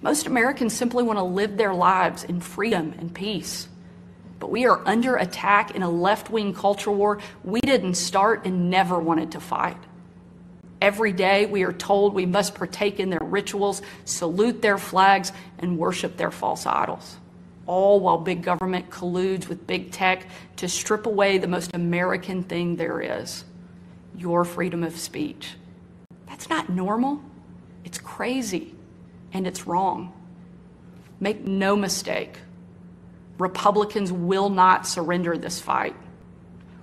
Most 0.00 0.26
Americans 0.26 0.72
simply 0.72 1.04
want 1.04 1.18
to 1.18 1.22
live 1.22 1.58
their 1.58 1.74
lives 1.74 2.24
in 2.24 2.40
freedom 2.40 2.94
and 2.98 3.14
peace. 3.14 3.68
But 4.38 4.50
we 4.50 4.64
are 4.64 4.80
under 4.88 5.16
attack 5.16 5.72
in 5.72 5.82
a 5.82 5.90
left 5.90 6.30
wing 6.30 6.54
culture 6.54 6.90
war 6.90 7.18
we 7.44 7.60
didn't 7.60 7.96
start 7.96 8.46
and 8.46 8.70
never 8.70 8.98
wanted 8.98 9.32
to 9.32 9.40
fight. 9.40 9.76
Every 10.80 11.12
day 11.12 11.44
we 11.44 11.62
are 11.64 11.74
told 11.74 12.14
we 12.14 12.24
must 12.24 12.54
partake 12.54 12.98
in 12.98 13.10
their 13.10 13.20
rituals, 13.20 13.82
salute 14.06 14.62
their 14.62 14.78
flags, 14.78 15.30
and 15.58 15.76
worship 15.76 16.16
their 16.16 16.30
false 16.30 16.64
idols. 16.64 17.18
All 17.66 18.00
while 18.00 18.18
big 18.18 18.42
government 18.42 18.90
colludes 18.90 19.48
with 19.48 19.66
big 19.66 19.90
tech 19.90 20.28
to 20.56 20.68
strip 20.68 21.06
away 21.06 21.38
the 21.38 21.48
most 21.48 21.74
American 21.74 22.42
thing 22.42 22.76
there 22.76 23.00
is 23.00 23.44
your 24.14 24.44
freedom 24.44 24.82
of 24.82 24.96
speech. 24.96 25.54
That's 26.26 26.48
not 26.48 26.70
normal. 26.70 27.20
It's 27.84 27.98
crazy 27.98 28.74
and 29.32 29.46
it's 29.46 29.66
wrong. 29.66 30.12
Make 31.20 31.46
no 31.46 31.76
mistake, 31.76 32.38
Republicans 33.38 34.12
will 34.12 34.48
not 34.48 34.86
surrender 34.86 35.36
this 35.36 35.60
fight. 35.60 35.94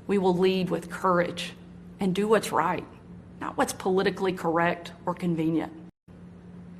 We 0.05 0.17
will 0.17 0.37
lead 0.37 0.69
with 0.69 0.89
courage 0.89 1.53
and 1.99 2.13
do 2.13 2.27
what's 2.27 2.51
right, 2.51 2.85
not 3.41 3.57
what's 3.57 3.73
politically 3.73 4.33
correct 4.33 4.91
or 5.05 5.15
convenient. 5.15 5.71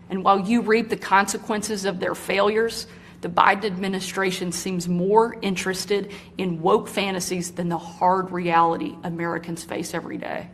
And 0.10 0.24
while 0.24 0.40
you 0.40 0.62
reap 0.62 0.90
the 0.90 0.98
consequences 0.98 1.86
of 1.86 2.00
their 2.00 2.14
failures, 2.14 2.88
the 3.24 3.30
Biden 3.30 3.64
administration 3.64 4.52
seems 4.52 4.88
more 4.88 5.36
interested 5.42 6.12
in 6.38 6.62
woke 6.62 6.90
fantasies 6.90 7.52
than 7.52 7.70
the 7.70 7.78
hard 7.78 8.32
reality 8.32 8.98
Americans 9.04 9.64
face 9.64 9.94
every 9.94 10.18
day. 10.18 10.50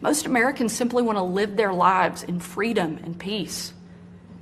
Most 0.00 0.26
Americans 0.26 0.72
simply 0.72 1.02
want 1.02 1.18
to 1.18 1.22
live 1.22 1.56
their 1.56 1.72
lives 1.72 2.22
in 2.22 2.38
freedom 2.38 3.00
and 3.02 3.18
peace. 3.18 3.74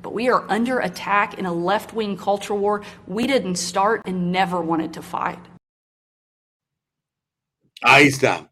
But 0.02 0.12
we 0.12 0.28
are 0.28 0.44
under 0.50 0.80
attack 0.80 1.38
in 1.38 1.46
a 1.46 1.52
left 1.52 1.94
wing 1.94 2.18
culture 2.18 2.54
war 2.54 2.82
we 3.06 3.26
didn't 3.26 3.56
start 3.56 4.02
and 4.04 4.30
never 4.30 4.60
wanted 4.60 4.92
to 4.92 5.02
fight. 5.02 5.38
Ahí 7.82 8.08
está. 8.08 8.50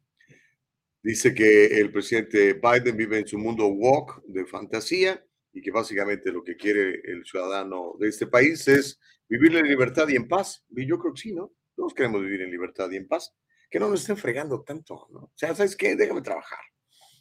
Dice 1.04 1.34
que 1.34 1.78
el 1.78 1.88
presidente 1.88 2.54
Biden 2.54 2.96
vive 2.96 3.18
en 3.18 3.26
su 3.26 3.36
mundo 3.36 3.68
woke 3.68 4.22
de 4.32 4.46
fantasía 4.46 5.20
y 5.52 5.60
que 5.60 5.70
básicamente 5.70 6.32
lo 6.32 6.42
que 6.42 6.56
quiere 6.56 7.00
el 7.04 7.24
ciudadano 7.24 7.94
de 7.98 8.08
este 8.08 8.26
país 8.26 8.66
es 8.68 8.98
vivir 9.28 9.56
en 9.56 9.66
libertad 9.66 10.08
y 10.08 10.16
en 10.16 10.28
paz. 10.28 10.64
Y 10.70 10.86
yo 10.86 10.98
creo 10.98 11.12
que 11.14 11.20
sí, 11.20 11.32
¿no? 11.32 11.52
Todos 11.74 11.94
queremos 11.94 12.22
vivir 12.22 12.42
en 12.42 12.50
libertad 12.50 12.90
y 12.90 12.96
en 12.96 13.06
paz. 13.06 13.34
Que 13.70 13.78
no 13.78 13.88
nos 13.88 14.00
estén 14.00 14.16
fregando 14.16 14.62
tanto, 14.62 15.08
¿no? 15.10 15.20
O 15.20 15.32
sea, 15.34 15.54
¿sabes 15.54 15.76
qué? 15.76 15.96
Déjame 15.96 16.22
trabajar. 16.22 16.60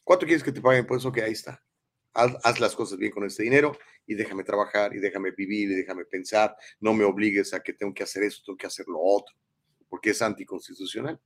¿Cuánto 0.04 0.26
quieres 0.26 0.44
que 0.44 0.52
te 0.52 0.62
paguen 0.62 0.86
eso? 0.90 1.12
Que 1.12 1.24
ahí 1.24 1.34
está. 1.34 1.64
Haz, 2.14 2.36
haz, 2.44 2.60
las 2.60 2.76
cosas 2.76 2.98
bien 2.98 3.12
con 3.12 3.24
este 3.26 3.44
dinero 3.44 3.78
y 4.06 4.16
déjame 4.16 4.44
trabajar 4.44 4.94
y 4.94 5.00
déjame 5.00 5.32
vivir 5.32 5.72
y 5.72 5.76
déjame 5.76 6.04
pensar. 6.06 6.56
No 6.80 6.94
me 6.94 7.06
obligues 7.06 7.54
a 7.54 7.62
que 7.62 7.74
tengo 7.74 7.94
que 7.94 8.04
hacer 8.04 8.24
esto, 8.24 8.44
tengo 8.46 8.58
que 8.58 8.68
hacer 8.68 8.86
lo 8.88 9.00
otro, 9.00 9.34
porque 9.88 10.10
es 10.10 10.22
anticonstitucional. 10.22 11.20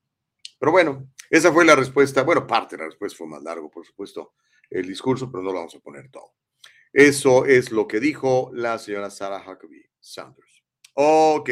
Pero 0.60 0.72
bueno, 0.72 1.12
esa 1.30 1.52
fue 1.52 1.66
la 1.66 1.76
respuesta. 1.76 2.24
Bueno, 2.24 2.46
parte 2.46 2.76
de 2.76 2.84
la 2.84 2.90
respuesta 2.90 3.18
fue 3.18 3.28
más 3.28 3.42
largo, 3.42 3.70
por 3.70 3.86
supuesto, 3.86 4.34
el 4.70 4.88
discurso, 4.88 5.32
pero 5.32 5.44
no 5.44 5.52
lo 5.52 5.58
vamos 5.58 5.76
a 5.76 5.80
poner 5.80 6.10
todo. 6.10 6.34
Eso 6.96 7.46
es 7.46 7.72
lo 7.72 7.88
que 7.88 8.00
dijo 8.00 8.52
la 8.54 8.80
señora 8.80 9.10
Sarah 9.10 9.44
Huckabee 9.46 9.90
Sanders. 10.00 10.64
Ok. 10.94 11.50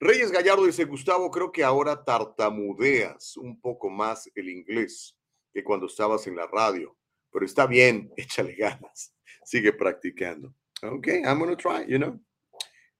Reyes 0.00 0.32
Gallardo 0.32 0.66
dice, 0.66 0.84
Gustavo, 0.84 1.30
creo 1.30 1.52
que 1.52 1.62
ahora 1.62 2.04
tartamudeas 2.04 3.36
un 3.36 3.60
poco 3.60 3.88
más 3.88 4.28
el 4.34 4.50
inglés 4.50 5.16
que 5.52 5.62
cuando 5.62 5.86
estabas 5.86 6.26
en 6.26 6.36
la 6.36 6.46
radio 6.48 6.96
pero 7.34 7.46
está 7.46 7.66
bien, 7.66 8.12
échale 8.16 8.54
ganas, 8.54 9.12
sigue 9.44 9.72
practicando. 9.72 10.54
Ok, 10.82 11.08
I'm 11.08 11.40
to 11.40 11.56
try, 11.56 11.84
you 11.88 11.98
know. 11.98 12.20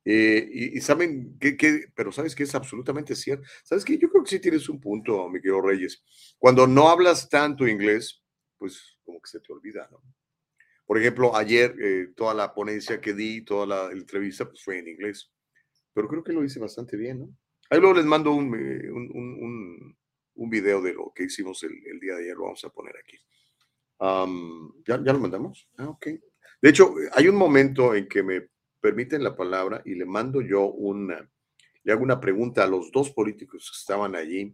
Eh, 0.05 0.47
y, 0.53 0.77
y, 0.77 0.81
saben 0.83 1.39
que, 1.39 1.87
pero 1.95 2.13
sabes 2.13 2.35
que 2.35 2.43
es 2.43 2.55
absolutamente 2.55 3.15
cierto. 3.15 3.47
Sabes 3.63 3.85
que 3.85 3.97
yo 3.97 4.11
creo 4.11 4.23
que 4.23 4.31
sí 4.31 4.41
tienes 4.41 4.69
un 4.69 4.79
punto, 4.79 5.29
mi 5.31 5.41
querido 5.41 5.63
Reyes. 5.63 6.03
Cuando 6.39 6.67
no 6.67 6.89
hablas 6.89 7.29
tanto 7.29 7.67
inglés, 7.67 8.23
pues 8.59 8.99
como 9.03 9.21
que 9.21 9.31
se 9.31 9.41
te 9.41 9.51
olvida, 9.53 9.89
¿no? 9.91 10.03
Por 10.87 10.99
ejemplo, 10.99 11.35
ayer 11.35 11.75
eh, 11.81 12.13
toda 12.15 12.35
la 12.35 12.53
ponencia 12.53 13.01
que 13.01 13.15
di, 13.15 13.43
toda 13.43 13.67
la 13.67 13.93
entrevista, 13.93 14.47
pues 14.47 14.63
fue 14.63 14.79
en 14.79 14.89
inglés. 14.89 15.31
Pero 15.93 16.09
creo 16.09 16.23
que 16.23 16.33
lo 16.33 16.45
hice 16.45 16.61
bastante 16.61 16.97
bien, 16.97 17.21
¿no? 17.21 17.37
Ahí 17.71 17.81
luego 17.81 17.95
les 17.95 18.05
mando 18.05 18.33
un, 18.33 18.55
eh, 18.55 18.91
un, 18.91 19.11
un, 19.15 19.97
un 20.35 20.51
video 20.51 20.83
de 20.83 20.93
lo 20.93 21.13
que 21.15 21.25
hicimos 21.25 21.63
el, 21.63 21.73
el, 21.87 21.99
día 21.99 22.15
de 22.15 22.25
ayer, 22.25 22.37
lo 22.37 22.45
vamos 22.45 22.65
a 22.65 22.71
poner 22.71 22.95
aquí. 22.97 23.19
Um, 23.99 24.83
¿ya, 24.87 25.03
¿Ya 25.03 25.13
lo 25.13 25.21
mandamos? 25.21 25.69
Ah, 25.79 25.89
ok. 25.89 26.07
De 26.61 26.69
hecho, 26.69 26.95
hay 27.13 27.29
un 27.29 27.37
momento 27.37 27.95
en 27.95 28.07
que 28.09 28.23
me 28.23 28.49
permiten 28.81 29.25
la 29.25 29.35
palabra 29.35 29.81
y 29.85 29.95
le 29.95 30.05
mando 30.05 30.43
yo 30.43 30.67
una, 30.67 31.27
le 31.83 31.93
hago 31.93 32.03
una 32.03 32.21
pregunta 32.21 32.65
a 32.65 32.67
los 32.67 32.91
dos 32.93 33.11
políticos 33.11 33.71
que 33.71 33.79
estaban 33.79 34.15
allí, 34.15 34.53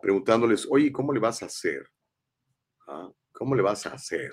preguntándoles, 0.00 0.66
oye, 0.70 0.92
¿cómo 0.92 1.12
le 1.12 1.20
vas 1.20 1.42
a 1.42 1.46
hacer? 1.46 1.86
¿Ah? 2.86 3.10
¿Cómo 3.32 3.54
le 3.54 3.62
vas 3.62 3.86
a 3.86 3.94
hacer? 3.94 4.32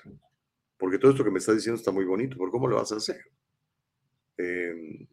Porque 0.84 0.98
todo 0.98 1.12
esto 1.12 1.24
que 1.24 1.32
me 1.32 1.40
estás 1.40 1.56
diciendo 1.56 1.80
está 1.80 1.92
muy 1.92 2.04
bonito, 2.04 2.36
pero 2.38 2.52
¿cómo 2.52 2.68
le 2.68 2.76
vas 2.76 2.92
a 2.92 2.98
hacer? 2.98 3.22
Eh, 4.38 5.08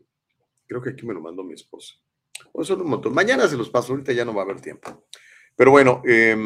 creo 0.66 0.82
que 0.82 0.90
aquí 0.90 1.06
me 1.06 1.14
lo 1.14 1.20
mandó 1.20 1.44
mi 1.44 1.54
esposa. 1.54 1.94
Bueno, 2.52 2.64
son 2.64 2.80
un 2.80 2.90
montón. 2.90 3.14
Mañana 3.14 3.46
se 3.46 3.56
los 3.56 3.70
paso, 3.70 3.92
ahorita 3.92 4.12
ya 4.12 4.24
no 4.24 4.34
va 4.34 4.42
a 4.42 4.44
haber 4.46 4.60
tiempo. 4.60 5.06
Pero 5.54 5.70
bueno, 5.70 6.02
eh, 6.04 6.36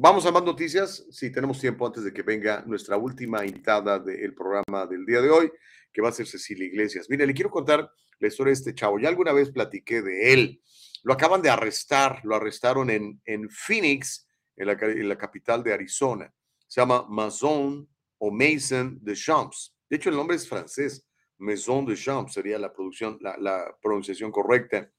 Vamos 0.00 0.26
a 0.26 0.30
más 0.30 0.44
noticias, 0.44 1.06
si 1.10 1.32
tenemos 1.32 1.58
tiempo 1.58 1.84
antes 1.84 2.04
de 2.04 2.12
que 2.12 2.22
venga 2.22 2.62
nuestra 2.66 2.96
última 2.96 3.44
invitada 3.44 3.98
del 3.98 4.32
programa 4.32 4.86
del 4.86 5.04
día 5.04 5.20
de 5.20 5.28
hoy, 5.28 5.50
que 5.92 6.00
va 6.00 6.10
a 6.10 6.12
ser 6.12 6.26
Cecilia 6.26 6.66
Iglesias. 6.66 7.08
Mire, 7.08 7.26
le 7.26 7.34
quiero 7.34 7.50
contar 7.50 7.90
la 8.20 8.28
historia 8.28 8.50
de 8.50 8.58
este 8.58 8.74
chavo. 8.76 9.00
Ya 9.00 9.08
alguna 9.08 9.32
vez 9.32 9.50
platiqué 9.50 10.02
de 10.02 10.34
él. 10.34 10.62
Lo 11.02 11.14
acaban 11.14 11.40
de 11.40 11.50
arrestar, 11.50 12.20
lo 12.22 12.36
arrestaron 12.36 12.90
en, 12.90 13.20
en 13.24 13.50
Phoenix, 13.50 14.28
en 14.56 14.66
la, 14.66 14.74
en 14.74 15.08
la 15.08 15.16
capital 15.18 15.64
de 15.64 15.72
Arizona. 15.72 16.32
Se 16.68 16.80
llama 16.80 17.06
Maison 17.08 17.88
o 18.18 18.30
Mason 18.30 18.98
de 19.02 19.14
Champs. 19.14 19.74
De 19.88 19.96
hecho, 19.96 20.10
el 20.10 20.16
nombre 20.16 20.36
es 20.36 20.48
francés. 20.48 21.06
Maison 21.38 21.86
de 21.86 21.96
Champs 21.96 22.34
sería 22.34 22.58
la, 22.58 22.72
producción, 22.72 23.18
la, 23.20 23.76
pronunciación 23.80 24.30
correcta. 24.30 24.90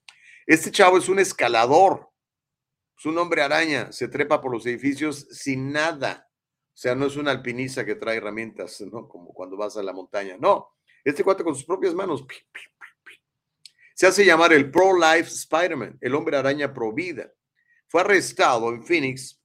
Este 0.46 0.70
chavo 0.70 0.98
es 0.98 1.08
un 1.08 1.18
escalador, 1.18 2.10
su 2.96 3.12
nombre 3.12 3.40
araña 3.40 3.92
se 3.92 4.08
trepa 4.08 4.40
por 4.40 4.52
los 4.52 4.66
edificios 4.66 5.26
sin 5.30 5.72
nada. 5.72 6.28
O 6.74 6.76
sea, 6.76 6.94
no 6.94 7.06
es 7.06 7.16
un 7.16 7.28
alpinista 7.28 7.84
que 7.84 7.94
trae 7.94 8.18
herramientas, 8.18 8.80
¿no? 8.82 9.08
Como 9.08 9.32
cuando 9.32 9.56
vas 9.56 9.76
a 9.76 9.82
la 9.82 9.92
montaña. 9.92 10.36
No, 10.38 10.76
este 11.04 11.24
cuate 11.24 11.44
con 11.44 11.54
sus 11.54 11.64
propias 11.64 11.94
manos. 11.94 12.24
Se 13.94 14.06
hace 14.06 14.24
llamar 14.24 14.52
el 14.52 14.70
Pro 14.70 14.94
Life 14.94 15.30
Spider-Man, 15.30 15.98
el 16.00 16.14
hombre 16.14 16.36
araña 16.36 16.72
pro 16.72 16.92
vida. 16.92 17.32
Fue 17.86 18.02
arrestado 18.02 18.68
en 18.70 18.82
Phoenix 18.82 19.39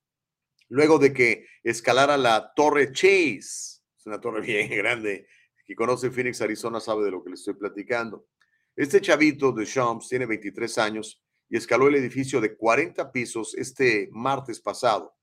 luego 0.70 1.00
de 1.00 1.14
que 1.14 1.48
escalara 1.64 2.18
la 2.18 2.54
Torre 2.56 2.92
Chase. 2.92 3.82
Es 3.98 4.06
una 4.06 4.20
torre 4.20 4.42
bien 4.46 4.70
grande. 4.70 5.28
Quien 5.66 5.76
conoce 5.76 6.12
Phoenix, 6.12 6.42
Arizona, 6.42 6.80
sabe 6.80 7.06
de 7.06 7.12
lo 7.12 7.24
que 7.24 7.30
le 7.30 7.36
estoy 7.36 7.56
platicando. 7.56 8.28
Este 8.76 9.02
chavito 9.02 9.52
de 9.52 9.66
Shams 9.66 10.10
tiene 10.10 10.26
23 10.26 10.78
años 10.78 11.24
y 11.50 11.58
escaló 11.58 11.88
el 11.88 11.96
edificio 11.96 12.42
de 12.42 12.56
40 12.56 13.12
pisos 13.12 13.56
este 13.56 14.10
martes 14.12 14.60
pasado 14.60 15.16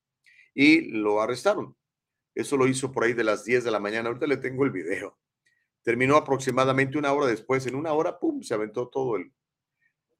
y 0.54 0.90
lo 0.90 1.20
arrestaron. 1.20 1.76
Eso 2.34 2.56
lo 2.56 2.66
hizo 2.66 2.90
por 2.90 3.04
ahí 3.04 3.12
de 3.12 3.24
las 3.24 3.44
10 3.44 3.64
de 3.64 3.70
la 3.70 3.78
mañana. 3.78 4.08
Ahorita 4.08 4.26
le 4.26 4.38
tengo 4.38 4.64
el 4.64 4.70
video. 4.70 5.18
Terminó 5.82 6.16
aproximadamente 6.16 6.96
una 6.96 7.12
hora 7.12 7.26
después. 7.26 7.66
En 7.66 7.74
una 7.74 7.92
hora, 7.92 8.18
¡pum!, 8.18 8.42
se 8.42 8.54
aventó 8.54 8.88
todo 8.88 9.16
el, 9.16 9.32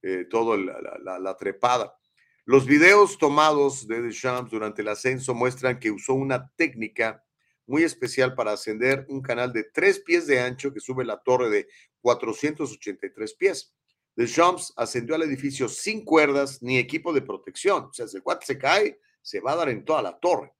eh, 0.03 0.27
todo 0.28 0.57
la, 0.57 1.36
trepada. 1.39 1.97
Los 2.44 2.66
videos 2.66 3.19
tomados 3.19 3.86
de 3.86 4.02
Deschamps 4.02 4.51
durante 4.51 4.82
el 4.82 4.89
ascenso 4.89 5.32
muestran 5.32 5.78
que 5.78 5.93
usó 5.93 6.14
una 6.14 6.51
técnica 6.56 7.24
muy 7.66 7.85
especial 7.85 8.35
para 8.35 8.51
ascender 8.51 9.06
un 9.09 9.23
canal 9.23 9.52
de 9.52 9.62
tres 9.62 10.01
pies 10.01 10.27
de 10.27 10.40
ancho 10.40 10.73
que 10.74 10.81
sube 10.81 11.05
la 11.05 11.23
torre 11.23 11.48
de 11.51 11.69
483 12.01 13.35
pies. 13.35 13.73
Deschamps 14.16 14.73
ascendió 14.77 15.14
al 15.14 15.23
edificio 15.23 15.69
sin 15.69 16.05
cuerdas 16.05 16.60
ni 16.62 16.78
equipo 16.78 17.12
de 17.12 17.23
protección. 17.23 17.85
O 17.85 17.93
sea, 17.93 18.09
si 18.09 18.16
el 18.16 18.24
cuate 18.24 18.44
se 18.44 18.59
cae, 18.59 18.98
se 19.23 19.39
va 19.39 19.52
a 19.52 19.56
dar 19.56 19.69
en 19.69 19.85
toda 19.85 20.02
la 20.02 20.19
torre. 20.19 20.52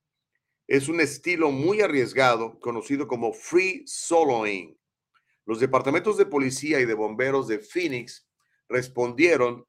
Es 0.68 0.86
un 0.86 1.00
estilo 1.00 1.50
muy 1.50 1.80
arriesgado, 1.80 2.60
conocido 2.60 3.09
como 3.09 3.32
free 3.32 3.82
soloing. 3.88 4.78
Los 5.46 5.59
departamentos 5.59 6.16
de 6.16 6.26
policía 6.26 6.78
y 6.78 6.84
de 6.84 6.94
bomberos 6.94 7.48
de 7.48 7.59
Phoenix 7.59 8.24
respondieron 8.68 9.66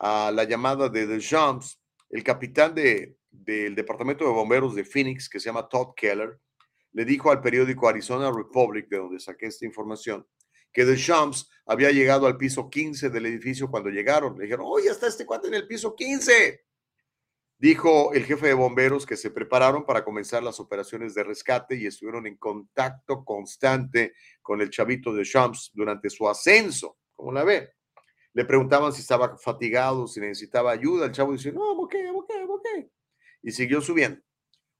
a 0.00 0.32
la 0.34 0.44
llamada 0.44 0.88
de 0.88 1.06
The 1.06 1.20
Jumps. 1.20 1.80
El 2.08 2.24
capitán 2.24 2.74
de, 2.74 3.16
del 3.30 3.74
departamento 3.74 4.24
de 4.24 4.32
bomberos 4.32 4.74
de 4.74 4.84
Phoenix, 4.84 5.28
que 5.28 5.38
se 5.38 5.46
llama 5.46 5.68
Todd 5.68 5.94
Keller, 5.94 6.40
le 6.92 7.04
dijo 7.04 7.30
al 7.30 7.40
periódico 7.40 7.88
Arizona 7.88 8.32
Republic, 8.32 8.88
de 8.88 8.96
donde 8.96 9.20
saqué 9.20 9.46
esta 9.46 9.66
información, 9.66 10.26
que 10.72 10.84
The 10.84 10.96
Jumps 11.00 11.48
había 11.66 11.90
llegado 11.90 12.26
al 12.26 12.36
piso 12.36 12.68
15 12.68 13.10
del 13.10 13.26
edificio 13.26 13.70
cuando 13.70 13.90
llegaron. 13.90 14.36
Le 14.36 14.44
dijeron, 14.44 14.66
oh, 14.68 14.78
está 14.78 15.06
este 15.06 15.26
cuate 15.26 15.48
en 15.48 15.54
el 15.54 15.68
piso 15.68 15.94
15. 15.94 16.64
Dijo 17.58 18.14
el 18.14 18.24
jefe 18.24 18.46
de 18.46 18.54
bomberos 18.54 19.04
que 19.04 19.16
se 19.16 19.30
prepararon 19.30 19.84
para 19.84 20.02
comenzar 20.02 20.42
las 20.42 20.58
operaciones 20.60 21.14
de 21.14 21.24
rescate 21.24 21.76
y 21.76 21.86
estuvieron 21.86 22.26
en 22.26 22.38
contacto 22.38 23.22
constante 23.22 24.14
con 24.40 24.62
el 24.62 24.70
chavito 24.70 25.12
de 25.12 25.24
Shams 25.24 25.70
durante 25.74 26.08
su 26.08 26.26
ascenso. 26.28 26.96
¿Cómo 27.14 27.32
la 27.32 27.44
ve? 27.44 27.74
Le 28.32 28.44
preguntaban 28.44 28.92
si 28.92 29.00
estaba 29.00 29.36
fatigado, 29.36 30.06
si 30.06 30.20
necesitaba 30.20 30.70
ayuda. 30.70 31.06
El 31.06 31.12
chavo 31.12 31.32
dice, 31.32 31.52
no, 31.52 31.72
ok, 31.72 31.94
ok, 32.14 32.30
ok. 32.48 32.66
Y 33.42 33.50
siguió 33.50 33.80
subiendo. 33.80 34.20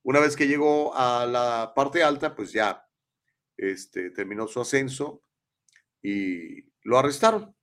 Una 0.02 0.20
vez 0.20 0.36
que 0.36 0.48
llegó 0.48 0.94
a 0.94 1.26
la 1.26 1.72
parte 1.74 2.02
alta, 2.02 2.34
pues 2.34 2.52
ya 2.52 2.86
este, 3.56 4.10
terminó 4.10 4.46
su 4.46 4.60
ascenso 4.60 5.22
y 6.02 6.62
lo 6.82 6.98
arrestaron. 6.98 7.54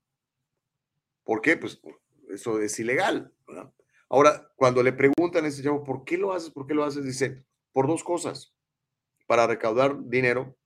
¿Por 1.23 1.41
qué? 1.41 1.57
Pues 1.57 1.81
eso 2.29 2.59
es 2.59 2.79
ilegal. 2.79 3.33
¿verdad? 3.47 3.73
Ahora, 4.09 4.51
cuando 4.55 4.83
le 4.83 4.93
preguntan 4.93 5.45
a 5.45 5.47
ese 5.47 5.63
chavo, 5.63 5.83
¿por 5.83 6.03
qué 6.03 6.17
lo 6.17 6.33
haces? 6.33 6.51
¿Por 6.51 6.67
qué 6.67 6.73
lo 6.73 6.83
haces? 6.83 7.03
Dice, 7.03 7.43
por 7.71 7.87
dos 7.87 8.03
cosas. 8.03 8.53
Para 9.25 9.47
recaudar 9.47 10.07
dinero 10.07 10.57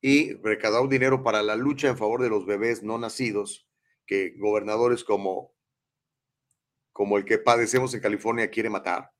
y 0.00 0.34
recaudar 0.34 0.88
dinero 0.88 1.22
para 1.22 1.42
la 1.42 1.56
lucha 1.56 1.88
en 1.88 1.96
favor 1.96 2.22
de 2.22 2.28
los 2.28 2.44
bebés 2.44 2.82
no 2.82 2.98
nacidos, 2.98 3.65
que 4.06 4.34
gobernadores 4.38 5.04
como, 5.04 5.54
como 6.92 7.18
el 7.18 7.24
que 7.24 7.38
padecemos 7.38 7.92
en 7.94 8.00
California 8.00 8.50
quiere 8.50 8.70
matar. 8.70 9.10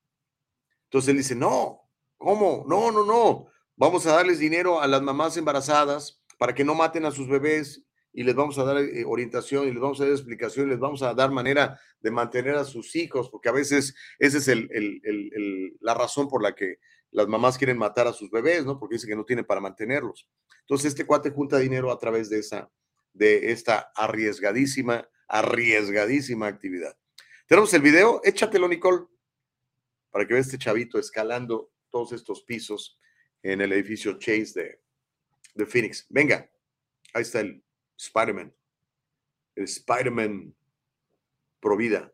Entonces 0.84 1.10
él 1.10 1.16
dice, 1.18 1.34
no, 1.34 1.82
¿cómo? 2.16 2.64
No, 2.68 2.90
no, 2.92 3.04
no. 3.04 3.48
Vamos 3.76 4.06
a 4.06 4.12
darles 4.12 4.38
dinero 4.38 4.80
a 4.80 4.86
las 4.86 5.02
mamás 5.02 5.36
embarazadas 5.36 6.22
para 6.38 6.54
que 6.54 6.64
no 6.64 6.74
maten 6.74 7.04
a 7.04 7.10
sus 7.10 7.28
bebés 7.28 7.84
y 8.12 8.22
les 8.22 8.34
vamos 8.34 8.58
a 8.58 8.64
dar 8.64 8.78
eh, 8.78 9.04
orientación 9.04 9.68
y 9.68 9.72
les 9.72 9.80
vamos 9.80 10.00
a 10.00 10.04
dar 10.04 10.12
explicación 10.12 10.66
y 10.66 10.70
les 10.70 10.78
vamos 10.78 11.02
a 11.02 11.12
dar 11.12 11.30
manera 11.30 11.78
de 12.00 12.10
mantener 12.10 12.54
a 12.54 12.64
sus 12.64 12.96
hijos, 12.96 13.28
porque 13.28 13.50
a 13.50 13.52
veces 13.52 13.94
esa 14.18 14.38
es 14.38 14.48
el, 14.48 15.76
la 15.80 15.92
razón 15.92 16.28
por 16.28 16.42
la 16.42 16.54
que 16.54 16.78
las 17.10 17.28
mamás 17.28 17.58
quieren 17.58 17.76
matar 17.76 18.06
a 18.06 18.14
sus 18.14 18.30
bebés, 18.30 18.64
¿no? 18.64 18.78
Porque 18.78 18.94
dicen 18.94 19.10
que 19.10 19.16
no 19.16 19.24
tienen 19.24 19.44
para 19.44 19.60
mantenerlos. 19.60 20.28
Entonces 20.60 20.88
este 20.88 21.04
cuate 21.04 21.30
junta 21.30 21.58
dinero 21.58 21.92
a 21.92 21.98
través 21.98 22.30
de 22.30 22.38
esa, 22.38 22.70
de 23.16 23.52
esta 23.52 23.92
arriesgadísima, 23.94 25.08
arriesgadísima 25.28 26.46
actividad. 26.46 26.96
Tenemos 27.46 27.72
el 27.74 27.82
video, 27.82 28.20
échatelo, 28.24 28.68
Nicole, 28.68 29.06
para 30.10 30.26
que 30.26 30.34
veas 30.34 30.46
este 30.46 30.58
chavito 30.58 30.98
escalando 30.98 31.72
todos 31.90 32.12
estos 32.12 32.42
pisos 32.42 32.98
en 33.42 33.60
el 33.60 33.72
edificio 33.72 34.18
Chase 34.18 34.52
de, 34.60 34.80
de 35.54 35.66
Phoenix. 35.66 36.06
Venga, 36.08 36.50
ahí 37.14 37.22
está 37.22 37.40
el, 37.40 37.62
Spider-Man. 37.96 38.54
El 39.54 39.64
Spider-Man 39.64 40.54
Provida. 41.60 42.12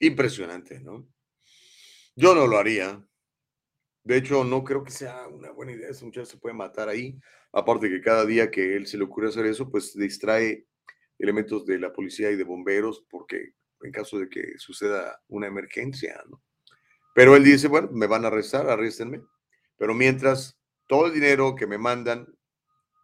Impresionante, 0.00 0.80
¿no? 0.80 1.06
Yo 2.16 2.34
no 2.34 2.46
lo 2.46 2.56
haría. 2.56 3.06
De 4.02 4.16
hecho, 4.16 4.44
no 4.44 4.64
creo 4.64 4.82
que 4.82 4.90
sea 4.90 5.28
una 5.28 5.50
buena 5.50 5.72
idea. 5.72 5.90
Ese 5.90 6.06
muchacho 6.06 6.26
se 6.26 6.38
puede 6.38 6.54
matar 6.54 6.88
ahí. 6.88 7.20
Aparte 7.52 7.90
que 7.90 8.00
cada 8.00 8.24
día 8.24 8.50
que 8.50 8.76
él 8.76 8.86
se 8.86 8.96
le 8.96 9.04
ocurre 9.04 9.28
hacer 9.28 9.44
eso, 9.44 9.70
pues 9.70 9.94
distrae 9.94 10.66
elementos 11.18 11.66
de 11.66 11.78
la 11.78 11.92
policía 11.92 12.30
y 12.30 12.36
de 12.36 12.44
bomberos, 12.44 13.04
porque 13.10 13.52
en 13.82 13.92
caso 13.92 14.18
de 14.18 14.28
que 14.30 14.58
suceda 14.58 15.20
una 15.28 15.46
emergencia, 15.46 16.22
¿no? 16.30 16.42
Pero 17.14 17.36
él 17.36 17.44
dice, 17.44 17.68
bueno, 17.68 17.90
me 17.92 18.06
van 18.06 18.24
a 18.24 18.28
arrestar, 18.28 18.70
arréstenme. 18.70 19.20
Pero 19.76 19.94
mientras, 19.94 20.58
todo 20.86 21.06
el 21.06 21.12
dinero 21.12 21.54
que 21.56 21.66
me 21.66 21.76
mandan 21.76 22.26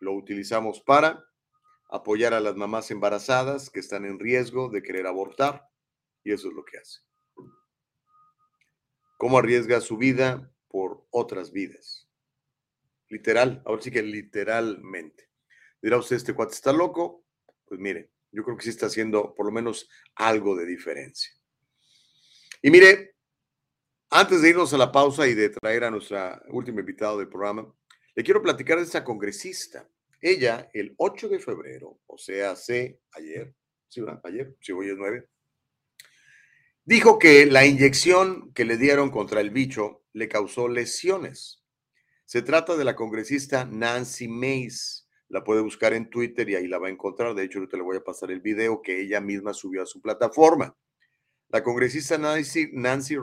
lo 0.01 0.13
utilizamos 0.15 0.81
para 0.81 1.25
apoyar 1.91 2.33
a 2.33 2.41
las 2.41 2.57
mamás 2.57 2.91
embarazadas 2.91 3.69
que 3.69 3.81
están 3.81 4.07
en 4.07 4.19
riesgo 4.19 4.71
de 4.71 4.83
querer 4.83 5.07
abortar 5.07 5.69
y 6.27 6.33
eso 6.33 6.49
es 6.49 6.55
lo 6.55 6.65
que 6.65 6.77
hace. 6.79 7.01
¿Cómo 9.17 9.39
arriesga 9.39 9.81
su 9.81 9.97
vida 9.97 10.53
por 10.67 11.07
otras 11.11 11.53
vidas? 11.53 12.09
Literal, 13.09 13.63
ahora 13.65 13.81
sí 13.81 13.93
que 13.93 14.03
literalmente. 14.03 15.31
Dirá 15.81 15.99
usted, 15.99 16.17
este 16.17 16.35
cuate 16.35 16.55
está 16.55 16.73
loco. 16.73 17.25
Pues 17.65 17.79
mire, 17.79 18.11
yo 18.33 18.43
creo 18.43 18.57
que 18.57 18.65
sí 18.65 18.71
está 18.71 18.87
haciendo 18.87 19.37
por 19.37 19.47
lo 19.47 19.53
menos 19.53 19.89
algo 20.17 20.57
de 20.57 20.67
diferencia. 20.67 21.33
Y 22.61 22.73
mire, 22.73 23.15
antes 24.11 24.43
de 24.43 24.51
irnos 24.51 24.75
a 24.75 24.79
la 24.79 24.91
pausa 24.91 25.29
y 25.29 25.35
de 25.35 25.51
traer 25.51 25.85
a 25.85 25.93
nuestra 25.93 26.43
última 26.49 26.81
invitada 26.81 27.17
del 27.19 27.29
programa, 27.29 27.73
le 28.17 28.25
quiero 28.25 28.43
platicar 28.43 28.79
de 28.79 28.85
esta 28.85 29.05
congresista. 29.05 29.89
Ella, 30.21 30.69
el 30.73 30.93
8 30.99 31.29
de 31.29 31.39
febrero, 31.39 32.01
o 32.07 32.19
sea, 32.19 32.51
hace 32.51 33.01
ayer, 33.13 33.55
sí, 33.87 34.03
ayer, 34.25 34.57
si 34.61 34.73
hoy 34.73 34.91
es 34.91 34.97
9, 34.97 35.29
Dijo 36.89 37.19
que 37.19 37.47
la 37.47 37.67
inyección 37.67 38.53
que 38.53 38.65
le 38.65 38.77
dieron 38.77 39.11
contra 39.11 39.41
el 39.41 39.51
bicho 39.51 40.05
le 40.13 40.29
causó 40.29 40.69
lesiones. 40.69 41.65
Se 42.27 42.43
trata 42.43 42.77
de 42.77 42.85
la 42.85 42.95
congresista 42.95 43.65
Nancy 43.65 44.29
Mace. 44.29 45.03
La 45.29 45.43
puede 45.43 45.63
buscar 45.63 45.95
en 45.95 46.09
Twitter 46.09 46.49
y 46.49 46.55
ahí 46.55 46.69
la 46.69 46.79
va 46.79 46.87
a 46.87 46.93
encontrar. 46.93 47.35
De 47.35 47.43
hecho, 47.43 47.59
ahorita 47.59 47.77
le 47.77 47.83
voy 47.83 47.97
a 47.97 48.05
pasar 48.05 48.31
el 48.31 48.41
video 48.41 48.83
que 48.83 49.01
ella 49.01 49.21
misma 49.21 49.53
subió 49.53 49.83
a 49.83 49.87
su 49.87 50.01
plataforma. 50.01 50.77
La 51.49 51.65
congresista 51.65 52.19
Nancy, 52.19 52.71
Nancy 52.73 53.17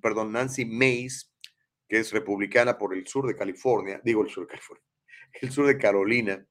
perdón, 0.00 0.32
Nancy 0.32 0.64
que 0.66 1.98
es 1.98 2.12
republicana 2.12 2.78
por 2.78 2.94
el 2.94 3.06
sur 3.06 3.26
de 3.26 3.36
California, 3.36 4.00
digo 4.02 4.22
el 4.22 4.30
sur 4.30 4.44
de 4.44 4.48
California, 4.48 4.84
el 5.42 5.50
sur 5.52 5.66
de 5.66 5.76
Carolina, 5.76 6.46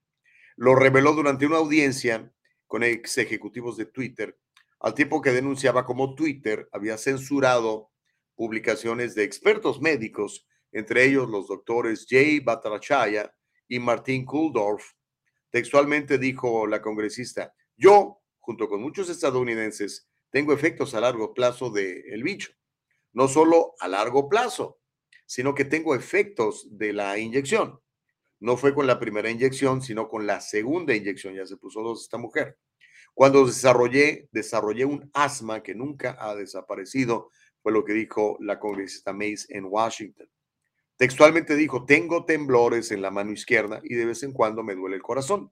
lo 0.58 0.76
reveló 0.76 1.14
durante 1.14 1.48
una 1.48 1.58
audiencia 1.58 2.32
con 2.68 2.84
ex 2.84 3.18
ejecutivos 3.18 3.78
de 3.78 3.88
Twitter, 3.88 4.38
al 4.86 4.94
tiempo 4.94 5.20
que 5.20 5.32
denunciaba 5.32 5.84
cómo 5.84 6.14
Twitter 6.14 6.70
había 6.72 6.96
censurado 7.00 7.90
publicaciones 8.36 9.16
de 9.16 9.24
expertos 9.24 9.82
médicos, 9.82 10.46
entre 10.72 11.06
ellos 11.06 11.28
los 11.28 11.48
doctores 11.48 12.06
Jay 12.08 12.40
Batrachaya 12.40 13.34
y 13.68 13.80
Martín 13.80 14.26
Kuldorf. 14.26 14.92
Textualmente 15.50 16.20
dijo 16.20 16.68
la 16.68 16.84
congresista, 16.84 17.52
yo, 17.76 18.22
junto 18.38 18.70
con 18.70 18.80
muchos 18.80 19.10
estadounidenses, 19.10 20.08
tengo 20.30 20.54
efectos 20.54 20.94
a 20.94 21.02
largo 21.02 21.34
plazo 21.34 21.72
del 21.72 22.04
el 22.06 22.22
bicho. 22.22 22.52
No 23.12 23.28
solo 23.28 23.74
a 23.80 23.88
largo 23.88 24.30
plazo, 24.30 24.78
sino 25.26 25.56
que 25.56 25.66
tengo 25.66 25.96
efectos 25.96 26.68
de 26.70 26.94
la 26.94 27.18
inyección. 27.18 27.80
No 28.40 28.56
fue 28.56 28.76
con 28.76 28.86
la 28.86 29.00
primera 29.00 29.32
inyección, 29.32 29.82
sino 29.82 30.08
con 30.08 30.28
la 30.28 30.42
segunda 30.42 30.94
inyección. 30.94 31.34
Ya 31.34 31.48
se 31.48 31.58
puso 31.58 31.82
dos 31.82 32.04
esta 32.04 32.20
mujer. 32.20 32.60
Cuando 33.16 33.46
desarrollé, 33.46 34.28
desarrollé 34.34 34.84
un 34.84 35.10
asma 35.14 35.64
que 35.64 35.74
nunca 35.74 36.18
ha 36.20 36.36
desaparecido, 36.36 37.32
fue 37.64 37.72
lo 37.72 37.86
que 37.86 37.94
dijo 37.94 38.38
la 38.42 38.60
congresista 38.60 39.14
Mace 39.14 39.46
en 39.48 39.66
Washington. 39.66 40.30
Textualmente 40.98 41.56
dijo, 41.56 41.86
tengo 41.86 42.26
temblores 42.26 42.92
en 42.92 43.02
la 43.02 43.12
mano 43.12 43.32
izquierda 43.32 43.80
y 43.86 43.96
de 43.96 44.06
vez 44.06 44.22
en 44.24 44.34
cuando 44.34 44.64
me 44.64 44.76
duele 44.76 44.98
el 44.98 45.02
corazón, 45.02 45.50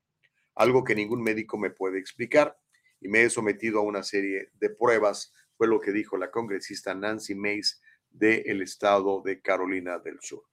algo 0.56 0.84
que 0.84 0.94
ningún 0.94 1.24
médico 1.24 1.58
me 1.58 1.70
puede 1.70 2.00
explicar 2.00 2.58
y 3.00 3.08
me 3.08 3.24
he 3.24 3.30
sometido 3.30 3.80
a 3.80 3.84
una 3.84 4.04
serie 4.04 4.50
de 4.56 4.70
pruebas, 4.70 5.34
fue 5.56 5.68
lo 5.68 5.80
que 5.80 5.94
dijo 5.94 6.18
la 6.18 6.32
congresista 6.32 6.94
Nancy 6.94 7.34
Mace 7.34 7.78
del 8.10 8.62
estado 8.62 9.22
de 9.24 9.42
Carolina 9.42 10.00
del 10.00 10.20
Sur. 10.20 10.44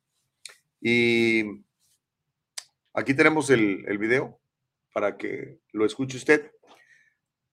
Y 0.80 1.44
aquí 2.94 3.14
tenemos 3.14 3.50
el, 3.50 3.84
el 3.88 3.98
video 3.98 4.40
para 4.94 5.16
que 5.16 5.58
lo 5.72 5.84
escuche 5.84 6.16
usted 6.16 6.52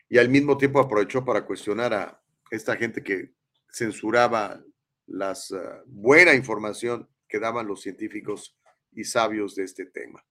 y 0.10 0.18
al 0.18 0.30
mismo 0.30 0.58
tiempo 0.58 0.80
aprovechó 0.80 1.24
para 1.24 1.46
cuestionar 1.46 1.94
a 1.94 2.22
esta 2.50 2.76
gente 2.76 3.04
que 3.04 3.34
censuraba 3.72 4.64
la 5.08 5.32
ah, 5.32 5.82
buena 5.86 6.34
información 6.34 7.08
que 7.28 7.40
daban 7.40 7.68
los 7.68 7.82
científicos 7.82 8.58
y 8.92 9.04
sabios 9.04 9.56
de 9.56 9.64
este 9.64 9.86
tema. 9.86 10.24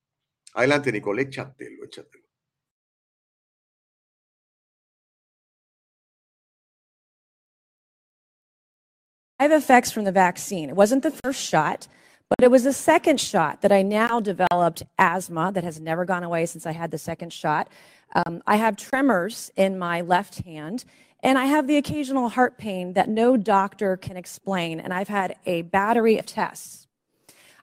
Adelante, 0.54 0.90
Nicole, 0.90 1.22
échatelo, 1.22 1.84
échatelo. 1.84 2.24
I 9.38 9.42
have 9.42 9.52
effects 9.52 9.92
from 9.92 10.04
the 10.04 10.12
vaccine. 10.12 10.70
It 10.70 10.76
wasn't 10.76 11.02
the 11.02 11.10
first 11.10 11.42
shot, 11.42 11.88
but 12.30 12.42
it 12.42 12.50
was 12.50 12.64
the 12.64 12.72
second 12.72 13.20
shot 13.20 13.60
that 13.60 13.70
I 13.70 13.82
now 13.82 14.18
developed 14.18 14.82
asthma 14.98 15.52
that 15.52 15.62
has 15.62 15.78
never 15.78 16.06
gone 16.06 16.24
away 16.24 16.46
since 16.46 16.64
I 16.64 16.72
had 16.72 16.90
the 16.90 16.98
second 16.98 17.34
shot. 17.34 17.68
Um, 18.14 18.42
I 18.46 18.56
have 18.56 18.76
tremors 18.76 19.50
in 19.56 19.78
my 19.78 20.00
left 20.00 20.44
hand, 20.44 20.84
and 21.22 21.38
I 21.38 21.46
have 21.46 21.66
the 21.66 21.76
occasional 21.76 22.28
heart 22.28 22.56
pain 22.58 22.92
that 22.94 23.08
no 23.08 23.36
doctor 23.36 23.96
can 23.96 24.16
explain. 24.16 24.80
And 24.80 24.92
I've 24.92 25.08
had 25.08 25.36
a 25.44 25.62
battery 25.62 26.18
of 26.18 26.26
tests. 26.26 26.86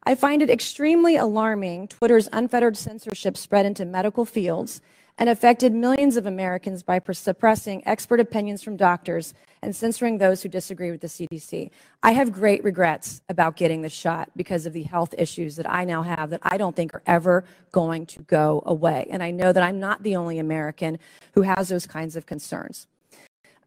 I 0.03 0.15
find 0.15 0.41
it 0.41 0.49
extremely 0.49 1.15
alarming 1.15 1.87
Twitter's 1.87 2.27
unfettered 2.33 2.75
censorship 2.75 3.37
spread 3.37 3.65
into 3.65 3.85
medical 3.85 4.25
fields 4.25 4.81
and 5.17 5.29
affected 5.29 5.73
millions 5.73 6.17
of 6.17 6.25
Americans 6.25 6.83
by 6.83 6.99
suppressing 7.11 7.85
expert 7.85 8.19
opinions 8.19 8.63
from 8.63 8.75
doctors 8.75 9.33
and 9.61 9.75
censoring 9.75 10.17
those 10.17 10.41
who 10.41 10.49
disagree 10.49 10.91
with 10.91 11.01
the 11.01 11.07
CDC. 11.07 11.69
I 12.01 12.11
have 12.11 12.31
great 12.31 12.63
regrets 12.63 13.21
about 13.29 13.55
getting 13.55 13.81
the 13.81 13.89
shot 13.89 14.29
because 14.35 14.65
of 14.65 14.73
the 14.73 14.83
health 14.83 15.13
issues 15.17 15.55
that 15.55 15.69
I 15.71 15.85
now 15.85 16.03
have 16.03 16.31
that 16.31 16.41
I 16.43 16.57
don't 16.57 16.75
think 16.75 16.93
are 16.93 17.03
ever 17.05 17.45
going 17.71 18.05
to 18.07 18.21
go 18.23 18.63
away. 18.65 19.07
And 19.09 19.23
I 19.23 19.31
know 19.31 19.53
that 19.53 19.63
I'm 19.63 19.79
not 19.79 20.03
the 20.03 20.15
only 20.15 20.39
American 20.39 20.99
who 21.33 21.43
has 21.43 21.69
those 21.69 21.87
kinds 21.87 22.15
of 22.15 22.25
concerns. 22.25 22.87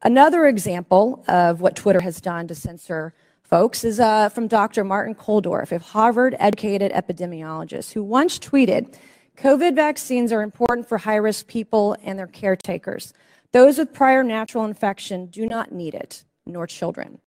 Another 0.03 0.47
example 0.47 1.25
of 1.27 1.61
what 1.61 1.75
Twitter 1.75 2.01
has 2.01 2.21
done 2.21 2.47
to 2.49 2.55
censor 2.55 3.15
folks 3.43 3.85
is 3.85 3.99
uh, 3.99 4.29
from 4.29 4.49
Dr. 4.49 4.85
Martin 4.85 5.15
Koldorf, 5.15 5.73
a 5.73 5.79
Harvard 5.79 6.37
educated 6.39 6.93
epidemiologist, 6.93 7.93
who 7.93 8.03
once 8.03 8.39
tweeted 8.39 8.95
COVID 9.37 9.75
vaccines 9.75 10.33
are 10.33 10.43
important 10.43 10.89
for 10.89 10.99
high 10.99 11.17
risk 11.17 11.47
people 11.47 11.97
and 12.03 12.19
their 12.19 12.27
caretakers. 12.27 13.13
Those 13.53 13.79
with 13.79 13.93
prior 13.93 14.23
natural 14.23 14.65
infection 14.65 15.27
do 15.27 15.47
not 15.47 15.73
need 15.73 15.95
it, 15.95 16.25
nor 16.47 16.67
children. 16.67 17.21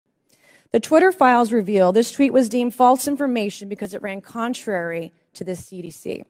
The 0.70 0.80
Twitter 0.80 1.10
files 1.10 1.52
reveal 1.52 1.92
this 1.92 2.12
tweet 2.12 2.32
was 2.32 2.48
deemed 2.48 2.74
false 2.74 3.08
information 3.08 3.68
because 3.68 3.92
it 3.92 4.02
ran 4.02 4.20
contrary 4.20 5.12
to 5.34 5.44
the 5.44 5.52
CDC. 5.52 6.24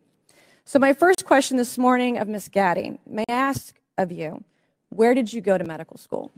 So, 0.64 0.78
my 0.78 0.92
first 0.92 1.24
question 1.24 1.56
this 1.56 1.78
morning 1.78 2.18
of 2.18 2.26
Ms. 2.26 2.48
Gaddy, 2.48 2.98
may 3.06 3.24
I 3.28 3.32
ask 3.32 3.78
of 3.98 4.10
you, 4.10 4.42
where 4.88 5.14
did 5.14 5.32
you 5.32 5.40
go 5.40 5.56
to 5.58 5.64
medical 5.64 5.98
school? 5.98 6.32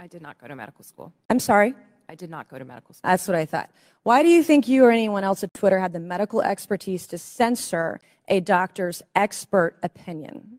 I 0.00 0.06
did 0.06 0.22
not 0.22 0.38
go 0.38 0.48
to 0.48 0.56
medical 0.56 0.84
school. 0.84 1.12
I'm 1.30 1.38
sorry? 1.38 1.74
I 2.08 2.14
did 2.14 2.30
not 2.30 2.48
go 2.48 2.58
to 2.58 2.64
medical 2.64 2.94
school. 2.94 3.08
That's 3.08 3.26
what 3.26 3.36
I 3.36 3.44
thought. 3.44 3.70
Why 4.02 4.22
do 4.22 4.28
you 4.28 4.42
think 4.42 4.68
you 4.68 4.84
or 4.84 4.90
anyone 4.90 5.24
else 5.24 5.42
at 5.42 5.54
Twitter 5.54 5.78
had 5.78 5.92
the 5.92 6.00
medical 6.00 6.42
expertise 6.42 7.06
to 7.08 7.18
censor 7.18 8.00
a 8.28 8.40
doctor's 8.40 9.02
expert 9.14 9.76
opinion? 9.82 10.58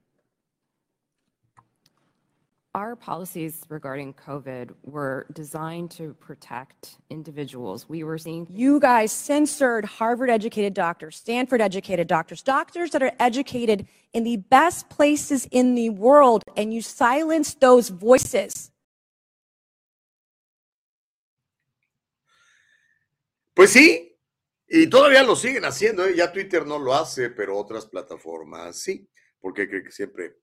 Our 2.74 2.98
policies 2.98 3.62
regarding 3.70 4.16
COVID 4.16 4.72
were 4.84 5.28
designed 5.32 5.92
to 5.92 6.14
protect 6.16 6.98
individuals. 7.10 7.88
We 7.88 8.04
were 8.04 8.18
seeing. 8.18 8.48
You 8.52 8.82
guys 8.82 9.14
censored 9.14 9.86
Harvard 9.86 10.30
educated 10.30 10.74
doctors, 10.74 11.16
Stanford 11.16 11.62
educated 11.62 12.08
doctors, 12.08 12.42
doctors 12.42 12.92
that 12.92 13.02
are 13.02 13.14
educated 13.18 13.88
in 14.12 14.26
the 14.26 14.36
best 14.36 14.90
places 14.90 15.48
in 15.52 15.76
the 15.76 15.90
world, 15.90 16.44
and 16.58 16.74
you 16.74 16.82
silenced 16.82 17.62
those 17.62 17.88
voices. 17.88 18.72
Pues 23.56 23.70
sí, 23.70 24.14
y 24.68 24.88
todavía 24.88 25.24
lo 25.24 25.38
siguen 25.38 25.64
haciendo, 25.64 26.06
¿eh? 26.06 26.14
ya 26.14 26.34
Twitter 26.34 26.68
no 26.68 26.78
lo 26.78 26.94
hace, 26.94 27.30
pero 27.30 27.58
otras 27.58 27.86
plataformas 27.86 28.82
sí, 28.82 29.10
porque 29.40 29.70
creo 29.70 29.82
que 29.82 29.94
siempre 29.94 30.36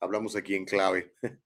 hablamos 0.00 0.34
aquí 0.34 0.54
en 0.54 0.64
clave. 0.64 1.12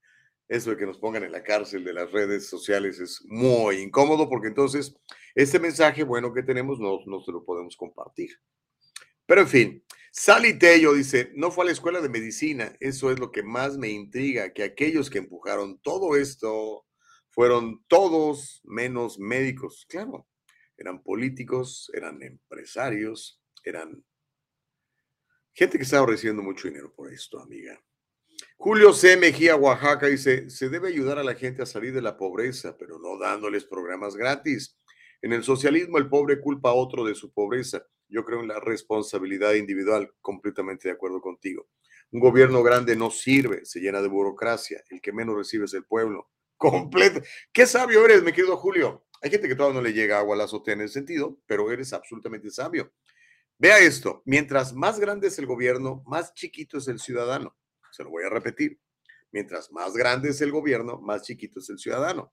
Eso 0.49 0.71
de 0.71 0.77
que 0.77 0.87
nos 0.87 0.99
pongan 0.99 1.25
en 1.25 1.33
la 1.33 1.43
cárcel 1.43 1.83
de 1.83 1.93
las 1.93 2.13
redes 2.13 2.49
sociales 2.49 3.01
es 3.01 3.21
muy 3.25 3.79
incómodo 3.79 4.29
porque 4.29 4.47
entonces 4.47 4.95
este 5.35 5.59
mensaje 5.59 6.05
bueno 6.05 6.33
que 6.33 6.45
tenemos 6.45 6.79
no, 6.79 7.01
no 7.05 7.21
se 7.21 7.33
lo 7.33 7.45
podemos 7.45 7.77
compartir. 7.77 8.31
Pero 9.27 9.41
en 9.41 9.49
fin, 9.49 9.85
Sally 10.13 10.57
Tello 10.57 10.95
dice, 10.95 11.33
no 11.35 11.51
fue 11.51 11.65
a 11.65 11.67
la 11.67 11.73
escuela 11.73 12.01
de 12.01 12.09
medicina, 12.09 12.77
eso 12.79 13.11
es 13.11 13.19
lo 13.19 13.33
que 13.33 13.43
más 13.43 13.77
me 13.77 13.89
intriga, 13.89 14.53
que 14.53 14.63
aquellos 14.63 15.11
que 15.11 15.19
empujaron 15.19 15.81
todo 15.81 16.15
esto 16.15 16.87
fueron 17.31 17.85
todos 17.89 18.61
menos 18.63 19.19
médicos. 19.19 19.85
Claro, 19.89 20.29
eran 20.77 21.03
políticos, 21.03 21.91
eran 21.95 22.23
empresarios, 22.23 23.41
eran 23.65 24.05
gente 25.53 25.79
que 25.79 25.85
estaba 25.85 26.07
recibiendo 26.07 26.43
mucho 26.43 26.69
dinero 26.69 26.93
por 26.95 27.13
esto, 27.13 27.41
amiga. 27.41 27.81
Julio 28.57 28.93
C. 28.93 29.17
Mejía, 29.17 29.57
Oaxaca, 29.57 30.07
dice, 30.07 30.51
se 30.51 30.69
debe 30.69 30.89
ayudar 30.89 31.19
a 31.19 31.25
la 31.25 31.35
gente 31.35 31.63
a 31.63 31.67
salir 31.67 31.95
de 31.95 32.03
la 32.03 32.17
pobreza, 32.17 32.77
pero 32.77 32.99
no 32.99 33.19
dándoles 33.19 33.65
programas 33.65 34.17
gratis. 34.17 34.79
En 35.23 35.33
el 35.33 35.43
socialismo 35.43 35.99
el 35.99 36.09
pobre 36.09 36.41
culpa 36.41 36.71
a 36.71 36.75
otro 36.75 37.05
de 37.05 37.15
su 37.15 37.33
pobreza. 37.33 37.87
Yo 38.09 38.25
creo 38.25 38.41
en 38.41 38.49
la 38.49 38.61
responsabilidad 38.61 39.55
individual, 39.55 40.13
completamente 40.21 40.89
de 40.89 40.95
acuerdo 40.95 41.21
contigo. 41.21 41.69
Un 42.13 42.21
gobierno 42.21 42.63
grande 42.63 42.95
no 42.95 43.11
sirve, 43.11 43.65
se 43.65 43.81
llena 43.81 44.01
de 44.01 44.09
burocracia. 44.09 44.83
El 44.91 45.01
que 45.01 45.13
menos 45.13 45.37
recibe 45.37 45.65
es 45.65 45.75
el 45.75 45.85
pueblo. 45.85 46.31
Completo. 46.57 47.21
Qué 47.53 47.67
sabio 47.67 48.05
eres, 48.05 48.23
mi 48.23 48.33
querido 48.33 48.57
Julio. 48.57 49.06
Hay 49.23 49.31
gente 49.31 49.49
que 49.49 49.55
todavía 49.55 49.81
no 49.81 49.87
le 49.87 49.93
llega 49.93 50.19
agua 50.19 50.35
a 50.35 50.39
la 50.39 50.45
azotea 50.45 50.75
en 50.75 50.83
ese 50.83 50.95
sentido, 50.95 51.39
pero 51.47 51.71
eres 51.71 51.93
absolutamente 51.93 52.51
sabio. 52.51 52.93
Vea 53.59 53.79
esto, 53.79 54.23
mientras 54.27 54.75
más 54.75 55.01
grande 55.01 55.29
es 55.29 55.39
el 55.39 55.47
gobierno, 55.47 56.03
más 56.07 56.35
chiquito 56.35 56.79
es 56.79 56.89
el 56.89 56.99
ciudadano. 56.99 57.57
Se 57.91 58.05
lo 58.05 58.11
voy 58.11 58.25
a 58.25 58.29
repetir. 58.29 58.79
Mientras 59.33 59.73
más 59.73 59.95
grande 59.95 60.31
es 60.31 60.41
el 60.41 60.53
gobierno, 60.53 61.01
más 61.01 61.23
chiquito 61.23 61.61
es 61.61 61.71
el 61.71 61.79
ciudadano. 61.79 62.33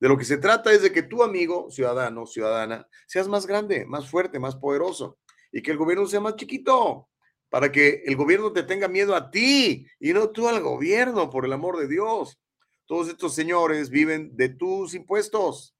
De 0.00 0.08
lo 0.08 0.18
que 0.18 0.24
se 0.24 0.38
trata 0.38 0.72
es 0.72 0.82
de 0.82 0.92
que 0.92 1.02
tu 1.02 1.22
amigo, 1.22 1.70
ciudadano, 1.70 2.26
ciudadana, 2.26 2.86
seas 3.06 3.28
más 3.28 3.46
grande, 3.46 3.86
más 3.86 4.10
fuerte, 4.10 4.38
más 4.38 4.56
poderoso 4.56 5.18
y 5.52 5.62
que 5.62 5.70
el 5.70 5.78
gobierno 5.78 6.06
sea 6.06 6.20
más 6.20 6.34
chiquito 6.34 7.08
para 7.48 7.70
que 7.70 8.02
el 8.04 8.16
gobierno 8.16 8.52
te 8.52 8.64
tenga 8.64 8.88
miedo 8.88 9.14
a 9.14 9.30
ti 9.30 9.86
y 10.00 10.12
no 10.12 10.30
tú 10.30 10.48
al 10.48 10.60
gobierno, 10.60 11.30
por 11.30 11.44
el 11.44 11.52
amor 11.52 11.78
de 11.78 11.86
Dios. 11.86 12.40
Todos 12.86 13.08
estos 13.08 13.34
señores 13.34 13.90
viven 13.90 14.36
de 14.36 14.48
tus 14.48 14.94
impuestos 14.94 15.73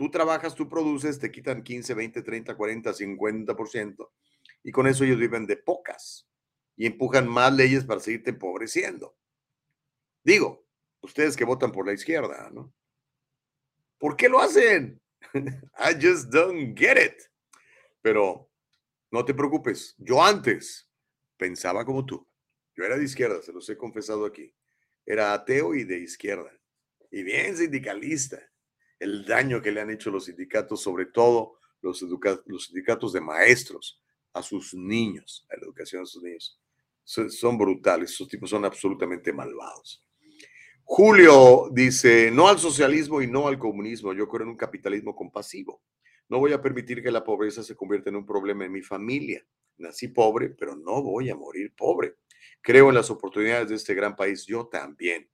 Tú 0.00 0.10
trabajas, 0.10 0.54
tú 0.54 0.66
produces, 0.66 1.18
te 1.18 1.30
quitan 1.30 1.62
15, 1.62 1.92
20, 1.92 2.22
30, 2.22 2.56
40, 2.56 2.94
50%. 2.94 4.10
Y 4.62 4.72
con 4.72 4.86
eso 4.86 5.04
ellos 5.04 5.18
viven 5.18 5.46
de 5.46 5.58
pocas 5.58 6.26
y 6.74 6.86
empujan 6.86 7.28
más 7.28 7.52
leyes 7.52 7.84
para 7.84 8.00
seguirte 8.00 8.30
empobreciendo. 8.30 9.14
Digo, 10.24 10.64
ustedes 11.02 11.36
que 11.36 11.44
votan 11.44 11.70
por 11.70 11.84
la 11.84 11.92
izquierda, 11.92 12.48
¿no? 12.50 12.72
¿Por 13.98 14.16
qué 14.16 14.30
lo 14.30 14.40
hacen? 14.40 14.98
I 15.34 15.92
just 16.00 16.30
don't 16.32 16.74
get 16.74 16.96
it. 16.96 17.20
Pero 18.00 18.48
no 19.10 19.22
te 19.22 19.34
preocupes, 19.34 19.96
yo 19.98 20.24
antes 20.24 20.88
pensaba 21.36 21.84
como 21.84 22.06
tú. 22.06 22.26
Yo 22.74 22.84
era 22.84 22.96
de 22.96 23.04
izquierda, 23.04 23.42
se 23.42 23.52
los 23.52 23.68
he 23.68 23.76
confesado 23.76 24.24
aquí. 24.24 24.50
Era 25.04 25.34
ateo 25.34 25.74
y 25.74 25.84
de 25.84 25.98
izquierda. 25.98 26.58
Y 27.10 27.22
bien 27.22 27.54
sindicalista. 27.54 28.49
El 29.00 29.24
daño 29.24 29.60
que 29.60 29.72
le 29.72 29.80
han 29.80 29.90
hecho 29.90 30.10
los 30.10 30.26
sindicatos, 30.26 30.80
sobre 30.80 31.06
todo 31.06 31.58
los, 31.82 32.00
los 32.46 32.66
sindicatos 32.66 33.12
de 33.12 33.20
maestros, 33.20 34.00
a 34.32 34.42
sus 34.42 34.74
niños, 34.74 35.44
a 35.50 35.56
la 35.56 35.64
educación 35.64 36.02
de 36.04 36.06
sus 36.06 36.22
niños. 36.22 36.60
Son, 37.02 37.28
son 37.30 37.58
brutales, 37.58 38.12
esos 38.12 38.28
tipos 38.28 38.50
son 38.50 38.64
absolutamente 38.64 39.32
malvados. 39.32 40.04
Julio 40.84 41.68
dice, 41.72 42.30
no 42.30 42.48
al 42.48 42.58
socialismo 42.58 43.22
y 43.22 43.26
no 43.26 43.48
al 43.48 43.58
comunismo, 43.58 44.12
yo 44.12 44.28
creo 44.28 44.42
en 44.42 44.50
un 44.50 44.56
capitalismo 44.56 45.14
compasivo. 45.14 45.82
No 46.28 46.38
voy 46.38 46.52
a 46.52 46.62
permitir 46.62 47.02
que 47.02 47.10
la 47.10 47.24
pobreza 47.24 47.62
se 47.62 47.74
convierta 47.74 48.10
en 48.10 48.16
un 48.16 48.26
problema 48.26 48.64
en 48.64 48.72
mi 48.72 48.82
familia. 48.82 49.44
Nací 49.78 50.08
pobre, 50.08 50.50
pero 50.50 50.76
no 50.76 51.02
voy 51.02 51.30
a 51.30 51.34
morir 51.34 51.74
pobre. 51.76 52.16
Creo 52.60 52.88
en 52.88 52.94
las 52.94 53.10
oportunidades 53.10 53.68
de 53.68 53.74
este 53.74 53.94
gran 53.94 54.14
país, 54.14 54.44
yo 54.46 54.66
también. 54.66 55.28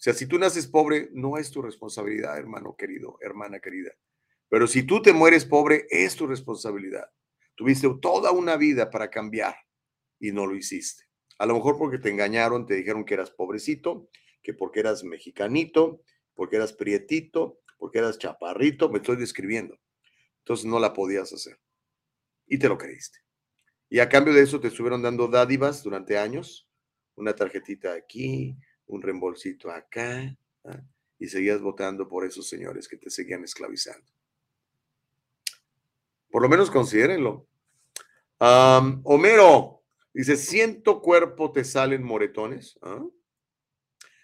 O 0.00 0.02
sea, 0.02 0.14
si 0.14 0.24
tú 0.24 0.38
naces 0.38 0.66
pobre, 0.66 1.10
no 1.12 1.36
es 1.36 1.50
tu 1.50 1.60
responsabilidad, 1.60 2.38
hermano 2.38 2.74
querido, 2.74 3.18
hermana 3.20 3.60
querida. 3.60 3.90
Pero 4.48 4.66
si 4.66 4.82
tú 4.82 5.02
te 5.02 5.12
mueres 5.12 5.44
pobre, 5.44 5.86
es 5.90 6.16
tu 6.16 6.26
responsabilidad. 6.26 7.10
Tuviste 7.54 7.86
toda 8.00 8.32
una 8.32 8.56
vida 8.56 8.88
para 8.88 9.10
cambiar 9.10 9.54
y 10.18 10.32
no 10.32 10.46
lo 10.46 10.56
hiciste. 10.56 11.04
A 11.36 11.44
lo 11.44 11.52
mejor 11.52 11.76
porque 11.76 11.98
te 11.98 12.08
engañaron, 12.08 12.64
te 12.64 12.76
dijeron 12.76 13.04
que 13.04 13.12
eras 13.12 13.30
pobrecito, 13.30 14.08
que 14.42 14.54
porque 14.54 14.80
eras 14.80 15.04
mexicanito, 15.04 16.00
porque 16.32 16.56
eras 16.56 16.72
prietito, 16.72 17.60
porque 17.76 17.98
eras 17.98 18.16
chaparrito, 18.16 18.88
me 18.88 19.00
estoy 19.00 19.16
describiendo. 19.16 19.78
Entonces 20.38 20.64
no 20.64 20.80
la 20.80 20.94
podías 20.94 21.30
hacer. 21.34 21.60
Y 22.46 22.56
te 22.56 22.70
lo 22.70 22.78
creíste. 22.78 23.18
Y 23.90 23.98
a 23.98 24.08
cambio 24.08 24.32
de 24.32 24.40
eso 24.40 24.60
te 24.60 24.68
estuvieron 24.68 25.02
dando 25.02 25.28
dádivas 25.28 25.82
durante 25.82 26.16
años, 26.16 26.70
una 27.16 27.34
tarjetita 27.34 27.92
aquí, 27.92 28.56
un 28.90 29.02
reembolsito 29.02 29.70
acá, 29.70 30.36
¿ah? 30.64 30.82
y 31.18 31.28
seguías 31.28 31.60
votando 31.60 32.08
por 32.08 32.24
esos 32.26 32.48
señores 32.48 32.88
que 32.88 32.96
te 32.96 33.10
seguían 33.10 33.44
esclavizando. 33.44 34.10
Por 36.30 36.42
lo 36.42 36.48
menos 36.48 36.70
considérenlo. 36.70 37.46
Homero 38.38 39.82
dice: 40.12 40.36
Si 40.36 40.60
en 40.60 40.82
tu 40.82 41.00
cuerpo 41.00 41.52
te 41.52 41.64
salen 41.64 42.02
moretones, 42.02 42.78
¿ah? 42.82 43.04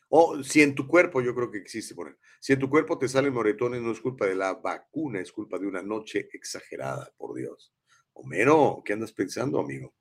o 0.08 0.42
si 0.42 0.62
en 0.62 0.74
tu 0.74 0.86
cuerpo, 0.86 1.20
yo 1.20 1.34
creo 1.34 1.50
que 1.50 1.58
existe 1.58 1.94
por 1.94 2.16
Si 2.40 2.52
en 2.52 2.58
tu 2.58 2.70
cuerpo 2.70 2.98
te 2.98 3.08
salen 3.08 3.34
moretones, 3.34 3.82
no 3.82 3.92
es 3.92 4.00
culpa 4.00 4.26
de 4.26 4.36
la 4.36 4.54
vacuna, 4.54 5.20
es 5.20 5.32
culpa 5.32 5.58
de 5.58 5.66
una 5.66 5.82
noche 5.82 6.28
exagerada, 6.32 7.12
por 7.16 7.34
Dios. 7.34 7.72
Homero, 8.14 8.82
¿qué 8.84 8.94
andas 8.94 9.12
pensando, 9.12 9.60
amigo? 9.60 9.94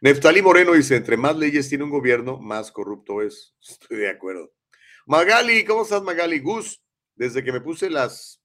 Neftali 0.00 0.42
Moreno 0.42 0.72
dice: 0.72 0.96
Entre 0.96 1.16
más 1.16 1.36
leyes 1.36 1.68
tiene 1.68 1.84
un 1.84 1.90
gobierno, 1.90 2.38
más 2.38 2.72
corrupto 2.72 3.22
es. 3.22 3.54
Estoy 3.60 3.98
de 3.98 4.08
acuerdo. 4.08 4.52
Magali, 5.06 5.64
¿cómo 5.64 5.82
estás, 5.82 6.02
Magali? 6.02 6.38
Gus, 6.38 6.82
desde 7.14 7.42
que 7.42 7.52
me 7.52 7.60
puse 7.60 7.90
las. 7.90 8.42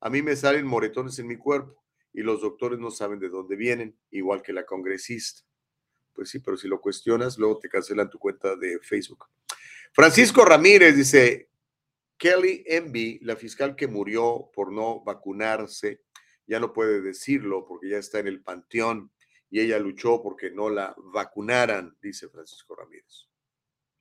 A 0.00 0.10
mí 0.10 0.22
me 0.22 0.36
salen 0.36 0.66
moretones 0.66 1.18
en 1.18 1.26
mi 1.26 1.36
cuerpo 1.36 1.82
y 2.12 2.22
los 2.22 2.40
doctores 2.40 2.78
no 2.78 2.90
saben 2.90 3.18
de 3.18 3.28
dónde 3.28 3.56
vienen, 3.56 3.98
igual 4.10 4.42
que 4.42 4.52
la 4.52 4.64
congresista. 4.64 5.42
Pues 6.14 6.30
sí, 6.30 6.38
pero 6.38 6.56
si 6.56 6.66
lo 6.66 6.80
cuestionas, 6.80 7.36
luego 7.36 7.58
te 7.58 7.68
cancelan 7.68 8.08
tu 8.08 8.18
cuenta 8.18 8.56
de 8.56 8.78
Facebook. 8.80 9.26
Francisco 9.92 10.44
Ramírez 10.44 10.96
dice, 10.96 11.50
Kelly 12.16 12.64
Envy, 12.66 13.18
la 13.22 13.36
fiscal 13.36 13.76
que 13.76 13.86
murió 13.86 14.50
por 14.54 14.72
no 14.72 15.02
vacunarse, 15.04 16.02
ya 16.46 16.58
no 16.58 16.72
puede 16.72 17.02
decirlo 17.02 17.66
porque 17.66 17.90
ya 17.90 17.98
está 17.98 18.18
en 18.18 18.28
el 18.28 18.42
panteón 18.42 19.12
y 19.50 19.60
ella 19.60 19.78
luchó 19.78 20.22
porque 20.22 20.50
no 20.50 20.68
la 20.68 20.94
vacunaran, 20.96 21.96
dice 22.00 22.28
Francisco 22.28 22.74
Ramírez. 22.74 23.28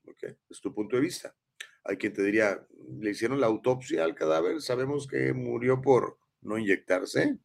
¿Ok? 0.07 0.23
Es 0.49 0.61
tu 0.61 0.73
punto 0.73 0.95
de 0.95 1.01
vista. 1.01 1.35
Hay 1.83 1.97
quien 1.97 2.13
te 2.13 2.23
diría, 2.23 2.65
le 2.99 3.11
hicieron 3.11 3.39
la 3.39 3.47
autopsia 3.47 4.03
al 4.03 4.15
cadáver, 4.15 4.61
sabemos 4.61 5.07
que 5.07 5.33
murió 5.33 5.81
por 5.81 6.17
no 6.41 6.57
inyectarse. 6.57 7.37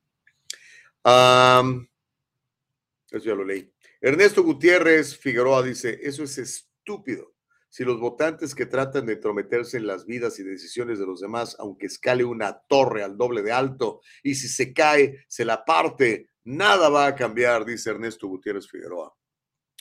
eso 3.10 3.24
ya 3.24 3.34
lo 3.34 3.44
leí. 3.44 3.70
Ernesto 4.00 4.42
Gutiérrez 4.42 5.16
Figueroa 5.16 5.62
dice, 5.62 5.98
eso 6.02 6.24
es 6.24 6.38
estúpido. 6.38 7.34
Si 7.70 7.84
los 7.84 8.00
votantes 8.00 8.54
que 8.54 8.66
tratan 8.66 9.06
de 9.06 9.14
entrometerse 9.14 9.76
en 9.76 9.86
las 9.86 10.04
vidas 10.04 10.38
y 10.38 10.42
decisiones 10.42 10.98
de 10.98 11.06
los 11.06 11.20
demás, 11.20 11.56
aunque 11.60 11.86
escale 11.86 12.24
una 12.24 12.58
torre 12.68 13.04
al 13.04 13.16
doble 13.16 13.42
de 13.42 13.52
alto, 13.52 14.00
y 14.22 14.34
si 14.34 14.48
se 14.48 14.72
cae, 14.74 15.24
se 15.28 15.44
la 15.44 15.64
parte, 15.64 16.28
nada 16.44 16.88
va 16.88 17.06
a 17.06 17.14
cambiar, 17.14 17.64
dice 17.64 17.90
Ernesto 17.90 18.26
Gutiérrez 18.26 18.68
Figueroa. 18.68 19.16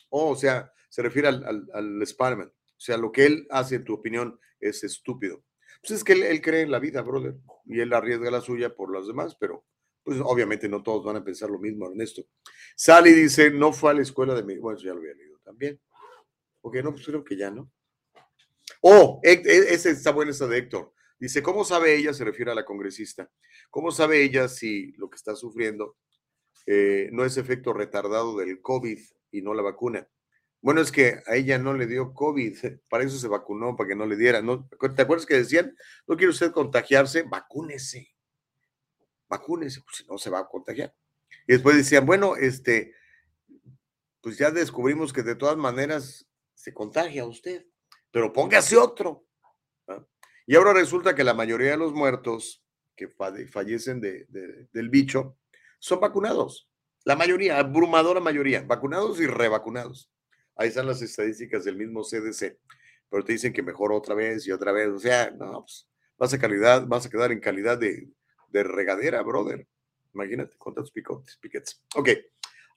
Oh, 0.10 0.30
o 0.30 0.36
sea, 0.36 0.72
se 0.88 1.02
refiere 1.02 1.28
al, 1.28 1.44
al, 1.44 1.68
al 1.74 2.02
Spider-Man. 2.02 2.48
O 2.48 2.80
sea, 2.80 2.95
lo 2.98 3.11
que 3.11 3.26
él 3.26 3.48
hace, 3.49 3.76
en 3.76 3.84
tu 3.84 3.95
opinión, 3.95 4.40
es 4.60 4.84
estúpido. 4.84 5.44
Pues 5.82 5.91
es 5.91 6.03
que 6.03 6.14
él, 6.14 6.24
él 6.24 6.41
cree 6.41 6.61
en 6.61 6.72
la 6.72 6.80
vida, 6.80 7.02
brother, 7.02 7.36
y 7.66 7.80
él 7.80 7.91
arriesga 7.94 8.30
la 8.30 8.41
suya 8.41 8.76
por 8.76 8.91
los 8.91 9.07
demás, 9.07 9.36
pero 9.40 9.66
pues 10.03 10.20
obviamente 10.24 10.70
no 10.70 10.82
todos 10.84 11.03
van 11.03 11.18
a 11.18 11.24
pensar 11.24 11.49
lo 11.49 11.60
mismo, 11.60 11.88
Ernesto. 11.90 12.24
Sally 12.76 13.14
dice, 13.14 13.52
no 13.52 13.74
fue 13.74 13.91
a 13.91 13.94
la 13.95 14.02
escuela 14.02 14.34
de 14.34 14.44
mi... 14.44 14.57
Bueno, 14.57 14.80
ya 14.80 14.94
lo 14.94 14.99
había 14.99 15.14
leído 15.14 15.40
también. 15.40 15.80
Ok, 16.61 16.76
no, 16.84 16.91
pues 16.91 17.06
creo 17.06 17.24
que 17.24 17.38
ya, 17.38 17.52
¿no? 17.52 17.72
Oh, 18.82 19.20
e, 19.24 19.41
e, 19.46 19.74
esa 19.74 19.90
está 19.90 20.12
buena 20.12 20.32
esa 20.32 20.48
de 20.48 20.58
Héctor. 20.58 20.94
Dice, 21.20 21.41
¿cómo 21.44 21.64
sabe 21.64 21.96
ella? 21.96 22.14
Se 22.14 22.24
refiere 22.24 22.52
a 22.52 22.56
la 22.56 22.66
congresista. 22.66 23.30
¿Cómo 23.70 23.91
sabe 23.91 24.24
ella 24.24 24.48
si 24.48 24.94
lo 24.94 25.10
que 25.10 25.18
está 25.18 25.36
sufriendo 25.36 25.98
eh, 26.66 27.10
no 27.12 27.26
es 27.26 27.38
efecto 27.38 27.74
retardado 27.74 28.38
del 28.38 28.62
COVID 28.62 29.00
y 29.32 29.41
no 29.41 29.54
la 29.54 29.62
vacuna? 29.62 30.08
Bueno, 30.62 30.82
es 30.82 30.91
que 30.91 31.22
a 31.26 31.36
ella 31.36 31.58
no 31.58 31.74
le 31.74 31.88
dio 31.88 32.14
COVID, 32.14 32.58
para 32.90 33.04
eso 33.04 33.18
se 33.18 33.28
vacunó, 33.28 33.76
para 33.76 33.90
que 33.90 33.96
no 33.96 34.06
le 34.06 34.16
diera. 34.16 34.41
¿no? 34.41 34.68
¿Te 34.96 35.02
acuerdas 35.02 35.26
que 35.26 35.36
decían, 35.36 35.76
no 36.08 36.16
quiere 36.16 36.32
usted 36.32 36.52
contagiarse? 36.52 37.24
Vacúnese 37.24 38.14
vacúnese, 39.30 39.82
pues 39.82 39.98
si 39.98 40.06
no 40.08 40.18
se 40.18 40.30
va 40.30 40.40
a 40.40 40.48
contagiar. 40.48 40.94
Y 41.48 41.54
después 41.54 41.78
decían, 41.78 42.06
bueno, 42.06 42.36
este, 42.36 42.94
pues 44.22 44.38
ya 44.38 44.52
descubrimos 44.52 45.14
que 45.14 45.24
de 45.24 45.36
todas 45.36 45.56
maneras 45.56 46.28
se 46.56 46.74
contagia 46.74 47.26
usted, 47.26 47.66
pero 48.11 48.31
póngase 48.31 48.77
otro. 48.77 49.26
Y 50.45 50.56
ahora 50.56 50.73
resulta 50.73 51.14
que 51.14 51.23
la 51.23 51.34
mayoría 51.34 51.72
de 51.72 51.77
los 51.77 51.94
muertos 51.94 52.64
que 52.95 53.07
fallecen 53.07 54.02
de, 54.02 54.26
del 54.72 54.90
bicho 54.90 55.38
son 55.80 55.99
vacunados. 55.99 56.69
La 57.06 57.15
mayoría, 57.15 57.60
abrumadora 57.60 58.19
mayoría, 58.19 58.61
vacunados 58.64 59.19
y 59.19 59.27
revacunados. 59.27 60.11
Ahí 60.56 60.69
están 60.69 60.88
las 60.88 61.02
estadísticas 61.02 61.64
del 61.64 61.77
mismo 61.77 62.02
CDC. 62.03 62.57
Pero 63.10 63.23
te 63.23 63.34
dicen 63.34 63.53
que 63.53 63.64
mejor 63.64 63.94
otra 63.94 64.15
vez 64.15 64.45
y 64.48 64.52
otra 64.52 64.72
vez. 64.72 64.90
O 64.90 64.99
sea, 64.99 65.31
no, 65.31 65.61
pues 65.61 65.88
vas 66.18 66.34
a, 66.34 66.40
calidad, 66.40 66.86
vas 66.86 67.06
a 67.06 67.10
quedar 67.10 67.31
en 67.31 67.40
calidad 67.40 67.77
de, 67.77 68.10
de 68.49 68.64
regadera, 68.64 69.22
brother. 69.22 69.68
Imagínate 70.14 70.57
cuántos 70.57 70.91
picotes, 70.91 71.38
piquetes. 71.38 71.81
Ok. 71.95 72.10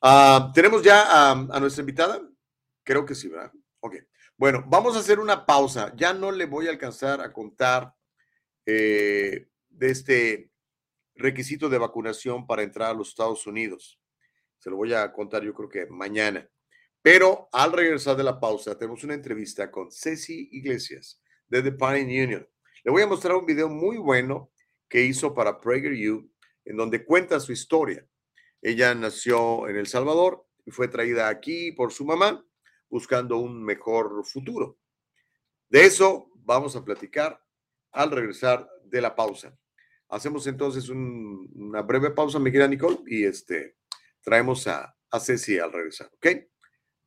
Ah, 0.01 0.51
¿Tenemos 0.55 0.83
ya 0.83 1.33
a, 1.33 1.61
nuestra 1.61 1.83
invitada? 1.83 2.23
Creo 2.85 3.05
que 3.05 3.15
sí, 3.15 3.29
¿verdad? 3.29 3.53
Ok. 3.81 3.97
Bueno, 4.37 4.65
vamos 4.67 4.97
a 4.97 5.01
hacer 5.01 5.21
una 5.21 5.47
pausa. 5.47 5.93
Ya 5.97 6.13
no 6.15 6.33
le 6.33 6.47
voy 6.47 6.67
a 6.67 6.71
alcanzar 6.71 7.21
a 7.21 7.33
contar 7.33 7.95
eh, 8.67 9.49
de 9.69 9.91
este 9.91 10.51
requisito 11.15 11.69
de 11.69 11.79
vacunación 11.79 12.47
para 12.47 12.63
entrar 12.63 12.91
a 12.91 12.95
los 12.95 13.11
Estados 13.11 13.47
Unidos. 13.47 14.01
Se 14.59 14.71
lo 14.71 14.77
voy 14.77 14.95
a 14.95 15.13
contar 15.13 15.43
yo 15.43 15.55
creo 15.55 15.69
que 15.69 15.87
mañana. 15.87 16.49
Pero 17.03 17.49
al 17.53 17.73
regresar 17.73 18.17
de 18.17 18.23
la 18.23 18.39
pausa, 18.39 18.79
tenemos 18.79 19.03
una 19.05 19.15
entrevista 19.15 19.71
con 19.71 19.91
Ceci 19.91 20.49
Iglesias 20.53 21.21
de 21.49 21.63
The 21.63 21.73
Pine 21.73 22.25
Union. 22.25 22.49
Le 22.85 22.91
voy 22.91 23.03
a 23.03 23.07
mostrar 23.07 23.37
un 23.37 23.47
video 23.47 23.69
muy 23.69 23.97
bueno 23.99 24.53
que 24.89 25.03
hizo 25.03 25.35
para 25.35 25.61
PragerU, 25.61 26.31
en 26.65 26.77
donde 26.77 27.05
cuenta 27.05 27.41
su 27.41 27.53
historia. 27.53 28.07
Ella 28.61 28.95
nació 28.95 29.69
en 29.69 29.77
El 29.77 29.87
Salvador 29.87 30.47
y 30.65 30.71
fue 30.71 30.89
traída 30.89 31.29
aquí 31.29 31.73
por 31.73 31.93
su 31.93 32.05
mamá 32.05 32.45
buscando 32.93 33.39
un 33.39 33.65
mejor 33.65 34.23
futuro. 34.27 34.79
De 35.71 35.87
eso 35.87 36.29
vamos 36.45 36.77
a 36.77 36.85
platicar 36.85 37.43
al 37.91 38.11
regresar 38.11 38.69
de 38.85 39.01
la 39.01 39.17
pausa. 39.17 39.57
Hacemos 40.11 40.47
entonces 40.47 40.91
una 40.91 41.81
breve 41.81 42.11
pausa, 42.11 42.39
mi 42.39 42.53
querida 42.53 42.69
Nicole, 42.69 42.99
y 43.07 43.25
este, 43.25 43.79
traemos 44.21 44.67
a, 44.67 44.95
a 45.11 45.21
Ceci 45.21 45.59
al 45.59 45.73
regresar, 45.73 46.11
¿ok? 46.13 46.27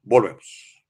Volvemos. 0.02 0.84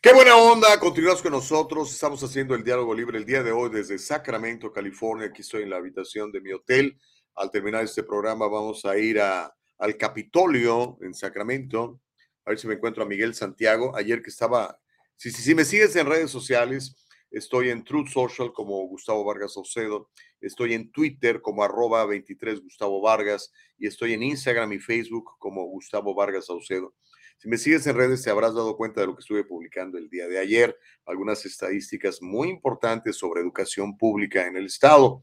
Qué 0.00 0.12
buena 0.12 0.36
onda, 0.36 0.78
continuas 0.78 1.20
con 1.20 1.32
nosotros. 1.32 1.92
Estamos 1.92 2.22
haciendo 2.22 2.54
el 2.54 2.62
diálogo 2.62 2.94
libre 2.94 3.18
el 3.18 3.24
día 3.24 3.42
de 3.42 3.50
hoy 3.50 3.68
desde 3.68 3.98
Sacramento, 3.98 4.72
California. 4.72 5.26
Aquí 5.26 5.42
estoy 5.42 5.64
en 5.64 5.70
la 5.70 5.78
habitación 5.78 6.30
de 6.30 6.40
mi 6.40 6.52
hotel. 6.52 6.96
Al 7.34 7.50
terminar 7.50 7.82
este 7.82 8.04
programa 8.04 8.46
vamos 8.46 8.84
a 8.84 8.96
ir 8.96 9.20
al 9.20 9.96
Capitolio 9.96 10.98
en 11.00 11.14
Sacramento. 11.14 12.00
A 12.44 12.50
ver 12.50 12.60
si 12.60 12.68
me 12.68 12.74
encuentro 12.74 13.02
a 13.02 13.06
Miguel 13.06 13.34
Santiago. 13.34 13.92
Ayer 13.96 14.22
que 14.22 14.30
estaba, 14.30 14.78
si, 15.16 15.32
si, 15.32 15.42
si 15.42 15.52
me 15.56 15.64
sigues 15.64 15.96
en 15.96 16.06
redes 16.06 16.30
sociales, 16.30 16.94
estoy 17.32 17.70
en 17.70 17.82
Truth 17.82 18.10
Social 18.10 18.52
como 18.52 18.86
Gustavo 18.86 19.24
Vargas 19.24 19.54
Saucedo. 19.54 20.10
Estoy 20.40 20.74
en 20.74 20.92
Twitter 20.92 21.42
como 21.42 21.64
arroba 21.64 22.06
23 22.06 22.60
Gustavo 22.62 23.00
Vargas 23.00 23.52
y 23.76 23.88
estoy 23.88 24.12
en 24.12 24.22
Instagram 24.22 24.74
y 24.74 24.78
Facebook 24.78 25.32
como 25.40 25.64
Gustavo 25.64 26.14
Vargas 26.14 26.46
Saucedo. 26.46 26.94
Si 27.38 27.48
me 27.48 27.56
sigues 27.56 27.86
en 27.86 27.96
redes, 27.96 28.22
te 28.22 28.30
habrás 28.30 28.52
dado 28.52 28.76
cuenta 28.76 29.00
de 29.00 29.06
lo 29.06 29.14
que 29.14 29.20
estuve 29.20 29.44
publicando 29.44 29.96
el 29.96 30.10
día 30.10 30.26
de 30.26 30.38
ayer, 30.38 30.76
algunas 31.06 31.46
estadísticas 31.46 32.20
muy 32.20 32.48
importantes 32.48 33.16
sobre 33.16 33.40
educación 33.40 33.96
pública 33.96 34.46
en 34.46 34.56
el 34.56 34.66
Estado. 34.66 35.22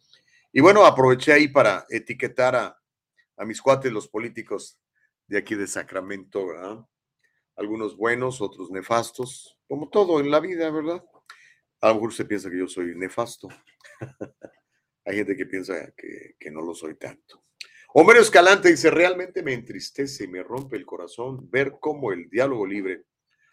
Y 0.54 0.62
bueno, 0.62 0.86
aproveché 0.86 1.34
ahí 1.34 1.50
para 1.50 1.86
etiquetar 1.90 2.56
a, 2.56 2.82
a 3.36 3.46
mis 3.46 3.62
cuates, 3.62 3.92
los 3.92 4.08
políticos 4.08 4.80
de 5.28 5.38
aquí 5.38 5.56
de 5.56 5.68
Sacramento. 5.68 6.48
Algunos 7.58 7.98
buenos, 7.98 8.40
otros 8.40 8.72
nefastos, 8.72 9.60
como 9.68 9.90
todo 9.90 10.22
en 10.22 10.32
la 10.32 10.40
vida, 10.40 10.70
¿verdad? 10.72 11.04
A 11.82 11.90
lo 11.90 11.96
mejor 11.96 12.10
usted 12.10 12.28
piensa 12.28 12.50
que 12.50 12.60
yo 12.60 12.68
soy 12.68 12.96
nefasto. 12.96 13.50
Hay 15.06 15.18
gente 15.18 15.36
que 15.36 15.46
piensa 15.46 15.94
que, 15.96 16.36
que 16.40 16.50
no 16.50 16.62
lo 16.62 16.74
soy 16.74 16.96
tanto. 16.96 17.44
Homero 17.98 18.20
Escalante 18.20 18.68
dice, 18.68 18.92
realmente 18.92 19.42
me 19.42 19.54
entristece 19.54 20.26
y 20.26 20.28
me 20.28 20.44
rompe 20.44 20.76
el 20.76 20.86
corazón 20.86 21.50
ver 21.50 21.78
cómo 21.80 22.12
el 22.12 22.30
diálogo 22.30 22.68
libre 22.68 23.06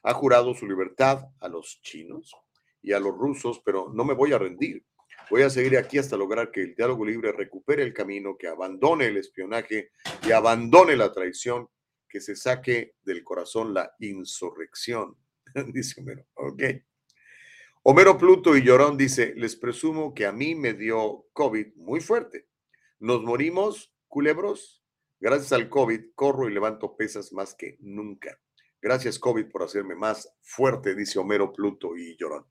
ha 0.02 0.14
jurado 0.14 0.52
su 0.52 0.66
libertad 0.66 1.28
a 1.38 1.46
los 1.46 1.80
chinos 1.80 2.34
y 2.82 2.92
a 2.92 2.98
los 2.98 3.16
rusos, 3.16 3.62
pero 3.64 3.92
no 3.94 4.04
me 4.04 4.14
voy 4.14 4.32
a 4.32 4.38
rendir. 4.38 4.84
Voy 5.30 5.42
a 5.42 5.48
seguir 5.48 5.78
aquí 5.78 5.96
hasta 5.96 6.16
lograr 6.16 6.50
que 6.50 6.62
el 6.62 6.74
diálogo 6.74 7.04
libre 7.04 7.30
recupere 7.30 7.84
el 7.84 7.94
camino, 7.94 8.36
que 8.36 8.48
abandone 8.48 9.06
el 9.06 9.18
espionaje 9.18 9.92
y 10.26 10.32
abandone 10.32 10.96
la 10.96 11.12
traición, 11.12 11.68
que 12.08 12.20
se 12.20 12.34
saque 12.34 12.96
del 13.04 13.22
corazón 13.22 13.72
la 13.72 13.94
insurrección. 14.00 15.16
dice 15.72 16.00
Homero. 16.00 16.26
Ok. 16.34 16.62
Homero 17.84 18.18
Pluto 18.18 18.56
y 18.56 18.64
Llorón 18.64 18.96
dice, 18.96 19.34
les 19.36 19.54
presumo 19.54 20.12
que 20.12 20.26
a 20.26 20.32
mí 20.32 20.56
me 20.56 20.72
dio 20.72 21.28
COVID 21.32 21.76
muy 21.76 22.00
fuerte. 22.00 22.48
Nos 22.98 23.22
morimos, 23.22 23.91
culebros. 24.12 24.84
Gracias 25.18 25.52
al 25.52 25.70
COVID 25.70 26.12
corro 26.14 26.46
y 26.46 26.52
levanto 26.52 26.96
pesas 26.96 27.32
más 27.32 27.54
que 27.54 27.78
nunca. 27.80 28.38
Gracias 28.80 29.18
COVID 29.18 29.46
por 29.46 29.62
hacerme 29.62 29.94
más 29.94 30.28
fuerte, 30.42 30.94
dice 30.94 31.18
Homero 31.18 31.50
Pluto 31.50 31.96
y 31.96 32.14
Llorón. 32.18 32.44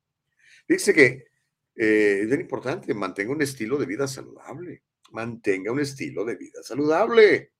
Dice 0.68 0.92
que 0.92 1.28
eh, 1.76 2.22
es 2.24 2.28
bien 2.28 2.42
importante, 2.42 2.92
mantenga 2.96 3.32
un 3.32 3.44
estilo 3.44 3.78
de 3.78 3.86
vida 3.86 4.08
saludable. 4.08 4.84
Mantenga 5.12 5.72
un 5.72 5.80
estilo 5.80 6.26
de 6.26 6.36
vida 6.36 6.64
saludable. 6.64 7.54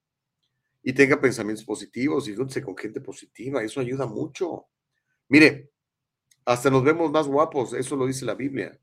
Y 0.82 0.94
tenga 0.94 1.22
pensamientos 1.22 1.64
positivos 1.64 2.28
y 2.28 2.36
júntese 2.36 2.64
con 2.64 2.76
gente 2.76 3.02
positiva. 3.02 3.62
Eso 3.62 3.82
ayuda 3.82 4.08
mucho. 4.08 4.66
Mire, 5.28 5.70
hasta 6.46 6.72
nos 6.72 6.84
vemos 6.84 7.12
más 7.12 7.28
guapos, 7.28 7.74
eso 7.74 7.96
lo 7.96 8.08
dice 8.08 8.26
la 8.26 8.34
Biblia. 8.34 8.80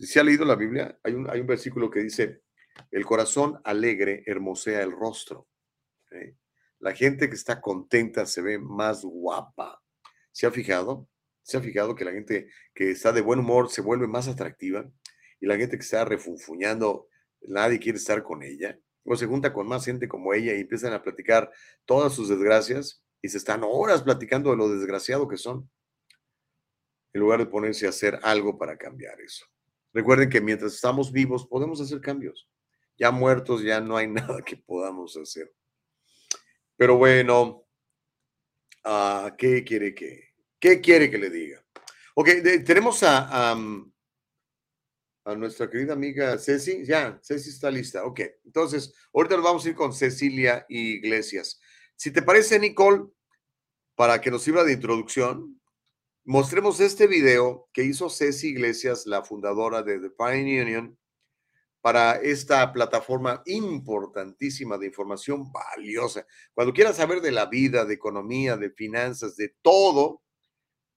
Si 0.00 0.18
ha 0.18 0.24
leído 0.24 0.44
la 0.44 0.56
Biblia, 0.56 0.98
hay 1.04 1.12
un, 1.12 1.30
hay 1.30 1.38
un 1.38 1.46
versículo 1.46 1.88
que 1.88 2.00
dice, 2.00 2.42
el 2.90 3.04
corazón 3.04 3.60
alegre 3.64 4.22
hermosea 4.26 4.82
el 4.82 4.92
rostro. 4.92 5.48
La 6.78 6.94
gente 6.94 7.28
que 7.28 7.34
está 7.34 7.60
contenta 7.60 8.26
se 8.26 8.42
ve 8.42 8.58
más 8.58 9.02
guapa. 9.02 9.82
¿Se 10.32 10.46
ha 10.46 10.50
fijado? 10.50 11.08
¿Se 11.42 11.56
ha 11.56 11.60
fijado 11.60 11.94
que 11.94 12.04
la 12.04 12.12
gente 12.12 12.48
que 12.74 12.90
está 12.90 13.12
de 13.12 13.22
buen 13.22 13.38
humor 13.38 13.70
se 13.70 13.80
vuelve 13.80 14.06
más 14.06 14.28
atractiva? 14.28 14.90
Y 15.40 15.46
la 15.46 15.56
gente 15.56 15.76
que 15.76 15.84
está 15.84 16.04
refunfuñando, 16.04 17.08
nadie 17.42 17.78
quiere 17.78 17.98
estar 17.98 18.22
con 18.22 18.42
ella. 18.42 18.78
O 19.04 19.16
se 19.16 19.26
junta 19.26 19.52
con 19.52 19.68
más 19.68 19.84
gente 19.84 20.08
como 20.08 20.34
ella 20.34 20.54
y 20.54 20.60
empiezan 20.60 20.92
a 20.92 21.02
platicar 21.02 21.50
todas 21.84 22.12
sus 22.12 22.28
desgracias 22.28 23.02
y 23.22 23.28
se 23.28 23.38
están 23.38 23.62
horas 23.64 24.02
platicando 24.02 24.50
de 24.50 24.56
lo 24.56 24.68
desgraciado 24.68 25.28
que 25.28 25.36
son 25.36 25.70
en 27.12 27.20
lugar 27.20 27.38
de 27.38 27.46
ponerse 27.46 27.86
a 27.86 27.90
hacer 27.90 28.18
algo 28.22 28.58
para 28.58 28.76
cambiar 28.76 29.18
eso. 29.20 29.46
Recuerden 29.94 30.28
que 30.28 30.40
mientras 30.40 30.74
estamos 30.74 31.10
vivos 31.10 31.46
podemos 31.46 31.80
hacer 31.80 32.00
cambios. 32.00 32.46
Ya 32.96 33.10
muertos 33.10 33.62
ya 33.62 33.80
no 33.80 33.96
hay 33.96 34.08
nada 34.08 34.42
que 34.42 34.56
podamos 34.56 35.16
hacer. 35.16 35.54
Pero 36.76 36.96
bueno, 36.96 37.66
ah, 38.84 39.34
¿qué 39.36 39.64
quiere 39.64 39.94
que, 39.94 40.34
qué 40.58 40.80
quiere 40.80 41.10
que 41.10 41.18
le 41.18 41.30
diga? 41.30 41.64
Ok, 42.14 42.28
tenemos 42.64 43.02
a, 43.02 43.52
a, 43.52 43.56
a 45.24 45.34
nuestra 45.34 45.68
querida 45.68 45.92
amiga 45.92 46.38
Ceci. 46.38 46.84
Ya, 46.84 47.18
Ceci 47.22 47.50
está 47.50 47.70
lista. 47.70 48.04
Ok, 48.04 48.20
entonces, 48.44 48.94
ahorita 49.12 49.36
nos 49.36 49.44
vamos 49.44 49.66
a 49.66 49.68
ir 49.68 49.74
con 49.74 49.92
Cecilia 49.92 50.64
Iglesias. 50.68 51.60
Si 51.96 52.10
te 52.10 52.22
parece, 52.22 52.58
Nicole, 52.58 53.04
para 53.96 54.20
que 54.20 54.30
nos 54.30 54.42
sirva 54.42 54.64
de 54.64 54.74
introducción, 54.74 55.60
mostremos 56.24 56.80
este 56.80 57.06
video 57.06 57.68
que 57.72 57.84
hizo 57.84 58.08
Ceci 58.08 58.48
Iglesias, 58.48 59.06
la 59.06 59.22
fundadora 59.22 59.82
de 59.82 59.98
The 59.98 60.10
Pine 60.10 60.62
Union, 60.62 60.98
para 61.86 62.14
esta 62.16 62.72
plataforma 62.72 63.44
importantísima 63.46 64.76
de 64.76 64.86
información 64.86 65.52
valiosa. 65.52 66.26
Cuando 66.52 66.72
quieras 66.72 66.96
saber 66.96 67.20
de 67.20 67.30
la 67.30 67.46
vida, 67.46 67.84
de 67.84 67.94
economía, 67.94 68.56
de 68.56 68.70
finanzas, 68.70 69.36
de 69.36 69.54
todo, 69.62 70.20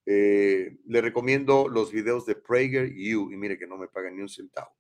eh, 0.08 0.80
le 0.88 1.02
recomiendo 1.02 1.68
los 1.68 1.92
videos 1.92 2.26
de 2.26 2.34
Prager 2.34 2.92
You. 2.92 3.32
Y 3.32 3.38
mire 3.38 3.60
que 3.60 3.68
no 3.68 3.78
me 3.78 3.88
pagan 3.88 4.16
ni 4.16 4.24
un 4.24 4.30
centavo. 4.30 4.72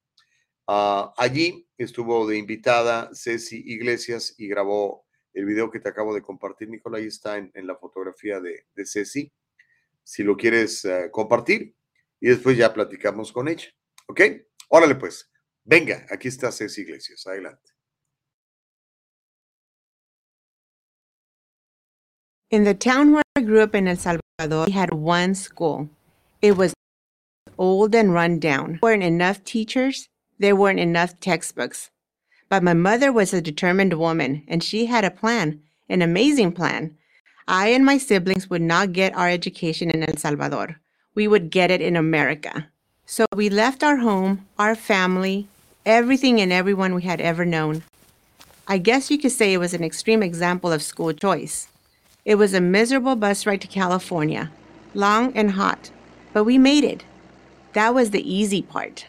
Ah, 0.66 1.14
allí 1.16 1.70
estuvo 1.78 2.26
de 2.28 2.40
invitada 2.40 3.12
Ceci 3.14 3.62
Iglesias 3.68 4.34
y 4.40 4.48
grabó 4.48 5.06
el 5.32 5.46
video 5.46 5.70
que 5.70 5.80
te 5.80 5.90
acabo 5.90 6.16
de 6.16 6.24
compartir, 6.24 6.70
Nicola. 6.70 6.98
Ahí 6.98 7.06
está 7.06 7.38
en, 7.38 7.68
la 7.68 7.76
fotografía 7.76 8.40
de, 8.40 8.66
de 8.74 8.86
Ceci 8.88 9.32
si 10.04 10.24
lo 10.24 10.36
quieres 10.36 10.84
eh, 10.86 11.10
compartir 11.12 11.76
y 12.20 12.30
después 12.30 12.58
ya 12.58 12.74
platicamos 12.74 13.32
con 13.32 13.48
ella. 13.48 13.68
¿Ok? 14.08 14.22
Órale 14.70 14.96
pues, 14.96 15.30
venga, 15.70 16.06
aquí 16.10 16.28
está 16.28 16.52
Ceci 16.52 16.82
Iglesias, 16.82 17.26
adelante. 17.28 17.72
In 22.50 22.64
the 22.64 22.74
town 22.74 23.14
where 23.14 23.22
I 23.36 23.42
grew 23.42 23.62
up 23.62 23.76
in 23.76 23.88
El 23.88 23.96
Salvador, 23.96 24.66
we 24.66 24.72
had 24.72 24.92
one 24.92 25.36
school. 25.36 25.88
It 26.42 26.58
was 26.58 26.74
old 27.60 27.94
and 27.94 28.12
run 28.12 28.40
down. 28.40 28.72
There 28.72 28.80
weren't 28.82 29.04
enough 29.04 29.44
teachers, 29.44 30.08
there 30.40 30.56
weren't 30.56 30.80
enough 30.80 31.20
textbooks. 31.20 31.92
But 32.50 32.64
my 32.64 32.74
mother 32.74 33.12
was 33.12 33.32
a 33.32 33.42
determined 33.42 33.94
woman, 33.94 34.44
and 34.48 34.64
she 34.64 34.88
had 34.88 35.06
a 35.06 35.12
plan, 35.12 35.62
an 35.88 36.02
amazing 36.02 36.54
plan. 36.54 36.98
I 37.48 37.68
and 37.68 37.86
my 37.86 38.00
siblings 38.00 38.50
would 38.50 38.64
not 38.64 38.94
get 38.94 39.16
our 39.16 39.30
education 39.30 39.92
in 39.92 40.02
El 40.02 40.18
Salvador. 40.18 40.82
We 41.14 41.28
would 41.28 41.52
get 41.52 41.70
it 41.70 41.82
in 41.82 41.96
America. 41.96 42.68
So 43.06 43.26
we 43.36 43.50
left 43.50 43.84
our 43.84 43.98
home, 43.98 44.48
our 44.58 44.74
family, 44.74 45.48
everything 45.86 46.42
and 46.42 46.52
everyone 46.52 46.94
we 46.94 47.04
had 47.04 47.22
ever 47.22 47.46
known. 47.46 47.84
I 48.68 48.78
guess 48.78 49.10
you 49.10 49.18
could 49.18 49.32
say 49.32 49.54
it 49.54 49.58
was 49.58 49.74
an 49.74 49.84
extreme 49.84 50.22
example 50.22 50.72
of 50.72 50.84
school 50.84 51.14
choice. 51.14 51.68
It 52.26 52.36
was 52.36 52.54
a 52.54 52.62
miserable 52.62 53.16
bus 53.16 53.46
ride 53.46 53.62
to 53.62 53.68
California, 53.68 54.52
long 54.94 55.36
and 55.36 55.52
hot, 55.52 55.90
but 56.34 56.44
we 56.44 56.58
made 56.58 56.84
it. 56.84 57.04
That 57.74 57.94
was 57.94 58.12
the 58.12 58.32
easy 58.32 58.62
part. 58.62 59.08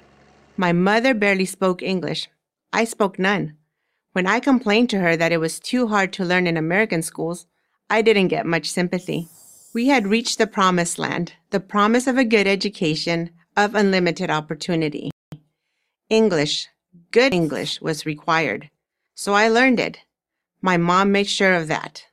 My 0.56 0.72
mother 0.72 1.14
barely 1.14 1.44
spoke 1.44 1.82
English. 1.82 2.28
I 2.72 2.84
spoke 2.84 3.18
none. 3.18 3.56
When 4.12 4.26
I 4.26 4.40
complained 4.40 4.90
to 4.90 5.00
her 5.00 5.16
that 5.16 5.32
it 5.32 5.40
was 5.40 5.60
too 5.60 5.88
hard 5.88 6.12
to 6.14 6.24
learn 6.24 6.46
in 6.46 6.56
American 6.56 7.02
schools, 7.02 7.46
I 7.88 8.02
didn't 8.02 8.28
get 8.28 8.46
much 8.46 8.70
sympathy. 8.70 9.28
We 9.72 9.88
had 9.88 10.06
reached 10.06 10.38
the 10.38 10.46
promised 10.46 10.98
land, 10.98 11.34
the 11.50 11.60
promise 11.60 12.06
of 12.06 12.18
a 12.18 12.24
good 12.24 12.46
education, 12.46 13.30
of 13.56 13.74
unlimited 13.74 14.30
opportunity. 14.30 15.10
English, 16.10 16.66
good 17.12 17.32
English, 17.32 17.80
was 17.80 18.04
required. 18.04 18.68
So 19.14 19.32
I 19.34 19.46
learned 19.46 19.78
it. 19.78 19.98
My 20.60 20.76
mom 20.76 21.12
made 21.12 21.28
sure 21.28 21.54
of 21.54 21.68
that. 21.68 22.04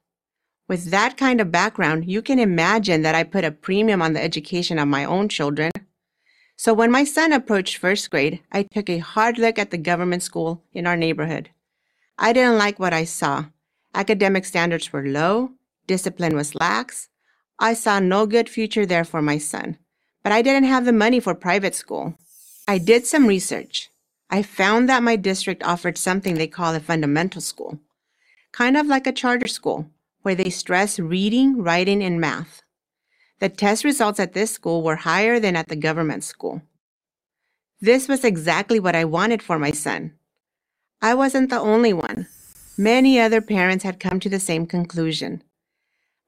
With 0.68 0.92
that 0.92 1.18
kind 1.18 1.42
of 1.42 1.52
background, 1.52 2.06
you 2.06 2.22
can 2.22 2.38
imagine 2.38 3.02
that 3.02 3.16
I 3.16 3.24
put 3.24 3.44
a 3.44 3.52
premium 3.52 4.04
on 4.04 4.14
the 4.14 4.22
education 4.22 4.78
of 4.78 4.88
my 4.88 5.04
own 5.04 5.30
children. 5.30 5.72
So 6.58 6.76
when 6.76 6.92
my 6.92 7.06
son 7.06 7.34
approached 7.34 7.78
first 7.78 8.12
grade, 8.12 8.40
I 8.52 8.64
took 8.64 8.88
a 8.88 9.00
hard 9.00 9.40
look 9.40 9.58
at 9.58 9.72
the 9.72 9.80
government 9.80 10.22
school 10.22 10.62
in 10.74 10.86
our 10.86 10.96
neighborhood. 10.96 11.50
I 12.20 12.34
didn't 12.34 12.60
like 12.60 12.78
what 12.78 12.94
I 12.94 13.04
saw. 13.04 13.46
Academic 13.96 14.46
standards 14.46 14.94
were 14.94 15.08
low, 15.08 15.54
discipline 15.88 16.36
was 16.36 16.54
lax. 16.54 17.10
I 17.58 17.74
saw 17.74 18.00
no 18.00 18.28
good 18.28 18.48
future 18.48 18.86
there 18.86 19.06
for 19.06 19.24
my 19.24 19.40
son, 19.40 19.80
but 20.22 20.32
I 20.32 20.44
didn't 20.44 20.66
have 20.66 20.86
the 20.86 20.94
money 20.94 21.20
for 21.20 21.34
private 21.34 21.74
school. 21.74 22.14
I 22.70 22.80
did 22.80 23.08
some 23.08 23.28
research. 23.28 23.90
I 24.30 24.44
found 24.44 24.90
that 24.90 25.02
my 25.02 25.16
district 25.16 25.64
offered 25.64 25.98
something 25.98 26.36
they 26.36 26.48
call 26.48 26.76
a 26.76 26.82
fundamental 26.82 27.40
school, 27.40 27.80
kind 28.52 28.76
of 28.76 28.88
like 28.88 29.08
a 29.08 29.14
charter 29.14 29.48
school, 29.48 29.90
where 30.24 30.36
they 30.36 30.50
stress 30.50 31.00
reading, 31.00 31.64
writing, 31.64 32.04
and 32.04 32.20
math. 32.20 32.62
The 33.40 33.48
test 33.48 33.86
results 33.86 34.20
at 34.20 34.34
this 34.34 34.52
school 34.52 34.84
were 34.84 34.98
higher 34.98 35.40
than 35.40 35.56
at 35.56 35.70
the 35.70 35.78
government 35.78 36.26
school. 36.26 36.62
This 37.80 38.10
was 38.10 38.26
exactly 38.26 38.82
what 38.82 38.98
I 38.98 39.06
wanted 39.06 39.42
for 39.42 39.58
my 39.58 39.72
son. 39.72 40.12
I 41.02 41.14
wasn't 41.14 41.50
the 41.50 41.62
only 41.62 41.94
one. 41.94 42.28
Many 42.78 43.18
other 43.18 43.40
parents 43.40 43.86
had 43.86 43.98
come 43.98 44.20
to 44.20 44.30
the 44.30 44.42
same 44.42 44.66
conclusion. 44.66 45.42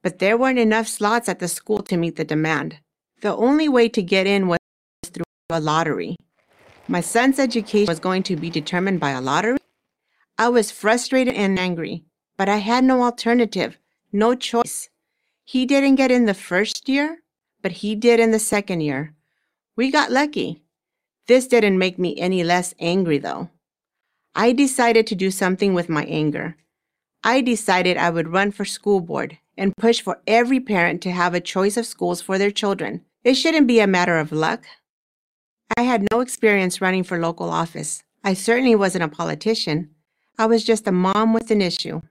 But 0.02 0.20
there 0.20 0.38
weren't 0.38 0.58
enough 0.58 0.88
slots 0.88 1.28
at 1.28 1.40
the 1.40 1.50
school 1.50 1.84
to 1.84 1.98
meet 1.98 2.16
the 2.16 2.24
demand. 2.24 2.78
The 3.20 3.36
only 3.36 3.68
way 3.68 3.90
to 3.90 4.02
get 4.02 4.26
in 4.26 4.48
was 4.48 4.60
through 5.04 5.26
a 5.50 5.60
lottery. 5.60 6.16
My 6.92 7.02
son's 7.02 7.38
education 7.38 7.86
was 7.86 8.00
going 8.00 8.24
to 8.24 8.36
be 8.36 8.50
determined 8.50 9.00
by 9.00 9.12
a 9.12 9.22
lottery? 9.22 9.60
I 10.40 10.50
was 10.50 10.72
frustrated 10.72 11.36
and 11.36 11.60
angry, 11.60 12.06
but 12.36 12.50
I 12.50 12.58
had 12.58 12.84
no 12.84 13.04
alternative, 13.04 13.78
no 14.12 14.34
choice. 14.34 14.90
He 15.44 15.68
didn't 15.68 15.98
get 15.98 16.10
in 16.10 16.26
the 16.26 16.34
first 16.34 16.90
year, 16.90 17.20
but 17.62 17.84
he 17.84 17.94
did 17.94 18.20
in 18.20 18.32
the 18.32 18.40
second 18.40 18.82
year. 18.82 19.14
We 19.76 19.92
got 19.92 20.12
lucky. 20.12 20.64
This 21.28 21.46
didn't 21.46 21.78
make 21.78 22.00
me 22.00 22.20
any 22.20 22.44
less 22.44 22.74
angry, 22.80 23.20
though. 23.20 23.52
I 24.34 24.52
decided 24.52 25.06
to 25.08 25.16
do 25.16 25.30
something 25.30 25.76
with 25.76 25.90
my 25.90 26.06
anger. 26.06 26.58
I 27.24 27.42
decided 27.42 27.98
I 27.98 28.10
would 28.10 28.30
run 28.30 28.50
for 28.52 28.66
school 28.66 29.00
board 29.00 29.38
and 29.56 29.78
push 29.78 30.02
for 30.02 30.22
every 30.26 30.60
parent 30.60 31.04
to 31.04 31.12
have 31.12 31.36
a 31.36 31.40
choice 31.40 31.78
of 31.78 31.86
schools 31.86 32.20
for 32.20 32.40
their 32.40 32.50
children. 32.50 33.06
It 33.24 33.36
shouldn't 33.36 33.68
be 33.68 33.80
a 33.80 33.86
matter 33.86 34.18
of 34.18 34.32
luck. 34.32 34.66
I 35.78 35.84
had 35.84 36.08
no 36.12 36.20
experience 36.20 36.82
running 36.82 37.04
for 37.04 37.20
local 37.20 37.50
office. 37.50 38.04
I 38.24 38.34
certainly 38.34 38.76
wasn't 38.76 39.04
a 39.04 39.08
politician. 39.08 39.90
I 40.38 40.46
was 40.46 40.64
just 40.64 40.88
a 40.88 40.92
mom 40.92 41.34
with 41.34 41.52
an 41.52 41.62
issue. 41.62 42.02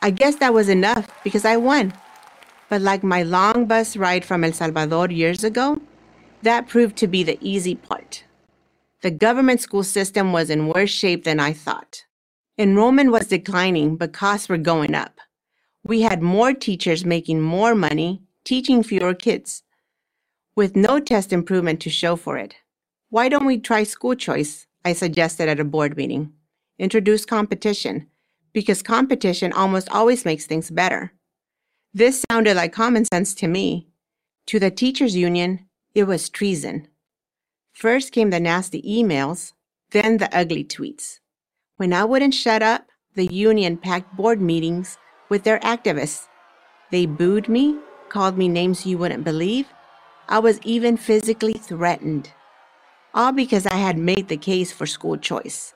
I 0.00 0.10
guess 0.10 0.36
that 0.36 0.54
was 0.54 0.68
enough 0.68 1.08
because 1.22 1.44
I 1.44 1.56
won. 1.56 1.92
But 2.68 2.82
like 2.82 3.02
my 3.02 3.22
long 3.22 3.66
bus 3.66 3.96
ride 3.96 4.24
from 4.24 4.44
El 4.44 4.52
Salvador 4.52 5.10
years 5.10 5.44
ago, 5.44 5.80
that 6.42 6.68
proved 6.68 6.96
to 6.96 7.06
be 7.06 7.22
the 7.22 7.38
easy 7.40 7.74
part. 7.74 8.24
The 9.02 9.10
government 9.10 9.60
school 9.60 9.82
system 9.82 10.32
was 10.32 10.48
in 10.48 10.68
worse 10.68 10.90
shape 10.90 11.24
than 11.24 11.40
I 11.40 11.52
thought. 11.52 12.04
Enrollment 12.58 13.10
was 13.10 13.26
declining, 13.26 13.96
but 13.96 14.12
costs 14.12 14.48
were 14.48 14.58
going 14.58 14.94
up. 14.94 15.18
We 15.84 16.02
had 16.02 16.22
more 16.22 16.52
teachers 16.52 17.04
making 17.04 17.40
more 17.40 17.74
money, 17.74 18.22
teaching 18.44 18.82
fewer 18.82 19.14
kids, 19.14 19.62
with 20.54 20.76
no 20.76 21.00
test 21.00 21.32
improvement 21.32 21.80
to 21.80 21.90
show 21.90 22.14
for 22.16 22.36
it. 22.36 22.56
Why 23.12 23.28
don't 23.28 23.44
we 23.44 23.58
try 23.58 23.82
school 23.82 24.14
choice? 24.14 24.66
I 24.86 24.94
suggested 24.94 25.46
at 25.46 25.60
a 25.60 25.64
board 25.64 25.98
meeting. 25.98 26.32
Introduce 26.78 27.26
competition, 27.26 28.06
because 28.54 28.80
competition 28.80 29.52
almost 29.52 29.90
always 29.90 30.24
makes 30.24 30.46
things 30.46 30.70
better. 30.70 31.12
This 31.92 32.24
sounded 32.30 32.56
like 32.56 32.72
common 32.72 33.04
sense 33.04 33.34
to 33.34 33.48
me. 33.48 33.86
To 34.46 34.58
the 34.58 34.70
teachers' 34.70 35.14
union, 35.14 35.66
it 35.94 36.04
was 36.04 36.30
treason. 36.30 36.88
First 37.74 38.12
came 38.12 38.30
the 38.30 38.40
nasty 38.40 38.80
emails, 38.80 39.52
then 39.90 40.16
the 40.16 40.34
ugly 40.34 40.64
tweets. 40.64 41.18
When 41.76 41.92
I 41.92 42.06
wouldn't 42.06 42.32
shut 42.32 42.62
up, 42.62 42.86
the 43.14 43.26
union 43.26 43.76
packed 43.76 44.16
board 44.16 44.40
meetings 44.40 44.96
with 45.28 45.44
their 45.44 45.58
activists. 45.58 46.28
They 46.90 47.04
booed 47.04 47.46
me, 47.46 47.78
called 48.08 48.38
me 48.38 48.48
names 48.48 48.86
you 48.86 48.96
wouldn't 48.96 49.22
believe. 49.22 49.66
I 50.30 50.38
was 50.38 50.58
even 50.64 50.96
physically 50.96 51.52
threatened. 51.52 52.32
All 53.14 53.32
because 53.32 53.66
I 53.66 53.74
had 53.74 53.98
made 53.98 54.28
the 54.28 54.38
case 54.38 54.72
for 54.72 54.86
school 54.86 55.18
choice. 55.18 55.74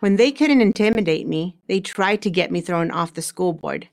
When 0.00 0.16
they 0.16 0.30
couldn't 0.30 0.60
intimidate 0.60 1.26
me, 1.26 1.56
they 1.68 1.80
tried 1.80 2.20
to 2.22 2.30
get 2.30 2.50
me 2.50 2.60
thrown 2.60 2.90
off 2.90 3.14
the 3.14 3.22
school 3.22 3.54
board. 3.54 3.88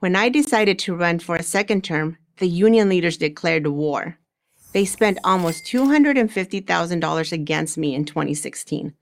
When 0.00 0.14
I 0.14 0.28
decided 0.28 0.78
to 0.80 0.94
run 0.94 1.18
for 1.18 1.36
a 1.36 1.42
second 1.42 1.82
term, 1.82 2.18
the 2.36 2.48
union 2.48 2.90
leaders 2.90 3.16
declared 3.16 3.66
war. 3.66 4.18
They 4.72 4.84
spent 4.84 5.18
almost 5.24 5.64
$250,000 5.64 7.32
against 7.32 7.78
me 7.78 7.94
in 7.94 8.04
2016, 8.04 8.94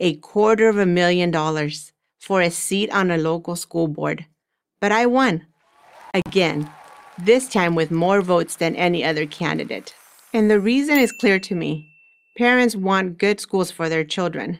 a 0.00 0.16
quarter 0.16 0.68
of 0.68 0.78
a 0.78 0.86
million 0.86 1.30
dollars 1.30 1.92
for 2.18 2.40
a 2.40 2.50
seat 2.50 2.90
on 2.90 3.10
a 3.10 3.18
local 3.18 3.56
school 3.56 3.88
board. 3.88 4.24
But 4.80 4.92
I 4.92 5.04
won. 5.04 5.46
Again, 6.14 6.70
this 7.18 7.48
time 7.48 7.74
with 7.74 7.90
more 7.90 8.22
votes 8.22 8.56
than 8.56 8.74
any 8.76 9.04
other 9.04 9.26
candidate. 9.26 9.94
And 10.32 10.50
the 10.50 10.60
reason 10.60 10.98
is 10.98 11.12
clear 11.12 11.38
to 11.40 11.54
me. 11.54 11.91
Parents 12.36 12.74
want 12.74 13.18
good 13.18 13.40
schools 13.40 13.70
for 13.70 13.88
their 13.88 14.04
children. 14.04 14.58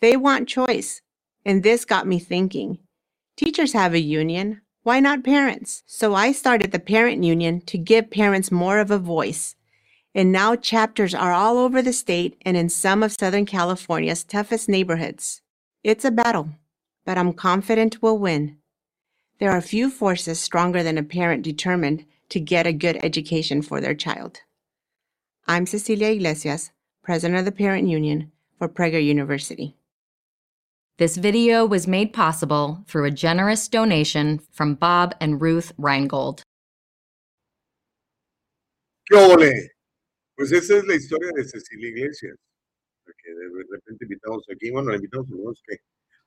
They 0.00 0.16
want 0.16 0.48
choice. 0.48 1.02
And 1.44 1.62
this 1.62 1.84
got 1.84 2.06
me 2.06 2.18
thinking 2.18 2.78
teachers 3.36 3.72
have 3.72 3.94
a 3.94 4.00
union. 4.00 4.60
Why 4.82 5.00
not 5.00 5.24
parents? 5.24 5.82
So 5.86 6.14
I 6.14 6.32
started 6.32 6.72
the 6.72 6.78
parent 6.78 7.24
union 7.24 7.60
to 7.62 7.78
give 7.78 8.10
parents 8.10 8.50
more 8.50 8.78
of 8.78 8.90
a 8.90 8.98
voice. 8.98 9.56
And 10.14 10.32
now 10.32 10.56
chapters 10.56 11.14
are 11.14 11.32
all 11.32 11.56
over 11.56 11.80
the 11.80 11.92
state 11.92 12.36
and 12.42 12.56
in 12.56 12.68
some 12.68 13.02
of 13.02 13.12
Southern 13.12 13.46
California's 13.46 14.24
toughest 14.24 14.68
neighborhoods. 14.68 15.42
It's 15.84 16.04
a 16.04 16.10
battle, 16.10 16.50
but 17.06 17.16
I'm 17.16 17.32
confident 17.32 18.02
we'll 18.02 18.18
win. 18.18 18.58
There 19.38 19.50
are 19.50 19.62
few 19.62 19.90
forces 19.90 20.40
stronger 20.40 20.82
than 20.82 20.98
a 20.98 21.02
parent 21.02 21.42
determined 21.42 22.04
to 22.30 22.40
get 22.40 22.66
a 22.66 22.72
good 22.72 22.98
education 23.02 23.62
for 23.62 23.80
their 23.80 23.94
child. 23.94 24.40
I'm 25.46 25.66
Cecilia 25.66 26.08
Iglesias, 26.08 26.70
President 27.10 27.40
of 27.40 27.44
the 27.44 27.50
Parent 27.50 27.88
Union 27.88 28.30
for 28.56 28.68
Prager 28.68 29.04
University. 29.04 29.74
This 30.98 31.16
video 31.16 31.66
was 31.66 31.88
made 31.88 32.12
possible 32.12 32.84
through 32.86 33.06
a 33.06 33.10
generous 33.10 33.66
donation 33.66 34.38
from 34.52 34.76
Bob 34.76 35.16
and 35.20 35.42
Ruth 35.42 35.72
Reingold. 35.76 36.42
¿Qué 39.10 39.16
ole? 39.16 39.72
Pues 40.36 40.52
esa 40.52 40.76
es 40.76 40.86
la 40.86 40.94
historia 40.94 41.32
de 41.34 41.42
Cecilia 41.42 41.88
Iglesias, 41.88 42.36
que 43.04 43.34
de 43.34 43.64
repente 43.68 44.04
invitamos 44.04 44.44
aquí, 44.48 44.70
bueno, 44.70 44.90
la 44.90 44.96
invitamos 44.98 45.26
que 45.66 45.78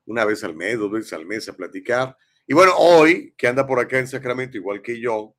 una 0.08 0.26
vez 0.26 0.44
al 0.44 0.54
mes, 0.54 0.78
dos 0.78 0.92
veces 0.92 1.14
al 1.14 1.26
mes 1.26 1.48
a 1.48 1.56
platicar. 1.56 2.18
Y 2.46 2.54
bueno, 2.54 2.74
hoy, 2.78 3.34
que 3.38 3.48
anda 3.48 3.66
por 3.66 3.80
acá 3.80 4.00
en 4.00 4.08
Sacramento, 4.10 4.58
igual 4.58 4.82
que 4.82 5.00
yo, 5.00 5.34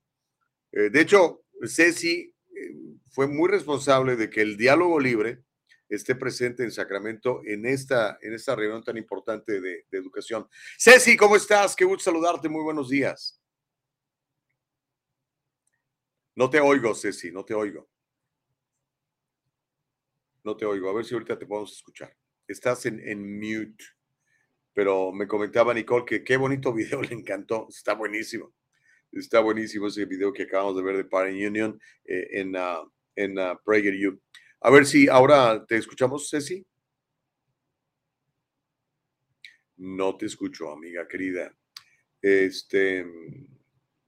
eh, 0.72 0.88
de 0.88 1.00
hecho, 1.02 1.44
Ceci 1.66 2.34
eh, 2.56 2.94
fue 3.14 3.28
muy 3.28 3.48
responsable 3.48 4.16
de 4.16 4.28
que 4.28 4.40
el 4.40 4.56
diálogo 4.56 4.98
libre 4.98 5.44
esté 5.88 6.16
presente 6.16 6.64
en 6.64 6.72
Sacramento 6.72 7.42
en 7.44 7.64
esta, 7.64 8.18
en 8.20 8.34
esta 8.34 8.56
reunión 8.56 8.82
tan 8.82 8.96
importante 8.96 9.60
de, 9.60 9.86
educación. 9.92 10.48
Ceci, 10.76 11.16
¿cómo 11.16 11.36
estás? 11.36 11.76
Qué 11.76 11.84
gusto 11.84 12.10
saludarte, 12.10 12.48
muy 12.48 12.64
buenos 12.64 12.88
días. 12.88 13.40
No 16.34 16.50
te 16.50 16.58
oigo, 16.58 16.92
Ceci, 16.92 17.30
no 17.30 17.44
te 17.44 17.54
oigo. 17.54 17.88
No 20.42 20.56
te 20.56 20.64
oigo. 20.64 20.90
A 20.90 20.94
ver 20.94 21.04
si 21.04 21.14
ahorita 21.14 21.38
te 21.38 21.46
podemos 21.46 21.72
escuchar. 21.72 22.12
Estás 22.48 22.84
en, 22.86 22.98
en 22.98 23.38
mute. 23.38 23.84
Pero 24.72 25.12
me 25.12 25.28
comentaba 25.28 25.72
Nicole 25.72 26.04
que 26.04 26.24
qué 26.24 26.36
bonito 26.36 26.72
video 26.74 27.00
le 27.00 27.14
encantó. 27.14 27.68
Está 27.70 27.94
buenísimo. 27.94 28.52
Está 29.12 29.38
buenísimo 29.38 29.86
ese 29.86 30.04
video 30.04 30.32
que 30.32 30.42
acabamos 30.42 30.74
de 30.74 30.82
ver 30.82 30.96
de 30.96 31.04
Parent 31.04 31.36
Union 31.36 31.80
eh, 32.04 32.40
en, 32.40 32.56
uh, 32.56 32.92
en 33.16 33.38
uh, 33.38 33.58
PragerU. 33.64 34.20
A 34.60 34.70
ver 34.70 34.86
si 34.86 35.08
ahora 35.08 35.64
te 35.66 35.76
escuchamos, 35.76 36.28
Ceci. 36.28 36.64
No 39.76 40.16
te 40.16 40.26
escucho, 40.26 40.70
amiga 40.70 41.06
querida. 41.06 41.54
Este, 42.22 43.04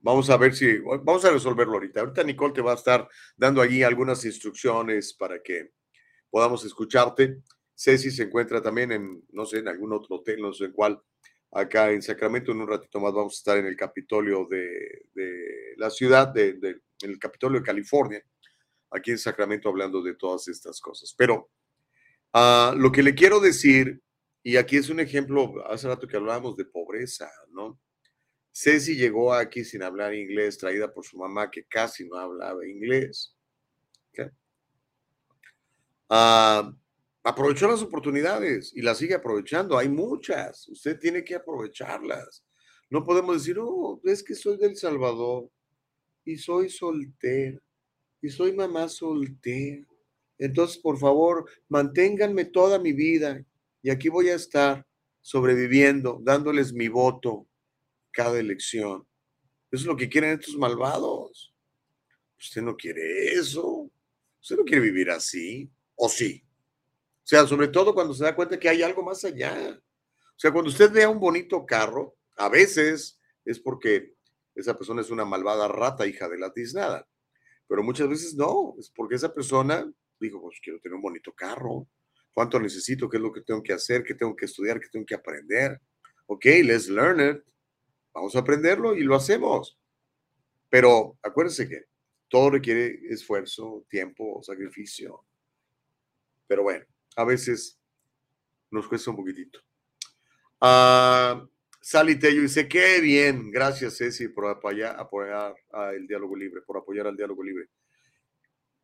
vamos 0.01 0.31
a 0.31 0.37
ver 0.37 0.55
si, 0.55 0.79
vamos 0.79 1.25
a 1.25 1.31
resolverlo 1.31 1.75
ahorita. 1.75 2.01
Ahorita 2.01 2.23
Nicole 2.23 2.55
te 2.55 2.63
va 2.63 2.73
a 2.73 2.77
estar 2.77 3.09
dando 3.37 3.61
allí 3.61 3.83
algunas 3.83 4.25
instrucciones 4.25 5.13
para 5.13 5.43
que 5.43 5.73
podamos 6.31 6.65
escucharte. 6.65 7.43
Ceci 7.75 8.11
se 8.11 8.23
encuentra 8.23 8.63
también 8.63 8.93
en, 8.93 9.25
no 9.33 9.45
sé, 9.45 9.59
en 9.59 9.69
algún 9.69 9.93
otro 9.93 10.17
hotel, 10.17 10.41
no 10.41 10.53
sé 10.53 10.67
en 10.67 10.73
cuál, 10.73 11.03
acá 11.51 11.91
en 11.91 12.01
Sacramento. 12.01 12.53
En 12.53 12.61
un 12.63 12.69
ratito 12.69 13.01
más 13.01 13.13
vamos 13.13 13.35
a 13.35 13.37
estar 13.37 13.59
en 13.59 13.67
el 13.67 13.77
Capitolio 13.77 14.47
de, 14.49 15.09
la 15.77 15.91
ciudad, 15.91 16.29
de, 16.29 16.51
en 17.03 17.11
el 17.11 17.19
Capitolio 17.19 17.61
de 17.61 17.67
California, 17.67 18.23
aquí 18.91 19.11
en 19.11 19.19
Sacramento, 19.19 19.69
hablando 19.69 20.03
de 20.03 20.15
todas 20.15 20.49
estas 20.49 20.81
cosas. 20.81 21.15
Pero 21.17 21.51
uh, 22.35 22.75
lo 22.77 22.91
que 22.93 23.03
le 23.03 23.15
quiero 23.15 23.41
decir, 23.41 24.01
y 24.43 24.57
aquí 24.57 24.77
es 24.77 24.89
un 24.91 25.01
ejemplo, 25.01 25.65
hace 25.69 25.89
rato 25.89 26.07
que 26.07 26.17
hablábamos 26.17 26.57
de 26.57 26.65
pobreza, 26.65 27.31
¿no? 27.51 27.79
Ceci 28.53 28.97
llegó 28.97 29.35
aquí 29.35 29.65
sin 29.65 29.83
hablar 29.83 30.15
inglés, 30.15 30.57
traída 30.57 30.93
por 30.93 31.05
su 31.05 31.19
mamá 31.19 31.51
que 31.51 31.65
casi 31.65 32.09
no 32.09 32.17
hablaba 32.17 32.67
inglés. 32.67 33.35
Uh, 36.09 36.73
aprovechó 37.25 37.67
las 37.67 37.83
oportunidades 37.83 38.73
y 38.75 38.81
las 38.81 38.99
sigue 38.99 39.15
aprovechando. 39.15 39.77
Hay 39.77 39.89
muchas. 39.89 40.69
Usted 40.69 40.99
tiene 40.99 41.25
que 41.25 41.35
aprovecharlas. 41.35 42.45
No 42.89 43.05
podemos 43.05 43.39
decir, 43.39 43.59
oh, 43.61 44.01
es 44.05 44.23
que 44.23 44.37
soy 44.37 44.57
del 44.57 44.77
Salvador 44.77 45.51
y 46.25 46.39
soy 46.39 46.71
soltera 46.71 47.61
y 48.21 48.29
soy 48.31 48.53
mamá 48.53 48.89
soltera. 48.89 49.87
Entonces, 50.39 50.79
por 50.79 50.99
favor, 50.99 51.49
manténganme 51.69 52.45
toda 52.45 52.79
mi 52.79 52.93
vida 52.93 53.45
y 53.83 53.91
aquí 53.91 54.09
voy 54.09 54.29
a 54.29 54.35
estar 54.35 54.87
sobreviviendo, 55.21 56.21
dándoles 56.23 56.73
mi 56.73 56.89
voto 56.89 57.47
cada 58.11 58.39
elección. 58.39 59.07
Eso 59.71 59.83
es 59.83 59.87
lo 59.87 59.97
que 59.97 60.09
quieren 60.09 60.39
estos 60.39 60.57
malvados. 60.57 61.55
Usted 62.39 62.63
no 62.63 62.77
quiere 62.77 63.33
eso. 63.33 63.91
Usted 64.41 64.57
no 64.57 64.65
quiere 64.65 64.81
vivir 64.81 65.11
así. 65.11 65.71
¿O 65.95 66.09
sí? 66.09 66.43
O 66.47 67.29
sea, 67.29 67.47
sobre 67.47 67.69
todo 67.69 67.95
cuando 67.95 68.15
se 68.15 68.25
da 68.25 68.37
cuenta 68.37 68.59
que 68.59 68.69
hay 68.69 68.83
algo 68.83 69.03
más 69.03 69.25
allá. 69.25 69.81
O 70.15 70.39
sea, 70.39 70.53
cuando 70.53 70.71
usted 70.71 70.93
vea 70.93 71.09
un 71.09 71.19
bonito 71.19 71.65
carro, 71.67 72.17
a 72.37 72.49
veces 72.49 73.19
es 73.45 73.59
porque 73.59 74.15
esa 74.55 74.77
persona 74.77 75.01
es 75.01 75.11
una 75.11 75.25
malvada 75.25 75.67
rata, 75.67 76.07
hija 76.07 76.29
de 76.29 76.39
la 76.39 76.53
tiznada. 76.53 77.09
Pero 77.69 77.83
muchas 77.83 78.09
veces 78.09 78.35
no, 78.35 78.75
es 78.79 78.91
porque 78.91 79.17
esa 79.17 79.33
persona 79.33 79.91
dijo, 80.21 80.41
pues 80.41 80.59
quiero 80.63 80.81
tener 80.81 80.97
un 80.97 81.03
bonito 81.03 81.33
carro. 81.33 81.89
¿Cuánto 82.33 82.61
necesito? 82.61 83.09
¿Qué 83.09 83.17
es 83.17 83.23
lo 83.23 83.33
que 83.33 83.41
tengo 83.41 83.63
que 83.63 83.73
hacer? 83.73 84.05
¿Qué 84.05 84.15
tengo 84.15 84.37
que 84.37 84.45
estudiar? 84.45 84.79
¿Qué 84.79 84.89
tengo 84.89 85.07
que 85.07 85.15
aprender? 85.15 85.81
Ok, 86.27 86.45
let's 86.65 86.89
learn 86.89 87.21
it. 87.21 87.43
Vamos 88.13 88.37
a 88.37 88.41
aprenderlo 88.41 88.95
y 88.95 89.03
lo 89.03 89.15
hacemos. 89.15 89.79
Pero 90.69 91.19
acuérdense 91.23 91.69
que 91.69 91.85
todo 92.29 92.51
requiere 92.51 93.01
esfuerzo, 93.09 93.87
tiempo, 93.89 94.43
sacrificio. 94.43 95.25
Pero 96.47 96.63
bueno, 96.63 96.85
a 97.17 97.25
veces 97.25 97.81
nos 98.71 98.89
cuesta 98.89 99.11
un 99.11 99.17
poquitito. 99.17 99.61
Uh, 100.61 101.49
Sally 101.89 102.19
Tello 102.19 102.43
dice, 102.43 102.67
qué 102.67 103.01
bien, 103.01 103.53
gracias 103.53 103.99
Ceci 103.99 104.27
por 104.27 104.49
apoyar, 104.49 104.99
apoyar 104.99 105.55
el 105.95 106.09
diálogo 106.09 106.35
libre, 106.35 106.61
por 106.63 106.79
apoyar 106.79 107.07
al 107.07 107.17
diálogo 107.17 107.45
libre. 107.45 107.69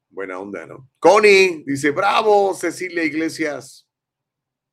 Buena 0.09 0.39
onda, 0.39 0.65
¿no? 0.67 0.89
Connie 1.01 1.65
dice, 1.67 1.91
bravo 1.91 2.55
Cecilia 2.55 3.03
Iglesias. 3.03 3.89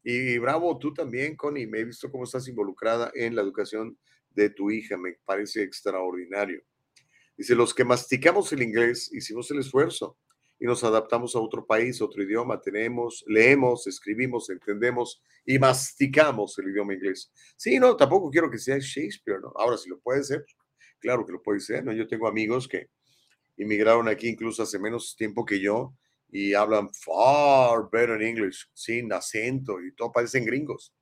Y 0.04 0.38
bravo 0.38 0.78
tú 0.78 0.94
también, 0.94 1.36
Connie. 1.36 1.66
Me 1.66 1.80
he 1.80 1.86
visto 1.86 2.12
cómo 2.12 2.26
estás 2.26 2.48
involucrada 2.48 3.12
en 3.16 3.36
la 3.36 3.42
educación 3.42 3.98
de 4.30 4.52
tu 4.52 4.70
hija. 4.70 4.96
Me 4.96 5.18
parece 5.26 5.64
extraordinario. 5.64 6.62
Dice, 7.36 7.56
los 7.56 7.74
que 7.74 7.84
masticamos 7.84 8.54
el 8.54 8.62
inglés 8.62 9.12
hicimos 9.12 9.50
el 9.50 9.58
esfuerzo 9.58 10.20
y 10.60 10.66
nos 10.66 10.84
adaptamos 10.84 11.36
a 11.36 11.40
otro 11.40 11.66
país, 11.66 12.02
otro 12.02 12.22
idioma, 12.22 12.60
tenemos, 12.60 13.24
leemos, 13.28 13.88
escribimos, 13.88 14.50
entendemos 14.50 15.22
y 15.46 15.58
masticamos 15.58 16.58
el 16.60 16.70
idioma 16.70 16.94
inglés. 16.94 17.32
Sí, 17.56 17.80
no, 17.80 17.96
tampoco 17.96 18.30
quiero 18.30 18.52
que 18.52 18.58
sea 18.58 18.78
Shakespeare, 18.78 19.40
¿no? 19.40 19.54
Ahora, 19.56 19.78
si 19.78 19.90
lo 19.90 20.00
puede 20.00 20.22
ser, 20.24 20.46
claro 21.00 21.26
que 21.26 21.32
lo 21.32 21.42
puede 21.42 21.62
ser, 21.62 21.86
¿no? 21.86 21.94
Yo 21.94 22.06
tengo 22.08 22.28
amigos 22.28 22.68
que 22.68 22.90
inmigraron 23.56 24.10
aquí 24.10 24.28
incluso 24.28 24.64
hace 24.64 24.78
menos 24.78 25.16
tiempo 25.16 25.46
que 25.46 25.62
yo 25.62 25.94
y 26.30 26.54
hablan 26.54 26.90
far 26.94 27.90
better 27.90 28.22
English, 28.22 28.70
sin 28.74 29.12
acento 29.14 29.82
y 29.82 29.94
todo, 29.94 30.12
parecen 30.12 30.46
gringos. 30.46 30.94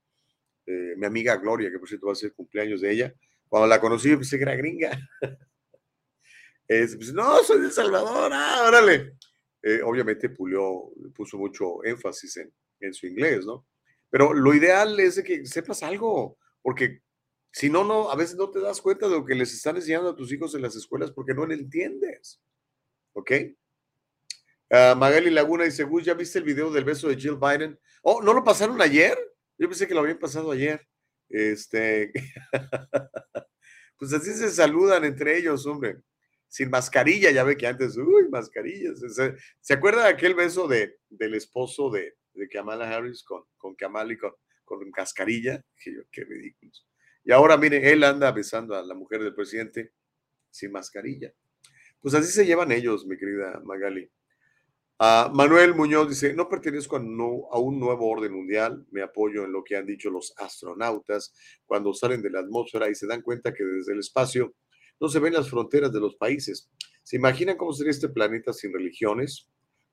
Eh, 0.68 0.94
mi 0.98 1.08
amiga 1.08 1.36
Gloria, 1.38 1.72
que 1.72 1.80
por 1.80 1.88
cierto 1.88 2.08
va 2.08 2.14
a 2.14 2.16
ser 2.16 2.32
cumpleaños 2.34 2.82
de 2.82 2.92
ella, 2.92 3.14
cuando 3.48 3.68
la 3.68 3.82
conocí 3.82 4.10
pensé 4.10 4.38
que 4.38 4.44
era 4.44 4.56
gringa. 4.56 4.92
Es, 6.70 6.98
pues, 6.98 7.14
no, 7.14 7.42
soy 7.46 7.62
de 7.62 7.72
Salvador, 7.72 8.30
ah, 8.34 8.66
órale 8.68 9.16
eh, 9.62 9.82
obviamente 9.84 10.30
pulió, 10.30 10.92
puso 11.16 11.38
mucho 11.38 11.84
énfasis 11.84 12.38
en, 12.38 12.54
en, 12.80 12.94
su 12.94 13.08
inglés, 13.08 13.46
¿no? 13.46 13.66
Pero 14.10 14.34
lo 14.34 14.54
ideal 14.54 15.00
es 15.00 15.22
que 15.24 15.46
sepas 15.46 15.84
algo, 15.84 16.38
porque 16.62 17.02
si 17.52 17.70
no, 17.70 17.84
no, 17.84 18.10
a 18.12 18.16
veces 18.16 18.36
no 18.36 18.50
te 18.50 18.60
das 18.62 18.82
cuenta 18.82 19.08
de 19.08 19.16
lo 19.16 19.26
que 19.26 19.36
les 19.36 19.54
están 19.54 19.76
enseñando 19.76 20.10
a 20.10 20.16
tus 20.16 20.32
hijos 20.32 20.54
en 20.56 20.62
las 20.62 20.76
escuelas 20.76 21.12
porque 21.12 21.34
no 21.34 21.46
lo 21.46 21.54
entiendes, 21.54 22.40
¿ok? 23.14 23.32
Uh, 24.70 24.96
Magali 24.98 25.32
Laguna 25.32 25.64
dice, 25.64 25.84
Gus, 25.84 26.06
¿ya 26.06 26.14
viste 26.14 26.40
el 26.40 26.46
video 26.46 26.72
del 26.72 26.84
beso 26.84 27.08
de 27.08 27.16
Jill 27.16 27.38
Biden? 27.38 27.80
Oh, 28.04 28.22
¿no 28.22 28.34
lo 28.34 28.44
pasaron 28.44 28.82
ayer? 28.82 29.18
Yo 29.58 29.68
pensé 29.68 29.88
que 29.88 29.94
lo 29.94 30.02
habían 30.02 30.20
pasado 30.20 30.52
ayer. 30.52 30.86
Este, 31.30 32.12
pues 33.98 34.14
así 34.14 34.34
se 34.34 34.52
saludan 34.52 35.06
entre 35.06 35.38
ellos, 35.38 35.66
hombre 35.66 35.98
sin 36.48 36.70
mascarilla, 36.70 37.32
ya 37.32 37.44
ve 37.44 37.58
que 37.58 37.68
antes, 37.68 37.98
uy, 37.98 38.30
mascarillas. 38.30 39.00
¿Se, 39.00 39.36
¿se 39.60 39.74
acuerda 39.74 40.04
de 40.04 40.10
aquel 40.10 40.34
beso 40.36 40.68
de, 40.68 40.98
del 41.10 41.36
esposo 41.36 41.90
de, 41.90 42.16
de 42.34 42.48
Kamala 42.48 42.90
Harris 42.90 43.24
con, 43.24 43.44
con 43.58 43.76
Kamala 43.76 44.14
y 44.14 44.18
con, 44.18 44.32
con 44.64 44.92
cascarilla? 44.92 45.64
Qué, 45.76 45.94
qué 46.12 46.24
ridículos. 46.24 46.88
Y 47.24 47.32
ahora, 47.32 47.58
mire, 47.58 47.92
él 47.92 48.04
anda 48.04 48.32
besando 48.32 48.76
a 48.76 48.82
la 48.82 48.94
mujer 48.94 49.22
del 49.22 49.36
presidente 49.36 49.92
sin 50.50 50.72
mascarilla. 50.72 51.34
Pues 52.00 52.14
así 52.14 52.32
se 52.32 52.46
llevan 52.46 52.72
ellos, 52.72 53.06
mi 53.06 53.18
querida 53.18 53.60
Magali. 53.66 54.10
Uh, 55.00 55.30
Manuel 55.32 55.76
Muñoz 55.76 56.10
dice, 56.10 56.34
no 56.34 56.50
pertenezco 56.50 56.96
a, 56.96 57.00
no, 57.00 57.48
a, 57.52 57.60
un 57.60 57.80
nuevo 57.80 58.10
orden 58.10 58.34
mundial, 58.34 58.84
me 58.90 59.04
apoyo 59.04 59.44
en 59.44 59.52
lo 59.52 59.64
que 59.64 59.76
han 59.76 59.86
dicho 59.86 60.10
los 60.10 60.34
astronautas 60.38 61.36
cuando 61.68 61.94
salen 61.94 62.24
de 62.24 62.32
la 62.32 62.40
atmósfera 62.40 62.90
y 62.90 62.96
se 62.96 63.06
dan 63.06 63.22
cuenta 63.22 63.54
que 63.54 63.64
desde 63.64 63.94
el 63.94 64.00
espacio 64.00 64.56
no 65.00 65.10
se 65.10 65.20
ven 65.20 65.34
las 65.34 65.50
fronteras 65.50 65.92
de 65.92 66.00
los 66.00 66.16
países. 66.16 66.70
¿Se 67.04 67.16
imaginan 67.16 67.58
cómo 67.58 67.74
sería 67.74 67.92
este 67.92 68.10
planeta 68.10 68.54
sin 68.54 68.74
religiones, 68.74 69.48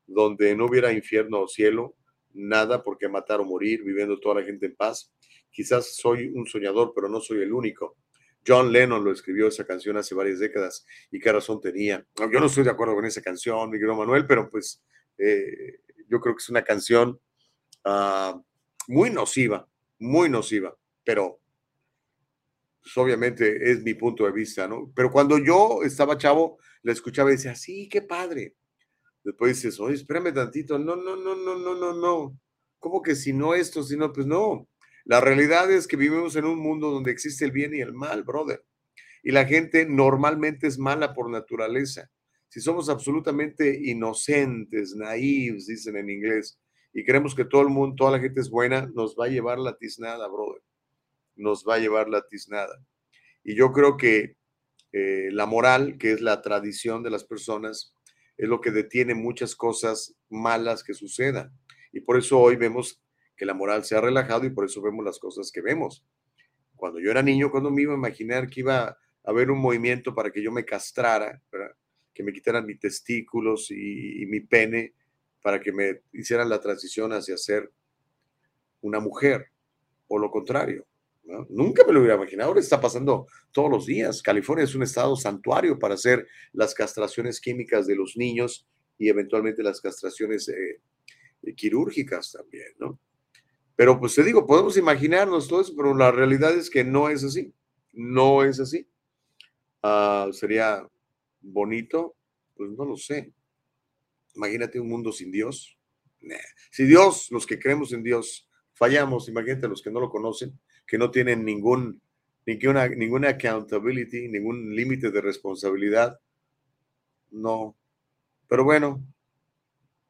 donde 0.06 0.54
no 0.56 0.66
hubiera 0.66 0.92
infierno 0.92 1.42
o 1.42 1.48
cielo, 1.48 1.94
nada 2.32 2.82
por 2.82 2.98
qué 2.98 3.08
matar 3.08 3.40
o 3.40 3.44
morir, 3.44 3.82
viviendo 3.84 4.18
toda 4.18 4.40
la 4.40 4.46
gente 4.46 4.66
en 4.66 4.74
paz? 4.74 5.12
Quizás 5.50 5.96
soy 5.96 6.28
un 6.28 6.46
soñador, 6.46 6.92
pero 6.94 7.08
no 7.08 7.20
soy 7.20 7.42
el 7.42 7.52
único. 7.52 7.96
John 8.46 8.72
Lennon 8.72 9.04
lo 9.04 9.12
escribió 9.12 9.48
esa 9.48 9.66
canción 9.66 9.96
hace 9.96 10.14
varias 10.14 10.38
décadas 10.38 10.84
y 11.10 11.18
qué 11.18 11.32
razón 11.32 11.60
tenía. 11.60 12.06
Yo 12.16 12.40
no 12.40 12.46
estoy 12.46 12.64
de 12.64 12.70
acuerdo 12.70 12.94
con 12.94 13.04
esa 13.04 13.22
canción, 13.22 13.70
Miguel 13.70 13.94
Manuel, 13.96 14.26
pero 14.26 14.50
pues 14.50 14.82
eh, 15.16 15.80
yo 16.08 16.20
creo 16.20 16.34
que 16.34 16.42
es 16.42 16.48
una 16.50 16.62
canción 16.62 17.18
uh, 17.84 18.42
muy 18.88 19.10
nociva, 19.10 19.66
muy 19.98 20.28
nociva, 20.28 20.76
pero 21.04 21.40
pues 22.84 22.98
obviamente 22.98 23.70
es 23.70 23.82
mi 23.82 23.94
punto 23.94 24.26
de 24.26 24.32
vista, 24.32 24.68
¿no? 24.68 24.92
Pero 24.94 25.10
cuando 25.10 25.38
yo 25.38 25.82
estaba 25.82 26.18
chavo, 26.18 26.58
la 26.82 26.92
escuchaba 26.92 27.30
y 27.30 27.36
decía, 27.36 27.54
sí, 27.54 27.88
qué 27.88 28.02
padre. 28.02 28.56
Después 29.22 29.56
dices, 29.56 29.80
oye, 29.80 29.94
espérame 29.94 30.34
tantito, 30.34 30.78
no, 30.78 30.94
no, 30.94 31.16
no, 31.16 31.34
no, 31.34 31.56
no, 31.56 31.74
no, 31.74 31.94
no. 31.94 32.38
¿Cómo 32.78 33.00
que 33.00 33.14
si 33.14 33.32
no 33.32 33.54
esto, 33.54 33.82
si 33.82 33.96
no? 33.96 34.12
Pues 34.12 34.26
no. 34.26 34.68
La 35.06 35.22
realidad 35.22 35.72
es 35.72 35.86
que 35.86 35.96
vivimos 35.96 36.36
en 36.36 36.44
un 36.44 36.58
mundo 36.58 36.90
donde 36.90 37.10
existe 37.10 37.46
el 37.46 37.52
bien 37.52 37.74
y 37.74 37.80
el 37.80 37.94
mal, 37.94 38.22
brother. 38.22 38.62
Y 39.22 39.32
la 39.32 39.46
gente 39.46 39.86
normalmente 39.86 40.66
es 40.66 40.78
mala 40.78 41.14
por 41.14 41.30
naturaleza. 41.30 42.10
Si 42.48 42.60
somos 42.60 42.90
absolutamente 42.90 43.80
inocentes, 43.82 44.94
naives, 44.94 45.68
dicen 45.68 45.96
en 45.96 46.10
inglés, 46.10 46.60
y 46.92 47.02
creemos 47.02 47.34
que 47.34 47.46
todo 47.46 47.62
el 47.62 47.68
mundo, 47.68 47.96
toda 47.96 48.10
la 48.10 48.20
gente 48.20 48.42
es 48.42 48.50
buena, 48.50 48.90
nos 48.94 49.16
va 49.18 49.24
a 49.24 49.28
llevar 49.28 49.58
la 49.58 49.74
tiznada, 49.74 50.28
brother 50.28 50.63
nos 51.36 51.64
va 51.68 51.76
a 51.76 51.78
llevar 51.78 52.08
la 52.08 52.26
tiznada. 52.26 52.78
Y 53.42 53.54
yo 53.54 53.72
creo 53.72 53.96
que 53.96 54.36
eh, 54.92 55.28
la 55.32 55.46
moral, 55.46 55.98
que 55.98 56.12
es 56.12 56.20
la 56.20 56.40
tradición 56.42 57.02
de 57.02 57.10
las 57.10 57.24
personas, 57.24 57.94
es 58.36 58.48
lo 58.48 58.60
que 58.60 58.70
detiene 58.70 59.14
muchas 59.14 59.54
cosas 59.54 60.14
malas 60.28 60.82
que 60.82 60.94
sucedan. 60.94 61.52
Y 61.92 62.00
por 62.00 62.16
eso 62.18 62.40
hoy 62.40 62.56
vemos 62.56 63.02
que 63.36 63.46
la 63.46 63.54
moral 63.54 63.84
se 63.84 63.96
ha 63.96 64.00
relajado 64.00 64.46
y 64.46 64.50
por 64.50 64.64
eso 64.64 64.82
vemos 64.82 65.04
las 65.04 65.18
cosas 65.18 65.50
que 65.52 65.60
vemos. 65.60 66.06
Cuando 66.76 67.00
yo 67.00 67.10
era 67.10 67.22
niño, 67.22 67.50
cuando 67.50 67.70
me 67.70 67.82
iba 67.82 67.92
a 67.92 67.96
imaginar 67.96 68.48
que 68.48 68.60
iba 68.60 68.88
a 68.88 68.98
haber 69.24 69.50
un 69.50 69.58
movimiento 69.58 70.14
para 70.14 70.30
que 70.30 70.42
yo 70.42 70.52
me 70.52 70.64
castrara, 70.64 71.40
que 72.12 72.22
me 72.22 72.32
quitaran 72.32 72.66
mis 72.66 72.78
testículos 72.78 73.70
y, 73.70 74.24
mi 74.26 74.40
pene 74.40 74.94
para 75.42 75.60
que 75.60 75.72
me 75.72 76.00
hicieran 76.12 76.48
la 76.48 76.60
transición 76.60 77.12
hacia 77.12 77.36
ser 77.36 77.70
una 78.80 79.00
mujer 79.00 79.50
o 80.08 80.18
lo 80.18 80.30
contrario. 80.30 80.86
Nunca 81.48 81.84
me 81.86 81.92
lo 81.92 82.00
hubiera 82.00 82.16
imaginado. 82.16 82.48
Ahora 82.48 82.60
está 82.60 82.80
pasando 82.80 83.26
todos 83.50 83.70
los 83.70 83.86
días. 83.86 84.22
California 84.22 84.64
es 84.64 84.74
un 84.74 84.82
estado 84.82 85.16
santuario 85.16 85.78
para 85.78 85.94
hacer 85.94 86.26
las 86.52 86.74
castraciones 86.74 87.40
químicas 87.40 87.86
de 87.86 87.96
los 87.96 88.16
niños 88.16 88.66
y 88.98 89.08
eventualmente 89.08 89.62
las 89.62 89.80
castraciones 89.80 90.48
eh, 90.48 90.80
eh, 91.42 91.54
quirúrgicas 91.54 92.32
también, 92.32 92.68
¿no? 92.78 92.98
Pero 93.76 93.98
pues 93.98 94.14
te 94.14 94.22
digo, 94.22 94.46
podemos 94.46 94.76
imaginarnos 94.76 95.48
todo 95.48 95.62
eso, 95.62 95.74
pero 95.76 95.94
la 95.96 96.12
realidad 96.12 96.54
es 96.56 96.70
que 96.70 96.84
no 96.84 97.08
es 97.08 97.24
así. 97.24 97.52
No 97.92 98.44
es 98.44 98.60
así. 98.60 98.86
Ah, 99.82 100.28
sería 100.32 100.86
bonito, 101.40 102.16
pues 102.54 102.70
no 102.70 102.84
lo 102.84 102.96
sé. 102.96 103.32
Imagínate 104.34 104.78
un 104.78 104.88
mundo 104.88 105.10
sin 105.10 105.32
Dios. 105.32 105.78
Si 106.70 106.84
Dios, 106.84 107.28
los 107.30 107.46
que 107.46 107.58
creemos 107.58 107.92
en 107.92 108.02
Dios, 108.02 108.48
fallamos, 108.72 109.28
imagínate 109.28 109.68
los 109.68 109.82
que 109.82 109.90
no 109.90 110.00
lo 110.00 110.10
conocen, 110.10 110.58
que 110.86 110.98
no 110.98 111.10
tienen 111.10 111.44
ningún, 111.44 112.00
ninguna, 112.46 112.88
ninguna 112.88 113.28
accountability, 113.30 114.28
ningún 114.28 114.74
límite 114.74 115.10
de 115.10 115.20
responsabilidad. 115.20 116.20
No. 117.30 117.76
Pero 118.48 118.64
bueno, 118.64 119.04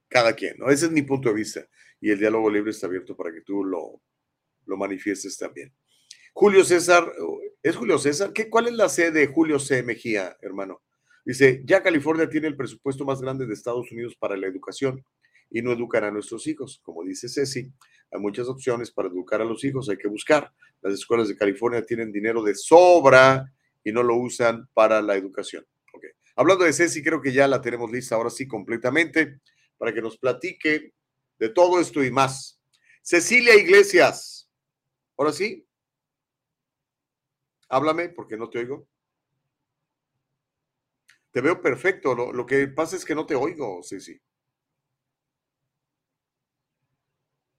cada 0.09 0.35
quien, 0.35 0.59
¿no? 0.59 0.71
Ese 0.71 0.87
es 0.87 0.93
mi 0.93 1.03
punto 1.03 1.29
de 1.29 1.35
vista. 1.35 1.67
Y 2.01 2.11
el 2.11 2.19
diálogo 2.19 2.51
libre 2.51 2.71
está 2.71 2.87
abierto 2.87 3.17
para 3.17 3.33
que 3.33 3.41
tú 3.41 3.65
lo, 3.65 4.01
lo 4.67 4.77
manifiestes 4.77 5.37
también. 5.39 5.73
Julio 6.33 6.65
César, 6.65 7.13
¿es 7.63 7.77
Julio 7.77 7.99
César? 7.99 8.33
¿Qué, 8.33 8.51
¿Cuál 8.51 8.67
es 8.67 8.75
la 8.75 8.89
sede 8.89 9.21
de 9.21 9.27
Julio 9.29 9.59
C. 9.59 9.83
Mejía, 9.83 10.37
hermano? 10.43 10.83
Dice, 11.25 11.63
ya 11.65 11.83
California 11.83 12.29
tiene 12.29 12.49
el 12.49 12.57
presupuesto 12.57 13.05
más 13.05 13.23
grande 13.23 13.47
de 13.47 13.55
Estados 13.55 13.91
Unidos 13.93 14.15
para 14.17 14.37
la 14.37 14.47
educación 14.47 15.05
y 15.49 15.63
no 15.63 15.73
educan 15.73 16.05
a 16.05 16.11
nuestros 16.11 16.47
hijos. 16.47 16.81
Como 16.83 17.05
dice 17.05 17.29
Ceci, 17.29 17.73
hay 18.15 18.21
muchas 18.21 18.49
opciones 18.49 18.93
para 18.93 19.09
educar 19.09 19.43
a 19.43 19.45
los 19.45 19.65
hijos, 19.65 19.89
hay 19.89 19.97
que 19.97 20.07
buscar. 20.07 20.53
Las 20.81 20.95
escuelas 20.95 21.27
de 21.27 21.37
California 21.37 21.85
tienen 21.85 22.13
dinero 22.13 22.45
de 22.45 22.55
sobra 22.55 23.53
y 23.83 23.91
no 23.91 24.05
lo 24.05 24.17
usan 24.17 24.69
para 24.73 25.03
la 25.03 25.17
educación. 25.17 25.67
Hablando 26.37 26.65
de 26.65 26.73
Ceci, 26.73 27.03
creo 27.03 27.21
que 27.21 27.33
ya 27.33 27.47
la 27.47 27.61
tenemos 27.61 27.91
lista 27.91 28.15
ahora 28.15 28.31
sí 28.31 28.47
completamente 28.47 29.41
para 29.77 29.93
que 29.93 30.01
nos 30.01 30.17
platique 30.17 30.93
de 31.39 31.49
todo 31.49 31.81
esto 31.81 32.03
y 32.03 32.11
más. 32.11 32.61
Cecilia 33.03 33.57
Iglesias, 33.57 34.49
ahora 35.17 35.33
sí, 35.33 35.67
háblame 37.69 38.11
porque 38.11 38.37
no 38.37 38.49
te 38.49 38.61
oigo. 38.61 38.89
Te 41.33 41.41
veo 41.41 41.61
perfecto. 41.61 42.15
Lo, 42.15 42.47
que 42.47 42.69
pasa 42.69 42.95
es 42.95 43.05
que 43.05 43.15
no 43.15 43.27
te 43.27 43.35
oigo, 43.35 43.83
sí, 43.83 44.01
sí. 44.01 44.21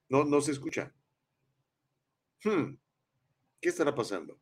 No, 0.09 0.23
no 0.23 0.41
se 0.41 0.51
escucha. 0.51 0.93
Hmm. 2.43 2.77
¿Qué 3.59 3.69
estará 3.69 3.93
pasando? 3.93 4.39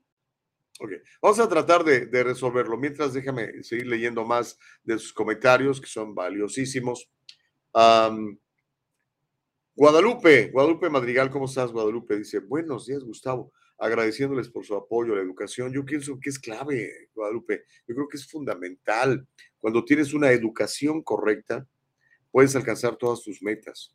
Ok, 0.80 0.92
vamos 1.22 1.40
a 1.40 1.48
tratar 1.48 1.84
de, 1.84 2.24
resolverlo. 2.24 2.78
Mientras, 2.78 3.14
déjame 3.14 3.64
seguir 3.64 3.88
leyendo 3.88 4.26
más 4.26 4.58
de 4.84 4.98
sus 4.98 5.14
comentarios, 5.14 5.80
que 5.80 5.88
son 5.88 6.16
valiosísimos. 6.16 7.10
Guadalupe, 9.76 10.50
Guadalupe 10.52 10.90
Madrigal, 10.90 11.30
¿cómo 11.30 11.46
estás, 11.46 11.72
Guadalupe? 11.72 12.18
Dice, 12.18 12.40
buenos 12.40 12.86
días, 12.88 13.04
Gustavo 13.04 13.54
agradeciéndoles 13.84 14.50
por 14.50 14.66
su 14.66 14.76
apoyo 14.76 15.14
a 15.14 15.18
la 15.18 15.22
educación. 15.22 15.74
Yo 15.74 15.86
pienso 15.86 16.20
que 16.20 16.30
es 16.30 16.40
clave, 16.40 17.10
Guadalupe. 17.14 17.66
Yo 17.88 17.96
creo 17.96 18.08
que 18.08 18.18
es 18.18 18.30
fundamental. 18.30 19.28
Cuando 19.60 19.84
tienes 19.84 20.14
una 20.14 20.32
educación 20.32 21.02
correcta, 21.02 21.68
puedes 22.32 22.56
alcanzar 22.56 22.96
todas 22.96 23.22
tus 23.22 23.42
metas. 23.42 23.94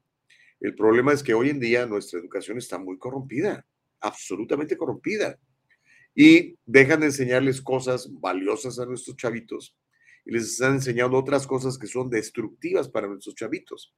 El 0.61 0.75
problema 0.75 1.13
es 1.13 1.23
que 1.23 1.35
hoy 1.35 1.51
en 1.51 1.61
día 1.61 1.87
nuestra 1.87 2.19
educación 2.19 2.59
está 2.59 2.79
muy 2.79 2.99
corrompida, 2.99 3.67
absolutamente 4.01 4.77
corrompida. 4.77 5.39
Y 6.15 6.57
dejan 6.67 7.01
de 7.01 7.07
enseñarles 7.07 7.63
cosas 7.63 8.09
valiosas 8.11 8.79
a 8.79 8.87
nuestros 8.87 9.17
chavitos 9.17 9.77
y 10.25 10.33
les 10.33 10.45
están 10.45 10.75
enseñando 10.75 11.17
otras 11.17 11.47
cosas 11.47 11.79
que 11.79 11.87
son 11.87 12.11
destructivas 12.11 12.89
para 12.89 13.07
nuestros 13.07 13.35
chavitos. 13.37 13.95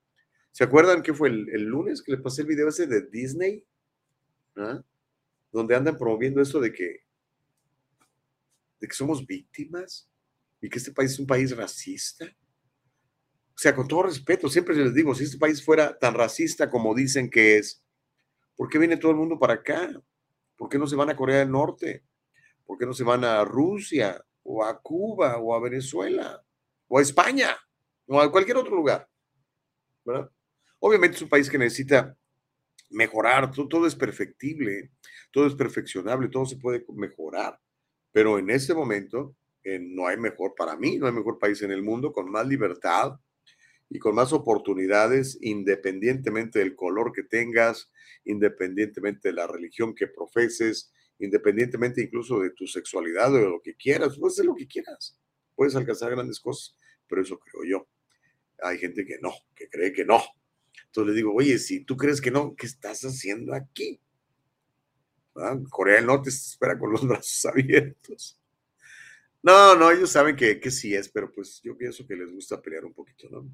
¿Se 0.53 0.65
acuerdan 0.65 1.03
que 1.03 1.15
fue 1.15 1.29
el, 1.29 1.63
lunes 1.65 2.03
que 2.03 2.13
les 2.13 2.21
pasé 2.21 2.43
el 2.43 2.49
video 2.49 2.69
ese 2.69 2.87
de 2.87 3.07
Disney? 3.09 3.65
¿Ah? 4.57 4.83
donde 5.53 5.75
andan 5.75 5.99
promoviendo 5.99 6.41
esto 6.41 6.61
de 6.61 6.73
que, 6.73 7.05
de 8.81 8.89
que 8.89 8.95
somos 8.95 9.27
víctimas 9.27 10.09
y 10.61 10.69
que 10.69 10.79
este 10.79 10.93
país 10.93 11.13
es 11.13 11.19
un 11.19 11.27
país 11.27 11.57
racista. 11.57 12.27
Sea, 13.61 13.75
con 13.75 13.87
todo 13.87 14.05
respeto, 14.05 14.49
siempre 14.49 14.75
les 14.75 14.95
digo, 14.95 15.15
si 15.15 15.25
este 15.25 15.37
país 15.37 15.63
fuera 15.63 15.99
tan 15.99 16.15
racista 16.15 16.71
como 16.71 16.95
dicen 16.95 17.29
que 17.29 17.59
es, 17.59 17.85
¿por 18.57 18.71
qué 18.71 18.79
viene 18.79 18.97
todo 18.97 19.13
el 19.13 19.19
mundo 19.19 19.39
para 19.39 19.53
acá? 19.53 19.91
¿Por 20.57 20.71
qué 20.71 20.79
no 20.79 20.87
se 20.87 20.97
van 20.97 21.11
a 21.11 21.15
Corea 21.15 21.41
del 21.41 21.51
Norte? 21.51 22.03
¿Por 22.65 22.79
qué 22.79 22.87
no 22.87 22.95
se 22.95 23.05
van 23.05 23.23
a 23.23 23.45
Rusia 23.45 24.25
o 24.45 24.65
a 24.65 24.81
Cuba 24.81 25.37
o 25.37 25.55
a 25.55 25.61
Venezuela 25.61 26.43
o 26.89 26.99
a 26.99 27.03
España 27.03 27.55
o 28.07 28.19
a 28.19 28.33
cualquier 28.33 28.57
otro 28.57 28.75
lugar? 28.75 29.07
Obviamente 30.79 31.17
es 31.17 31.23
un 31.23 31.29
país 31.29 31.51
que 31.51 31.59
necesita 31.59 32.17
mejorar, 32.89 33.51
todo, 33.51 33.87
es 33.87 33.95
perfectible, 33.95 34.91
todo 35.31 35.47
es 35.47 35.55
perfeccionable, 35.55 36.31
todo 36.31 36.47
se 36.47 36.57
puede 36.57 36.83
mejorar, 36.95 37.61
pero 38.11 38.39
en 38.39 38.49
este 38.49 38.73
momento 38.73 39.37
eh, 39.63 39.79
no 39.79 40.07
hay 40.07 40.17
mejor 40.17 40.55
para 40.57 40.79
mí, 40.79 40.97
no 40.97 41.07
hay 41.07 41.13
mejor 41.13 41.39
país 41.39 41.61
en 41.61 41.73
el 41.73 41.83
mundo 41.83 42.11
con 42.11 42.31
más 42.31 42.47
libertad 42.47 43.21
y 43.91 43.99
con 43.99 44.15
más 44.15 44.33
oportunidades, 44.33 45.37
independientemente 45.41 46.61
del 46.61 46.77
color 46.77 47.13
que 47.13 47.25
tengas, 47.25 47.91
independientemente 48.25 49.29
de 49.29 49.35
la 49.35 49.49
religión 49.49 49.95
que 49.95 50.07
profeses, 50.07 50.93
independientemente 51.19 52.01
incluso 52.01 52.41
de 52.41 52.51
tu 52.51 52.67
sexualidad 52.67 53.35
o 53.35 53.37
de 53.37 53.51
lo 53.51 53.61
que 53.61 53.75
quieras, 53.75 54.17
puedes 54.17 54.37
hacer 54.37 54.47
lo 54.47 54.55
que 54.55 54.69
quieras, 54.69 55.19
puedes 55.57 55.75
alcanzar 55.75 56.13
grandes 56.13 56.39
cosas, 56.39 56.77
pero 57.09 57.21
eso 57.23 57.39
creo 57.39 57.65
yo. 57.65 57.89
Hay 58.63 58.79
gente 58.79 59.05
que 59.05 59.19
no, 59.21 59.33
que 59.57 59.69
cree 59.69 59.93
que 59.93 60.05
no, 60.05 60.23
entonces 60.87 61.11
le 61.13 61.17
digo, 61.17 61.35
oye, 61.35 61.59
si 61.59 61.85
tú 61.85 61.97
crees 61.97 62.21
que 62.21 62.31
no, 62.31 62.55
¿qué 62.57 62.67
estás 62.67 63.03
haciendo 63.03 63.55
aquí? 63.55 64.01
¿Ah? 65.37 65.59
Corea 65.69 65.97
del 65.97 66.07
Norte 66.07 66.31
se 66.31 66.51
espera 66.51 66.79
con 66.79 66.93
los 66.93 67.03
brazos 67.09 67.45
abiertos. 67.47 68.39
No, 69.43 69.75
no, 69.75 69.91
ellos 69.91 70.11
saben 70.11 70.37
que, 70.37 70.61
que 70.61 70.71
sí 70.71 70.95
es, 70.95 71.09
pero 71.09 71.33
pues 71.33 71.61
yo 71.63 71.77
pienso 71.77 72.07
que 72.07 72.15
les 72.15 72.31
gusta 72.31 72.61
pelear 72.61 72.85
un 72.85 72.93
poquito, 72.93 73.29
¿no? 73.31 73.49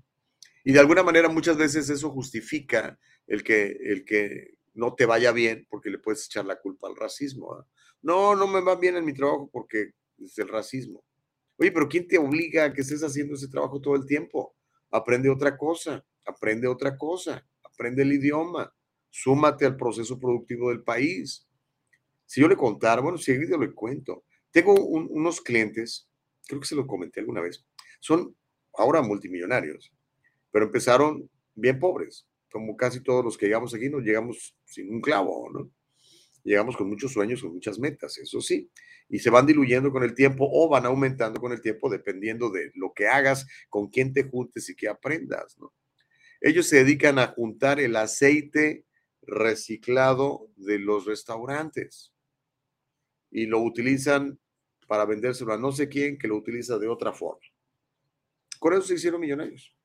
Y 0.67 0.73
de 0.73 0.81
alguna 0.81 1.03
manera 1.03 1.29
muchas 1.29 1.57
veces 1.57 1.89
eso 1.89 2.11
justifica 2.11 2.99
el 3.27 3.43
que, 3.43 3.77
el 3.81 4.05
que 4.05 4.59
no 4.75 4.95
te 4.95 5.07
vaya 5.07 5.33
bien 5.33 5.67
porque 5.71 5.91
le 5.91 5.99
puedes 5.99 6.27
echar 6.27 6.45
la 6.45 6.61
culpa 6.61 6.89
al 6.89 6.97
racismo. 6.97 7.55
¿ah? 7.55 7.67
No, 8.03 8.35
no 8.35 8.47
me 8.47 8.61
va 8.61 8.77
bien 8.77 8.97
en 8.97 9.05
mi 9.05 9.15
trabajo 9.15 9.49
porque 9.51 9.93
es 10.19 10.37
el 10.39 10.49
racismo. 10.49 11.03
Oye, 11.57 11.73
pero 11.73 11.89
¿quién 11.89 12.07
te 12.07 12.19
obliga 12.19 12.65
a 12.65 12.73
que 12.75 12.83
estés 12.83 13.03
haciendo 13.03 13.35
ese 13.35 13.49
trabajo 13.49 13.81
todo 13.81 13.95
el 13.97 14.05
tiempo? 14.05 14.55
Aprende 14.91 15.31
otra 15.31 15.57
cosa 15.57 16.05
aprende 16.27 16.67
otra 16.67 16.97
cosa, 16.99 17.47
aprende 17.63 18.03
el 18.03 18.13
idioma, 18.13 18.73
súmate 19.09 19.65
al 19.65 19.77
proceso 19.77 20.19
productivo 20.19 20.71
del 20.71 20.83
país. 20.83 21.47
Si 22.27 22.41
yo 22.41 22.49
le 22.49 22.57
contara, 22.57 23.01
bueno, 23.01 23.17
si 23.17 23.33
yo 23.49 23.57
le 23.57 23.73
cuento. 23.73 24.25
Tengo 24.51 24.75
unos 24.75 25.41
clientes, 25.41 26.09
creo 26.47 26.61
que 26.61 26.67
se 26.67 26.75
lo 26.75 26.87
comenté 26.87 27.21
alguna 27.21 27.41
vez, 27.41 27.65
son 28.01 28.35
ahora 28.75 29.03
multimillonarios, 29.03 29.93
pero 30.57 30.65
empezaron 30.65 31.29
bien 31.55 31.79
pobres, 31.79 32.27
como 32.51 32.79
casi 32.79 33.03
todos 33.03 33.23
los 33.23 33.37
que 33.37 33.45
llegamos 33.45 33.75
aquí, 33.75 33.91
nos 33.91 34.03
llegamos 34.03 34.57
sin 34.65 34.91
un 34.91 35.03
clavo, 35.03 35.51
¿no? 35.53 35.71
Llegamos 36.45 36.79
con 36.79 36.89
muchos 36.89 37.13
sueños, 37.13 37.43
con 37.43 37.53
muchas 37.53 37.79
metas, 37.79 38.17
eso 38.17 38.41
sí, 38.41 38.71
y 39.07 39.19
se 39.19 39.29
van 39.29 39.45
diluyendo 39.45 39.93
con 39.93 40.03
el 40.03 40.15
tiempo 40.15 40.49
o 40.51 40.67
van 40.67 40.87
aumentando 40.87 41.43
con 41.43 41.53
el 41.53 41.61
tiempo 41.61 41.91
dependiendo 41.91 42.49
de 42.49 42.73
lo 42.75 42.95
que 42.95 43.07
hagas, 43.07 43.47
con 43.69 43.89
quién 43.89 44.15
te 44.15 44.23
juntes 44.23 44.71
y 44.71 44.75
qué 44.75 44.89
aprendas, 44.89 45.59
¿no? 45.59 45.75
Ellos 46.41 46.67
se 46.67 46.77
dedican 46.77 47.19
a 47.19 47.27
juntar 47.27 47.79
el 47.79 47.95
aceite 47.95 48.87
reciclado 49.21 50.49
de 50.57 50.79
los 50.79 51.05
restaurantes 51.05 52.15
y 53.31 53.45
lo 53.45 53.61
utilizan 53.61 54.39
para 54.87 55.05
vendérselo 55.05 55.53
a 55.53 55.59
no 55.59 55.71
sé 55.71 55.91
quién 55.91 56.17
que 56.17 56.29
lo 56.29 56.37
utiliza 56.39 56.79
de 56.79 56.89
otra 56.89 57.13
forma. 57.13 57.45
Con 58.59 58.73
eso 58.73 58.85
se 58.85 58.95
hicieron 58.95 59.21
millonarios. 59.21 59.76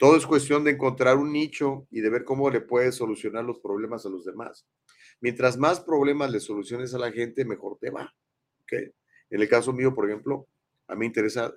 Todo 0.00 0.16
es 0.16 0.24
cuestión 0.24 0.64
de 0.64 0.70
encontrar 0.70 1.18
un 1.18 1.30
nicho 1.30 1.86
y 1.90 2.00
de 2.00 2.08
ver 2.08 2.24
cómo 2.24 2.48
le 2.48 2.62
puedes 2.62 2.94
solucionar 2.94 3.44
los 3.44 3.58
problemas 3.58 4.06
a 4.06 4.08
los 4.08 4.24
demás. 4.24 4.66
Mientras 5.20 5.58
más 5.58 5.78
problemas 5.78 6.30
le 6.30 6.40
soluciones 6.40 6.94
a 6.94 6.98
la 6.98 7.12
gente, 7.12 7.44
mejor 7.44 7.76
te 7.78 7.90
va. 7.90 8.10
En 8.70 8.92
el 9.28 9.46
caso 9.46 9.74
mío, 9.74 9.94
por 9.94 10.08
ejemplo, 10.08 10.48
a 10.88 10.94
mí 10.94 11.00
me 11.00 11.06
interesa 11.06 11.52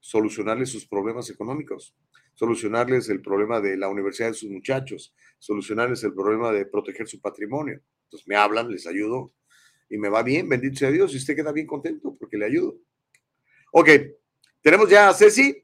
solucionarles 0.00 0.68
sus 0.68 0.84
problemas 0.84 1.30
económicos, 1.30 1.94
solucionarles 2.34 3.08
el 3.08 3.22
problema 3.22 3.60
de 3.60 3.76
la 3.76 3.88
universidad 3.88 4.30
de 4.30 4.34
sus 4.34 4.50
muchachos, 4.50 5.14
solucionarles 5.38 6.02
el 6.02 6.12
problema 6.12 6.50
de 6.50 6.66
proteger 6.66 7.06
su 7.06 7.20
patrimonio. 7.20 7.80
Entonces 8.06 8.26
me 8.26 8.34
hablan, 8.34 8.68
les 8.68 8.88
ayudo 8.88 9.30
y 9.88 9.96
me 9.96 10.08
va 10.08 10.24
bien, 10.24 10.48
bendito 10.48 10.78
sea 10.80 10.90
Dios, 10.90 11.14
y 11.14 11.18
usted 11.18 11.36
queda 11.36 11.52
bien 11.52 11.68
contento 11.68 12.16
porque 12.18 12.36
le 12.36 12.46
ayudo. 12.46 12.78
Ok, 13.70 13.90
tenemos 14.60 14.90
ya 14.90 15.08
a 15.08 15.14
Ceci. 15.14 15.62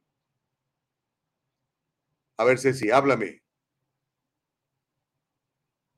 A 2.36 2.44
ver, 2.44 2.58
Ceci, 2.58 2.90
háblame. 2.90 3.42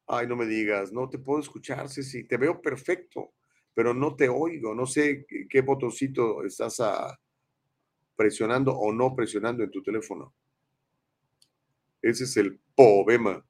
Ay, 0.06 0.26
no 0.26 0.36
me 0.36 0.46
digas, 0.46 0.92
no 0.92 1.08
te 1.08 1.18
puedo 1.18 1.40
escuchar, 1.40 1.88
Ceci, 1.88 2.24
te 2.24 2.36
veo 2.36 2.60
perfecto, 2.60 3.32
pero 3.72 3.94
no 3.94 4.14
te 4.14 4.28
oigo, 4.28 4.74
no 4.74 4.86
sé 4.86 5.26
qué, 5.48 5.60
botoncito 5.62 6.44
estás 6.44 6.80
a, 6.80 7.18
presionando 8.14 8.76
o 8.76 8.92
no 8.92 9.14
presionando 9.14 9.64
en 9.64 9.70
tu 9.70 9.82
teléfono. 9.82 10.34
Ese 12.02 12.24
es 12.24 12.36
el 12.36 12.60
problema. 12.76 13.44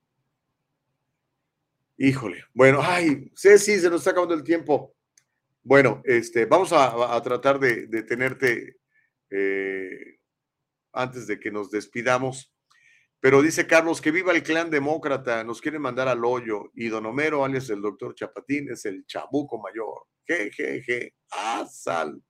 Híjole. 1.96 2.44
Bueno, 2.52 2.80
ay, 2.82 3.32
Ceci, 3.36 3.78
se 3.78 3.90
nos 3.90 4.00
está 4.00 4.10
acabando 4.10 4.34
el 4.34 4.44
tiempo. 4.44 4.94
Bueno, 5.62 6.02
este, 6.04 6.44
vamos 6.46 6.72
a, 6.72 7.16
a 7.16 7.22
tratar 7.22 7.58
de, 7.58 7.86
de 7.86 8.02
tenerte 8.02 8.76
eh, 9.30 10.18
antes 10.92 11.26
de 11.26 11.40
que 11.40 11.50
nos 11.50 11.70
despidamos. 11.70 12.53
Pero 13.24 13.40
dice 13.40 13.66
Carlos 13.66 14.02
que 14.02 14.10
viva 14.10 14.32
el 14.32 14.42
clan 14.42 14.68
demócrata, 14.68 15.42
nos 15.44 15.62
quiere 15.62 15.78
mandar 15.78 16.08
al 16.08 16.22
hoyo. 16.26 16.70
Y 16.74 16.88
don 16.88 17.06
Homero, 17.06 17.42
alias 17.42 17.70
el 17.70 17.80
doctor 17.80 18.14
Chapatín, 18.14 18.70
es 18.70 18.84
el 18.84 19.06
chabuco 19.06 19.58
mayor. 19.58 20.08
Je, 20.26 20.50
je, 20.50 20.82
je. 20.82 21.14
Ah, 21.32 21.64
sal. 21.66 22.22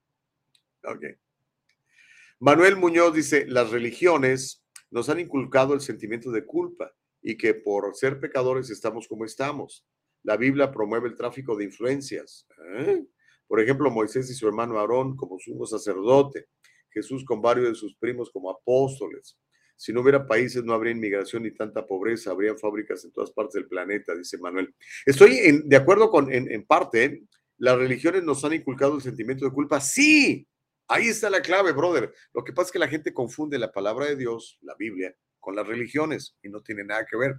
Manuel 2.39 2.77
Muñoz 2.77 3.13
dice, 3.13 3.45
las 3.49 3.73
religiones 3.73 4.65
nos 4.89 5.09
han 5.09 5.19
inculcado 5.19 5.75
el 5.75 5.81
sentimiento 5.81 6.31
de 6.31 6.47
culpa 6.47 6.95
y 7.21 7.37
que 7.37 7.55
por 7.55 7.93
ser 7.97 8.21
pecadores 8.21 8.71
estamos 8.71 9.09
como 9.09 9.25
estamos. 9.25 9.85
La 10.23 10.37
Biblia 10.37 10.71
promueve 10.71 11.09
el 11.09 11.17
tráfico 11.17 11.57
de 11.57 11.65
influencias. 11.65 12.47
¿eh? 12.79 13.05
Por 13.49 13.61
ejemplo, 13.61 13.91
Moisés 13.91 14.31
y 14.31 14.35
su 14.35 14.47
hermano 14.47 14.79
Aarón 14.79 15.17
como 15.17 15.41
sumo 15.41 15.67
sacerdote, 15.67 16.47
Jesús 16.89 17.25
con 17.25 17.43
varios 17.43 17.67
de 17.71 17.75
sus 17.75 17.97
primos 17.97 18.31
como 18.31 18.49
apóstoles. 18.49 19.37
Si 19.77 19.93
no 19.93 20.01
hubiera 20.01 20.27
países, 20.27 20.65
no 20.65 20.73
habría 20.73 20.93
inmigración 20.93 21.43
ni 21.43 21.51
tanta 21.51 21.87
pobreza, 21.87 22.31
habría 22.31 22.55
fábricas 22.57 23.05
en 23.05 23.13
todas 23.13 23.31
partes 23.33 23.55
del 23.55 23.67
planeta, 23.67 24.15
dice 24.15 24.39
Manuel. 24.39 24.75
Estoy 25.05 25.63
de 25.65 25.77
acuerdo 25.77 26.11
con, 26.11 26.33
en, 26.33 26.51
en 26.51 26.65
parte, 26.65 27.05
¿eh? 27.05 27.23
las 27.59 27.77
religiones 27.77 28.23
nos 28.23 28.45
han 28.45 28.55
inculcado 28.55 28.97
el 28.97 29.03
sentimiento 29.03 29.45
de 29.45 29.53
culpa. 29.53 29.81
Sí, 29.81 30.47
Ahí 30.87 31.09
está 31.09 31.31
la 31.31 31.41
clave, 31.41 31.73
brother. 31.73 32.13
Lo 32.35 32.45
que 32.45 32.53
pasa 32.53 32.67
es 32.67 32.73
que 32.73 32.79
la 32.79 32.89
gente 32.89 33.15
confunde 33.15 33.59
la 33.59 33.73
palabra 33.73 34.07
de 34.07 34.17
Dios, 34.17 34.59
la 34.61 34.75
Biblia, 34.75 35.17
con 35.41 35.57
las 35.57 35.67
religiones 35.67 36.37
y 36.43 36.51
no 36.51 36.63
tiene 36.63 36.85
nada 36.85 37.07
que 37.07 37.17
ver. 37.17 37.37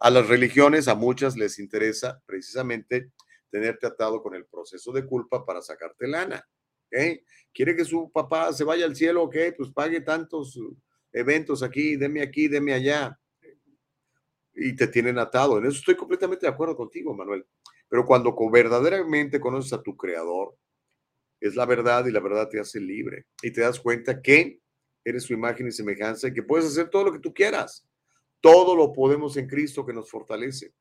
A 0.00 0.10
las 0.10 0.26
religiones, 0.26 0.88
a 0.88 0.94
muchas 0.94 1.36
les 1.36 1.58
interesa 1.58 2.20
precisamente 2.26 3.12
tenerte 3.50 3.86
atado 3.86 4.20
con 4.22 4.34
el 4.34 4.46
proceso 4.46 4.92
de 4.92 5.06
culpa 5.06 5.46
para 5.46 5.62
sacarte 5.62 6.08
lana. 6.08 6.44
¿okay? 6.86 7.22
¿Quiere 7.54 7.76
que 7.76 7.84
su 7.84 8.10
papá 8.12 8.52
se 8.52 8.64
vaya 8.64 8.84
al 8.84 8.96
cielo? 8.96 9.22
Ok, 9.22 9.36
pues 9.56 9.70
pague 9.72 10.00
tantos 10.00 10.58
eventos 11.12 11.62
aquí, 11.62 11.96
deme 11.96 12.22
aquí, 12.22 12.48
deme 12.48 12.72
allá. 12.72 13.18
Y 14.54 14.74
te 14.74 14.88
tienen 14.88 15.18
atado. 15.18 15.58
En 15.58 15.66
eso 15.66 15.78
estoy 15.78 15.96
completamente 15.96 16.46
de 16.46 16.52
acuerdo 16.52 16.76
contigo, 16.76 17.14
Manuel. 17.14 17.46
Pero 17.88 18.04
cuando 18.04 18.36
verdaderamente 18.50 19.40
conoces 19.40 19.72
a 19.72 19.82
tu 19.82 19.96
creador, 19.96 20.56
es 21.40 21.54
la 21.54 21.66
verdad 21.66 22.06
y 22.06 22.10
la 22.10 22.20
verdad 22.20 22.48
te 22.48 22.60
hace 22.60 22.80
libre. 22.80 23.26
Y 23.42 23.52
te 23.52 23.60
das 23.60 23.78
cuenta 23.78 24.20
que 24.20 24.60
eres 25.04 25.24
su 25.24 25.32
imagen 25.32 25.68
y 25.68 25.72
semejanza 25.72 26.28
y 26.28 26.34
que 26.34 26.42
puedes 26.42 26.66
hacer 26.66 26.90
todo 26.90 27.04
lo 27.04 27.12
que 27.12 27.20
tú 27.20 27.32
quieras. 27.32 27.86
Todo 28.40 28.76
lo 28.76 28.92
podemos 28.92 29.36
en 29.36 29.48
Cristo 29.48 29.86
que 29.86 29.92
nos 29.92 30.10
fortalece. 30.10 30.74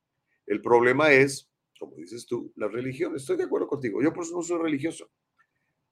El 0.46 0.62
problema 0.62 1.12
es, 1.12 1.50
como 1.80 1.96
dices 1.96 2.26
tú, 2.26 2.52
la 2.56 2.68
religión. 2.68 3.16
Estoy 3.16 3.38
de 3.38 3.44
acuerdo 3.44 3.68
contigo. 3.68 4.02
Yo 4.02 4.14
por 4.14 4.24
eso 4.24 4.36
no 4.36 4.44
soy 4.44 4.62
religioso. 4.62 5.10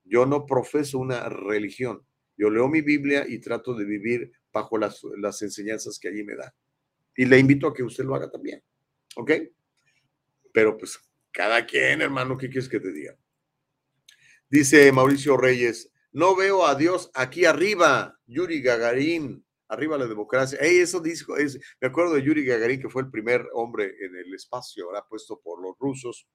Yo 0.04 0.26
no 0.26 0.46
profeso 0.46 0.98
una 0.98 1.28
religión. 1.28 2.06
Yo 2.36 2.50
leo 2.50 2.68
mi 2.68 2.82
Biblia 2.82 3.24
y 3.26 3.38
trato 3.38 3.74
de 3.74 3.84
vivir 3.84 4.32
bajo 4.52 4.78
las, 4.78 5.42
enseñanzas 5.42 5.98
que 5.98 6.08
allí 6.08 6.22
me 6.22 6.36
da. 6.36 6.54
Y 7.16 7.24
le 7.24 7.38
invito 7.38 7.66
a 7.66 7.74
que 7.74 7.82
usted 7.82 8.04
lo 8.04 8.14
haga 8.14 8.30
también. 8.30 8.62
¿Ok? 9.16 9.32
Pero 10.52 10.76
pues 10.76 10.98
cada 11.32 11.64
quien, 11.66 12.02
hermano, 12.02 12.36
¿qué 12.36 12.48
quieres 12.48 12.68
que 12.68 12.80
te 12.80 12.92
diga? 12.92 13.16
Dice 14.48 14.92
Mauricio 14.92 15.36
Reyes, 15.36 15.90
no 16.12 16.36
veo 16.36 16.66
a 16.66 16.74
Dios 16.74 17.10
aquí 17.14 17.44
arriba, 17.44 18.18
Yuri 18.26 18.62
Gagarin, 18.62 19.44
arriba 19.68 19.98
la 19.98 20.06
democracia. 20.06 20.58
Hey, 20.60 20.78
eso 20.78 21.00
dijo, 21.00 21.36
es, 21.36 21.58
me 21.80 21.88
acuerdo 21.88 22.14
de 22.14 22.22
Yuri 22.22 22.44
Gagarin, 22.44 22.80
que 22.80 22.88
fue 22.88 23.02
el 23.02 23.10
primer 23.10 23.46
hombre 23.52 23.94
en 24.00 24.16
el 24.16 24.34
espacio, 24.34 24.86
ahora 24.86 25.04
puesto 25.08 25.40
por 25.40 25.60
los 25.60 25.76
rusos, 25.78 26.26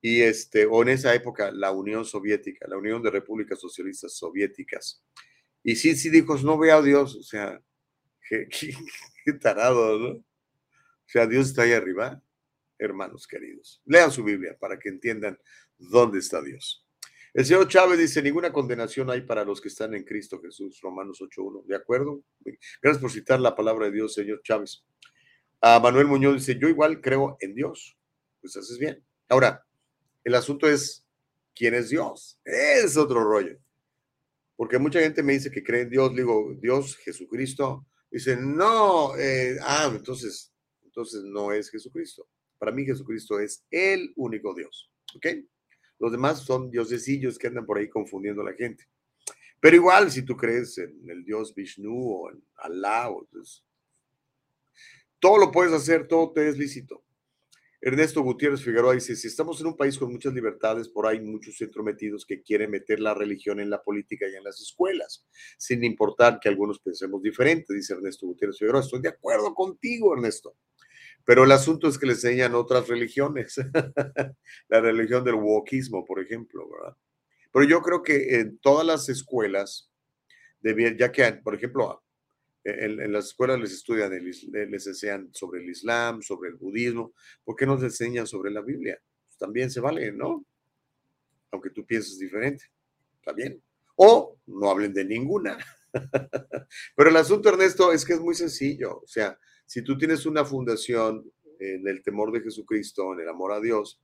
y 0.00 0.22
este, 0.22 0.66
o 0.66 0.82
en 0.82 0.90
esa 0.90 1.14
época 1.14 1.50
la 1.50 1.72
Unión 1.72 2.04
Soviética, 2.04 2.66
la 2.68 2.76
Unión 2.76 3.02
de 3.02 3.10
Repúblicas 3.10 3.60
Socialistas 3.60 4.16
Soviéticas. 4.16 5.04
Y 5.62 5.76
sí, 5.76 5.96
sí 5.96 6.10
dijo, 6.10 6.36
no 6.38 6.58
veo 6.58 6.76
a 6.76 6.82
Dios, 6.82 7.16
o 7.16 7.22
sea, 7.22 7.60
qué, 8.28 8.48
qué, 9.24 9.32
tarado, 9.34 9.98
¿no? 9.98 10.08
O 10.08 11.08
sea, 11.08 11.26
Dios 11.26 11.48
está 11.48 11.62
ahí 11.62 11.72
arriba, 11.72 12.22
hermanos 12.78 13.26
queridos. 13.26 13.82
Lean 13.84 14.10
su 14.10 14.24
Biblia 14.24 14.56
para 14.58 14.78
que 14.78 14.88
entiendan 14.88 15.38
dónde 15.78 16.18
está 16.18 16.42
Dios. 16.42 16.86
El 17.36 17.44
señor 17.44 17.68
Chávez 17.68 17.98
dice, 17.98 18.22
ninguna 18.22 18.50
condenación 18.50 19.10
hay 19.10 19.20
para 19.20 19.44
los 19.44 19.60
que 19.60 19.68
están 19.68 19.92
en 19.94 20.04
Cristo 20.04 20.40
Jesús, 20.40 20.80
Romanos 20.80 21.20
8.1. 21.20 21.66
¿De 21.66 21.76
acuerdo? 21.76 22.22
Gracias 22.80 22.98
por 22.98 23.10
citar 23.10 23.40
la 23.40 23.54
palabra 23.54 23.86
de 23.86 23.92
Dios, 23.92 24.14
señor 24.14 24.40
Chávez. 24.42 24.86
A 25.60 25.78
Manuel 25.78 26.06
Muñoz 26.06 26.34
dice, 26.34 26.58
yo 26.58 26.66
igual 26.66 27.02
creo 27.02 27.36
en 27.40 27.54
Dios. 27.54 27.98
Pues 28.40 28.56
haces 28.56 28.78
bien. 28.78 29.04
Ahora, 29.28 29.65
el 30.26 30.34
asunto 30.34 30.68
es, 30.68 31.06
¿quién 31.54 31.74
es 31.74 31.88
Dios? 31.88 32.36
Es 32.44 32.96
otro 32.96 33.22
rollo. 33.22 33.56
Porque 34.56 34.76
mucha 34.76 34.98
gente 34.98 35.22
me 35.22 35.34
dice 35.34 35.52
que 35.52 35.62
cree 35.62 35.82
en 35.82 35.90
Dios, 35.90 36.16
digo, 36.16 36.52
Dios, 36.60 36.96
Jesucristo. 36.96 37.86
Dice, 38.10 38.36
no, 38.36 39.16
eh, 39.16 39.56
ah, 39.62 39.88
entonces, 39.94 40.52
entonces 40.82 41.22
no 41.22 41.52
es 41.52 41.70
Jesucristo. 41.70 42.26
Para 42.58 42.72
mí 42.72 42.84
Jesucristo 42.84 43.38
es 43.38 43.64
el 43.70 44.12
único 44.16 44.52
Dios. 44.52 44.90
¿Ok? 45.14 45.26
Los 46.00 46.10
demás 46.10 46.40
son 46.40 46.72
diosesillos 46.72 47.38
que 47.38 47.46
andan 47.46 47.64
por 47.64 47.78
ahí 47.78 47.88
confundiendo 47.88 48.42
a 48.42 48.46
la 48.46 48.54
gente. 48.54 48.84
Pero 49.60 49.76
igual, 49.76 50.10
si 50.10 50.22
tú 50.22 50.36
crees 50.36 50.76
en 50.78 51.08
el 51.08 51.24
dios 51.24 51.54
Vishnu 51.54 52.14
o 52.14 52.32
en 52.32 52.42
Alá, 52.56 53.14
pues, 53.30 53.64
todo 55.20 55.38
lo 55.38 55.52
puedes 55.52 55.72
hacer, 55.72 56.08
todo 56.08 56.32
te 56.32 56.48
es 56.48 56.58
lícito. 56.58 57.05
Ernesto 57.86 58.20
Gutiérrez 58.20 58.64
Figueroa 58.64 58.94
dice, 58.94 59.14
si 59.14 59.28
estamos 59.28 59.60
en 59.60 59.68
un 59.68 59.76
país 59.76 59.96
con 59.96 60.10
muchas 60.10 60.34
libertades, 60.34 60.88
por 60.88 61.06
ahí 61.06 61.20
muchos 61.20 61.60
entrometidos 61.60 62.26
que 62.26 62.42
quieren 62.42 62.72
meter 62.72 62.98
la 62.98 63.14
religión 63.14 63.60
en 63.60 63.70
la 63.70 63.80
política 63.80 64.26
y 64.28 64.34
en 64.34 64.42
las 64.42 64.60
escuelas, 64.60 65.24
sin 65.56 65.84
importar 65.84 66.40
que 66.40 66.48
algunos 66.48 66.80
pensemos 66.80 67.22
diferente, 67.22 67.72
dice 67.72 67.94
Ernesto 67.94 68.26
Gutiérrez 68.26 68.58
Figueroa. 68.58 68.80
Estoy 68.80 69.02
de 69.02 69.10
acuerdo 69.10 69.54
contigo, 69.54 70.12
Ernesto. 70.16 70.56
Pero 71.24 71.44
el 71.44 71.52
asunto 71.52 71.86
es 71.86 71.96
que 71.96 72.06
le 72.06 72.14
enseñan 72.14 72.56
otras 72.56 72.88
religiones, 72.88 73.54
la 74.68 74.80
religión 74.80 75.22
del 75.22 75.36
wokismo, 75.36 76.04
por 76.04 76.20
ejemplo, 76.20 76.68
¿verdad? 76.68 76.96
Pero 77.52 77.66
yo 77.66 77.82
creo 77.82 78.02
que 78.02 78.40
en 78.40 78.58
todas 78.58 78.84
las 78.84 79.08
escuelas, 79.08 79.92
ya 80.60 81.12
que, 81.12 81.32
por 81.34 81.54
ejemplo, 81.54 82.02
en, 82.66 83.00
en, 83.00 83.12
las 83.12 83.26
escuelas 83.26 83.60
les 83.60 83.72
estudian, 83.72 84.12
el, 84.12 84.24
les 84.24 84.86
enseñan 84.86 85.30
sobre 85.32 85.62
el 85.62 85.70
Islam, 85.70 86.22
sobre 86.22 86.50
el 86.50 86.56
budismo, 86.56 87.12
¿por 87.44 87.56
qué 87.56 87.66
no 87.66 87.74
les 87.74 87.84
enseñan 87.84 88.26
sobre 88.26 88.50
la 88.50 88.60
Biblia? 88.60 89.00
Pues 89.26 89.38
también 89.38 89.70
se 89.70 89.80
vale, 89.80 90.12
¿no? 90.12 90.44
Aunque 91.50 91.70
tú 91.70 91.84
pienses 91.86 92.18
diferente, 92.18 92.64
está 93.18 93.32
bien. 93.32 93.62
O 93.96 94.36
no 94.46 94.70
hablen 94.70 94.92
de 94.92 95.04
ninguna. 95.04 95.56
Pero 96.96 97.10
el 97.10 97.16
asunto, 97.16 97.48
Ernesto, 97.48 97.92
es 97.92 98.04
que 98.04 98.14
es 98.14 98.20
muy 98.20 98.34
sencillo. 98.34 98.98
O 98.98 99.06
sea, 99.06 99.38
si 99.64 99.82
tú 99.82 99.96
tienes 99.96 100.26
una 100.26 100.44
fundación 100.44 101.30
en 101.58 101.86
el 101.88 102.02
temor 102.02 102.32
de 102.32 102.40
Jesucristo, 102.40 103.12
en 103.14 103.20
el 103.20 103.28
amor 103.28 103.52
a 103.52 103.60
Dios, 103.60 104.00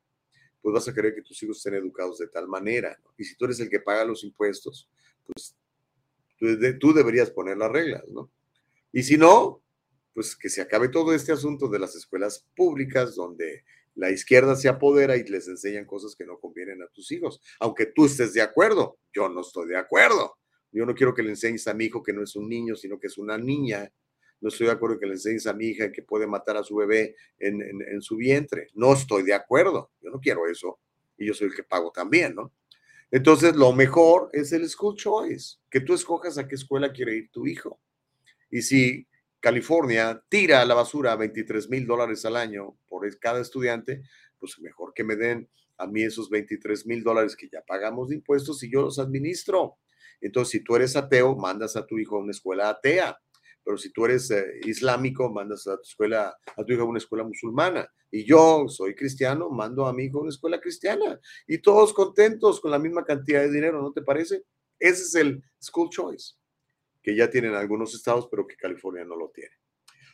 pues 0.62 0.72
vas 0.72 0.88
a 0.88 0.94
querer 0.94 1.14
que 1.14 1.22
tus 1.22 1.42
hijos 1.42 1.58
estén 1.58 1.74
educados 1.74 2.18
de 2.18 2.28
tal 2.28 2.48
manera. 2.48 2.96
¿no? 3.04 3.12
Y 3.18 3.24
si 3.24 3.36
tú 3.36 3.44
eres 3.44 3.60
el 3.60 3.68
que 3.68 3.80
paga 3.80 4.04
los 4.04 4.24
impuestos, 4.24 4.88
pues 5.26 5.56
tú, 6.78 6.92
deberías 6.92 7.30
poner 7.30 7.56
las 7.56 7.70
reglas, 7.70 8.04
¿no? 8.08 8.30
Y 8.92 9.02
si 9.02 9.16
no, 9.16 9.62
pues 10.14 10.36
que 10.36 10.48
se 10.48 10.60
acabe 10.60 10.88
todo 10.88 11.14
este 11.14 11.32
asunto 11.32 11.68
de 11.68 11.78
las 11.78 11.94
escuelas 11.94 12.46
públicas 12.54 13.14
donde 13.14 13.64
la 13.94 14.10
izquierda 14.10 14.56
se 14.56 14.68
apodera 14.68 15.16
y 15.16 15.24
les 15.24 15.48
enseñan 15.48 15.86
cosas 15.86 16.14
que 16.16 16.24
no 16.24 16.38
convienen 16.38 16.82
a 16.82 16.88
tus 16.88 17.10
hijos. 17.12 17.40
Aunque 17.60 17.86
tú 17.86 18.06
estés 18.06 18.32
de 18.32 18.42
acuerdo, 18.42 18.98
yo 19.14 19.28
no 19.28 19.40
estoy 19.40 19.68
de 19.68 19.76
acuerdo. 19.76 20.36
Yo 20.70 20.86
no 20.86 20.94
quiero 20.94 21.14
que 21.14 21.22
le 21.22 21.30
enseñes 21.30 21.66
a 21.68 21.74
mi 21.74 21.86
hijo 21.86 22.02
que 22.02 22.12
no 22.12 22.22
es 22.22 22.34
un 22.36 22.48
niño, 22.48 22.76
sino 22.76 22.98
que 22.98 23.08
es 23.08 23.18
una 23.18 23.36
niña 23.36 23.92
no 24.42 24.48
estoy 24.48 24.66
de 24.66 24.72
acuerdo 24.72 24.98
que 24.98 25.06
le 25.06 25.12
enseñes 25.12 25.46
a 25.46 25.54
mi 25.54 25.66
hija 25.66 25.92
que 25.92 26.02
puede 26.02 26.26
matar 26.26 26.56
a 26.56 26.64
su 26.64 26.74
bebé 26.74 27.14
en, 27.38 27.62
en, 27.62 27.80
en, 27.80 28.02
su 28.02 28.16
vientre. 28.16 28.68
No 28.74 28.92
estoy 28.92 29.22
de 29.22 29.34
acuerdo. 29.34 29.92
Yo 30.00 30.10
no 30.10 30.18
quiero 30.18 30.48
eso. 30.48 30.80
Y 31.16 31.26
yo 31.26 31.32
soy 31.32 31.46
el 31.46 31.54
que 31.54 31.62
pago 31.62 31.92
también, 31.92 32.34
¿no? 32.34 32.52
Entonces, 33.12 33.54
lo 33.54 33.72
mejor 33.72 34.30
es 34.32 34.52
el 34.52 34.68
school 34.68 34.96
choice, 34.96 35.58
que 35.70 35.80
tú 35.80 35.94
escojas 35.94 36.38
a 36.38 36.48
qué 36.48 36.56
escuela 36.56 36.92
quiere 36.92 37.14
ir 37.14 37.30
tu 37.30 37.46
hijo. 37.46 37.80
Y 38.52 38.62
si 38.62 39.08
California 39.40 40.22
tira 40.28 40.60
a 40.60 40.64
la 40.66 40.74
basura 40.74 41.16
23 41.16 41.70
mil 41.70 41.86
dólares 41.86 42.24
al 42.26 42.36
año 42.36 42.76
por 42.86 43.02
cada 43.18 43.40
estudiante, 43.40 44.02
pues 44.38 44.60
mejor 44.60 44.92
que 44.94 45.02
me 45.02 45.16
den 45.16 45.48
a 45.78 45.86
mí 45.86 46.02
esos 46.02 46.28
23 46.28 46.86
mil 46.86 47.02
dólares 47.02 47.34
que 47.34 47.48
ya 47.48 47.62
pagamos 47.66 48.10
de 48.10 48.16
impuestos 48.16 48.62
y 48.62 48.70
yo 48.70 48.82
los 48.82 48.98
administro. 48.98 49.78
Entonces, 50.20 50.52
si 50.52 50.62
tú 50.62 50.76
eres 50.76 50.94
ateo, 50.96 51.34
mandas 51.34 51.76
a 51.76 51.86
tu 51.86 51.98
hijo 51.98 52.16
a 52.16 52.20
una 52.20 52.30
escuela 52.30 52.68
atea. 52.68 53.18
Pero 53.64 53.78
si 53.78 53.90
tú 53.90 54.04
eres 54.04 54.30
eh, 54.30 54.44
islámico, 54.64 55.32
mandas 55.32 55.66
a 55.66 55.76
tu 55.76 55.82
escuela, 55.82 56.36
a 56.56 56.64
tu 56.64 56.74
hijo 56.74 56.82
a 56.82 56.86
una 56.86 56.98
escuela 56.98 57.24
musulmana. 57.24 57.88
Y 58.10 58.24
yo 58.24 58.66
soy 58.68 58.94
cristiano, 58.94 59.48
mando 59.48 59.86
a 59.86 59.94
mi 59.94 60.04
hijo 60.04 60.18
a 60.18 60.22
una 60.22 60.30
escuela 60.30 60.60
cristiana. 60.60 61.18
Y 61.46 61.58
todos 61.58 61.94
contentos 61.94 62.60
con 62.60 62.70
la 62.70 62.78
misma 62.78 63.04
cantidad 63.04 63.40
de 63.40 63.50
dinero, 63.50 63.80
¿no 63.80 63.92
te 63.92 64.02
parece? 64.02 64.44
Ese 64.78 65.02
es 65.02 65.14
el 65.14 65.42
school 65.60 65.88
choice, 65.90 66.34
que 67.02 67.16
ya 67.16 67.28
tienen 67.28 67.54
algunos 67.54 67.94
estados, 67.94 68.28
pero 68.30 68.46
que 68.46 68.56
California 68.56 69.04
no 69.04 69.16
lo 69.16 69.30
tiene. 69.30 69.54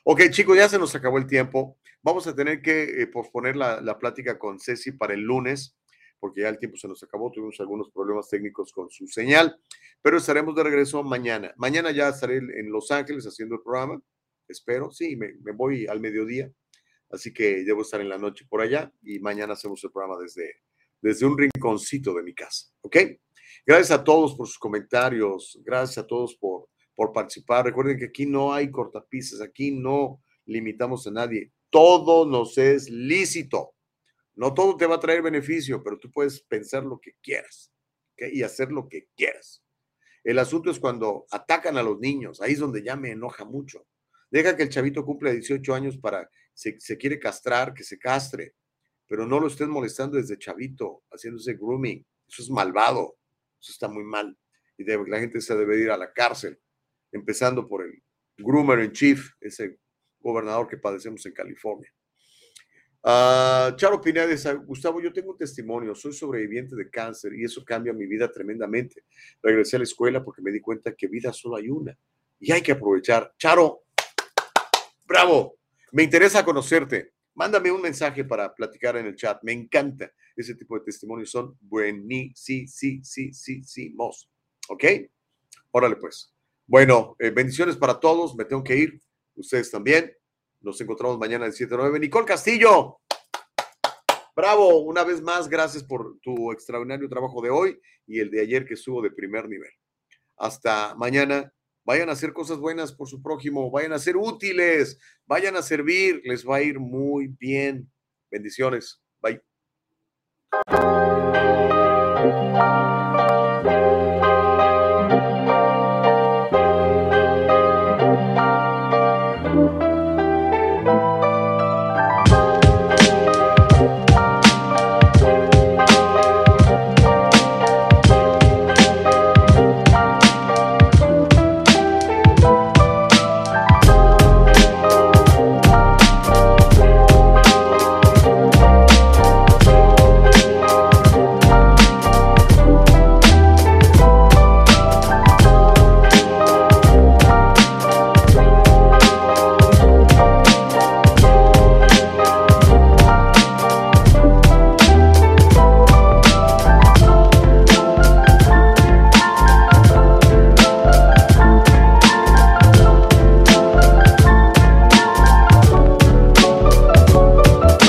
Ok, 0.05 0.31
chicos, 0.31 0.57
ya 0.57 0.69
se 0.69 0.79
nos 0.79 0.95
acabó 0.95 1.19
el 1.19 1.27
tiempo. 1.27 1.79
Vamos 2.03 2.27
a 2.27 2.35
tener 2.35 2.63
que 2.63 3.03
eh, 3.03 3.07
posponer 3.07 3.57
la, 3.57 3.81
la 3.81 3.99
plática 3.99 4.39
con 4.39 4.59
Ceci 4.59 4.93
para 4.93 5.15
el 5.15 5.21
lunes 5.21 5.79
porque 6.19 6.43
ya 6.43 6.49
el 6.49 6.59
tiempo 6.59 6.77
se 6.77 6.89
nos 6.89 7.03
acabó, 7.03 7.31
tuvimos 7.31 7.59
algunos 7.61 7.91
problemas 7.91 8.29
técnicos 8.29 8.73
con 8.73 8.91
su 8.91 9.07
señal, 9.07 9.59
pero 10.03 10.19
estaremos 10.19 10.55
de 10.55 10.65
regreso 10.65 11.03
mañana. 11.03 11.53
Mañana 11.57 11.91
ya 11.91 12.09
estaré 12.09 12.39
en 12.39 12.71
Los 12.71 12.91
Ángeles 12.91 13.25
haciendo 13.27 13.57
el 13.57 13.63
programa, 13.63 14.01
espero, 14.49 14.91
sí, 14.91 15.17
me, 15.17 15.35
voy 15.53 15.87
al 15.87 16.01
mediodía, 16.01 16.51
así 17.11 17.33
que 17.33 17.65
debo 17.65 17.83
estar 17.83 18.01
en 18.01 18.09
la 18.09 18.19
noche 18.19 18.47
por 18.49 18.61
allá 18.61 18.93
y 19.03 19.19
mañana 19.21 19.55
hacemos 19.55 19.83
el 19.85 19.91
programa 19.91 20.21
desde, 20.21 20.63
desde 21.01 21.27
un 21.27 21.39
rinconcito 21.39 22.15
de 22.15 22.23
mi 22.23 22.35
casa, 22.35 22.67
¿ok? 22.81 22.97
Gracias 23.67 23.91
a 23.99 24.05
todos 24.05 24.35
por 24.35 24.47
sus 24.47 24.59
comentarios, 24.59 25.59
gracias 25.63 25.99
a 25.99 26.07
todos 26.07 26.37
por, 26.37 26.69
por 26.99 27.13
participar. 27.13 27.65
Recuerden 27.65 27.97
que 27.97 28.07
aquí 28.07 28.27
no 28.27 28.53
hay 28.53 28.73
cortapisas, 28.73 29.41
aquí 29.41 29.71
no 29.71 30.21
limitamos 30.47 31.07
a 31.07 31.13
nadie, 31.13 31.53
todo 31.71 32.27
nos 32.29 32.59
es 32.59 32.91
lícito. 32.91 33.77
No 34.35 34.53
todo 34.53 34.77
te 34.77 34.85
va 34.85 34.97
a 34.97 35.01
traer 35.01 35.23
beneficio, 35.23 35.81
pero 35.85 35.97
tú 35.97 36.11
puedes 36.11 36.41
pensar 36.41 36.83
lo 36.83 36.99
que 36.99 37.13
quieras 37.23 37.73
y 38.17 38.43
hacer 38.43 38.73
lo 38.73 38.89
que 38.89 39.07
quieras. 39.15 39.63
El 40.25 40.41
asunto 40.41 40.73
es 40.73 40.81
cuando 40.81 41.25
atacan 41.31 41.77
a 41.79 41.85
los 41.85 42.01
niños, 42.01 42.41
ahí 42.41 42.55
es 42.55 42.59
donde 42.59 42.83
ya 42.83 42.97
me 42.97 43.13
enoja 43.13 43.45
mucho. 43.45 43.87
Deja 44.29 44.57
que 44.57 44.65
el 44.65 44.69
chavito 44.69 45.05
cumpla 45.05 45.31
18 45.31 45.75
años 45.75 45.99
para, 45.99 46.29
se, 46.53 46.81
se 46.81 46.99
quiere 46.99 47.21
castrar, 47.21 47.75
que 47.75 47.85
se 47.85 47.97
castre, 47.97 48.57
pero 49.07 49.25
no 49.25 49.39
lo 49.39 49.47
estés 49.47 49.69
molestando 49.69 50.17
desde 50.17 50.37
chavito, 50.37 51.05
haciéndose 51.13 51.55
grooming. 51.55 52.05
Eso 52.27 52.43
es 52.43 52.51
malvado, 52.51 53.19
eso 53.61 53.71
está 53.71 53.87
muy 53.87 54.03
mal. 54.03 54.37
Y 54.77 54.83
la 54.85 55.21
gente 55.21 55.41
se 55.41 55.57
debe 55.57 55.79
ir 55.79 55.93
a 55.93 55.97
la 55.97 56.13
cárcel, 56.13 56.61
empezando 57.13 57.67
por 57.67 57.85
el 57.85 58.03
groomer 58.37 58.81
en 58.81 58.93
chief, 58.93 59.31
ese 59.41 59.79
gobernador 60.21 60.69
que 60.69 60.77
padecemos 60.77 61.25
en 61.27 61.33
California. 61.33 61.93
Uh, 63.03 63.77
Charo 63.77 64.01
Pinedes, 64.01 64.47
Gustavo, 64.67 65.01
yo 65.01 65.13
tengo 65.13 65.31
un 65.31 65.39
testimonio, 65.39 65.95
soy 65.95 66.13
sobreviviente 66.13 66.75
de 66.75 66.91
cáncer 66.91 67.33
y 67.35 67.45
eso 67.45 67.65
cambia 67.65 67.93
mi 67.93 68.07
vida 68.07 68.31
tremendamente. 68.31 69.05
Regresé 69.43 69.77
a 69.77 69.79
la 69.79 69.85
escuela 69.85 70.25
porque 70.25 70.43
me 70.43 70.51
di 70.51 70.61
cuenta 70.61 70.95
que 70.95 71.07
vida 71.07 71.33
solo 71.33 71.57
hay 71.57 71.69
una 71.69 71.97
y 72.41 72.53
hay 72.53 72.61
que 72.61 72.73
aprovechar. 72.73 73.33
Charo, 73.39 73.85
bravo, 75.07 75.59
me 75.93 76.03
interesa 76.03 76.45
conocerte. 76.45 77.13
Mándame 77.35 77.71
un 77.71 77.81
mensaje 77.81 78.25
para 78.25 78.53
platicar 78.53 78.97
en 78.97 79.07
el 79.07 79.15
chat. 79.15 79.41
Me 79.45 79.53
encanta 79.53 80.13
ese 80.37 80.57
tipo 80.57 80.77
de 80.77 80.85
testimonios, 80.85 81.31
son 81.31 81.57
buenísimos. 81.61 82.35
¿Ok? 84.69 84.85
Órale 85.71 85.97
pues. 85.97 86.35
Bueno, 86.69 87.17
eh, 87.19 87.31
bendiciones 87.31 87.79
para 87.79 87.99
todos, 87.99 88.37
me 88.37 88.45
tengo 88.45 88.63
que 88.63 88.77
ir, 88.77 89.01
ustedes 89.35 89.71
también. 89.71 90.15
Nos 90.61 90.79
encontramos 90.83 91.19
mañana 91.19 91.47
de 91.47 91.53
7 91.53 91.75
a 91.75 91.79
9. 91.79 91.99
Nicole 91.99 92.27
Castillo. 92.27 93.01
Bravo, 94.37 94.81
una 94.81 95.03
vez 95.03 95.23
más, 95.23 95.49
gracias 95.49 95.83
por 95.83 96.19
tu 96.21 96.53
extraordinario 96.53 97.09
trabajo 97.09 97.41
de 97.41 97.49
hoy 97.49 97.81
y 98.07 98.21
el 98.21 98.31
de 98.31 98.43
ayer 98.43 98.67
que 98.67 98.75
estuvo 98.75 99.01
de 99.01 99.11
primer 99.11 99.49
nivel. 99.49 99.71
Hasta 100.37 100.95
mañana. 100.95 101.51
Vayan 101.85 102.11
a 102.11 102.13
hacer 102.13 102.35
cosas 102.35 102.59
buenas 102.59 102.93
por 102.93 103.09
su 103.09 103.23
prójimo, 103.23 103.71
vayan 103.71 103.95
a 103.95 103.99
ser 103.99 104.19
útiles, 104.19 104.99
vayan 105.25 105.57
a 105.57 105.63
servir, 105.63 106.21
les 106.23 106.47
va 106.47 106.57
a 106.57 106.63
ir 106.63 106.79
muy 106.79 107.29
bien. 107.29 107.91
Bendiciones. 108.31 109.01
Bye. 109.23 109.41